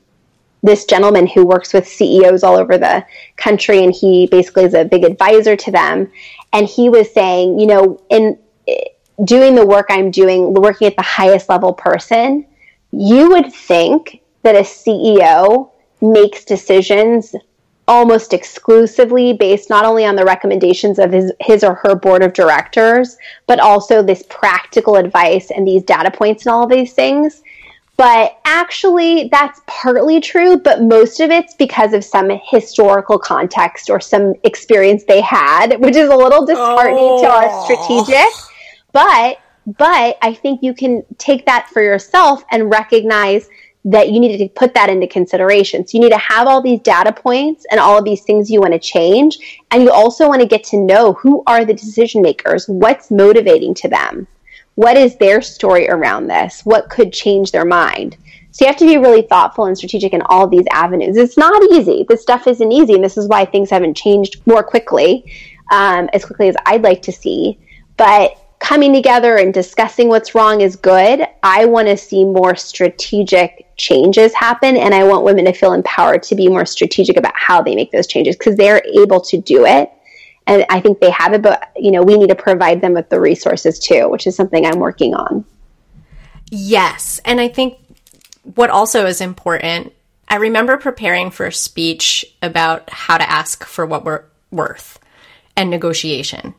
this 0.62 0.84
gentleman 0.84 1.26
who 1.26 1.46
works 1.46 1.72
with 1.72 1.86
CEOs 1.86 2.42
all 2.42 2.56
over 2.56 2.76
the 2.76 3.04
country, 3.36 3.84
and 3.84 3.94
he 3.94 4.26
basically 4.26 4.64
is 4.64 4.74
a 4.74 4.84
big 4.84 5.04
advisor 5.04 5.56
to 5.56 5.70
them. 5.70 6.10
And 6.52 6.66
he 6.66 6.88
was 6.88 7.12
saying, 7.12 7.58
you 7.58 7.66
know, 7.66 8.02
in 8.10 8.38
doing 9.24 9.54
the 9.54 9.66
work 9.66 9.86
I'm 9.88 10.10
doing, 10.10 10.52
working 10.54 10.86
at 10.86 10.96
the 10.96 11.02
highest 11.02 11.48
level 11.48 11.72
person, 11.72 12.46
you 12.92 13.30
would 13.30 13.52
think 13.52 14.22
that 14.42 14.54
a 14.54 14.60
CEO 14.60 15.70
makes 16.00 16.44
decisions 16.44 17.34
almost 17.88 18.32
exclusively 18.32 19.32
based 19.32 19.70
not 19.70 19.84
only 19.84 20.04
on 20.04 20.16
the 20.16 20.24
recommendations 20.24 20.98
of 20.98 21.12
his, 21.12 21.32
his 21.40 21.62
or 21.62 21.74
her 21.74 21.94
board 21.94 22.22
of 22.22 22.32
directors, 22.32 23.16
but 23.46 23.60
also 23.60 24.02
this 24.02 24.24
practical 24.28 24.96
advice 24.96 25.50
and 25.50 25.66
these 25.66 25.84
data 25.84 26.10
points 26.10 26.44
and 26.44 26.52
all 26.52 26.64
of 26.64 26.70
these 26.70 26.92
things. 26.92 27.42
But 27.96 28.38
actually, 28.44 29.28
that's 29.32 29.60
partly 29.66 30.20
true, 30.20 30.58
but 30.58 30.82
most 30.82 31.20
of 31.20 31.30
it's 31.30 31.54
because 31.54 31.94
of 31.94 32.04
some 32.04 32.30
historical 32.44 33.18
context 33.18 33.88
or 33.88 34.00
some 34.00 34.34
experience 34.44 35.04
they 35.04 35.22
had, 35.22 35.80
which 35.80 35.96
is 35.96 36.10
a 36.10 36.16
little 36.16 36.44
disheartening 36.44 36.98
oh. 36.98 37.22
to 37.22 37.28
our 37.28 37.64
strategic 37.64 38.28
but 38.96 39.38
but 39.78 40.16
I 40.22 40.32
think 40.32 40.62
you 40.62 40.72
can 40.72 41.04
take 41.18 41.44
that 41.44 41.68
for 41.68 41.82
yourself 41.82 42.42
and 42.50 42.70
recognize 42.70 43.46
that 43.86 44.10
you 44.10 44.18
need 44.18 44.36
to 44.36 44.48
put 44.48 44.74
that 44.74 44.90
into 44.90 45.06
consideration. 45.06 45.86
So 45.86 45.96
you 45.96 46.02
need 46.02 46.10
to 46.10 46.18
have 46.18 46.48
all 46.48 46.60
these 46.60 46.80
data 46.80 47.12
points 47.12 47.64
and 47.70 47.78
all 47.78 47.98
of 47.98 48.04
these 48.04 48.22
things 48.22 48.50
you 48.50 48.60
want 48.60 48.72
to 48.72 48.80
change. 48.80 49.38
And 49.70 49.80
you 49.80 49.92
also 49.92 50.26
want 50.26 50.42
to 50.42 50.48
get 50.48 50.64
to 50.64 50.76
know 50.76 51.12
who 51.12 51.44
are 51.46 51.64
the 51.64 51.72
decision 51.72 52.20
makers, 52.20 52.68
what's 52.68 53.12
motivating 53.12 53.74
to 53.74 53.88
them, 53.88 54.26
what 54.74 54.96
is 54.96 55.16
their 55.16 55.40
story 55.40 55.88
around 55.88 56.26
this, 56.26 56.62
what 56.64 56.90
could 56.90 57.12
change 57.12 57.52
their 57.52 57.64
mind. 57.64 58.16
So 58.50 58.64
you 58.64 58.66
have 58.68 58.78
to 58.78 58.86
be 58.86 58.96
really 58.96 59.22
thoughtful 59.22 59.66
and 59.66 59.78
strategic 59.78 60.12
in 60.12 60.22
all 60.22 60.48
these 60.48 60.66
avenues. 60.72 61.16
It's 61.16 61.36
not 61.36 61.62
easy. 61.72 62.04
This 62.08 62.22
stuff 62.22 62.48
isn't 62.48 62.72
easy. 62.72 62.94
And 62.94 63.04
this 63.04 63.16
is 63.16 63.28
why 63.28 63.44
things 63.44 63.70
haven't 63.70 63.96
changed 63.96 64.44
more 64.46 64.64
quickly, 64.64 65.32
um, 65.70 66.08
as 66.12 66.24
quickly 66.24 66.48
as 66.48 66.56
I'd 66.66 66.82
like 66.82 67.02
to 67.02 67.12
see. 67.12 67.58
But 67.96 68.36
coming 68.66 68.92
together 68.92 69.36
and 69.36 69.54
discussing 69.54 70.08
what's 70.08 70.34
wrong 70.34 70.60
is 70.60 70.74
good. 70.74 71.24
I 71.44 71.66
want 71.66 71.86
to 71.86 71.96
see 71.96 72.24
more 72.24 72.56
strategic 72.56 73.64
changes 73.76 74.34
happen 74.34 74.76
and 74.76 74.92
I 74.92 75.04
want 75.04 75.24
women 75.24 75.44
to 75.44 75.52
feel 75.52 75.72
empowered 75.72 76.24
to 76.24 76.34
be 76.34 76.48
more 76.48 76.66
strategic 76.66 77.16
about 77.16 77.34
how 77.36 77.62
they 77.62 77.76
make 77.76 77.92
those 77.92 78.08
changes 78.08 78.34
because 78.34 78.56
they're 78.56 78.82
able 78.92 79.20
to 79.20 79.40
do 79.40 79.64
it. 79.64 79.92
And 80.48 80.66
I 80.68 80.80
think 80.80 80.98
they 80.98 81.10
have 81.10 81.32
it, 81.32 81.42
but 81.42 81.70
you 81.76 81.92
know, 81.92 82.02
we 82.02 82.18
need 82.18 82.30
to 82.30 82.34
provide 82.34 82.80
them 82.80 82.92
with 82.92 83.08
the 83.08 83.20
resources 83.20 83.78
too, 83.78 84.08
which 84.08 84.26
is 84.26 84.34
something 84.34 84.66
I'm 84.66 84.80
working 84.80 85.14
on. 85.14 85.44
Yes. 86.50 87.20
And 87.24 87.40
I 87.40 87.46
think 87.46 87.78
what 88.56 88.70
also 88.70 89.06
is 89.06 89.20
important, 89.20 89.92
I 90.26 90.36
remember 90.36 90.76
preparing 90.76 91.30
for 91.30 91.46
a 91.46 91.52
speech 91.52 92.24
about 92.42 92.90
how 92.90 93.16
to 93.16 93.30
ask 93.30 93.62
for 93.62 93.86
what 93.86 94.04
we're 94.04 94.24
worth 94.50 94.98
and 95.56 95.70
negotiation. 95.70 96.56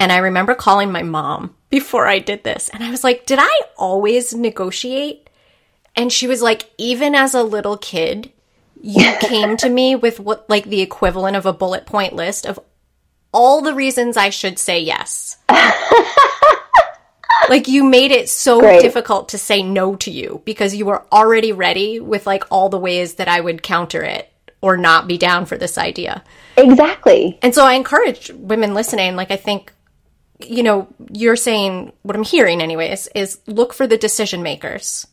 And 0.00 0.10
I 0.10 0.16
remember 0.16 0.54
calling 0.54 0.90
my 0.90 1.02
mom 1.02 1.54
before 1.68 2.06
I 2.06 2.18
did 2.18 2.42
this. 2.42 2.70
And 2.70 2.82
I 2.82 2.90
was 2.90 3.04
like, 3.04 3.26
Did 3.26 3.38
I 3.40 3.60
always 3.76 4.34
negotiate? 4.34 5.28
And 5.94 6.10
she 6.10 6.26
was 6.26 6.40
like, 6.40 6.70
Even 6.78 7.14
as 7.14 7.34
a 7.34 7.42
little 7.42 7.76
kid, 7.76 8.32
you 8.80 9.12
came 9.20 9.58
to 9.58 9.68
me 9.68 9.94
with 9.94 10.18
what, 10.18 10.48
like, 10.48 10.64
the 10.64 10.80
equivalent 10.80 11.36
of 11.36 11.44
a 11.44 11.52
bullet 11.52 11.84
point 11.84 12.14
list 12.14 12.46
of 12.46 12.58
all 13.32 13.60
the 13.60 13.74
reasons 13.74 14.16
I 14.16 14.30
should 14.30 14.58
say 14.58 14.80
yes. 14.80 15.36
like, 17.50 17.68
you 17.68 17.84
made 17.84 18.10
it 18.10 18.30
so 18.30 18.58
Great. 18.58 18.80
difficult 18.80 19.28
to 19.28 19.38
say 19.38 19.62
no 19.62 19.96
to 19.96 20.10
you 20.10 20.40
because 20.46 20.74
you 20.74 20.86
were 20.86 21.04
already 21.12 21.52
ready 21.52 22.00
with, 22.00 22.26
like, 22.26 22.44
all 22.50 22.70
the 22.70 22.78
ways 22.78 23.14
that 23.16 23.28
I 23.28 23.40
would 23.40 23.62
counter 23.62 24.02
it 24.02 24.32
or 24.62 24.78
not 24.78 25.06
be 25.06 25.18
down 25.18 25.44
for 25.44 25.58
this 25.58 25.76
idea. 25.76 26.24
Exactly. 26.56 27.38
And 27.42 27.54
so 27.54 27.66
I 27.66 27.74
encourage 27.74 28.30
women 28.30 28.72
listening, 28.72 29.14
like, 29.14 29.30
I 29.30 29.36
think 29.36 29.72
you 30.48 30.62
know, 30.62 30.88
you're 31.12 31.36
saying 31.36 31.92
what 32.02 32.16
I'm 32.16 32.22
hearing, 32.22 32.60
anyways, 32.60 33.08
is 33.14 33.40
look 33.46 33.72
for 33.72 33.86
the 33.86 33.98
decision 33.98 34.42
makers, 34.42 35.06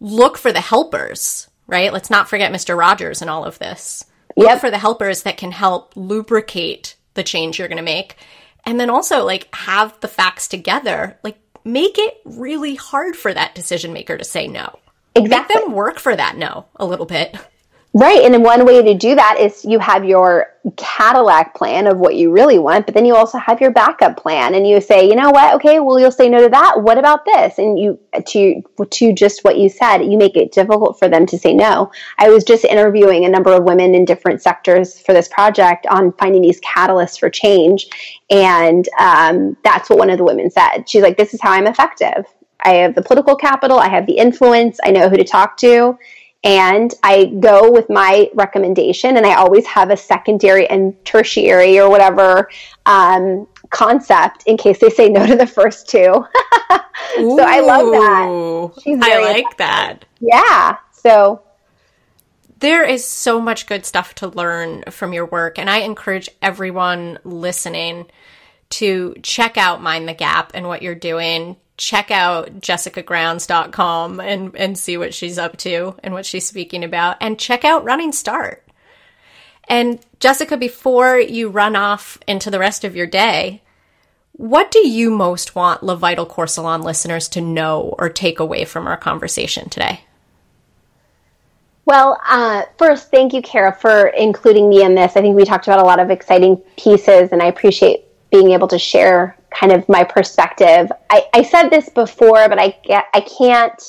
look 0.00 0.38
for 0.38 0.52
the 0.52 0.60
helpers, 0.60 1.48
right? 1.66 1.92
Let's 1.92 2.10
not 2.10 2.28
forget 2.28 2.52
Mr. 2.52 2.76
Rogers 2.76 3.20
and 3.20 3.30
all 3.30 3.44
of 3.44 3.58
this. 3.58 4.04
Look 4.36 4.60
for 4.60 4.70
the 4.70 4.78
helpers 4.78 5.22
that 5.22 5.38
can 5.38 5.50
help 5.50 5.96
lubricate 5.96 6.96
the 7.14 7.22
change 7.22 7.58
you're 7.58 7.68
going 7.68 7.76
to 7.78 7.82
make. 7.82 8.16
And 8.64 8.78
then 8.78 8.90
also, 8.90 9.24
like, 9.24 9.54
have 9.54 9.98
the 10.00 10.08
facts 10.08 10.48
together. 10.48 11.18
Like, 11.22 11.38
make 11.64 11.98
it 11.98 12.20
really 12.24 12.74
hard 12.74 13.16
for 13.16 13.32
that 13.32 13.54
decision 13.54 13.92
maker 13.92 14.18
to 14.18 14.24
say 14.24 14.46
no. 14.46 14.78
Exactly. 15.14 15.54
Make 15.54 15.64
them 15.64 15.72
work 15.72 15.98
for 15.98 16.14
that 16.14 16.36
no 16.36 16.66
a 16.76 16.84
little 16.84 17.06
bit. 17.06 17.36
Right. 17.98 18.30
And 18.30 18.44
one 18.44 18.66
way 18.66 18.82
to 18.82 18.92
do 18.92 19.14
that 19.14 19.38
is 19.40 19.64
you 19.64 19.78
have 19.78 20.04
your 20.04 20.48
Cadillac 20.76 21.54
plan 21.54 21.86
of 21.86 21.96
what 21.96 22.14
you 22.14 22.30
really 22.30 22.58
want, 22.58 22.84
but 22.84 22.94
then 22.94 23.06
you 23.06 23.16
also 23.16 23.38
have 23.38 23.58
your 23.58 23.70
backup 23.70 24.18
plan 24.18 24.54
and 24.54 24.68
you 24.68 24.82
say, 24.82 25.08
you 25.08 25.16
know 25.16 25.30
what? 25.30 25.54
Okay, 25.54 25.80
well, 25.80 25.98
you'll 25.98 26.10
say 26.10 26.28
no 26.28 26.42
to 26.42 26.50
that. 26.50 26.82
What 26.82 26.98
about 26.98 27.24
this? 27.24 27.56
And 27.56 27.78
you, 27.78 27.98
to, 28.26 28.62
to 28.90 29.14
just 29.14 29.44
what 29.44 29.56
you 29.56 29.70
said, 29.70 30.02
you 30.02 30.18
make 30.18 30.36
it 30.36 30.52
difficult 30.52 30.98
for 30.98 31.08
them 31.08 31.24
to 31.24 31.38
say 31.38 31.54
no. 31.54 31.90
I 32.18 32.28
was 32.28 32.44
just 32.44 32.66
interviewing 32.66 33.24
a 33.24 33.30
number 33.30 33.54
of 33.54 33.64
women 33.64 33.94
in 33.94 34.04
different 34.04 34.42
sectors 34.42 35.00
for 35.00 35.14
this 35.14 35.28
project 35.28 35.86
on 35.86 36.12
finding 36.18 36.42
these 36.42 36.60
catalysts 36.60 37.18
for 37.18 37.30
change. 37.30 37.86
And 38.28 38.86
um, 39.00 39.56
that's 39.64 39.88
what 39.88 39.98
one 39.98 40.10
of 40.10 40.18
the 40.18 40.24
women 40.24 40.50
said. 40.50 40.86
She's 40.86 41.02
like, 41.02 41.16
this 41.16 41.32
is 41.32 41.40
how 41.40 41.52
I'm 41.52 41.66
effective. 41.66 42.26
I 42.60 42.74
have 42.74 42.94
the 42.94 43.02
political 43.02 43.36
capital, 43.36 43.78
I 43.78 43.88
have 43.88 44.06
the 44.06 44.18
influence, 44.18 44.80
I 44.84 44.90
know 44.90 45.08
who 45.08 45.16
to 45.16 45.24
talk 45.24 45.56
to 45.58 45.98
and 46.44 46.94
I 47.02 47.26
go 47.26 47.70
with 47.70 47.88
my 47.90 48.30
recommendation, 48.34 49.16
and 49.16 49.26
I 49.26 49.34
always 49.34 49.66
have 49.66 49.90
a 49.90 49.96
secondary 49.96 50.68
and 50.68 50.94
tertiary 51.04 51.78
or 51.78 51.90
whatever 51.90 52.48
um, 52.86 53.48
concept 53.70 54.44
in 54.46 54.56
case 54.56 54.78
they 54.78 54.90
say 54.90 55.08
no 55.08 55.26
to 55.26 55.36
the 55.36 55.46
first 55.46 55.88
two. 55.88 55.98
so 57.16 57.40
I 57.40 57.60
love 57.60 57.90
that. 57.90 58.82
She's 58.82 58.98
I 59.02 59.20
like 59.20 59.56
that. 59.58 60.04
Yeah. 60.20 60.76
So 60.92 61.42
there 62.60 62.84
is 62.84 63.04
so 63.04 63.40
much 63.40 63.66
good 63.66 63.84
stuff 63.84 64.14
to 64.16 64.28
learn 64.28 64.84
from 64.90 65.12
your 65.12 65.26
work, 65.26 65.58
and 65.58 65.68
I 65.68 65.78
encourage 65.78 66.28
everyone 66.40 67.18
listening 67.24 68.06
to 68.68 69.14
check 69.22 69.56
out 69.56 69.82
Mine 69.82 70.06
the 70.06 70.14
Gap 70.14 70.52
and 70.54 70.66
what 70.66 70.82
you're 70.82 70.94
doing. 70.94 71.56
Check 71.76 72.10
out 72.10 72.60
jessicagrounds.com 72.60 74.20
and, 74.20 74.56
and 74.56 74.78
see 74.78 74.96
what 74.96 75.12
she's 75.12 75.38
up 75.38 75.56
to 75.58 75.94
and 76.02 76.14
what 76.14 76.24
she's 76.24 76.46
speaking 76.46 76.84
about. 76.84 77.16
And 77.20 77.38
check 77.38 77.64
out 77.64 77.84
Running 77.84 78.12
Start. 78.12 78.66
And 79.68 79.98
Jessica, 80.20 80.56
before 80.56 81.18
you 81.18 81.48
run 81.48 81.76
off 81.76 82.18
into 82.26 82.50
the 82.50 82.58
rest 82.58 82.84
of 82.84 82.96
your 82.96 83.06
day, 83.06 83.62
what 84.32 84.70
do 84.70 84.86
you 84.86 85.10
most 85.10 85.54
want 85.54 85.82
Le 85.82 85.96
Vital 85.96 86.26
Corps 86.26 86.46
Salon 86.46 86.82
listeners 86.82 87.28
to 87.30 87.40
know 87.40 87.94
or 87.98 88.08
take 88.08 88.38
away 88.38 88.64
from 88.64 88.86
our 88.86 88.96
conversation 88.96 89.68
today? 89.68 90.00
Well, 91.86 92.20
uh, 92.26 92.64
first, 92.78 93.10
thank 93.10 93.32
you, 93.32 93.40
Kara, 93.40 93.72
for 93.72 94.08
including 94.08 94.68
me 94.68 94.82
in 94.82 94.94
this. 94.94 95.16
I 95.16 95.20
think 95.20 95.36
we 95.36 95.44
talked 95.44 95.68
about 95.68 95.78
a 95.78 95.84
lot 95.84 96.00
of 96.00 96.10
exciting 96.10 96.56
pieces, 96.76 97.30
and 97.32 97.40
I 97.40 97.46
appreciate 97.46 98.04
being 98.30 98.50
able 98.50 98.68
to 98.68 98.78
share 98.78 99.38
kind 99.58 99.72
of 99.72 99.88
my 99.88 100.04
perspective. 100.04 100.90
I, 101.10 101.26
I 101.32 101.42
said 101.42 101.68
this 101.68 101.88
before, 101.88 102.48
but 102.48 102.60
I, 102.60 102.78
I 103.14 103.20
can't 103.20 103.82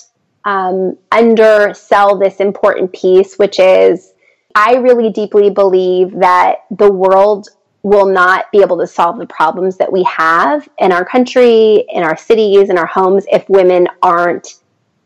um, 0.45 0.97
undersell 1.11 2.17
this 2.17 2.39
important 2.39 2.93
piece, 2.93 3.35
which 3.35 3.59
is 3.59 4.13
I 4.55 4.75
really 4.75 5.11
deeply 5.11 5.49
believe 5.49 6.11
that 6.19 6.65
the 6.71 6.91
world 6.91 7.49
will 7.83 8.07
not 8.07 8.51
be 8.51 8.61
able 8.61 8.77
to 8.77 8.87
solve 8.87 9.17
the 9.17 9.27
problems 9.27 9.77
that 9.77 9.91
we 9.91 10.03
have 10.03 10.67
in 10.79 10.91
our 10.91 11.05
country, 11.05 11.85
in 11.89 12.03
our 12.03 12.17
cities, 12.17 12.69
in 12.69 12.77
our 12.77 12.85
homes 12.85 13.25
if 13.31 13.47
women 13.49 13.87
aren't 14.01 14.55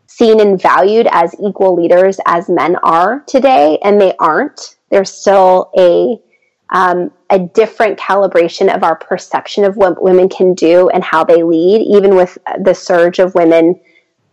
seen 0.07 0.39
and 0.39 0.61
valued 0.61 1.07
as 1.11 1.35
equal 1.39 1.75
leaders 1.75 2.19
as 2.25 2.49
men 2.49 2.75
are 2.83 3.21
today, 3.27 3.77
and 3.83 3.99
they 3.99 4.13
aren't. 4.19 4.75
There's 4.89 5.11
still 5.11 5.71
a 5.77 6.19
um, 6.71 7.11
a 7.29 7.39
different 7.39 7.99
calibration 7.99 8.73
of 8.73 8.83
our 8.83 8.95
perception 8.95 9.65
of 9.65 9.75
what 9.75 10.01
women 10.01 10.29
can 10.29 10.53
do 10.53 10.89
and 10.89 11.03
how 11.03 11.23
they 11.23 11.43
lead, 11.43 11.81
even 11.81 12.15
with 12.15 12.37
the 12.63 12.73
surge 12.73 13.19
of 13.19 13.35
women, 13.35 13.79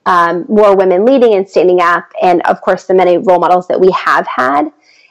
um, 0.07 0.47
more 0.49 0.77
women 0.77 1.05
leading 1.05 1.35
and 1.35 1.49
standing 1.49 1.81
up, 1.81 2.11
and 2.23 2.41
of 2.43 2.61
course 2.61 2.85
the 2.85 2.95
many 2.95 3.19
role 3.19 3.41
models 3.41 3.67
that 3.69 3.81
we 3.81 3.91
have 3.91 4.27
had. 4.27 4.71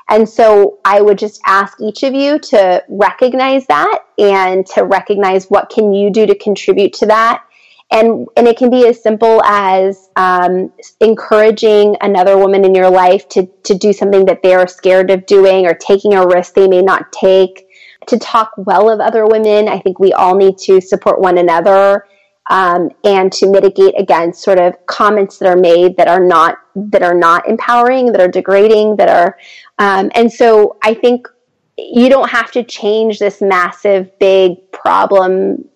And 0.10 0.28
so 0.28 0.80
I 0.86 1.02
would 1.02 1.18
just 1.18 1.42
ask 1.46 1.82
each 1.82 2.04
of 2.04 2.14
you 2.14 2.40
to 2.40 2.84
recognize 2.88 3.66
that 3.68 4.06
and 4.18 4.66
to 4.68 4.84
recognize 4.84 5.48
what 5.48 5.70
can 5.70 5.94
you 5.94 6.10
do 6.10 6.26
to 6.26 6.38
contribute 6.38 6.94
to 6.94 7.08
that. 7.08 7.44
And, 7.90 8.28
and 8.36 8.48
it 8.48 8.58
can 8.58 8.70
be 8.70 8.86
as 8.86 9.02
simple 9.02 9.42
as 9.46 10.10
um, 10.18 10.74
encouraging 11.00 11.96
another 12.02 12.38
woman 12.38 12.66
in 12.66 12.76
your 12.76 12.90
life 12.90 13.30
to, 13.30 13.48
to 13.64 13.76
do 13.76 13.94
something 13.94 14.26
that 14.26 14.44
they're 14.44 14.68
scared 14.68 15.10
of 15.10 15.26
doing 15.26 15.66
or 15.66 15.74
taking 15.74 16.14
a 16.14 16.28
risk 16.28 16.54
they 16.54 16.68
may 16.68 16.82
not 16.82 17.12
take, 17.14 17.68
to 18.08 18.18
talk 18.20 18.52
well 18.58 18.90
of 18.90 19.00
other 19.00 19.26
women. 19.26 19.68
I 19.68 19.80
think 19.80 20.00
we 20.00 20.14
all 20.14 20.36
need 20.36 20.58
to 20.60 20.82
support 20.82 21.22
one 21.22 21.38
another 21.38 22.06
um, 22.50 22.90
and 23.04 23.32
to 23.34 23.50
mitigate 23.50 24.00
against 24.00 24.42
sort 24.42 24.60
of 24.60 24.86
comments 24.86 25.38
that 25.38 25.50
are 25.50 25.58
made 25.58 25.98
that 25.98 26.08
are 26.08 26.24
not 26.24 26.60
that 26.76 27.04
are 27.04 27.14
not 27.14 27.48
empowering, 27.48 28.12
that 28.12 28.22
are 28.22 28.28
degrading, 28.28 28.96
that 28.98 29.10
are, 29.10 29.38
um, 29.80 30.12
and 30.16 30.32
so 30.32 30.78
I 30.84 30.94
think 30.94 31.28
you 31.78 32.08
don't 32.08 32.30
have 32.30 32.52
to 32.52 32.64
change 32.64 33.20
this 33.20 33.42
massive, 33.42 34.18
big 34.20 34.72
problem, 34.72 35.68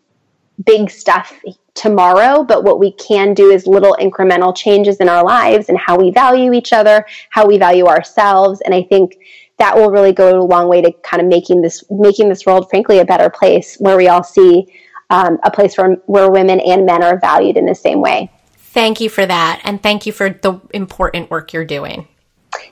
big 0.64 0.90
stuff 0.90 1.34
tomorrow, 1.74 2.44
but 2.44 2.64
what 2.64 2.80
we 2.80 2.92
can 2.94 3.34
do 3.34 3.52
is 3.52 3.66
little 3.66 3.96
incremental 4.00 4.56
changes 4.56 4.98
in 4.98 5.10
our 5.10 5.24
lives 5.24 5.70
and 5.70 5.78
how 5.78 5.98
we 5.98 6.12
value 6.12 6.54
each 6.54 6.74
other, 6.74 7.06
how 7.30 7.46
we 7.46 7.58
value 7.58 7.86
ourselves, 7.88 8.62
and 8.62 8.74
I 8.74 8.84
think 8.84 9.18
that 9.58 9.76
will 9.76 9.92
really 9.92 10.12
go 10.12 10.40
a 10.40 10.44
long 10.44 10.68
way 10.68 10.82
to 10.82 10.92
kind 11.04 11.22
of 11.22 11.28
making 11.28 11.62
this 11.62 11.84
making 11.92 12.30
this 12.30 12.46
world, 12.46 12.70
frankly, 12.70 13.00
a 13.00 13.06
better 13.06 13.30
place 13.30 13.76
where 13.76 13.96
we 13.96 14.08
all 14.08 14.24
see 14.24 14.68
um, 15.12 15.38
a 15.44 15.52
place 15.52 15.78
where, 15.78 15.94
where 16.08 16.32
women 16.32 16.60
and 16.62 16.86
men 16.86 17.04
are 17.04 17.20
valued 17.20 17.58
in 17.58 17.66
the 17.66 17.76
same 17.76 18.02
way. 18.02 18.32
Thank 18.56 19.02
you 19.02 19.10
for 19.10 19.26
that. 19.26 19.62
And 19.64 19.84
thank 19.84 20.06
you 20.06 20.14
for 20.14 20.30
the 20.30 20.60
important 20.74 21.30
work 21.30 21.54
you're 21.54 21.66
doing. 21.66 22.08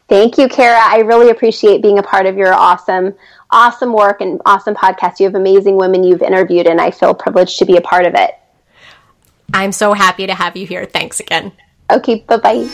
Thank 0.07 0.37
you, 0.37 0.47
Kara. 0.47 0.79
I 0.81 0.99
really 0.99 1.29
appreciate 1.29 1.81
being 1.81 1.99
a 1.99 2.03
part 2.03 2.25
of 2.25 2.37
your 2.37 2.53
awesome, 2.53 3.13
awesome 3.51 3.93
work 3.93 4.21
and 4.21 4.41
awesome 4.45 4.75
podcast. 4.75 5.19
You 5.19 5.25
have 5.25 5.35
amazing 5.35 5.75
women 5.75 6.03
you've 6.03 6.21
interviewed, 6.21 6.67
and 6.67 6.79
I 6.79 6.91
feel 6.91 7.13
privileged 7.13 7.59
to 7.59 7.65
be 7.65 7.77
a 7.77 7.81
part 7.81 8.05
of 8.05 8.15
it. 8.15 8.31
I'm 9.53 9.71
so 9.71 9.93
happy 9.93 10.27
to 10.27 10.33
have 10.33 10.55
you 10.55 10.65
here. 10.65 10.85
Thanks 10.85 11.19
again. 11.19 11.51
Okay, 11.91 12.23
bye 12.27 12.37
bye. 12.37 12.69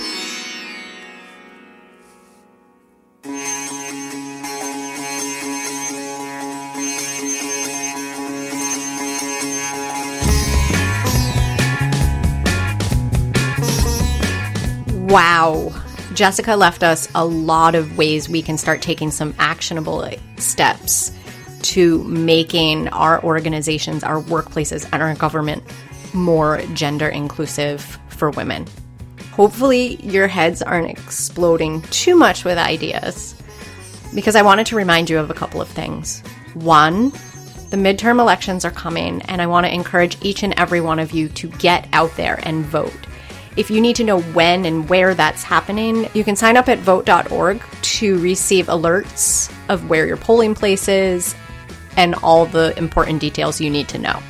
Wow. 15.07 15.71
Jessica 16.13 16.55
left 16.55 16.83
us 16.83 17.07
a 17.15 17.25
lot 17.25 17.75
of 17.75 17.97
ways 17.97 18.27
we 18.27 18.41
can 18.41 18.57
start 18.57 18.81
taking 18.81 19.11
some 19.11 19.35
actionable 19.37 20.09
steps 20.37 21.11
to 21.61 22.03
making 22.03 22.87
our 22.89 23.23
organizations, 23.23 24.03
our 24.03 24.21
workplaces, 24.21 24.87
and 24.91 25.01
our 25.01 25.15
government 25.15 25.63
more 26.15 26.61
gender 26.73 27.07
inclusive 27.07 27.99
for 28.09 28.31
women. 28.31 28.65
Hopefully, 29.31 29.95
your 29.97 30.27
heads 30.27 30.61
aren't 30.61 30.89
exploding 30.89 31.81
too 31.83 32.15
much 32.15 32.45
with 32.45 32.57
ideas 32.57 33.35
because 34.13 34.35
I 34.35 34.41
wanted 34.41 34.67
to 34.67 34.75
remind 34.75 35.09
you 35.09 35.19
of 35.19 35.29
a 35.29 35.33
couple 35.33 35.61
of 35.61 35.67
things. 35.67 36.21
One, 36.53 37.11
the 37.69 37.77
midterm 37.77 38.19
elections 38.19 38.63
are 38.63 38.71
coming, 38.71 39.21
and 39.23 39.41
I 39.41 39.47
want 39.47 39.65
to 39.65 39.73
encourage 39.73 40.17
each 40.23 40.43
and 40.43 40.53
every 40.57 40.79
one 40.79 40.99
of 40.99 41.11
you 41.11 41.27
to 41.29 41.47
get 41.49 41.87
out 41.91 42.15
there 42.15 42.39
and 42.43 42.63
vote. 42.63 42.93
If 43.57 43.69
you 43.69 43.81
need 43.81 43.95
to 43.97 44.03
know 44.03 44.21
when 44.21 44.65
and 44.65 44.87
where 44.89 45.13
that's 45.13 45.43
happening, 45.43 46.09
you 46.13 46.23
can 46.23 46.35
sign 46.35 46.57
up 46.57 46.69
at 46.69 46.79
vote.org 46.79 47.61
to 47.81 48.19
receive 48.19 48.67
alerts 48.67 49.53
of 49.69 49.89
where 49.89 50.05
your 50.05 50.17
polling 50.17 50.55
place 50.55 50.87
is 50.87 51.35
and 51.97 52.15
all 52.15 52.45
the 52.45 52.77
important 52.77 53.21
details 53.21 53.61
you 53.61 53.69
need 53.69 53.87
to 53.89 53.97
know. 53.97 54.21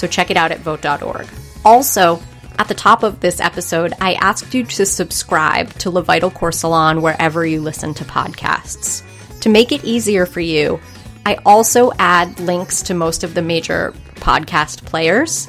So 0.00 0.06
check 0.06 0.30
it 0.30 0.38
out 0.38 0.50
at 0.50 0.60
vote.org. 0.60 1.28
Also, 1.62 2.22
at 2.58 2.68
the 2.68 2.74
top 2.74 3.02
of 3.02 3.20
this 3.20 3.38
episode, 3.38 3.92
I 4.00 4.14
asked 4.14 4.54
you 4.54 4.64
to 4.64 4.86
subscribe 4.86 5.74
to 5.74 5.90
Le 5.90 6.02
Vital 6.02 6.30
Corps 6.30 6.52
Salon 6.52 7.02
wherever 7.02 7.44
you 7.44 7.60
listen 7.60 7.92
to 7.92 8.04
podcasts. 8.04 9.02
To 9.40 9.50
make 9.50 9.72
it 9.72 9.84
easier 9.84 10.24
for 10.24 10.40
you, 10.40 10.80
I 11.26 11.34
also 11.44 11.92
add 11.98 12.40
links 12.40 12.80
to 12.84 12.94
most 12.94 13.24
of 13.24 13.34
the 13.34 13.42
major 13.42 13.92
podcast 14.14 14.86
players 14.86 15.48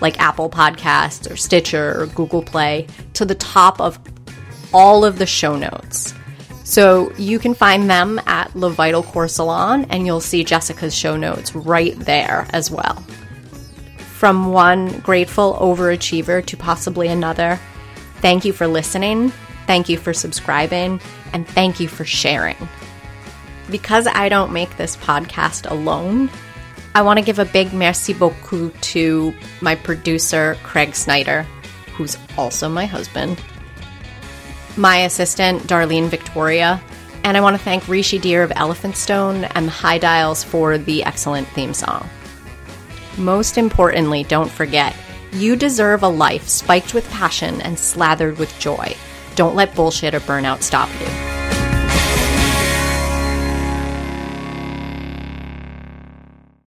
like 0.00 0.20
Apple 0.20 0.48
Podcasts 0.48 1.28
or 1.28 1.34
Stitcher 1.34 2.00
or 2.00 2.06
Google 2.06 2.44
Play 2.44 2.86
to 3.14 3.24
the 3.24 3.34
top 3.34 3.80
of 3.80 3.98
all 4.72 5.04
of 5.04 5.18
the 5.18 5.26
show 5.26 5.56
notes. 5.56 6.14
So 6.62 7.12
you 7.16 7.40
can 7.40 7.52
find 7.52 7.90
them 7.90 8.20
at 8.26 8.54
Le 8.54 8.70
Vital 8.70 9.02
Corps 9.02 9.26
Salon, 9.26 9.86
and 9.90 10.06
you'll 10.06 10.20
see 10.20 10.44
Jessica's 10.44 10.94
show 10.94 11.16
notes 11.16 11.56
right 11.56 11.98
there 11.98 12.46
as 12.50 12.70
well. 12.70 13.04
From 14.18 14.50
one 14.50 14.98
grateful 14.98 15.56
overachiever 15.60 16.44
to 16.46 16.56
possibly 16.56 17.06
another, 17.06 17.56
thank 18.16 18.44
you 18.44 18.52
for 18.52 18.66
listening, 18.66 19.30
thank 19.68 19.88
you 19.88 19.96
for 19.96 20.12
subscribing, 20.12 21.00
and 21.32 21.46
thank 21.46 21.78
you 21.78 21.86
for 21.86 22.04
sharing. 22.04 22.56
Because 23.70 24.08
I 24.08 24.28
don't 24.28 24.52
make 24.52 24.76
this 24.76 24.96
podcast 24.96 25.70
alone, 25.70 26.30
I 26.96 27.02
want 27.02 27.20
to 27.20 27.24
give 27.24 27.38
a 27.38 27.44
big 27.44 27.72
merci 27.72 28.12
beaucoup 28.12 28.72
to 28.80 29.32
my 29.60 29.76
producer, 29.76 30.56
Craig 30.64 30.96
Snyder, 30.96 31.46
who's 31.94 32.18
also 32.36 32.68
my 32.68 32.86
husband, 32.86 33.40
my 34.76 34.96
assistant, 34.96 35.62
Darlene 35.62 36.08
Victoria, 36.08 36.82
and 37.22 37.36
I 37.36 37.40
want 37.40 37.56
to 37.56 37.62
thank 37.62 37.86
Rishi 37.86 38.18
Dhir 38.18 38.42
of 38.42 38.50
Elephant 38.56 38.96
Stone 38.96 39.44
and 39.44 39.68
the 39.68 39.70
High 39.70 39.98
Dials 39.98 40.42
for 40.42 40.76
the 40.76 41.04
excellent 41.04 41.46
theme 41.50 41.72
song. 41.72 42.10
Most 43.18 43.58
importantly, 43.58 44.22
don't 44.22 44.48
forget, 44.48 44.94
you 45.32 45.56
deserve 45.56 46.04
a 46.04 46.08
life 46.08 46.46
spiked 46.46 46.94
with 46.94 47.10
passion 47.10 47.60
and 47.62 47.76
slathered 47.76 48.38
with 48.38 48.56
joy. 48.60 48.94
Don't 49.34 49.56
let 49.56 49.74
bullshit 49.74 50.14
or 50.14 50.20
burnout 50.20 50.62
stop 50.62 50.88
you. 51.00 51.57